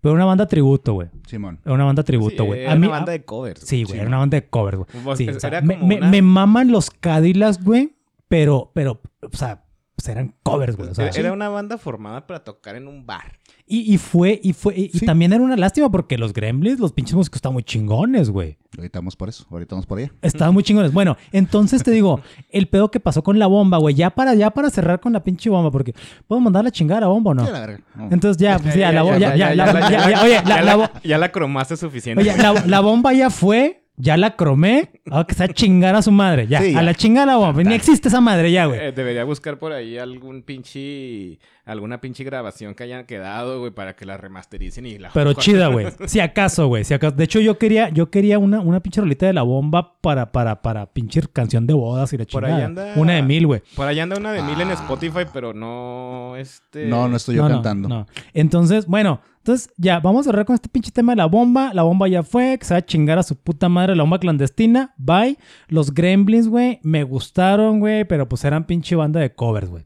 Pero 0.00 0.14
una 0.14 0.24
banda 0.24 0.46
tributo, 0.46 0.94
güey. 0.94 1.08
Simón. 1.28 1.60
Era 1.64 1.74
una 1.74 1.84
banda 1.84 2.02
tributo, 2.02 2.42
Sí, 2.42 2.46
güey. 2.48 2.60
era 2.62 2.72
a 2.72 2.74
mí, 2.76 2.86
una 2.86 2.96
banda 2.96 3.12
de 3.12 3.24
covers. 3.24 3.60
Sí, 3.60 3.84
güey, 3.84 3.98
era 3.98 4.08
una 4.08 4.18
banda 4.18 4.36
de 4.40 4.46
covers, 4.48 4.78
güey. 4.78 4.88
Pues, 5.04 5.18
Sí, 5.18 5.24
era 5.28 5.36
o 5.36 5.40
sea, 5.40 5.60
me- 5.60 5.76
una- 5.80 6.08
me 6.08 6.22
maman 6.22 6.72
los 6.72 6.90
Cadillacs, 6.90 7.62
güey, 7.62 7.94
pero, 8.28 8.70
pero, 8.74 9.00
o 9.20 9.36
sea, 9.36 9.62
pues 10.02 10.08
eran 10.08 10.34
covers, 10.42 10.76
güey. 10.76 10.90
O 10.90 10.94
sea, 10.94 11.08
Era- 11.08 11.32
una 11.32 11.48
banda 11.48 11.78
formada 11.78 12.26
para 12.26 12.42
tocar 12.42 12.74
en 12.74 12.88
un 12.88 13.06
bar. 13.06 13.38
y, 13.66 13.94
y 13.94 13.98
fue, 13.98 14.40
y 14.42 14.52
fue, 14.52 14.74
y, 14.76 14.88
también 15.06 15.32
era 15.32 15.42
una 15.42 15.56
lástima 15.56 15.90
porque 15.90 16.18
los 16.18 16.32
Gremlins, 16.32 16.80
los 16.80 16.92
pinches 16.92 17.14
músicos 17.14 17.36
estaban 17.38 17.54
muy 17.54 17.62
chingones, 17.62 18.28
güey. 18.30 18.58
Ahorita 18.76 18.98
vamos 18.98 19.14
por 19.16 19.28
eso. 19.28 19.46
Ahorita 19.50 19.74
vamos 19.76 19.86
por 19.86 19.98
allá. 19.98 20.12
Estaban 20.22 20.52
muy 20.52 20.62
chingones. 20.64 20.92
Bueno, 20.92 21.16
entonces 21.30 21.82
te 21.84 21.90
digo, 21.92 22.20
el 22.50 22.66
pedo 22.68 22.90
que 22.90 22.98
pasó 23.00 23.22
con 23.22 23.38
la 23.38 23.46
bomba, 23.46 23.78
güey, 23.78 23.94
ya 23.94 24.10
para, 24.10 24.34
ya 24.34 24.50
para 24.50 24.68
cerrar 24.70 24.98
con 25.00 25.12
la 25.12 25.22
pinche 25.22 25.48
bomba, 25.50 25.70
porque 25.70 25.94
¿puedo 26.26 26.40
mandar 26.40 26.64
la 26.64 26.70
chingada 26.72 26.98
a 26.98 27.00
la 27.02 27.06
bomba 27.08 27.30
o 27.30 27.34
no? 27.34 27.46
Sí, 27.46 27.52
la 27.52 27.60
verga. 27.60 27.80
No. 27.94 28.08
Entonces 28.10 28.36
ya, 28.42 28.58
pues 28.58 28.74
ya, 28.74 28.90
la 28.92 29.02
bomba, 29.02 29.18
ya, 29.18 29.36
ya, 29.36 29.54
ya, 29.54 30.10
ya, 30.10 30.22
oye, 30.22 30.34
la- 30.34 30.42
ya 30.44 30.62
la 30.62 30.76
bo- 30.76 30.82
la- 30.82 31.00
ya 31.04 31.18
la 31.18 31.30
cromaste 31.32 31.76
suficiente. 31.76 32.20
oye, 32.22 32.34
la 32.66 32.80
bomba 32.80 33.12
ya 33.12 33.30
fue, 33.30 33.81
ya 34.02 34.16
la 34.16 34.34
cromé, 34.36 34.90
ahora 35.10 35.26
que 35.26 35.34
sea 35.34 35.46
chingar 35.48 35.94
a 35.94 36.02
su 36.02 36.10
madre, 36.10 36.46
ya, 36.48 36.60
Sí, 36.60 36.72
ya. 36.72 36.80
a 36.80 36.82
la 36.82 36.94
chingada 36.94 37.26
la 37.26 37.36
bomba, 37.36 37.62
ni 37.62 37.74
existe 37.74 38.08
esa 38.08 38.20
madre 38.20 38.50
ya, 38.50 38.66
güey. 38.66 38.80
Eh, 38.80 38.92
debería 38.92 39.22
buscar 39.24 39.58
por 39.58 39.72
ahí 39.72 39.96
algún 39.98 40.42
pinche... 40.42 41.38
Alguna 41.64 42.00
pinche 42.00 42.24
grabación 42.24 42.74
que 42.74 42.82
hayan 42.82 43.06
quedado, 43.06 43.60
güey, 43.60 43.70
para 43.70 43.94
que 43.94 44.04
la 44.04 44.16
remastericen 44.16 44.84
y 44.84 44.98
la... 44.98 45.10
Pero 45.14 45.32
chida, 45.34 45.68
güey. 45.68 45.86
Si 46.06 46.18
acaso, 46.18 46.66
güey. 46.66 46.82
Si 46.82 46.92
acaso. 46.92 47.14
De 47.14 47.22
hecho, 47.22 47.38
yo 47.38 47.56
quería, 47.56 47.88
yo 47.90 48.10
quería 48.10 48.40
una, 48.40 48.58
una 48.60 48.80
pinche 48.80 49.00
rolita 49.00 49.26
de 49.26 49.32
la 49.32 49.42
bomba 49.42 50.00
para, 50.00 50.32
para, 50.32 50.60
para 50.60 50.86
pinche 50.86 51.20
canción 51.32 51.68
de 51.68 51.74
bodas 51.74 52.12
y 52.12 52.18
la 52.18 52.24
Por 52.24 52.42
chingada. 52.42 52.56
ahí 52.56 52.62
anda- 52.64 52.92
Una 52.96 53.12
de 53.12 53.22
mil, 53.22 53.46
güey. 53.46 53.62
Por 53.76 53.86
ahí 53.86 54.00
anda 54.00 54.16
una 54.18 54.32
de 54.32 54.42
mil 54.42 54.60
en 54.60 54.70
Ah. 54.70 54.74
Spotify, 54.74 55.20
pero 55.32 55.54
no... 55.54 56.34
Este... 56.36 56.86
No, 56.86 57.06
no 57.06 57.16
estoy 57.16 57.36
yo 57.36 57.42
No, 57.42 57.48
no, 57.50 57.54
cantando. 57.54 57.88
no. 57.88 58.06
Entonces, 58.34 58.86
bueno, 58.86 59.20
entonces 59.42 59.70
ya, 59.76 59.98
vamos 59.98 60.26
a 60.26 60.30
cerrar 60.30 60.44
con 60.46 60.54
este 60.54 60.68
pinche 60.68 60.92
tema 60.92 61.12
de 61.12 61.16
la 61.16 61.26
bomba. 61.26 61.74
La 61.74 61.82
bomba 61.82 62.06
ya 62.06 62.22
fue, 62.22 62.56
que 62.58 62.64
se 62.64 62.74
va 62.74 62.78
a 62.78 62.86
chingar 62.86 63.18
a 63.18 63.24
su 63.24 63.34
puta 63.34 63.68
madre 63.68 63.96
la 63.96 64.04
bomba 64.04 64.20
clandestina. 64.20 64.94
Bye. 64.96 65.36
Los 65.66 65.92
Gremlins, 65.92 66.46
güey, 66.48 66.78
me 66.84 67.02
gustaron, 67.02 67.80
güey, 67.80 68.04
pero 68.04 68.28
pues 68.28 68.44
eran 68.44 68.64
pinche 68.64 68.94
banda 68.94 69.18
de 69.18 69.34
covers, 69.34 69.68
güey. 69.68 69.84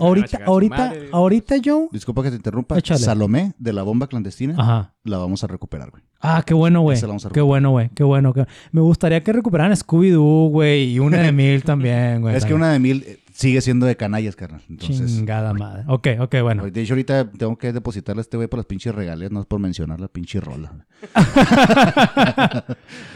Ahorita, 0.00 0.40
ahorita, 0.46 0.76
madre. 0.76 1.08
ahorita, 1.12 1.56
Joe. 1.64 1.88
Disculpa 1.92 2.22
que 2.22 2.30
te 2.30 2.36
interrumpa. 2.36 2.78
Échale. 2.78 3.00
Salomé 3.00 3.52
de 3.58 3.72
la 3.72 3.82
bomba 3.82 4.06
clandestina 4.06 4.54
Ajá. 4.58 4.94
la 5.04 5.18
vamos 5.18 5.44
a 5.44 5.46
recuperar, 5.46 5.90
güey. 5.90 6.02
Ah, 6.20 6.42
qué 6.46 6.54
bueno, 6.54 6.80
güey. 6.80 6.96
Esa 6.96 7.06
la 7.06 7.10
vamos 7.12 7.26
a 7.26 7.30
Qué 7.30 7.40
bueno, 7.40 7.70
güey. 7.70 7.90
Qué 7.94 8.04
bueno. 8.04 8.32
qué- 8.32 8.46
Me 8.72 8.80
gustaría 8.80 9.22
que 9.22 9.32
recuperaran 9.32 9.72
Scooby-Doo, 9.76 10.48
güey, 10.50 10.92
y 10.92 10.98
una 10.98 11.18
de 11.18 11.32
mil 11.32 11.62
también, 11.62 12.22
güey. 12.22 12.34
es 12.36 12.44
que 12.44 12.54
una 12.54 12.72
de 12.72 12.78
mil 12.78 13.04
eh, 13.06 13.18
sigue 13.36 13.60
siendo 13.60 13.84
de 13.86 13.96
canallas, 13.96 14.36
carnal. 14.36 14.62
Entonces, 14.70 15.16
Chingada 15.16 15.52
madre. 15.52 15.82
Ok, 15.88 16.06
ok, 16.20 16.36
bueno. 16.42 16.70
de 16.70 16.80
hecho, 16.82 16.94
ahorita 16.94 17.30
tengo 17.32 17.58
que 17.58 17.72
depositarle 17.72 18.20
a 18.20 18.22
este 18.22 18.36
güey 18.36 18.48
por 18.48 18.58
las 18.60 18.66
pinches 18.66 18.94
regalías, 18.94 19.30
no 19.32 19.40
es 19.40 19.46
por 19.46 19.58
mencionar 19.58 20.00
la 20.00 20.06
pinche 20.08 20.40
rola. 20.40 20.72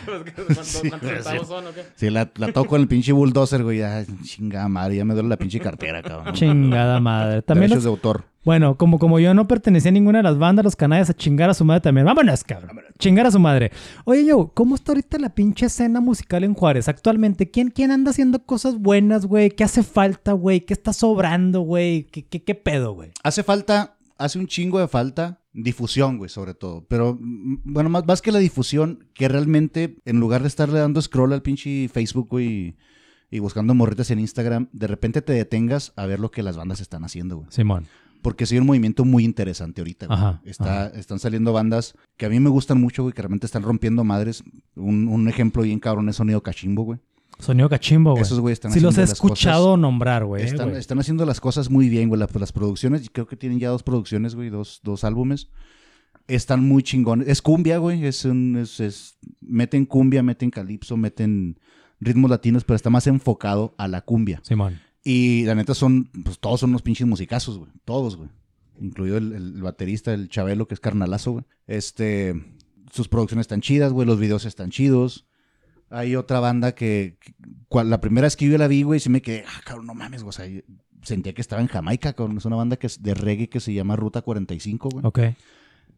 ¿Cuántos 0.04 0.66
centavos 0.66 1.46
son 1.48 1.66
o 1.68 1.70
qué? 1.72 1.82
Si 1.96 2.10
la, 2.10 2.30
la 2.36 2.52
toco 2.52 2.76
en 2.76 2.82
el 2.82 2.88
pinche 2.88 3.12
bulldozer, 3.12 3.62
güey, 3.62 3.78
ya, 3.78 4.04
chingada 4.24 4.68
madre, 4.68 4.96
ya 4.96 5.04
me 5.04 5.14
duele 5.14 5.28
la 5.28 5.36
pinche 5.36 5.60
cartera, 5.60 6.02
cabrón. 6.02 6.34
Chingada 6.34 7.00
madre. 7.00 7.42
También 7.42 7.70
Derechos 7.70 7.84
los- 7.84 7.84
de 7.84 7.90
autor. 7.90 8.24
Bueno, 8.48 8.78
como, 8.78 8.98
como 8.98 9.18
yo 9.18 9.34
no 9.34 9.46
pertenecía 9.46 9.90
a 9.90 9.92
ninguna 9.92 10.20
de 10.20 10.22
las 10.22 10.38
bandas, 10.38 10.64
los 10.64 10.74
canallas 10.74 11.10
a 11.10 11.14
chingar 11.14 11.50
a 11.50 11.52
su 11.52 11.66
madre 11.66 11.82
también. 11.82 12.06
Vámonos, 12.06 12.44
cabrón. 12.44 12.80
Chingar 12.98 13.26
a 13.26 13.30
su 13.30 13.38
madre. 13.38 13.72
Oye, 14.06 14.24
yo, 14.24 14.52
¿cómo 14.54 14.74
está 14.74 14.92
ahorita 14.92 15.18
la 15.18 15.34
pinche 15.34 15.66
escena 15.66 16.00
musical 16.00 16.42
en 16.44 16.54
Juárez 16.54 16.88
actualmente? 16.88 17.50
¿Quién, 17.50 17.68
quién 17.68 17.90
anda 17.90 18.10
haciendo 18.10 18.46
cosas 18.46 18.78
buenas, 18.78 19.26
güey? 19.26 19.50
¿Qué 19.50 19.64
hace 19.64 19.82
falta, 19.82 20.32
güey? 20.32 20.62
¿Qué 20.62 20.72
está 20.72 20.94
sobrando, 20.94 21.60
güey? 21.60 22.04
¿Qué, 22.04 22.26
qué, 22.26 22.42
qué 22.42 22.54
pedo, 22.54 22.94
güey? 22.94 23.10
Hace 23.22 23.42
falta, 23.42 23.98
hace 24.16 24.38
un 24.38 24.46
chingo 24.46 24.80
de 24.80 24.88
falta 24.88 25.42
difusión, 25.52 26.16
güey, 26.16 26.30
sobre 26.30 26.54
todo. 26.54 26.86
Pero, 26.88 27.18
mm, 27.20 27.58
bueno, 27.64 27.90
más, 27.90 28.06
más 28.06 28.22
que 28.22 28.32
la 28.32 28.38
difusión, 28.38 29.10
que 29.12 29.28
realmente, 29.28 29.98
en 30.06 30.20
lugar 30.20 30.40
de 30.40 30.48
estarle 30.48 30.78
dando 30.78 31.02
scroll 31.02 31.34
al 31.34 31.42
pinche 31.42 31.90
Facebook, 31.90 32.28
güey, 32.30 32.46
y, 32.46 32.76
y 33.30 33.40
buscando 33.40 33.74
morritas 33.74 34.10
en 34.10 34.20
Instagram, 34.20 34.70
de 34.72 34.86
repente 34.86 35.20
te 35.20 35.34
detengas 35.34 35.92
a 35.96 36.06
ver 36.06 36.18
lo 36.18 36.30
que 36.30 36.42
las 36.42 36.56
bandas 36.56 36.80
están 36.80 37.04
haciendo, 37.04 37.36
güey. 37.36 37.48
Simón. 37.50 37.86
Porque 38.22 38.44
hay 38.50 38.58
un 38.58 38.66
movimiento 38.66 39.04
muy 39.04 39.24
interesante 39.24 39.80
ahorita. 39.80 40.06
Ajá, 40.08 40.40
Está, 40.44 40.88
Están 40.88 41.18
saliendo 41.18 41.52
bandas 41.52 41.94
que 42.16 42.26
a 42.26 42.28
mí 42.28 42.40
me 42.40 42.50
gustan 42.50 42.80
mucho, 42.80 43.02
güey, 43.02 43.12
que 43.14 43.22
realmente 43.22 43.46
están 43.46 43.62
rompiendo 43.62 44.02
madres. 44.04 44.42
Un, 44.74 45.08
un 45.08 45.28
ejemplo 45.28 45.62
bien 45.62 45.78
cabrón 45.78 46.08
es 46.08 46.16
Sonido 46.16 46.42
Cachimbo, 46.42 46.82
güey. 46.82 46.98
Sonido 47.38 47.68
cachimbo, 47.68 48.10
güey. 48.12 48.22
Esos 48.22 48.40
güey 48.40 48.52
están 48.52 48.72
Sí 48.72 48.80
los 48.80 48.98
he 48.98 49.02
haciendo 49.02 49.10
las 49.10 49.12
escuchado 49.12 49.66
cosas- 49.66 49.80
nombrar, 49.80 50.24
güey. 50.24 50.42
Están, 50.42 50.70
güey. 50.70 50.80
están 50.80 50.98
haciendo 50.98 51.24
las 51.24 51.40
cosas 51.40 51.70
muy 51.70 51.88
bien, 51.88 52.08
güey. 52.08 52.18
La- 52.18 52.28
Las, 52.34 52.50
producciones, 52.50 53.04
y 53.04 53.08
creo 53.10 53.28
que 53.28 53.36
tienen 53.36 53.60
ya 53.60 53.68
dos 53.68 53.84
producciones, 53.84 54.34
güey, 54.34 54.50
dos, 54.50 54.80
dos 54.82 55.04
álbumes. 55.04 55.48
Están 56.26 56.66
muy 56.66 56.82
chingones. 56.82 57.28
Es 57.28 57.40
cumbia, 57.40 57.78
güey. 57.78 58.04
Es 58.04 58.24
un, 58.24 58.56
es, 58.56 58.80
es- 58.80 59.18
meten 59.40 59.86
cumbia, 59.86 60.22
meten 60.24 60.50
calipso, 60.50 60.96
meten 60.96 61.58
ritmos 62.00 62.28
latinos, 62.30 62.64
pero 62.64 62.74
está 62.76 62.90
más 62.90 63.06
enfocado 63.06 63.74
a 63.78 63.86
la 63.88 64.00
cumbia. 64.02 64.40
Simón. 64.42 64.80
Y 65.10 65.44
la 65.44 65.54
neta 65.54 65.74
son, 65.74 66.10
pues 66.24 66.38
todos 66.38 66.60
son 66.60 66.70
unos 66.70 66.82
pinches 66.82 67.06
musicazos, 67.06 67.56
güey. 67.58 67.70
Todos, 67.84 68.16
güey. 68.16 68.28
incluido 68.80 69.16
el, 69.16 69.32
el 69.32 69.62
baterista, 69.62 70.12
el 70.12 70.28
Chabelo, 70.28 70.68
que 70.68 70.74
es 70.74 70.80
carnalazo, 70.80 71.32
güey. 71.32 71.44
Este, 71.66 72.34
sus 72.92 73.08
producciones 73.08 73.44
están 73.44 73.60
chidas, 73.60 73.92
güey, 73.92 74.06
los 74.06 74.18
videos 74.20 74.44
están 74.44 74.70
chidos. 74.70 75.26
Hay 75.90 76.14
otra 76.16 76.40
banda 76.40 76.74
que, 76.74 77.16
que- 77.20 77.32
cual- 77.68 77.88
la 77.90 78.00
primera 78.00 78.26
vez 78.26 78.36
que 78.36 78.46
yo 78.48 78.58
la 78.58 78.68
vi, 78.68 78.82
güey, 78.82 79.00
sí 79.00 79.08
me 79.08 79.22
quedé, 79.22 79.44
ah, 79.48 79.60
cabrón, 79.64 79.86
no 79.86 79.94
mames, 79.94 80.22
güey, 80.22 80.28
o 80.28 80.32
sea, 80.32 80.46
sentía 81.02 81.32
que 81.32 81.40
estaba 81.40 81.62
en 81.62 81.68
Jamaica, 81.68 82.12
cabrón. 82.12 82.36
Es 82.36 82.44
una 82.44 82.56
banda 82.56 82.76
que 82.76 82.86
es 82.88 83.02
de 83.02 83.14
reggae 83.14 83.48
que 83.48 83.60
se 83.60 83.72
llama 83.72 83.96
Ruta 83.96 84.20
45, 84.20 84.90
güey 84.90 85.06
Ok. 85.06 85.20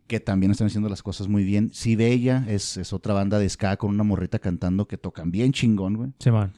que 0.06 0.20
también 0.20 0.52
están 0.52 0.68
haciendo 0.68 0.88
las 0.88 1.02
cosas 1.02 1.26
muy 1.28 1.42
bien. 1.44 1.70
Si 1.72 1.96
Bella 1.96 2.44
es, 2.48 2.76
es 2.76 2.92
otra 2.92 3.14
banda 3.14 3.38
de 3.40 3.48
ska 3.48 3.76
con 3.76 3.90
una 3.90 4.04
morrita 4.04 4.38
cantando 4.38 4.86
que 4.86 4.96
tocan 4.98 5.30
bien 5.32 5.52
chingón, 5.52 5.94
güey. 5.96 6.12
Simón. 6.20 6.52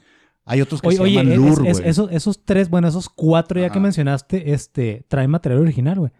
Hay 0.45 0.61
otros 0.61 0.81
que 0.81 0.87
Oye, 0.89 0.97
se 0.97 1.03
oye, 1.03 1.13
llaman 1.15 1.31
es- 1.31 1.37
Lur, 1.37 1.67
es- 1.67 1.77
güey. 1.79 1.89
esos, 1.89 2.11
esos 2.11 2.43
tres, 2.45 2.69
bueno, 2.69 2.87
esos 2.87 3.07
cuatro 3.09 3.61
ya 3.61 3.69
que 3.69 3.79
mencionaste, 3.79 4.51
este, 4.53 5.05
traen 5.07 5.29
material 5.31 5.61
original, 5.61 5.99
güey. 5.99 6.11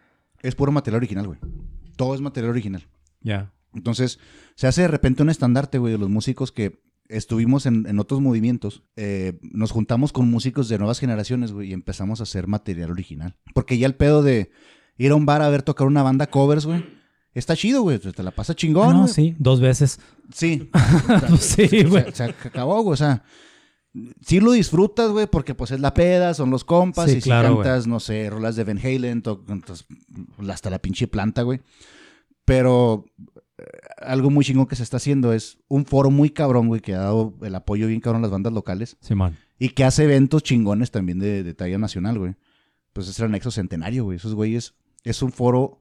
Es 0.41 0.55
puro 0.55 0.71
material 0.71 0.97
original, 0.97 1.27
güey. 1.27 1.39
Todo 1.97 2.15
es 2.15 2.21
material 2.21 2.51
original. 2.51 2.87
Ya. 3.21 3.53
Entonces, 3.73 4.19
se 4.55 4.67
hace 4.67 4.81
de 4.83 4.87
repente 4.87 5.23
un 5.23 5.29
estandarte, 5.29 5.77
güey, 5.77 5.91
de 5.93 5.97
los 5.99 6.09
músicos 6.09 6.51
que 6.51 6.81
estuvimos 7.09 7.65
en, 7.65 7.85
en 7.87 7.99
otros 7.99 8.21
movimientos. 8.21 8.83
eh, 8.95 9.39
nos 9.41 9.71
juntamos 9.71 10.13
con 10.13 10.29
músicos 10.31 10.69
de 10.69 10.77
nuevas 10.77 10.99
generaciones, 10.99 11.51
güey, 11.51 11.69
y 11.69 11.73
empezamos 11.73 12.19
a 12.19 12.23
hacer 12.23 12.47
material 12.47 12.91
original. 12.91 13.35
Porque 13.53 13.77
ya 13.77 13.87
el 13.87 13.95
pedo 13.95 14.23
de 14.23 14.51
ir 14.97 15.11
a 15.11 15.15
un 15.15 15.25
bar 15.25 15.41
a 15.41 15.49
ver 15.49 15.63
tocar 15.63 15.85
una 15.87 16.01
banda 16.03 16.27
covers, 16.27 16.65
güey, 16.65 16.85
está 17.33 17.55
chido, 17.55 17.81
güey. 17.81 17.99
Te 17.99 18.23
la 18.23 18.31
pasa 18.31 18.55
chingón, 18.55 18.89
Ah, 18.95 18.99
no, 19.01 19.07
sí, 19.07 19.35
dos 19.39 19.59
veces. 19.59 19.99
Sí. 20.33 20.69
Sí, 21.39 21.83
güey. 21.83 22.05
se- 22.05 22.13
se 22.13 22.23
acabó, 22.23 22.81
güey. 22.83 22.93
O 22.93 22.97
sea, 22.97 23.23
sí 24.21 24.39
lo 24.39 24.51
disfrutas, 24.53 25.11
güey, 25.11 25.27
porque 25.27 25.55
pues 25.55 25.71
es 25.71 25.79
la 25.79 25.93
peda, 25.93 26.33
son 26.33 26.49
los 26.49 26.63
compas. 26.63 27.09
Sí, 27.11 27.17
y 27.17 27.21
si 27.21 27.29
cantas, 27.63 27.87
no 27.87 27.99
sé, 27.99 28.29
rolas 28.29 28.55
de 28.55 28.63
Van 28.63 28.77
Halen, 28.79 29.21
to- 29.21 29.43
cantas 29.45 29.85
hasta 30.49 30.69
la 30.69 30.79
pinche 30.79 31.07
planta, 31.07 31.43
güey. 31.43 31.61
Pero 32.45 33.05
eh, 33.57 33.63
algo 34.01 34.29
muy 34.29 34.43
chingón 34.43 34.65
que 34.65 34.75
se 34.75 34.83
está 34.83 34.97
haciendo 34.97 35.31
es 35.33 35.57
un 35.67 35.85
foro 35.85 36.11
muy 36.11 36.29
cabrón, 36.29 36.67
güey, 36.67 36.81
que 36.81 36.93
ha 36.93 36.99
dado 36.99 37.35
el 37.41 37.55
apoyo 37.55 37.87
bien 37.87 38.01
cabrón 38.01 38.21
a 38.21 38.23
las 38.23 38.31
bandas 38.31 38.51
locales 38.53 38.97
Simón. 38.99 39.37
y 39.59 39.69
que 39.69 39.83
hace 39.85 40.03
eventos 40.03 40.43
chingones 40.43 40.91
también 40.91 41.19
de, 41.19 41.43
de 41.43 41.53
talla 41.53 41.77
nacional, 41.77 42.19
güey. 42.19 42.35
Pues 42.91 43.07
es 43.07 43.17
el 43.19 43.25
anexo 43.25 43.49
centenario, 43.51 44.03
güey. 44.03 44.17
Esos 44.17 44.35
güeyes 44.35 44.75
es 45.03 45.21
un 45.21 45.31
foro, 45.31 45.79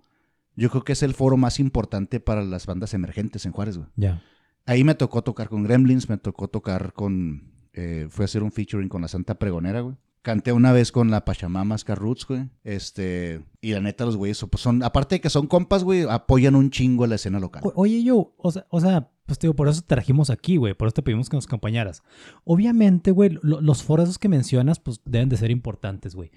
yo 0.56 0.70
creo 0.70 0.84
que 0.84 0.92
es 0.92 1.02
el 1.02 1.14
foro 1.14 1.36
más 1.36 1.58
importante 1.60 2.20
para 2.20 2.42
las 2.44 2.66
bandas 2.66 2.94
emergentes 2.94 3.44
en 3.44 3.52
Juárez, 3.52 3.76
güey. 3.78 3.88
Ya. 3.96 4.22
Ahí 4.64 4.84
me 4.84 4.94
tocó 4.94 5.22
tocar 5.22 5.48
con 5.48 5.64
Gremlins, 5.64 6.08
me 6.08 6.16
tocó 6.18 6.48
tocar 6.48 6.92
con. 6.92 7.51
Eh, 7.75 8.07
fue 8.11 8.25
a 8.25 8.27
hacer 8.27 8.43
un 8.43 8.53
featuring 8.53 8.89
con 8.89 9.03
la 9.03 9.09
Santa 9.09 9.35
Pregonera, 9.39 9.81
güey. 9.81 9.97
Canté 10.23 10.53
una 10.53 10.70
vez 10.73 10.93
con 10.93 11.11
la 11.11 11.25
Pachamama 11.25 11.77
Roots, 11.97 12.27
güey. 12.29 12.49
Este. 12.62 13.41
Y 13.61 13.73
la 13.73 13.81
neta, 13.81 14.05
los 14.05 14.16
güeyes 14.16 14.45
pues 14.51 14.61
son. 14.62 14.83
Aparte 14.85 15.16
de 15.16 15.20
que 15.20 15.31
son 15.31 15.47
compas, 15.49 15.83
güey, 15.83 16.03
apoyan 16.09 16.55
un 16.55 16.70
chingo 16.70 17.05
a 17.05 17.09
la 17.09 17.16
escena 17.16 17.41
local. 17.41 17.62
O- 17.64 17.73
Oye, 17.75 18.05
yo, 18.05 18.35
o 18.37 18.53
sea, 18.53 18.64
o 18.70 18.81
sea, 18.81 19.11
pues 19.27 19.39
te 19.41 19.47
digo, 19.49 19.55
por 19.57 19.66
eso 19.68 19.81
te 19.81 19.89
trajimos 19.89 20.31
aquí, 20.31 20.59
güey. 20.59 20.75
Por 20.75 20.87
eso 20.87 20.95
te 20.95 21.03
pedimos 21.03 21.29
que 21.29 21.37
nos 21.37 21.47
acompañaras. 21.47 22.03
Obviamente, 22.45 23.11
güey, 23.11 23.31
lo- 23.43 23.61
los 23.61 23.83
foros 23.83 24.05
esos 24.05 24.18
que 24.18 24.29
mencionas, 24.29 24.79
pues 24.79 25.01
deben 25.05 25.29
de 25.29 25.37
ser 25.37 25.51
importantes, 25.51 26.14
güey. 26.14 26.31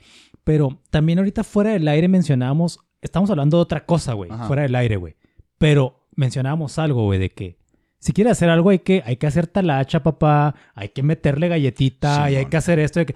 Pero 0.44 0.82
también 0.90 1.20
ahorita 1.20 1.44
fuera 1.44 1.72
del 1.72 1.88
aire 1.88 2.08
mencionábamos, 2.08 2.80
estamos 3.02 3.30
hablando 3.30 3.58
de 3.58 3.62
otra 3.64 3.86
cosa, 3.86 4.14
güey. 4.14 4.32
Fuera 4.48 4.64
del 4.64 4.76
aire, 4.76 4.96
güey. 4.98 5.16
Pero 5.58 6.08
mencionábamos 6.16 6.80
algo, 6.80 7.04
güey, 7.06 7.20
de 7.20 7.30
que 7.30 7.58
si 8.06 8.14
quieres 8.14 8.32
hacer 8.34 8.49
algo 8.49 8.70
hay 8.70 8.80
que, 8.80 9.01
hay 9.03 9.18
que 9.18 9.26
hacer 9.26 9.47
talacha, 9.47 10.03
papá. 10.03 10.53
Hay 10.76 10.89
que 10.89 11.01
meterle 11.01 11.47
galletita 11.47 12.30
y 12.30 12.36
hay 12.36 12.45
que 12.45 12.58
hacer 12.58 12.78
esto. 12.78 12.99
hay 12.99 13.08
que- 13.08 13.16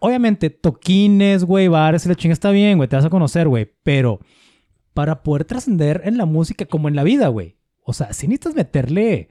Obviamente, 0.00 0.50
toquines, 0.50 1.44
güey, 1.44 1.68
bares 1.68 2.04
y 2.04 2.10
la 2.10 2.14
chinga 2.14 2.34
está 2.34 2.50
bien, 2.50 2.76
güey. 2.76 2.88
Te 2.88 2.96
vas 2.96 3.06
a 3.06 3.10
conocer, 3.10 3.48
güey. 3.48 3.72
Pero 3.82 4.20
para 4.92 5.22
poder 5.22 5.44
trascender 5.44 6.02
en 6.04 6.18
la 6.18 6.26
música 6.26 6.66
como 6.66 6.88
en 6.88 6.94
la 6.96 7.04
vida, 7.04 7.28
güey. 7.28 7.56
O 7.84 7.94
sea, 7.94 8.12
si 8.12 8.28
necesitas 8.28 8.54
meterle, 8.54 9.30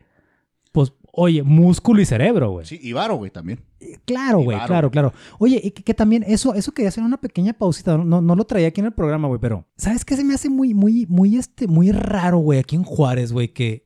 pues, 0.72 0.94
oye, 1.12 1.44
músculo 1.44 2.02
y 2.02 2.06
cerebro, 2.06 2.52
güey. 2.52 2.66
Sí, 2.66 2.80
y 2.82 2.92
Varo, 2.94 3.16
güey, 3.18 3.30
también. 3.32 3.60
Claro, 4.06 4.42
Y 4.42 4.46
güey, 4.46 4.60
claro, 4.66 4.90
claro. 4.90 5.14
Oye, 5.38 5.62
y 5.64 5.72
que, 5.72 5.84
que 5.84 5.94
también 5.94 6.24
eso, 6.28 6.54
eso 6.56 6.72
quería 6.72 6.90
hacer 6.90 7.04
una 7.04 7.18
pequeña 7.22 7.54
pausita. 7.54 7.98
No, 7.98 8.22
no 8.22 8.36
lo 8.36 8.46
traía 8.46 8.70
aquí 8.70 8.82
en 8.82 8.88
el 8.88 8.94
programa, 8.94 9.28
güey, 9.28 9.40
pero 9.40 9.68
¿sabes 9.78 10.04
qué 10.04 10.16
se 10.16 10.24
me 10.24 10.34
hace 10.34 10.50
muy, 10.50 10.74
muy, 10.74 11.06
muy, 11.08 11.38
este, 11.38 11.68
muy 11.68 11.92
raro, 11.92 12.40
güey, 12.40 12.60
aquí 12.60 12.76
en 12.76 12.84
Juárez, 12.84 13.32
güey, 13.32 13.50
que, 13.50 13.86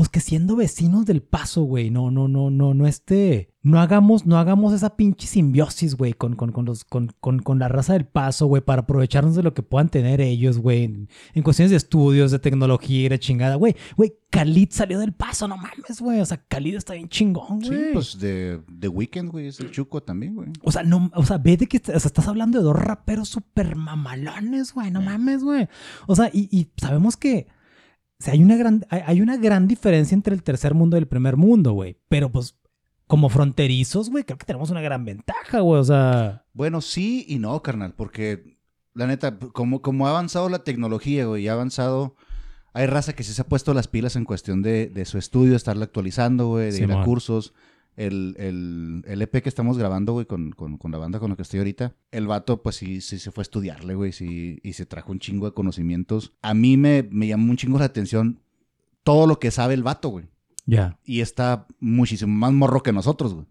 pues 0.00 0.08
que 0.08 0.20
siendo 0.20 0.56
vecinos 0.56 1.04
del 1.04 1.20
paso, 1.20 1.64
güey, 1.64 1.90
no, 1.90 2.10
no, 2.10 2.26
no, 2.26 2.48
no, 2.48 2.72
no, 2.72 2.86
este, 2.86 3.52
no 3.60 3.78
hagamos, 3.82 4.24
no 4.24 4.38
hagamos 4.38 4.72
esa 4.72 4.96
pinche 4.96 5.26
simbiosis, 5.26 5.94
güey, 5.94 6.14
con, 6.14 6.36
con, 6.36 6.52
con 6.52 6.64
los, 6.64 6.84
con, 6.84 7.12
con, 7.20 7.40
con 7.40 7.58
la 7.58 7.68
raza 7.68 7.92
del 7.92 8.06
paso, 8.06 8.46
güey, 8.46 8.62
para 8.62 8.80
aprovecharnos 8.80 9.36
de 9.36 9.42
lo 9.42 9.52
que 9.52 9.62
puedan 9.62 9.90
tener 9.90 10.22
ellos, 10.22 10.56
güey, 10.56 10.84
en, 10.84 11.10
en 11.34 11.42
cuestiones 11.42 11.70
de 11.70 11.76
estudios, 11.76 12.30
de 12.30 12.38
tecnología 12.38 13.04
y 13.04 13.08
de 13.10 13.18
chingada, 13.18 13.56
güey, 13.56 13.76
güey, 13.94 14.14
Khalid 14.30 14.68
salió 14.70 14.98
del 15.00 15.12
paso, 15.12 15.46
no 15.46 15.58
mames, 15.58 16.00
güey, 16.00 16.18
o 16.18 16.24
sea, 16.24 16.42
Khalid 16.48 16.76
está 16.76 16.94
bien 16.94 17.10
chingón, 17.10 17.60
Sí, 17.60 17.68
güey. 17.68 17.92
pues 17.92 18.18
de, 18.18 18.58
de 18.72 18.88
Weekend, 18.88 19.30
güey, 19.30 19.48
es 19.48 19.60
el 19.60 19.70
Chuco 19.70 20.02
también, 20.02 20.34
güey. 20.34 20.48
O 20.62 20.72
sea, 20.72 20.82
no, 20.82 21.10
o 21.14 21.26
sea, 21.26 21.36
ve 21.36 21.58
de 21.58 21.66
que 21.66 21.76
o 21.76 21.84
sea, 21.84 21.96
estás 21.96 22.26
hablando 22.26 22.56
de 22.56 22.64
dos 22.64 22.74
raperos 22.74 23.28
súper 23.28 23.76
mamalones, 23.76 24.72
güey. 24.72 24.90
No 24.90 25.02
mames, 25.02 25.44
güey. 25.44 25.68
O 26.06 26.16
sea, 26.16 26.30
y, 26.32 26.48
y 26.50 26.70
sabemos 26.80 27.18
que 27.18 27.48
o 28.20 28.22
sea, 28.22 28.34
hay, 28.34 28.42
una 28.42 28.56
gran, 28.56 28.84
hay, 28.90 29.00
hay 29.06 29.20
una 29.22 29.38
gran 29.38 29.66
diferencia 29.66 30.14
entre 30.14 30.34
el 30.34 30.42
tercer 30.42 30.74
mundo 30.74 30.96
y 30.96 31.00
el 31.00 31.08
primer 31.08 31.38
mundo, 31.38 31.72
güey. 31.72 31.96
Pero 32.08 32.30
pues, 32.30 32.54
como 33.06 33.30
fronterizos, 33.30 34.10
güey, 34.10 34.24
creo 34.24 34.36
que 34.36 34.44
tenemos 34.44 34.68
una 34.68 34.82
gran 34.82 35.06
ventaja, 35.06 35.60
güey. 35.60 35.80
O 35.80 35.84
sea, 35.84 36.44
Bueno, 36.52 36.82
sí 36.82 37.24
y 37.28 37.38
no, 37.38 37.62
carnal, 37.62 37.94
porque 37.94 38.58
la 38.92 39.06
neta, 39.06 39.38
como, 39.38 39.80
como 39.80 40.06
ha 40.06 40.10
avanzado 40.10 40.50
la 40.50 40.64
tecnología, 40.64 41.24
güey, 41.24 41.44
y 41.44 41.48
ha 41.48 41.54
avanzado, 41.54 42.14
hay 42.74 42.86
raza 42.86 43.14
que 43.14 43.22
sí 43.22 43.32
se 43.32 43.40
ha 43.40 43.48
puesto 43.48 43.72
las 43.72 43.88
pilas 43.88 44.16
en 44.16 44.26
cuestión 44.26 44.60
de, 44.60 44.88
de 44.88 45.06
su 45.06 45.16
estudio, 45.16 45.56
estarlo 45.56 45.84
actualizando, 45.84 46.48
güey, 46.48 46.72
de 46.72 46.78
ir 46.82 46.92
a 46.92 47.02
cursos. 47.02 47.54
El, 48.06 48.34
el, 48.38 49.02
el 49.06 49.22
EP 49.22 49.42
que 49.42 49.48
estamos 49.48 49.76
grabando, 49.76 50.12
güey, 50.14 50.24
con, 50.26 50.52
con, 50.52 50.78
con 50.78 50.90
la 50.90 50.98
banda 50.98 51.18
con 51.20 51.28
la 51.30 51.36
que 51.36 51.42
estoy 51.42 51.58
ahorita, 51.58 51.94
el 52.12 52.26
vato, 52.26 52.62
pues 52.62 52.76
sí, 52.76 53.00
sí 53.00 53.18
se 53.18 53.30
fue 53.30 53.42
a 53.42 53.44
estudiarle, 53.48 53.94
güey, 53.94 54.12
sí, 54.12 54.58
y 54.62 54.72
se 54.72 54.86
trajo 54.86 55.12
un 55.12 55.18
chingo 55.18 55.46
de 55.46 55.52
conocimientos. 55.52 56.32
A 56.40 56.54
mí 56.54 56.76
me, 56.76 57.02
me 57.10 57.26
llamó 57.26 57.50
un 57.50 57.56
chingo 57.56 57.78
la 57.78 57.84
atención 57.84 58.40
todo 59.02 59.26
lo 59.26 59.38
que 59.38 59.50
sabe 59.50 59.74
el 59.74 59.82
vato, 59.82 60.08
güey. 60.08 60.26
ya. 60.66 60.98
Y 61.04 61.20
está 61.20 61.66
muchísimo 61.78 62.32
más 62.32 62.52
morro 62.52 62.82
que 62.82 62.92
nosotros, 62.92 63.34
güey. 63.34 63.46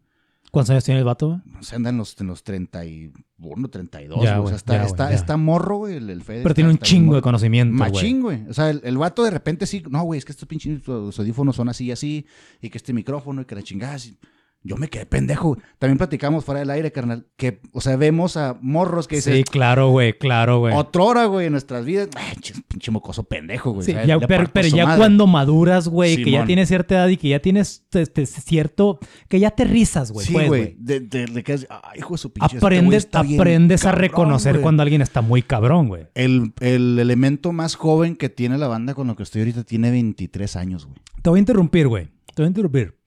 ¿Cuántos 0.51 0.71
años 0.71 0.83
tiene 0.83 0.99
el 0.99 1.05
vato, 1.05 1.27
güey? 1.27 1.41
O 1.59 1.61
sea, 1.63 1.75
anda 1.75 1.91
en 1.91 1.97
los, 1.97 2.19
en 2.19 2.25
los 2.25 2.43
31, 2.43 3.67
32, 3.69 4.23
Ya, 4.23 4.37
güey. 4.39 4.45
O 4.45 4.47
sea, 4.47 4.57
está, 4.57 4.73
ya, 4.77 4.83
está, 4.85 5.13
está 5.13 5.37
morro, 5.37 5.77
güey, 5.77 5.97
el, 5.97 6.09
el 6.09 6.23
Fede. 6.23 6.41
Pero 6.41 6.55
tiene 6.55 6.71
un 6.71 6.79
chingo 6.79 7.13
de 7.13 7.21
conocimiento, 7.21 7.77
güey. 7.77 7.91
Machín, 7.91 8.21
güey. 8.21 8.47
O 8.49 8.53
sea, 8.53 8.71
el, 8.71 8.81
el 8.83 8.97
vato 8.97 9.23
de 9.23 9.29
repente 9.29 9.67
sí, 9.67 9.83
no, 9.87 10.01
güey, 10.03 10.17
es 10.17 10.25
que 10.25 10.31
estos 10.31 10.47
pinches 10.47 10.87
los 10.87 11.19
audífonos 11.19 11.55
son 11.55 11.69
así 11.69 11.85
y 11.85 11.91
así, 11.91 12.25
y 12.61 12.69
que 12.71 12.79
este 12.79 12.93
micrófono 12.93 13.43
y 13.43 13.45
que 13.45 13.53
la 13.53 13.61
chingada. 13.61 13.93
así. 13.93 14.17
Yo 14.61 14.75
me 14.75 14.89
quedé 14.89 15.05
pendejo. 15.05 15.57
También 15.77 15.97
platicamos 15.97 16.43
fuera 16.43 16.59
del 16.59 16.69
aire, 16.69 16.91
carnal, 16.91 17.25
que, 17.37 17.61
o 17.71 17.79
sea, 17.79 17.95
vemos 17.95 18.35
a 18.35 18.57
morros 18.61 19.07
que 19.07 19.15
dicen, 19.15 19.33
Sí, 19.37 19.43
claro, 19.45 19.89
güey, 19.91 20.17
claro, 20.17 20.59
güey. 20.59 20.75
otra 20.75 21.03
hora, 21.03 21.25
güey, 21.25 21.45
en 21.45 21.53
nuestras 21.53 21.85
vidas. 21.85 22.09
Ay, 22.15 22.35
chis, 22.41 22.61
pinche 22.67 22.91
mocoso 22.91 23.23
pendejo, 23.23 23.71
güey. 23.71 23.85
Sí, 23.85 23.93
ya- 24.05 24.19
pero, 24.19 24.67
ya 24.67 24.97
cuando 24.97 25.27
maduras, 25.27 25.87
güey, 25.87 26.21
que 26.23 26.31
ya 26.31 26.45
tienes 26.45 26.67
cierta 26.67 26.95
edad 26.95 27.07
y 27.07 27.15
que 27.15 27.29
ya 27.29 27.39
tienes 27.39 27.85
este, 27.93 28.25
cierto, 28.25 28.99
que 29.29 29.39
ya 29.39 29.51
te 29.51 29.63
rizas, 29.63 30.11
güey. 30.11 30.27
Sí, 30.27 30.33
pues, 30.33 30.47
güey. 30.49 30.75
De, 30.77 30.99
de, 30.99 31.25
de 31.27 31.43
que, 31.43 31.53
ay, 31.53 31.99
hijo 31.99 32.15
de 32.15 32.17
su 32.17 32.33
pinche. 32.33 32.55
este 32.57 32.65
aprendes, 32.65 33.05
está 33.05 33.23
bien 33.23 33.39
aprendes 33.39 33.85
a 33.85 33.93
reconocer 33.93 34.59
cuando 34.59 34.83
alguien 34.83 35.01
está 35.01 35.21
muy 35.21 35.41
cabrón, 35.41 35.87
güey. 35.87 36.07
El, 36.15 36.51
el 36.59 36.99
elemento 36.99 37.53
más 37.53 37.75
joven 37.75 38.17
que 38.17 38.27
tiene 38.27 38.57
la 38.57 38.67
banda 38.67 38.93
con 38.93 39.07
lo 39.07 39.15
que 39.15 39.23
estoy 39.23 39.41
ahorita 39.41 39.63
tiene 39.63 39.89
23 39.89 40.57
años, 40.57 40.85
güey. 40.85 40.97
Te 41.21 41.29
voy 41.29 41.37
a 41.37 41.39
interrumpir, 41.39 41.87
güey. 41.87 42.07
Te 42.35 42.41
voy 42.41 42.45
a 42.45 42.47
interrumpir. 42.49 42.98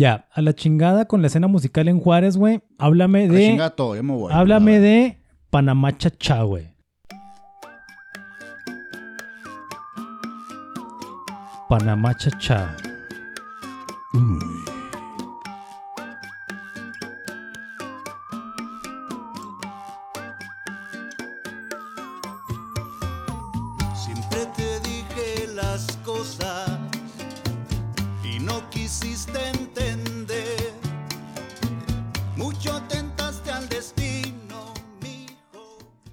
Ya, 0.00 0.26
a 0.32 0.40
la 0.40 0.54
chingada 0.54 1.04
con 1.04 1.20
la 1.20 1.26
escena 1.26 1.46
musical 1.46 1.86
en 1.86 2.00
Juárez, 2.00 2.38
güey. 2.38 2.62
Háblame 2.78 3.24
A 3.24 3.28
la 3.28 3.34
de. 3.34 3.46
chingada 3.48 3.70
todo, 3.76 3.94
ya 3.94 4.02
me 4.02 4.14
voy. 4.14 4.32
háblame 4.32 4.80
de 4.80 5.22
Panamá 5.50 5.96
Chachá, 5.98 6.42
güey. 6.42 6.70
Panamá 11.68 12.16
Chachá. 12.16 12.74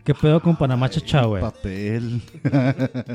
¿Qué 0.08 0.14
pedo 0.16 0.42
con 0.42 0.56
Panamá 0.56 0.90
Chachá, 0.90 1.26
güey? 1.26 1.42
Papel. 1.42 2.22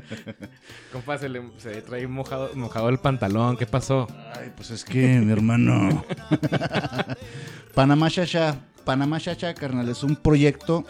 Compa, 0.92 1.16
se 1.16 1.26
le 1.30 1.40
se 1.56 1.80
trae 1.80 2.06
mojado, 2.06 2.50
mojado 2.54 2.90
el 2.90 2.98
pantalón. 2.98 3.56
¿Qué 3.56 3.64
pasó? 3.66 4.06
Ay, 4.38 4.52
pues 4.54 4.70
es 4.70 4.84
que, 4.84 5.18
mi 5.20 5.32
hermano. 5.32 6.04
Panamá 7.74 8.10
Chacha. 8.10 8.56
Panamá 8.84 9.18
Chacha, 9.20 9.54
carnal, 9.54 9.88
es 9.88 10.02
un 10.04 10.16
proyecto. 10.16 10.84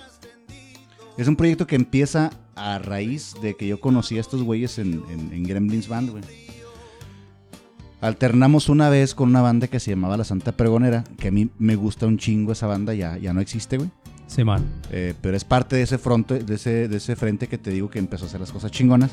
Es 1.17 1.29
un 1.29 1.37
proyecto 1.37 1.69
que 1.69 1.77
empieza 1.77 2.31
a 2.57 2.81
raíz 2.81 3.35
de 3.41 3.55
que 3.55 3.69
yo 3.69 3.81
conocí 3.81 4.17
a 4.19 4.23
estos 4.23 4.43
güeyes 4.43 4.81
en, 4.81 5.05
en- 5.09 5.33
en 5.33 5.45
Gremlins 5.45 5.87
Band, 5.87 6.11
güey. 6.11 6.25
Alternamos 8.01 8.69
una 8.69 8.89
vez 8.91 9.15
con 9.15 9.29
una 9.29 9.41
banda 9.43 9.69
que 9.69 9.79
se 9.79 9.93
llamaba 9.93 10.17
La 10.17 10.25
Santa 10.25 10.51
Pregonera, 10.51 11.05
que 11.21 11.29
a 11.29 11.31
mí 11.31 11.49
me 11.59 11.77
gusta 11.77 12.07
un 12.09 12.19
chingo 12.19 12.51
esa 12.51 12.67
banda, 12.67 12.93
ya, 12.93 13.17
ya 13.19 13.33
no 13.33 13.41
existe, 13.41 13.77
güey. 13.79 13.91
Simón. 14.33 14.65
Eh, 14.91 15.15
pero 15.21 15.37
es 15.37 15.45
parte 15.45 15.77
de 15.77 15.83
ese, 15.83 15.99
fronte, 15.99 16.39
de, 16.39 16.55
ese, 16.55 16.89
de 16.89 16.97
ese 16.97 17.17
frente 17.17 17.49
que 17.49 17.59
te 17.59 17.71
digo 17.71 17.91
que 17.91 17.99
empezó 17.99 18.25
a 18.25 18.29
hacer 18.29 18.41
las 18.41 18.51
cosas 18.51 18.71
chingonas. 18.71 19.11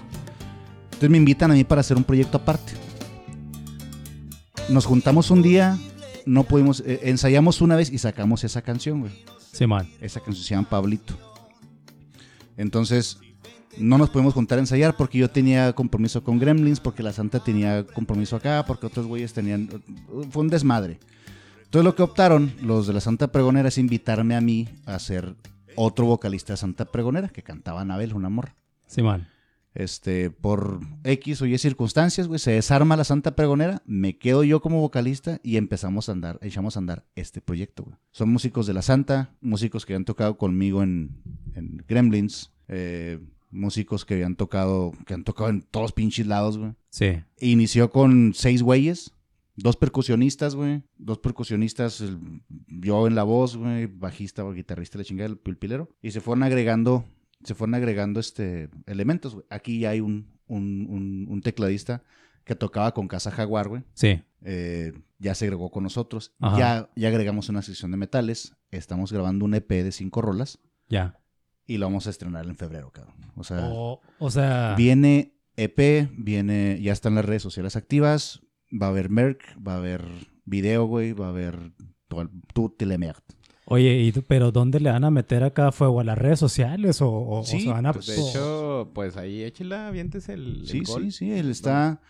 Entonces 0.86 1.10
me 1.10 1.18
invitan 1.18 1.52
a 1.52 1.54
mí 1.54 1.64
para 1.64 1.82
hacer 1.82 1.98
un 1.98 2.06
proyecto 2.06 2.38
aparte. 2.38 2.74
Nos 4.70 4.86
juntamos 4.86 5.30
un 5.30 5.42
día, 5.42 5.78
no 6.26 6.44
pudimos, 6.44 6.82
eh, 6.86 7.02
ensayamos 7.04 7.62
una 7.62 7.76
vez 7.76 7.92
y 7.92 7.98
sacamos 7.98 8.44
esa 8.44 8.62
canción, 8.62 9.02
güey. 9.02 9.12
Simón. 9.52 9.90
Esa 10.00 10.22
canción 10.22 10.44
se 10.44 10.56
llama 10.56 10.70
Pablito. 10.70 11.18
Entonces, 12.56 13.20
no 13.78 13.98
nos 13.98 14.10
pudimos 14.10 14.34
juntar 14.34 14.58
a 14.58 14.62
ensayar 14.62 14.96
porque 14.96 15.18
yo 15.18 15.30
tenía 15.30 15.74
compromiso 15.74 16.24
con 16.24 16.40
Gremlins, 16.40 16.80
porque 16.80 17.04
la 17.04 17.12
Santa 17.12 17.44
tenía 17.44 17.86
compromiso 17.86 18.36
acá, 18.38 18.64
porque 18.66 18.86
otros 18.86 19.06
güeyes 19.06 19.34
tenían... 19.34 19.70
Fue 20.32 20.44
un 20.44 20.50
desmadre. 20.50 21.00
Entonces 21.70 21.86
lo 21.86 21.94
que 21.94 22.02
optaron 22.02 22.52
los 22.64 22.88
de 22.88 22.94
la 22.94 23.00
Santa 23.00 23.32
Pregonera 23.32 23.68
es 23.68 23.78
invitarme 23.78 24.36
a 24.36 24.42
mí 24.42 24.68
a 24.88 24.98
ser 24.98 25.36
otro 25.76 26.08
vocalista 26.08 26.54
de 26.54 26.58
Santa 26.58 26.86
Pregonera, 26.86 27.30
que 27.30 27.44
cantaba 27.44 27.82
Anabel, 27.82 28.16
una 28.16 28.28
morra. 28.28 28.56
Simón. 28.88 29.28
Este, 29.76 30.32
por 30.32 30.80
X 31.04 31.44
o 31.44 31.46
Y 31.46 31.56
circunstancias, 31.60 32.28
güey, 32.28 32.40
se 32.40 32.54
desarma 32.54 32.98
la 32.98 33.04
Santa 33.04 33.36
Pregonera, 33.36 33.84
me 33.86 34.18
quedo 34.18 34.44
yo 34.44 34.62
como 34.62 34.82
vocalista 34.82 35.40
y 35.44 35.58
empezamos 35.58 36.10
a 36.10 36.14
andar, 36.14 36.40
echamos 36.42 36.76
a 36.76 36.80
andar 36.80 37.06
este 37.14 37.40
proyecto, 37.40 37.84
güey. 37.84 37.98
Son 38.10 38.30
músicos 38.30 38.66
de 38.66 38.74
la 38.74 38.82
Santa, 38.82 39.36
músicos 39.40 39.86
que 39.86 39.94
han 39.94 40.06
tocado 40.06 40.40
conmigo 40.40 40.82
en, 40.82 41.22
en 41.54 41.86
Gremlins, 41.88 42.52
eh, 42.68 43.20
músicos 43.52 44.06
que 44.06 44.16
habían 44.16 44.36
tocado, 44.36 44.92
que 45.06 45.14
han 45.14 45.24
tocado 45.24 45.52
en 45.52 45.62
todos 45.62 45.92
pinches 45.92 46.26
lados, 46.26 46.58
güey. 46.58 46.74
Sí. 46.90 47.22
Inició 47.40 47.92
con 47.92 48.34
seis 48.34 48.64
güeyes, 48.64 49.14
dos 49.62 49.76
percusionistas, 49.78 50.56
güey, 50.56 50.84
dos 50.98 51.20
percusionistas, 51.20 52.04
yo 52.68 53.08
en 53.08 53.16
la 53.16 53.24
voz, 53.24 53.56
güey, 53.58 53.86
bajista 53.88 54.44
o 54.44 54.54
guitarrista, 54.54 54.98
la 54.98 55.04
chingada, 55.04 55.30
el 55.30 55.38
pilpilero, 55.38 55.90
y 56.02 56.12
se 56.12 56.22
fueron 56.22 56.44
agregando, 56.44 57.06
se 57.44 57.56
fueron 57.56 57.76
agregando 57.76 58.20
este 58.20 58.70
elementos, 58.86 59.34
güey. 59.36 59.46
Aquí 59.50 59.80
ya 59.80 59.92
hay 59.92 60.00
un, 60.02 60.28
un, 60.48 60.88
un- 60.90 61.26
un 61.30 61.42
tecladista 61.42 62.04
que 62.44 62.56
tocaba 62.56 62.94
con 62.94 63.08
Casa 63.08 63.32
Jaguar, 63.32 63.68
güey. 63.68 63.84
Sí. 63.94 64.22
eh, 64.42 64.94
ya 65.20 65.36
se 65.36 65.46
agregó 65.46 65.70
con 65.70 65.84
nosotros. 65.84 66.34
Ajá. 66.40 66.58
Ya, 66.58 66.90
ya 66.96 67.08
agregamos 67.10 67.50
una 67.50 67.62
sección 67.62 67.92
de 67.92 67.98
metales. 67.98 68.56
Estamos 68.72 69.12
grabando 69.12 69.46
un 69.46 69.54
EP 69.54 69.70
de 69.70 69.92
cinco 69.92 70.22
rolas 70.22 70.60
Ya. 70.88 71.20
y 71.68 71.78
lo 71.78 71.86
vamos 71.88 72.08
a 72.08 72.10
estrenar 72.10 72.46
en 72.48 72.56
febrero, 72.56 72.90
cabrón. 72.92 73.16
O 73.36 73.44
sea, 73.44 73.68
O, 73.70 74.00
o 74.18 74.32
sea. 74.32 74.76
Viene 74.78 75.36
EP, 75.58 76.10
viene, 76.18 76.80
ya 76.82 76.94
están 76.94 77.16
las 77.16 77.26
redes 77.26 77.42
sociales 77.44 77.76
activas, 77.76 78.42
va 78.72 78.88
a 78.88 78.90
haber 78.90 79.10
merch, 79.10 79.42
va 79.66 79.74
a 79.74 79.78
haber 79.78 80.04
video, 80.46 80.86
güey, 80.86 81.14
va 81.14 81.28
a 81.28 81.30
haber 81.30 81.72
le 82.86 82.98
merde. 82.98 83.22
Oye, 83.66 84.00
¿y, 84.00 84.12
pero 84.12 84.52
dónde 84.52 84.80
le 84.80 84.90
van 84.90 85.04
a 85.04 85.12
meter 85.12 85.44
acá 85.44 85.72
fuego? 85.72 86.00
¿A 86.00 86.04
las 86.04 86.18
redes 86.18 86.40
sociales? 86.40 87.02
¿O, 87.04 87.08
o- 87.10 87.40
o 87.42 87.44
Sí, 87.46 87.62
se 87.62 87.70
van 87.70 87.86
a.? 87.86 87.94
Pues 87.94 88.08
de 88.08 88.16
hecho, 88.20 88.90
pues 88.96 89.16
ahí 89.16 89.44
échela, 89.44 89.88
avientes 89.90 90.28
el, 90.30 90.62
el 90.62 90.68
Sí, 90.68 90.80
gol. 90.82 91.04
sí, 91.04 91.12
sí, 91.12 91.32
él 91.32 91.52
está 91.52 92.02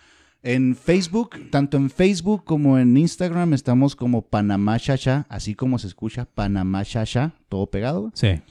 en 0.41 0.73
Facebook, 0.77 1.31
tanto 1.51 1.75
en 1.75 1.89
Facebook 1.89 2.45
como 2.45 2.79
en 2.79 2.95
Instagram 2.95 3.53
estamos 3.53 3.97
como 3.97 4.21
Panamá 4.21 4.79
Chacha, 4.79 5.25
así 5.27 5.53
como 5.53 5.79
se 5.79 5.87
escucha 5.87 6.23
Panamá 6.23 6.85
Chacha, 6.85 7.33
todo 7.49 7.69
pegado. 7.69 8.01
güey. 8.03 8.11
Sí. 8.15 8.41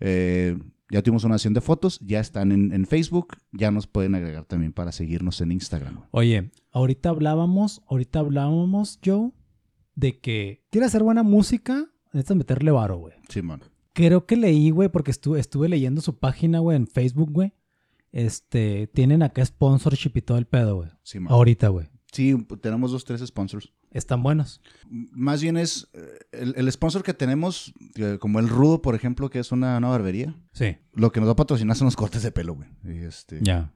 Eh, 0.00 0.56
ya 0.90 1.02
tuvimos 1.02 1.24
una 1.24 1.38
sesión 1.38 1.54
de 1.54 1.60
fotos, 1.60 1.98
ya 2.00 2.20
están 2.20 2.52
en, 2.52 2.72
en 2.72 2.86
Facebook, 2.86 3.36
ya 3.52 3.70
nos 3.70 3.86
pueden 3.86 4.14
agregar 4.14 4.44
también 4.44 4.72
para 4.72 4.92
seguirnos 4.92 5.40
en 5.40 5.52
Instagram. 5.52 6.04
Oye, 6.12 6.50
ahorita 6.72 7.08
hablábamos, 7.08 7.82
ahorita 7.88 8.20
hablábamos, 8.20 9.00
Joe, 9.04 9.32
de 9.94 10.20
que 10.20 10.64
quiere 10.70 10.86
hacer 10.86 11.02
buena 11.02 11.22
música, 11.22 11.86
necesitas 12.12 12.36
meterle 12.36 12.70
varo, 12.70 12.98
güey. 12.98 13.14
Simón. 13.28 13.62
Creo 13.92 14.26
que 14.26 14.36
leí, 14.36 14.70
güey, 14.70 14.88
porque 14.88 15.10
estuve, 15.10 15.40
estuve 15.40 15.68
leyendo 15.68 16.00
su 16.00 16.18
página, 16.18 16.58
güey, 16.60 16.76
en 16.76 16.86
Facebook, 16.86 17.32
güey. 17.32 17.54
Este, 18.12 18.86
tienen 18.88 19.22
acá 19.22 19.44
sponsorship 19.44 20.12
y 20.14 20.22
todo 20.22 20.38
el 20.38 20.46
pedo, 20.46 20.76
güey. 20.76 20.90
Simón. 21.02 21.32
Ahorita, 21.32 21.68
güey. 21.68 21.88
Sí, 22.12 22.34
tenemos 22.60 22.92
dos, 22.92 23.04
tres 23.04 23.20
sponsors. 23.26 23.72
Están 23.96 24.22
buenos. 24.22 24.60
Más 24.90 25.40
bien 25.42 25.56
es 25.56 25.88
eh, 25.94 26.00
el, 26.32 26.54
el 26.56 26.70
sponsor 26.70 27.02
que 27.02 27.14
tenemos, 27.14 27.72
eh, 27.96 28.18
como 28.20 28.38
el 28.40 28.48
Rudo, 28.48 28.82
por 28.82 28.94
ejemplo, 28.94 29.30
que 29.30 29.38
es 29.38 29.52
una, 29.52 29.78
una 29.78 29.88
barbería. 29.88 30.34
Sí. 30.52 30.76
Lo 30.94 31.10
que 31.12 31.20
nos 31.20 31.28
va 31.28 31.32
a 31.32 31.36
patrocinar 31.36 31.76
son 31.76 31.86
los 31.86 31.96
cortes 31.96 32.22
de 32.22 32.30
pelo, 32.32 32.54
güey. 32.54 32.68
Este, 33.04 33.38
Ya. 33.42 33.72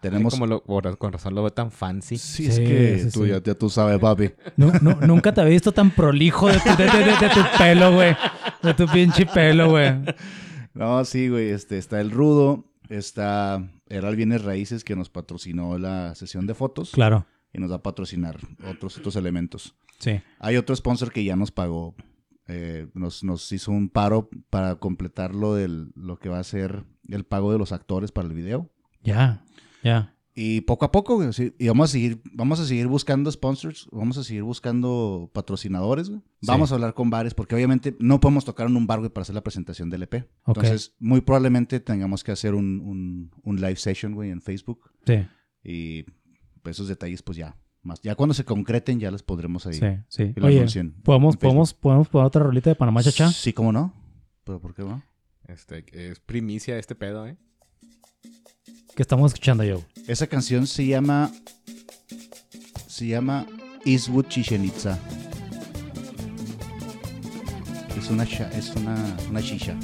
Tenemos... 0.00 0.34
Como 0.34 0.48
lo, 0.48 0.64
por- 0.64 0.98
con 0.98 1.12
razón 1.12 1.34
lo 1.36 1.42
veo 1.42 1.52
tan 1.52 1.70
fancy. 1.70 2.18
Sí, 2.18 2.46
es 2.48 2.58
que 2.58 2.98
sí, 3.04 3.10
tú, 3.12 3.22
sí. 3.22 3.28
Ya, 3.30 3.40
ya 3.40 3.54
tú 3.54 3.70
sabes, 3.70 4.00
papi. 4.00 4.32
Nu- 4.56 4.72
nu- 4.80 4.98
nunca 5.06 5.32
te 5.32 5.40
había 5.40 5.52
visto 5.52 5.70
tan 5.70 5.92
prolijo 5.92 6.48
de 6.48 6.58
tu, 6.58 6.70
de, 6.70 6.84
de- 6.90 7.04
de- 7.04 7.28
de 7.28 7.28
tu 7.32 7.40
pelo, 7.56 7.92
güey. 7.94 8.16
De 8.64 8.74
tu 8.74 8.86
pinche 8.88 9.26
pelo, 9.26 9.70
güey. 9.70 9.92
No, 10.74 11.04
sí, 11.04 11.28
güey. 11.28 11.50
Este, 11.50 11.78
está 11.78 12.00
el 12.00 12.10
Rudo, 12.10 12.64
está 12.88 13.64
Heral 13.88 14.16
Bienes 14.16 14.42
Raíces, 14.42 14.82
que 14.82 14.96
nos 14.96 15.08
patrocinó 15.08 15.78
la 15.78 16.16
sesión 16.16 16.48
de 16.48 16.54
fotos. 16.54 16.90
Claro. 16.90 17.24
Y 17.52 17.58
nos 17.60 17.70
va 17.70 17.76
a 17.76 17.82
patrocinar 17.82 18.38
otros, 18.68 18.98
otros 18.98 19.16
elementos. 19.16 19.74
Sí. 19.98 20.20
Hay 20.38 20.56
otro 20.56 20.74
sponsor 20.74 21.12
que 21.12 21.24
ya 21.24 21.36
nos 21.36 21.50
pagó, 21.50 21.94
eh, 22.48 22.88
nos, 22.94 23.22
nos 23.24 23.52
hizo 23.52 23.70
un 23.70 23.88
paro 23.88 24.28
para 24.50 24.76
completar 24.76 25.34
lo, 25.34 25.54
del, 25.54 25.92
lo 25.94 26.18
que 26.18 26.28
va 26.28 26.38
a 26.38 26.44
ser 26.44 26.84
el 27.08 27.24
pago 27.24 27.52
de 27.52 27.58
los 27.58 27.72
actores 27.72 28.10
para 28.10 28.28
el 28.28 28.34
video. 28.34 28.70
Ya. 29.02 29.44
Ya. 29.82 30.14
Y 30.34 30.62
poco 30.62 30.86
a 30.86 30.92
poco, 30.92 31.22
y 31.22 31.68
vamos 31.68 31.90
a 31.90 31.92
seguir, 31.92 32.22
vamos 32.32 32.58
a 32.58 32.64
seguir 32.64 32.86
buscando 32.86 33.30
sponsors, 33.30 33.86
vamos 33.92 34.16
a 34.16 34.24
seguir 34.24 34.42
buscando 34.42 35.30
patrocinadores, 35.34 36.08
güey. 36.08 36.22
Vamos 36.40 36.72
a 36.72 36.76
hablar 36.76 36.94
con 36.94 37.10
bares, 37.10 37.34
porque 37.34 37.54
obviamente 37.54 37.94
no 37.98 38.18
podemos 38.18 38.46
tocar 38.46 38.66
en 38.66 38.76
un 38.76 38.86
bar, 38.86 39.00
güey, 39.00 39.10
para 39.10 39.22
hacer 39.22 39.34
la 39.34 39.42
presentación 39.42 39.90
del 39.90 40.04
EP. 40.04 40.26
Ok. 40.44 40.56
Entonces, 40.56 40.94
muy 40.98 41.20
probablemente 41.20 41.80
tengamos 41.80 42.24
que 42.24 42.32
hacer 42.32 42.54
un, 42.54 42.80
un, 42.80 43.30
un 43.42 43.56
live 43.56 43.76
session, 43.76 44.14
güey, 44.14 44.30
en 44.30 44.40
Facebook. 44.40 44.90
Sí. 45.04 45.26
Y 45.64 46.06
esos 46.70 46.88
detalles, 46.88 47.22
pues 47.22 47.36
ya, 47.38 47.56
más. 47.82 48.00
Ya 48.02 48.14
cuando 48.14 48.34
se 48.34 48.44
concreten, 48.44 49.00
ya 49.00 49.10
les 49.10 49.22
podremos 49.22 49.66
ahí. 49.66 49.74
Sí. 49.74 49.86
Sí. 50.08 50.34
Oye, 50.40 50.64
¿podemos, 51.02 51.36
podemos, 51.36 51.74
podemos 51.74 52.08
poner 52.08 52.26
otra 52.26 52.42
rolita 52.42 52.70
de 52.70 52.76
Panamá, 52.76 53.02
chacha? 53.02 53.30
Sí, 53.30 53.52
¿cómo 53.52 53.72
no? 53.72 53.92
¿Pero 54.44 54.60
por 54.60 54.74
qué 54.74 54.82
no? 54.82 55.02
Este, 55.48 55.84
es 55.92 56.20
primicia 56.20 56.78
este 56.78 56.94
pedo, 56.94 57.26
¿eh? 57.26 57.36
Que 58.94 59.02
estamos 59.02 59.32
escuchando, 59.32 59.64
Joe. 59.64 59.84
Esa 60.06 60.26
canción 60.26 60.66
se 60.66 60.86
llama. 60.86 61.30
Se 62.86 63.06
llama 63.06 63.46
Eastwood 63.84 64.26
Chichen 64.26 64.64
Itza. 64.64 64.98
Es 67.96 68.10
una, 68.10 68.24
es 68.24 68.74
una, 68.76 69.16
una 69.30 69.42
chicha. 69.42 69.76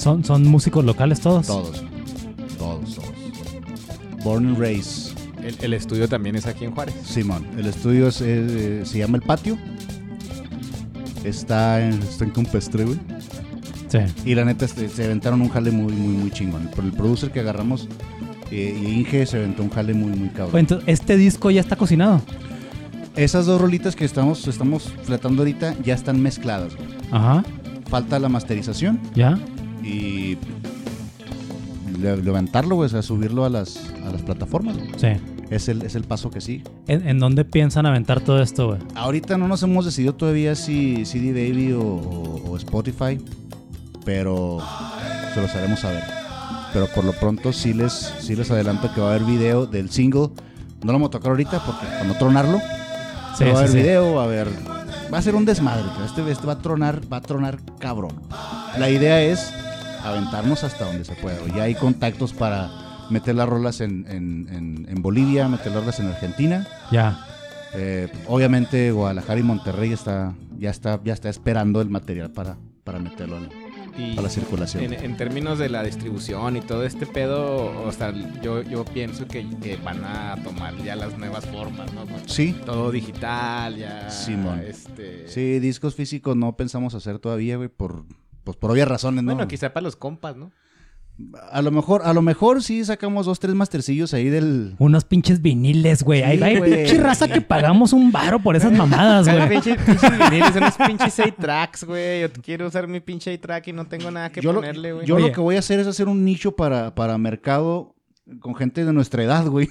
¿Son, 0.00 0.24
son 0.24 0.46
músicos 0.46 0.82
locales 0.84 1.20
todos? 1.20 1.46
Todos. 1.46 1.82
Todos, 2.58 2.94
todos. 2.94 4.24
Born 4.24 4.46
and 4.46 4.58
Raised. 4.58 5.10
El, 5.44 5.56
el 5.60 5.74
estudio 5.74 6.08
también 6.08 6.36
es 6.36 6.46
aquí 6.46 6.64
en 6.64 6.70
Juárez. 6.74 6.94
Simón. 7.04 7.46
El 7.58 7.66
estudio 7.66 8.08
es, 8.08 8.20
eh, 8.22 8.80
se 8.84 8.98
llama 8.98 9.18
El 9.18 9.22
Patio. 9.22 9.58
Está 11.22 11.86
en, 11.86 11.94
está 11.94 12.24
en 12.24 12.30
Campestre, 12.30 12.84
güey. 12.84 12.98
Sí. 13.88 13.98
Y 14.24 14.34
la 14.34 14.44
neta, 14.46 14.64
este, 14.64 14.88
se 14.88 15.04
aventaron 15.04 15.42
un 15.42 15.48
jale 15.50 15.70
muy, 15.70 15.92
muy, 15.92 16.14
muy 16.14 16.30
chingón. 16.30 16.70
Por 16.74 16.84
el 16.84 16.92
producer 16.92 17.30
que 17.30 17.40
agarramos, 17.40 17.86
eh, 18.50 18.80
y 18.82 18.86
Inge 19.00 19.26
se 19.26 19.36
aventó 19.36 19.62
un 19.62 19.70
jale 19.70 19.92
muy, 19.92 20.12
muy 20.16 20.28
cabrón. 20.30 20.60
Entonces, 20.60 20.88
este 20.88 21.16
disco 21.18 21.50
ya 21.50 21.60
está 21.60 21.76
cocinado. 21.76 22.22
Esas 23.16 23.44
dos 23.44 23.60
rolitas 23.60 23.96
que 23.96 24.04
estamos, 24.06 24.46
estamos 24.48 24.92
fletando 25.02 25.42
ahorita 25.42 25.74
ya 25.84 25.94
están 25.94 26.22
mezcladas. 26.22 26.74
güey. 26.74 26.88
Ajá. 27.10 27.44
Falta 27.88 28.20
la 28.20 28.28
masterización 28.28 29.00
¿Ya? 29.16 29.36
Y 29.82 30.36
le- 32.00 32.16
levantarlo, 32.22 32.78
o 32.78 32.88
sea, 32.88 33.02
subirlo 33.02 33.44
a 33.44 33.50
las, 33.50 33.78
a 34.06 34.10
las 34.10 34.22
plataformas. 34.22 34.76
Sí. 34.96 35.08
Es 35.50 35.68
el, 35.68 35.82
es 35.82 35.96
el 35.96 36.04
paso 36.04 36.30
que 36.30 36.40
sí. 36.40 36.62
¿En, 36.86 37.06
en 37.08 37.18
dónde 37.18 37.44
piensan 37.44 37.84
aventar 37.84 38.20
todo 38.20 38.40
esto, 38.40 38.68
güey? 38.68 38.78
Ahorita 38.94 39.36
no 39.36 39.48
nos 39.48 39.62
hemos 39.64 39.84
decidido 39.84 40.14
todavía 40.14 40.54
si 40.54 41.04
CD 41.04 41.32
Baby 41.32 41.72
o, 41.72 41.80
o- 41.82 42.50
o 42.52 42.56
Spotify, 42.56 43.20
pero 44.04 44.58
se 45.34 45.40
los 45.40 45.54
haremos 45.56 45.80
saber. 45.80 46.04
Pero 46.72 46.86
por 46.94 47.04
lo 47.04 47.12
pronto 47.12 47.52
sí 47.52 47.74
les, 47.74 48.14
sí 48.20 48.36
les 48.36 48.48
adelanto 48.50 48.92
que 48.94 49.00
va 49.00 49.08
a 49.08 49.14
haber 49.16 49.24
video 49.26 49.66
del 49.66 49.90
single. 49.90 50.28
No 50.82 50.86
lo 50.86 50.92
vamos 50.92 51.08
a 51.08 51.10
tocar 51.10 51.30
ahorita 51.30 51.58
porque 51.66 51.84
para 51.84 52.04
no 52.04 52.14
tronarlo. 52.14 52.60
Sí, 53.36 53.44
va 53.44 53.50
a 53.50 53.56
haber 53.58 53.68
sí. 53.70 53.76
video, 53.78 54.14
va 54.14 54.22
a 54.22 54.24
haber. 54.26 54.48
Va 55.12 55.18
a 55.18 55.22
ser 55.22 55.34
un 55.34 55.44
desmadre. 55.44 55.82
Este, 56.06 56.30
este 56.30 56.46
va 56.46 56.52
a 56.54 56.58
tronar, 56.58 57.00
va 57.12 57.16
a 57.16 57.20
tronar 57.22 57.58
cabrón. 57.80 58.12
La 58.78 58.88
idea 58.88 59.20
es 59.20 59.52
aventarnos 60.04 60.64
hasta 60.64 60.84
donde 60.86 61.04
se 61.04 61.14
pueda. 61.14 61.38
Ya 61.54 61.64
hay 61.64 61.74
contactos 61.74 62.32
para, 62.32 62.70
meter 63.10 63.34
las 63.34 63.48
rolas 63.48 63.80
en, 63.80 64.06
en- 64.08 64.48
en- 64.52 64.86
en 64.88 65.02
Bolivia, 65.02 65.48
meter 65.48 65.72
las 65.72 65.80
rolas 65.82 65.98
en 66.00 66.06
Argentina. 66.06 66.66
Ya. 66.92 67.26
Eh, 67.74 68.08
obviamente 68.28 68.90
Guadalajara 68.92 69.40
y 69.40 69.42
Monterrey 69.42 69.92
está, 69.92 70.34
ya, 70.58 70.70
está, 70.70 71.00
ya 71.04 71.12
está 71.12 71.28
esperando 71.28 71.80
el 71.80 71.88
material 71.90 72.30
para, 72.30 72.56
para 72.84 72.98
meterlo 73.00 73.38
en- 73.38 73.48
Y 73.98 74.10
para 74.14 74.22
la 74.22 74.28
circulación. 74.28 74.84
en, 74.84 74.92
en 74.94 75.16
términos 75.16 75.58
de 75.58 75.68
la 75.68 75.82
distribución 75.82 76.56
y 76.56 76.60
todo 76.60 76.84
este 76.84 77.04
pedo, 77.06 77.66
o 77.84 77.90
sea, 77.92 78.12
yo, 78.42 78.62
yo 78.62 78.84
pienso 78.84 79.26
que, 79.26 79.44
que 79.60 79.76
van 79.76 80.04
a 80.04 80.36
tomar 80.44 80.76
ya 80.84 80.94
las 80.96 81.18
nuevas 81.18 81.44
formas, 81.46 81.92
¿no? 81.92 82.04
Sí, 82.26 82.54
Todo 82.64 82.90
digital, 82.92 83.76
ya. 83.76 84.08
Simón. 84.08 84.60
Este... 84.66 85.26
sí, 85.28 85.58
discos 85.58 85.94
físicos 85.96 86.36
no 86.36 86.56
pensamos 86.56 86.94
hacer 86.94 87.18
todavía, 87.18 87.56
güey, 87.56 87.68
por, 87.68 88.04
pues 88.50 88.58
por 88.58 88.72
obvias 88.72 88.88
razones, 88.88 89.22
¿no? 89.22 89.32
Bueno, 89.32 89.46
quizá 89.46 89.72
para 89.72 89.84
los 89.84 89.94
compas, 89.94 90.36
¿no? 90.36 90.50
A 91.52 91.62
lo 91.62 91.70
mejor, 91.70 92.02
a 92.04 92.12
lo 92.12 92.20
mejor 92.22 92.64
sí 92.64 92.84
sacamos 92.84 93.26
dos, 93.26 93.38
tres 93.38 93.54
mastercillos 93.54 94.12
ahí 94.12 94.28
del... 94.28 94.74
Unos 94.78 95.04
pinches 95.04 95.40
viniles, 95.40 96.02
güey. 96.02 96.22
Hay, 96.22 96.38
Sí, 96.38 96.44
hay 96.44 96.60
pinche 96.60 96.98
raza 96.98 97.28
que 97.28 97.40
pagamos 97.42 97.92
un 97.92 98.10
varo 98.10 98.40
por 98.40 98.56
esas 98.56 98.72
mamadas, 98.72 99.28
güey. 99.28 99.48
pinche, 99.48 99.76
pinches 99.76 100.18
viniles, 100.18 100.56
unos 100.56 100.74
pinches 100.76 101.14
6 101.14 101.34
tracks, 101.38 101.84
güey. 101.84 102.22
Yo 102.22 102.32
quiero 102.32 102.66
usar 102.66 102.88
mi 102.88 102.98
pinche 102.98 103.32
8 103.32 103.40
track 103.40 103.68
y 103.68 103.72
no 103.72 103.86
tengo 103.86 104.10
nada 104.10 104.32
que 104.32 104.40
yo 104.40 104.52
lo, 104.52 104.60
ponerle, 104.60 104.94
güey. 104.94 105.06
yo 105.06 105.16
Oye. 105.16 105.28
lo 105.28 105.32
que 105.32 105.40
voy 105.40 105.54
a 105.56 105.60
hacer 105.60 105.78
es 105.78 105.86
hacer 105.86 106.08
un 106.08 106.24
nicho 106.24 106.56
para, 106.56 106.94
para 106.96 107.16
mercado 107.18 107.94
con 108.40 108.56
gente 108.56 108.84
de 108.84 108.92
nuestra 108.92 109.22
edad, 109.22 109.46
güey. 109.46 109.68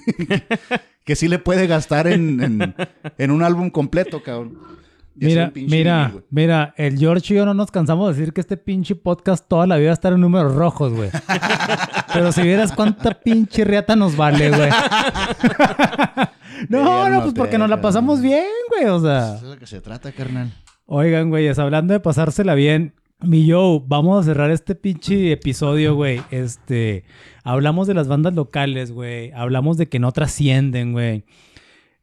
que 1.04 1.16
sí 1.16 1.28
le 1.28 1.38
puede 1.40 1.66
gastar 1.66 2.06
en, 2.06 2.40
en, 2.40 2.74
en 3.18 3.30
un 3.30 3.42
álbum 3.42 3.68
completo, 3.70 4.22
cabrón. 4.22 4.79
Mira, 5.20 5.52
mira, 5.54 6.14
mira, 6.30 6.74
el 6.78 6.98
George 6.98 7.34
y 7.34 7.36
yo 7.36 7.44
no 7.44 7.52
nos 7.52 7.70
cansamos 7.70 8.08
de 8.08 8.18
decir 8.18 8.32
que 8.32 8.40
este 8.40 8.56
pinche 8.56 8.94
podcast 8.94 9.46
toda 9.46 9.66
la 9.66 9.76
vida 9.76 9.88
va 9.88 9.92
a 9.92 9.94
estar 9.94 10.14
en 10.14 10.20
números 10.22 10.54
rojos, 10.54 10.94
güey. 10.94 11.10
Pero 12.14 12.32
si 12.32 12.40
vieras 12.40 12.72
cuánta 12.72 13.10
pinche 13.10 13.64
riata 13.64 13.94
nos 13.96 14.16
vale, 14.16 14.48
güey. 14.48 14.70
no, 16.70 17.10
no, 17.10 17.20
pues 17.22 17.34
porque 17.34 17.58
nos 17.58 17.68
la 17.68 17.82
pasamos 17.82 18.22
bien, 18.22 18.46
güey, 18.70 18.86
o 18.86 18.98
sea. 18.98 19.34
Eso 19.34 19.34
es 19.34 19.42
de 19.42 19.48
lo 19.48 19.58
que 19.58 19.66
se 19.66 19.82
trata, 19.82 20.10
carnal. 20.10 20.50
Oigan, 20.86 21.28
güeyes, 21.28 21.58
hablando 21.58 21.92
de 21.92 22.00
pasársela 22.00 22.54
bien, 22.54 22.94
mi 23.20 23.50
Joe, 23.50 23.82
vamos 23.86 24.22
a 24.22 24.24
cerrar 24.24 24.50
este 24.50 24.74
pinche 24.74 25.32
episodio, 25.32 25.94
güey. 25.94 26.22
Este, 26.30 27.04
hablamos 27.44 27.86
de 27.86 27.92
las 27.94 28.08
bandas 28.08 28.34
locales, 28.34 28.90
güey. 28.90 29.32
Hablamos 29.32 29.76
de 29.76 29.90
que 29.90 29.98
no 29.98 30.12
trascienden, 30.12 30.92
güey. 30.92 31.24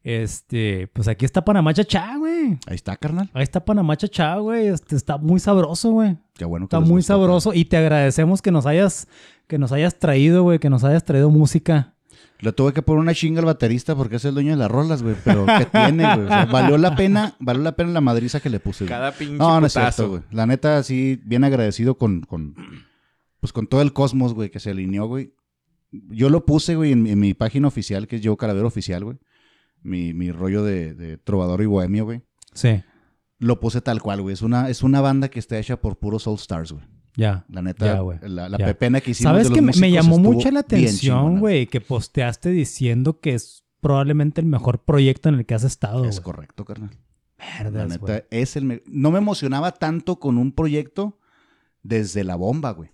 Este, 0.02 0.88
pues 0.92 1.08
aquí 1.08 1.24
está 1.24 1.44
Panamá 1.44 1.74
Chachá, 1.74 2.16
güey. 2.16 2.58
Ahí 2.66 2.74
está, 2.76 2.96
carnal. 2.96 3.28
Ahí 3.34 3.42
está 3.42 3.64
Panamá 3.64 3.96
Chachá, 3.96 4.36
güey. 4.36 4.68
Este, 4.68 4.96
está 4.96 5.18
muy 5.18 5.40
sabroso, 5.40 5.90
güey. 5.90 6.16
Qué 6.34 6.44
bueno 6.44 6.66
que 6.68 6.76
Está 6.76 6.80
muy 6.80 6.98
gustó, 7.00 7.14
sabroso 7.14 7.52
y 7.52 7.64
te 7.64 7.76
agradecemos 7.76 8.40
que 8.40 8.50
nos 8.50 8.64
hayas, 8.66 9.08
que 9.46 9.58
nos 9.58 9.72
hayas 9.72 9.98
traído, 9.98 10.42
güey, 10.44 10.58
que 10.60 10.70
nos 10.70 10.84
hayas 10.84 11.04
traído 11.04 11.30
música. 11.30 11.94
Le 12.40 12.52
tuve 12.52 12.72
que 12.72 12.82
poner 12.82 13.00
una 13.00 13.14
chinga 13.14 13.40
al 13.40 13.46
baterista 13.46 13.96
porque 13.96 14.16
es 14.16 14.24
el 14.24 14.34
dueño 14.34 14.52
de 14.52 14.56
las 14.58 14.70
rolas, 14.70 15.02
güey. 15.02 15.16
Pero 15.24 15.44
¿qué 15.44 15.64
tiene, 15.66 16.04
güey? 16.14 16.26
O 16.26 16.28
sea, 16.28 16.44
valió 16.46 16.78
la 16.78 16.94
pena, 16.94 17.34
valió 17.40 17.62
la 17.64 17.72
pena 17.72 17.90
la 17.90 18.00
madriza 18.00 18.38
que 18.38 18.48
le 18.48 18.60
puse, 18.60 18.84
güey. 18.84 18.88
Cada 18.90 19.10
pinche 19.10 19.34
No, 19.34 19.60
no 19.60 19.66
es 19.66 19.72
putazo. 19.74 19.96
cierto, 19.96 20.10
güey. 20.10 20.22
La 20.30 20.46
neta, 20.46 20.80
sí, 20.84 21.20
bien 21.24 21.42
agradecido 21.42 21.98
con, 21.98 22.20
con, 22.20 22.54
pues 23.40 23.52
con 23.52 23.66
todo 23.66 23.82
el 23.82 23.92
cosmos, 23.92 24.34
güey, 24.34 24.50
que 24.50 24.60
se 24.60 24.70
alineó, 24.70 25.06
güey. 25.06 25.34
Yo 25.90 26.28
lo 26.30 26.44
puse, 26.46 26.76
güey, 26.76 26.92
en, 26.92 27.02
mi- 27.02 27.10
en 27.10 27.18
mi 27.18 27.34
página 27.34 27.66
oficial, 27.66 28.06
que 28.06 28.16
es 28.16 28.22
Yo 28.22 28.36
Calavero 28.36 28.68
Oficial, 28.68 29.02
güey. 29.04 29.16
Mi, 29.82 30.12
mi 30.12 30.32
rollo 30.32 30.62
de, 30.64 30.94
de 30.94 31.16
trovador 31.18 31.62
y 31.62 31.66
bohemio, 31.66 32.04
güey. 32.04 32.22
Sí, 32.54 32.82
Lo 33.38 33.60
puse 33.60 33.80
tal 33.80 34.02
cual, 34.02 34.20
güey. 34.22 34.34
Es 34.34 34.42
una, 34.42 34.68
es 34.68 34.82
una 34.82 35.00
banda 35.00 35.28
que 35.28 35.38
está 35.38 35.58
hecha 35.58 35.80
por 35.80 35.98
puros 35.98 36.24
Soul 36.24 36.36
Stars, 36.38 36.72
güey. 36.72 36.84
ya. 37.16 37.44
La 37.48 37.62
neta, 37.62 37.86
Ya, 37.86 38.28
la, 38.28 38.48
la 38.48 38.58
Ya. 38.58 38.66
pepena 38.66 39.00
que 39.00 39.12
hicimos 39.12 39.30
¿Sabes 39.32 39.48
de 39.48 39.54
que 39.54 39.62
me- 39.62 39.90
llamó 39.90 40.18
mucho 40.18 40.50
la 40.50 40.60
atención, 40.60 41.38
güey, 41.38 41.66
que 41.66 41.80
posteaste 41.80 42.50
diciendo 42.50 43.20
que 43.20 43.34
es 43.34 43.64
probablemente 43.80 44.40
el 44.40 44.46
mejor 44.48 44.82
proyecto 44.84 45.28
en 45.28 45.36
el 45.36 45.46
que 45.46 45.54
has 45.54 45.62
estado, 45.64 46.04
Es 46.04 46.20
correcto, 46.20 46.64
carnal. 46.64 46.90
La 47.38 47.70
Verdes, 47.70 47.88
neta, 47.88 47.98
güey. 48.00 48.22
es 48.30 48.56
el... 48.56 48.64
me- 48.64 48.82
No 48.86 49.12
me 49.12 49.18
emocionaba 49.18 49.70
tanto 49.72 50.18
con 50.18 50.36
un 50.38 50.50
proyecto 50.52 51.20
desde 51.84 52.24
la 52.24 52.34
bomba, 52.34 52.72
güey. 52.72 52.90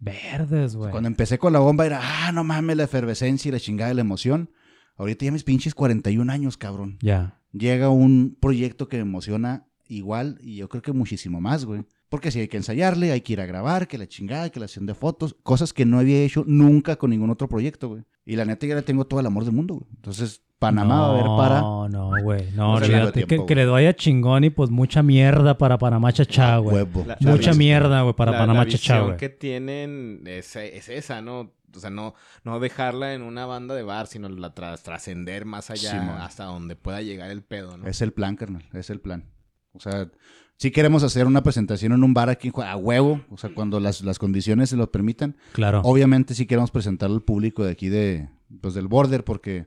Verdes, 0.00 0.76
güey. 0.76 0.90
Cuando 0.90 1.08
empecé 1.08 1.38
con 1.38 1.52
la 1.52 1.58
bomba 1.58 1.86
era, 1.86 2.00
ah, 2.02 2.30
no 2.32 2.44
mames, 2.44 2.76
la 2.76 2.84
efervescencia 2.84 3.48
y 3.48 3.52
la 3.52 3.58
chingada 3.60 3.88
de 3.88 3.94
la 3.94 4.02
emoción. 4.02 4.50
Ahorita 4.98 5.24
ya 5.24 5.32
mis 5.32 5.44
pinches 5.44 5.74
41 5.74 6.30
años, 6.32 6.56
cabrón. 6.58 6.98
Ya. 7.00 7.38
Llega 7.52 7.88
un 7.88 8.36
proyecto 8.38 8.88
que 8.88 8.96
me 8.98 9.02
emociona 9.04 9.64
igual 9.88 10.38
y 10.42 10.56
yo 10.56 10.68
creo 10.68 10.82
que 10.82 10.92
muchísimo 10.92 11.40
más, 11.40 11.64
güey. 11.64 11.82
Porque 12.10 12.30
si 12.30 12.40
hay 12.40 12.48
que 12.48 12.56
ensayarle, 12.56 13.12
hay 13.12 13.20
que 13.20 13.34
ir 13.34 13.40
a 13.40 13.46
grabar, 13.46 13.86
que 13.86 13.98
la 13.98 14.06
chingada, 14.06 14.50
que 14.50 14.60
la 14.60 14.66
sesión 14.68 14.86
de 14.86 14.94
fotos, 14.94 15.36
cosas 15.42 15.72
que 15.72 15.84
no 15.84 15.98
había 15.98 16.22
hecho 16.22 16.42
nunca 16.46 16.96
con 16.96 17.10
ningún 17.10 17.30
otro 17.30 17.48
proyecto, 17.48 17.88
güey. 17.88 18.02
Y 18.26 18.36
la 18.36 18.44
neta 18.44 18.66
ya 18.66 18.74
le 18.74 18.82
tengo 18.82 19.06
todo 19.06 19.20
el 19.20 19.26
amor 19.26 19.44
del 19.44 19.52
mundo, 19.54 19.74
güey. 19.74 19.86
Entonces, 19.94 20.42
Panamá 20.58 21.00
va 21.00 21.06
a 21.06 21.10
haber 21.10 21.26
para... 21.36 21.60
No, 21.60 21.88
no, 21.88 22.10
güey. 22.22 22.50
No, 22.52 22.56
No 22.56 22.72
olvídate. 22.74 23.24
tiempo, 23.26 23.46
que, 23.46 23.52
que 23.52 23.54
le 23.54 23.64
doy 23.64 23.84
a 23.86 23.94
chingón 23.94 24.44
y 24.44 24.50
pues 24.50 24.70
mucha 24.70 25.02
mierda 25.02 25.56
para 25.58 25.78
Panamá 25.78 26.12
Chachá, 26.12 26.56
güey. 26.58 26.84
Mucha 27.20 27.50
la- 27.52 27.56
mierda, 27.56 28.02
güey, 28.02 28.14
para 28.14 28.32
la, 28.32 28.38
Panamá 28.38 28.64
la 28.64 28.70
Chachá, 28.70 29.00
güey. 29.02 29.16
que 29.18 29.28
tienen 29.28 30.22
es, 30.26 30.56
es 30.56 30.88
esa, 30.88 31.20
¿no? 31.22 31.52
O 31.76 31.80
sea, 31.80 31.90
no, 31.90 32.14
no 32.44 32.60
dejarla 32.60 33.14
en 33.14 33.22
una 33.22 33.46
banda 33.46 33.74
de 33.74 33.82
bar, 33.82 34.06
sino 34.06 34.28
la 34.28 34.54
tras- 34.54 34.82
trascender 34.82 35.44
más 35.44 35.70
allá 35.70 36.24
hasta 36.24 36.44
donde 36.44 36.76
pueda 36.76 37.02
llegar 37.02 37.30
el 37.30 37.42
pedo, 37.42 37.76
¿no? 37.76 37.86
Es 37.86 38.00
el 38.02 38.12
plan, 38.12 38.36
carnal, 38.36 38.64
es 38.72 38.90
el 38.90 39.00
plan. 39.00 39.24
O 39.72 39.80
sea, 39.80 40.10
si 40.56 40.70
queremos 40.70 41.02
hacer 41.04 41.26
una 41.26 41.42
presentación 41.42 41.92
en 41.92 42.02
un 42.02 42.14
bar 42.14 42.30
aquí 42.30 42.50
a 42.56 42.76
huevo, 42.76 43.20
o 43.30 43.36
sea, 43.36 43.50
cuando 43.54 43.78
las, 43.80 44.00
las 44.00 44.18
condiciones 44.18 44.70
se 44.70 44.76
lo 44.76 44.90
permitan. 44.90 45.36
Claro. 45.52 45.82
Obviamente 45.84 46.34
sí 46.34 46.46
queremos 46.46 46.70
presentarlo 46.70 47.14
al 47.16 47.22
público 47.22 47.62
de 47.64 47.72
aquí 47.72 47.88
de, 47.88 48.28
pues, 48.60 48.74
del 48.74 48.88
border, 48.88 49.24
porque 49.24 49.66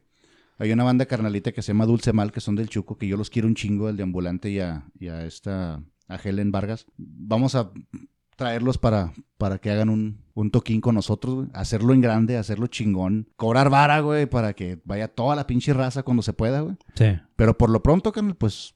hay 0.58 0.72
una 0.72 0.84
banda 0.84 1.06
carnalita 1.06 1.52
que 1.54 1.62
se 1.62 1.70
llama 1.70 1.86
Dulce 1.86 2.12
Mal, 2.14 2.32
que 2.32 2.42
son 2.42 2.56
del 2.56 2.68
Chuco, 2.70 2.98
que 2.98 3.08
yo 3.08 3.16
los 3.16 3.30
quiero 3.30 3.48
un 3.48 3.56
chingo, 3.56 3.90
el 3.90 3.96
de 3.98 4.04
Ambulante 4.04 4.50
y 4.50 4.60
a, 4.60 4.86
y 5.00 5.08
a 5.08 5.24
esta, 5.26 5.82
a 6.08 6.16
Helen 6.22 6.52
Vargas. 6.52 6.86
Vamos 6.98 7.56
a 7.56 7.72
traerlos 8.42 8.80
para, 8.80 9.14
para 9.38 9.60
que 9.60 9.70
hagan 9.70 9.88
un, 9.90 10.24
un 10.34 10.50
toquín 10.50 10.82
con 10.82 10.96
nosotros, 10.96 11.36
güey. 11.36 11.48
Hacerlo 11.54 11.94
en 11.94 12.02
grande, 12.02 12.38
hacerlo 12.38 12.66
chingón. 12.66 13.30
Cobrar 13.36 13.70
vara, 13.70 14.00
güey, 14.00 14.26
para 14.26 14.54
que 14.54 14.82
vaya 14.84 15.08
toda 15.08 15.36
la 15.36 15.46
pinche 15.46 15.74
raza 15.74 16.02
cuando 16.02 16.24
se 16.24 16.34
pueda, 16.34 16.62
güey. 16.62 16.76
Sí. 16.96 17.20
Pero 17.36 17.56
por 17.56 17.70
lo 17.70 17.84
pronto, 17.84 18.12
pues 18.40 18.74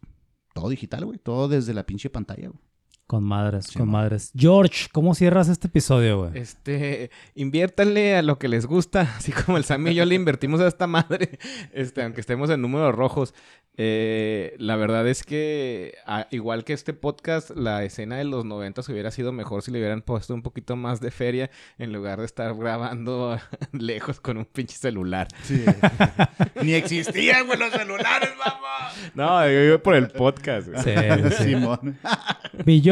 todo 0.53 0.70
digital, 0.70 1.05
güey. 1.05 1.18
Todo 1.18 1.47
desde 1.47 1.74
la 1.74 1.84
pinche 1.84 2.11
pantalla, 2.11 2.49
güey. 2.49 2.59
Con 3.08 3.24
madres, 3.24 3.66
Sí, 3.68 3.78
con 3.78 3.88
man. 3.89 4.01
madres. 4.03 4.32
George, 4.36 4.88
¿cómo 4.91 5.14
cierras 5.14 5.47
este 5.47 5.68
episodio, 5.68 6.22
güey? 6.24 6.32
Este, 6.41 7.12
inviértanle 7.36 8.16
a 8.16 8.24
lo 8.24 8.39
que 8.39 8.47
les 8.47 8.66
gusta, 8.66 9.01
así 9.18 9.32
como 9.32 9.58
el 9.58 9.64
Sammy 9.64 9.91
y 9.91 9.95
yo 9.95 10.06
le 10.06 10.16
invertimos 10.16 10.60
a 10.60 10.68
esta 10.68 10.88
madre, 10.88 11.38
este, 11.71 12.01
aunque 12.01 12.21
estemos 12.21 12.50
en 12.50 12.62
números 12.62 12.96
rojos. 12.96 13.36
Eh, 13.78 14.55
la 14.58 14.78
verdad 14.78 15.05
es 15.08 15.24
que, 15.24 15.96
a- 16.08 16.28
igual 16.32 16.63
que 16.63 16.71
este 16.74 16.93
podcast, 16.93 17.51
la 17.51 17.84
escena 17.84 18.16
de 18.16 18.24
los 18.24 18.43
90 18.46 18.82
hubiera 18.89 19.12
sido 19.12 19.34
mejor 19.34 19.62
si 19.62 19.70
le 19.71 19.80
hubieran 19.80 20.01
puesto 20.01 20.34
un 20.34 20.42
poquito 20.42 20.75
más 20.78 21.01
de 21.01 21.12
feria 21.12 21.51
en 21.78 21.92
lugar 21.92 22.20
de 22.20 22.25
estar 22.25 22.55
grabando 22.55 23.38
lejos 23.74 24.20
con 24.21 24.38
un 24.38 24.46
pinche 24.46 24.78
celular. 24.78 25.28
Ni 26.63 26.74
existían, 26.74 27.46
güey, 27.47 27.59
los 27.59 27.71
celulares, 27.74 28.30
mamá. 28.38 28.92
No, 29.13 29.46
yo 29.46 29.59
iba 29.62 29.78
por 29.78 29.96
el 29.96 30.08
podcast. 30.08 30.70
güey. 30.70 30.82
Sí, 30.82 30.92
sí. 31.38 31.43
Simón. 31.43 32.00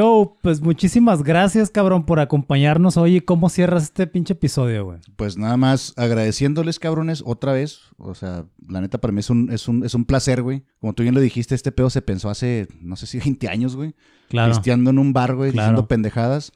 Joe, 0.03 0.30
pues 0.41 0.61
muchísimas 0.61 1.23
gracias, 1.23 1.69
cabrón, 1.69 2.05
por 2.05 2.19
acompañarnos 2.19 2.97
hoy. 2.97 3.17
¿Y 3.17 3.21
cómo 3.21 3.49
cierras 3.49 3.84
este 3.84 4.05
pinche 4.07 4.34
episodio, 4.34 4.85
güey? 4.85 4.99
Pues 5.15 5.38
nada 5.38 5.55
más 5.57 5.93
agradeciéndoles, 5.95 6.77
cabrones, 6.80 7.23
otra 7.25 7.53
vez. 7.53 7.80
O 7.97 8.13
sea, 8.13 8.45
la 8.67 8.81
neta 8.81 8.97
para 8.99 9.11
mí 9.13 9.19
es 9.21 9.30
un, 9.30 9.49
es 9.51 9.67
un, 9.67 9.85
es 9.85 9.93
un 9.93 10.05
placer, 10.05 10.41
güey. 10.41 10.63
Como 10.80 10.93
tú 10.93 11.03
bien 11.03 11.15
lo 11.15 11.21
dijiste, 11.21 11.55
este 11.55 11.71
pedo 11.71 11.89
se 11.89 12.01
pensó 12.01 12.30
hace, 12.30 12.67
no 12.81 12.95
sé 12.95 13.07
si 13.07 13.19
20 13.23 13.47
años, 13.47 13.75
güey. 13.75 13.95
Claro. 14.30 14.51
Pisteando 14.51 14.89
en 14.89 14.99
un 14.99 15.13
bar, 15.13 15.35
güey, 15.35 15.51
Claro. 15.51 15.67
diciendo 15.69 15.88
pendejadas. 15.88 16.51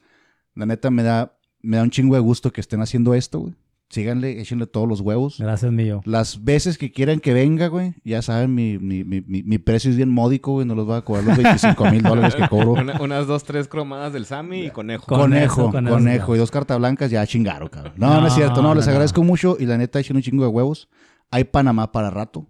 La 0.54 0.66
neta 0.66 0.90
me 0.90 1.02
da, 1.02 1.38
me 1.62 1.76
da 1.78 1.82
un 1.84 1.90
chingo 1.90 2.14
de 2.16 2.20
gusto 2.20 2.52
que 2.52 2.60
estén 2.60 2.82
haciendo 2.82 3.14
esto, 3.14 3.40
güey. 3.40 3.54
Síganle, 3.90 4.38
échenle 4.38 4.66
todos 4.66 4.86
los 4.86 5.00
huevos. 5.00 5.38
Gracias, 5.38 5.72
Joe. 5.74 6.00
Las 6.04 6.44
veces 6.44 6.76
que 6.76 6.92
quieran 6.92 7.20
que 7.20 7.32
venga, 7.32 7.68
güey, 7.68 7.94
ya 8.04 8.20
saben, 8.20 8.54
mi, 8.54 8.76
mi, 8.78 9.02
mi, 9.02 9.22
mi, 9.22 9.42
mi 9.42 9.56
precio 9.58 9.90
es 9.90 9.96
bien 9.96 10.10
módico, 10.10 10.52
güey. 10.52 10.66
No 10.66 10.74
los 10.74 10.84
voy 10.84 10.96
a 10.98 11.00
cobrar 11.00 11.24
los 11.24 11.36
25 11.38 11.90
mil 11.90 12.02
dólares 12.02 12.34
que 12.34 12.46
cobro. 12.48 12.72
Una- 12.82 13.00
unas 13.00 13.26
dos, 13.26 13.44
tres 13.44 13.66
cromadas 13.66 14.12
del 14.12 14.26
Sammy 14.26 14.66
y 14.66 14.70
conejo. 14.70 15.06
Con 15.06 15.20
conejo, 15.20 15.72
conejo 15.72 16.36
y 16.36 16.38
dos 16.38 16.50
cartas 16.50 16.78
blancas, 16.78 17.10
ya 17.10 17.26
chingaron, 17.26 17.68
cabrón. 17.68 17.94
No, 17.96 18.20
no, 18.20 18.26
es 18.26 18.34
cierto, 18.34 18.56
no, 18.56 18.68
No, 18.68 18.74
les 18.74 18.84
no, 18.84 18.90
agradezco 18.92 19.22
mucho 19.24 19.56
y 19.58 19.64
la 19.64 19.78
neta 19.78 19.98
echen 20.00 20.16
un 20.16 20.22
chingo 20.22 20.42
de 20.44 20.50
huevos. 20.50 20.90
Hay 21.30 21.44
Panamá 21.44 21.90
para 21.90 22.10
rato 22.10 22.46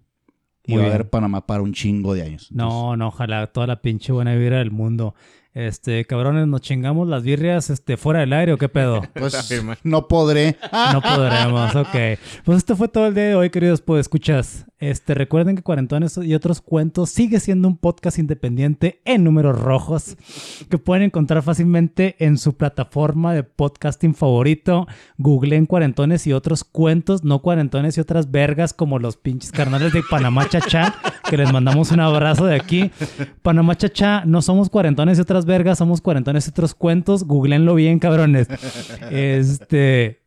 y 0.65 0.73
Muy 0.73 0.81
va 0.83 0.89
a 0.89 0.91
haber 0.95 1.09
Panamá 1.09 1.47
para 1.47 1.63
un 1.63 1.73
chingo 1.73 2.15
de 2.15 2.23
años. 2.23 2.49
No, 2.51 2.97
no, 2.97 3.09
ojalá 3.09 3.47
toda 3.47 3.69
la 3.69 3.81
pinche 3.81 4.13
buena 4.13 4.35
vibra 4.35 4.59
del 4.59 4.73
mundo. 4.73 5.15
Este, 5.59 6.05
cabrones, 6.05 6.47
nos 6.47 6.61
chingamos 6.61 7.09
las 7.09 7.25
birrias 7.25 7.69
este, 7.69 7.97
fuera 7.97 8.21
del 8.21 8.33
aire 8.33 8.53
o 8.53 8.59
qué 8.59 8.69
pedo. 8.69 9.03
Pues 9.13 9.35
no 9.83 10.07
podré. 10.07 10.57
No 10.93 11.03
podremos, 11.03 11.75
ok. 11.75 12.21
Pues 12.45 12.59
esto 12.59 12.77
fue 12.77 12.87
todo 12.87 13.09
el 13.09 13.15
día 13.15 13.25
de 13.25 13.35
hoy, 13.35 13.51
queridos 13.51 13.81
pues 13.81 14.03
escuchas. 14.03 14.67
Este, 14.79 15.15
recuerden 15.15 15.57
que 15.57 15.63
Cuarentones 15.65 16.17
y 16.19 16.35
otros 16.37 16.61
cuentos 16.61 17.11
sigue 17.11 17.41
siendo 17.41 17.67
un 17.67 17.77
podcast 17.77 18.21
independiente 18.21 19.01
en 19.05 19.25
números 19.25 19.61
rojos 19.61 20.17
que 20.71 20.79
pueden 20.79 21.03
encontrar 21.03 21.43
fácilmente 21.43 22.15
en 22.21 22.39
su 22.39 22.57
plataforma 22.57 23.35
de 23.35 23.43
podcasting 23.43 24.15
favorito. 24.15 24.87
Googleen 25.17 25.67
Cuarentones 25.67 26.29
y 26.29 26.33
otros 26.33 26.63
cuentos, 26.63 27.25
no 27.25 27.43
Cuarentones 27.43 27.99
y 27.99 28.01
otras 28.01 28.31
vergas 28.31 28.73
como 28.73 29.01
los 29.01 29.17
pinches 29.17 29.51
carnales 29.51 29.93
de 29.93 30.05
Panamá 30.09 30.49
Chachá, 30.49 30.95
que 31.29 31.37
les 31.37 31.53
mandamos 31.53 31.91
un 31.93 32.01
abrazo 32.01 32.47
de 32.47 32.57
aquí. 32.57 32.91
Panamá 33.43 33.77
Chachá, 33.77 34.25
no 34.25 34.43
somos 34.43 34.71
Cuarentones 34.71 35.19
y 35.19 35.21
otras 35.21 35.45
vergas, 35.45 35.79
somos 35.79 36.01
Cuarentones 36.01 36.47
y 36.47 36.51
otros 36.51 36.75
cuentos. 36.75 37.25
Googleenlo 37.25 37.75
bien, 37.75 37.99
cabrones. 37.99 38.49
Este, 39.11 40.23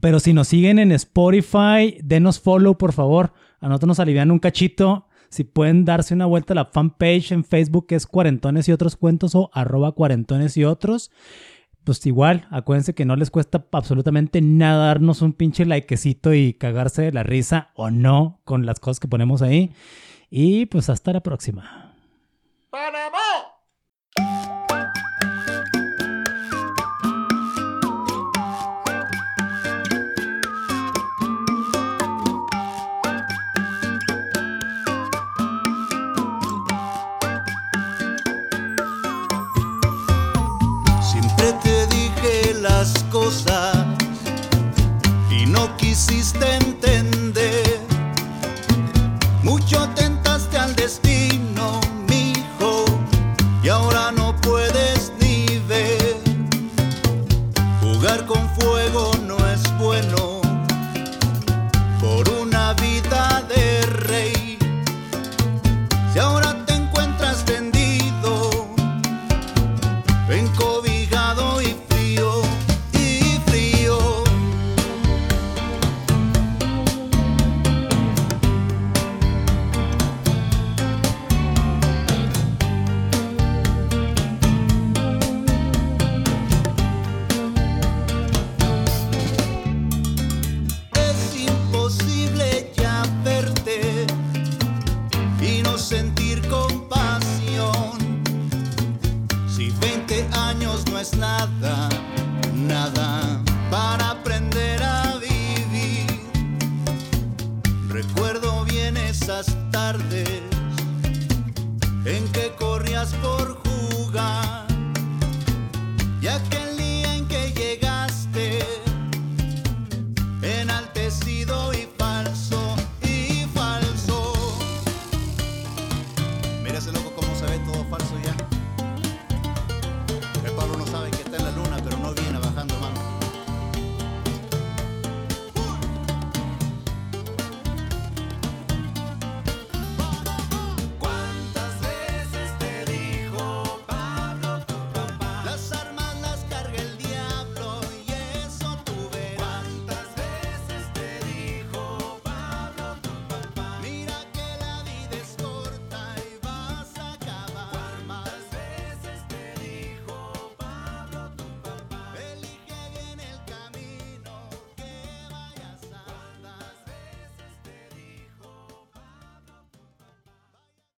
pero 0.00 0.20
si 0.20 0.32
nos 0.32 0.48
siguen 0.48 0.78
en 0.78 0.92
Spotify, 0.92 1.98
denos 2.02 2.40
follow, 2.40 2.76
por 2.76 2.92
favor. 2.92 3.32
A 3.60 3.68
nosotros 3.68 3.88
nos 3.88 4.00
alivian 4.00 4.30
un 4.30 4.38
cachito. 4.38 5.06
Si 5.28 5.44
pueden 5.44 5.84
darse 5.84 6.14
una 6.14 6.26
vuelta 6.26 6.54
a 6.54 6.56
la 6.56 6.64
fanpage 6.64 7.32
en 7.32 7.44
Facebook, 7.44 7.86
que 7.86 7.94
es 7.94 8.06
Cuarentones 8.06 8.68
y 8.68 8.72
otros 8.72 8.96
cuentos 8.96 9.34
o 9.34 9.50
arroba 9.52 9.92
cuarentones 9.92 10.56
y 10.56 10.64
otros. 10.64 11.10
Pues 11.84 12.04
igual, 12.04 12.46
acuérdense 12.50 12.94
que 12.94 13.04
no 13.04 13.16
les 13.16 13.30
cuesta 13.30 13.64
absolutamente 13.72 14.42
nada 14.42 14.86
darnos 14.86 15.22
un 15.22 15.32
pinche 15.32 15.64
likecito 15.64 16.34
y 16.34 16.52
cagarse 16.52 17.02
de 17.02 17.12
la 17.12 17.22
risa 17.22 17.70
o 17.74 17.90
no 17.90 18.40
con 18.44 18.66
las 18.66 18.80
cosas 18.80 19.00
que 19.00 19.08
ponemos 19.08 19.40
ahí. 19.40 19.72
Y 20.30 20.66
pues 20.66 20.88
hasta 20.88 21.12
la 21.12 21.20
próxima. 21.20 21.92
Siempre 41.02 41.52
te 41.64 41.86
dije 41.88 42.54
las 42.62 43.02
cosas 43.10 43.84
y 45.28 45.46
no 45.46 45.76
quisiste 45.76 46.54
entender. 46.54 46.79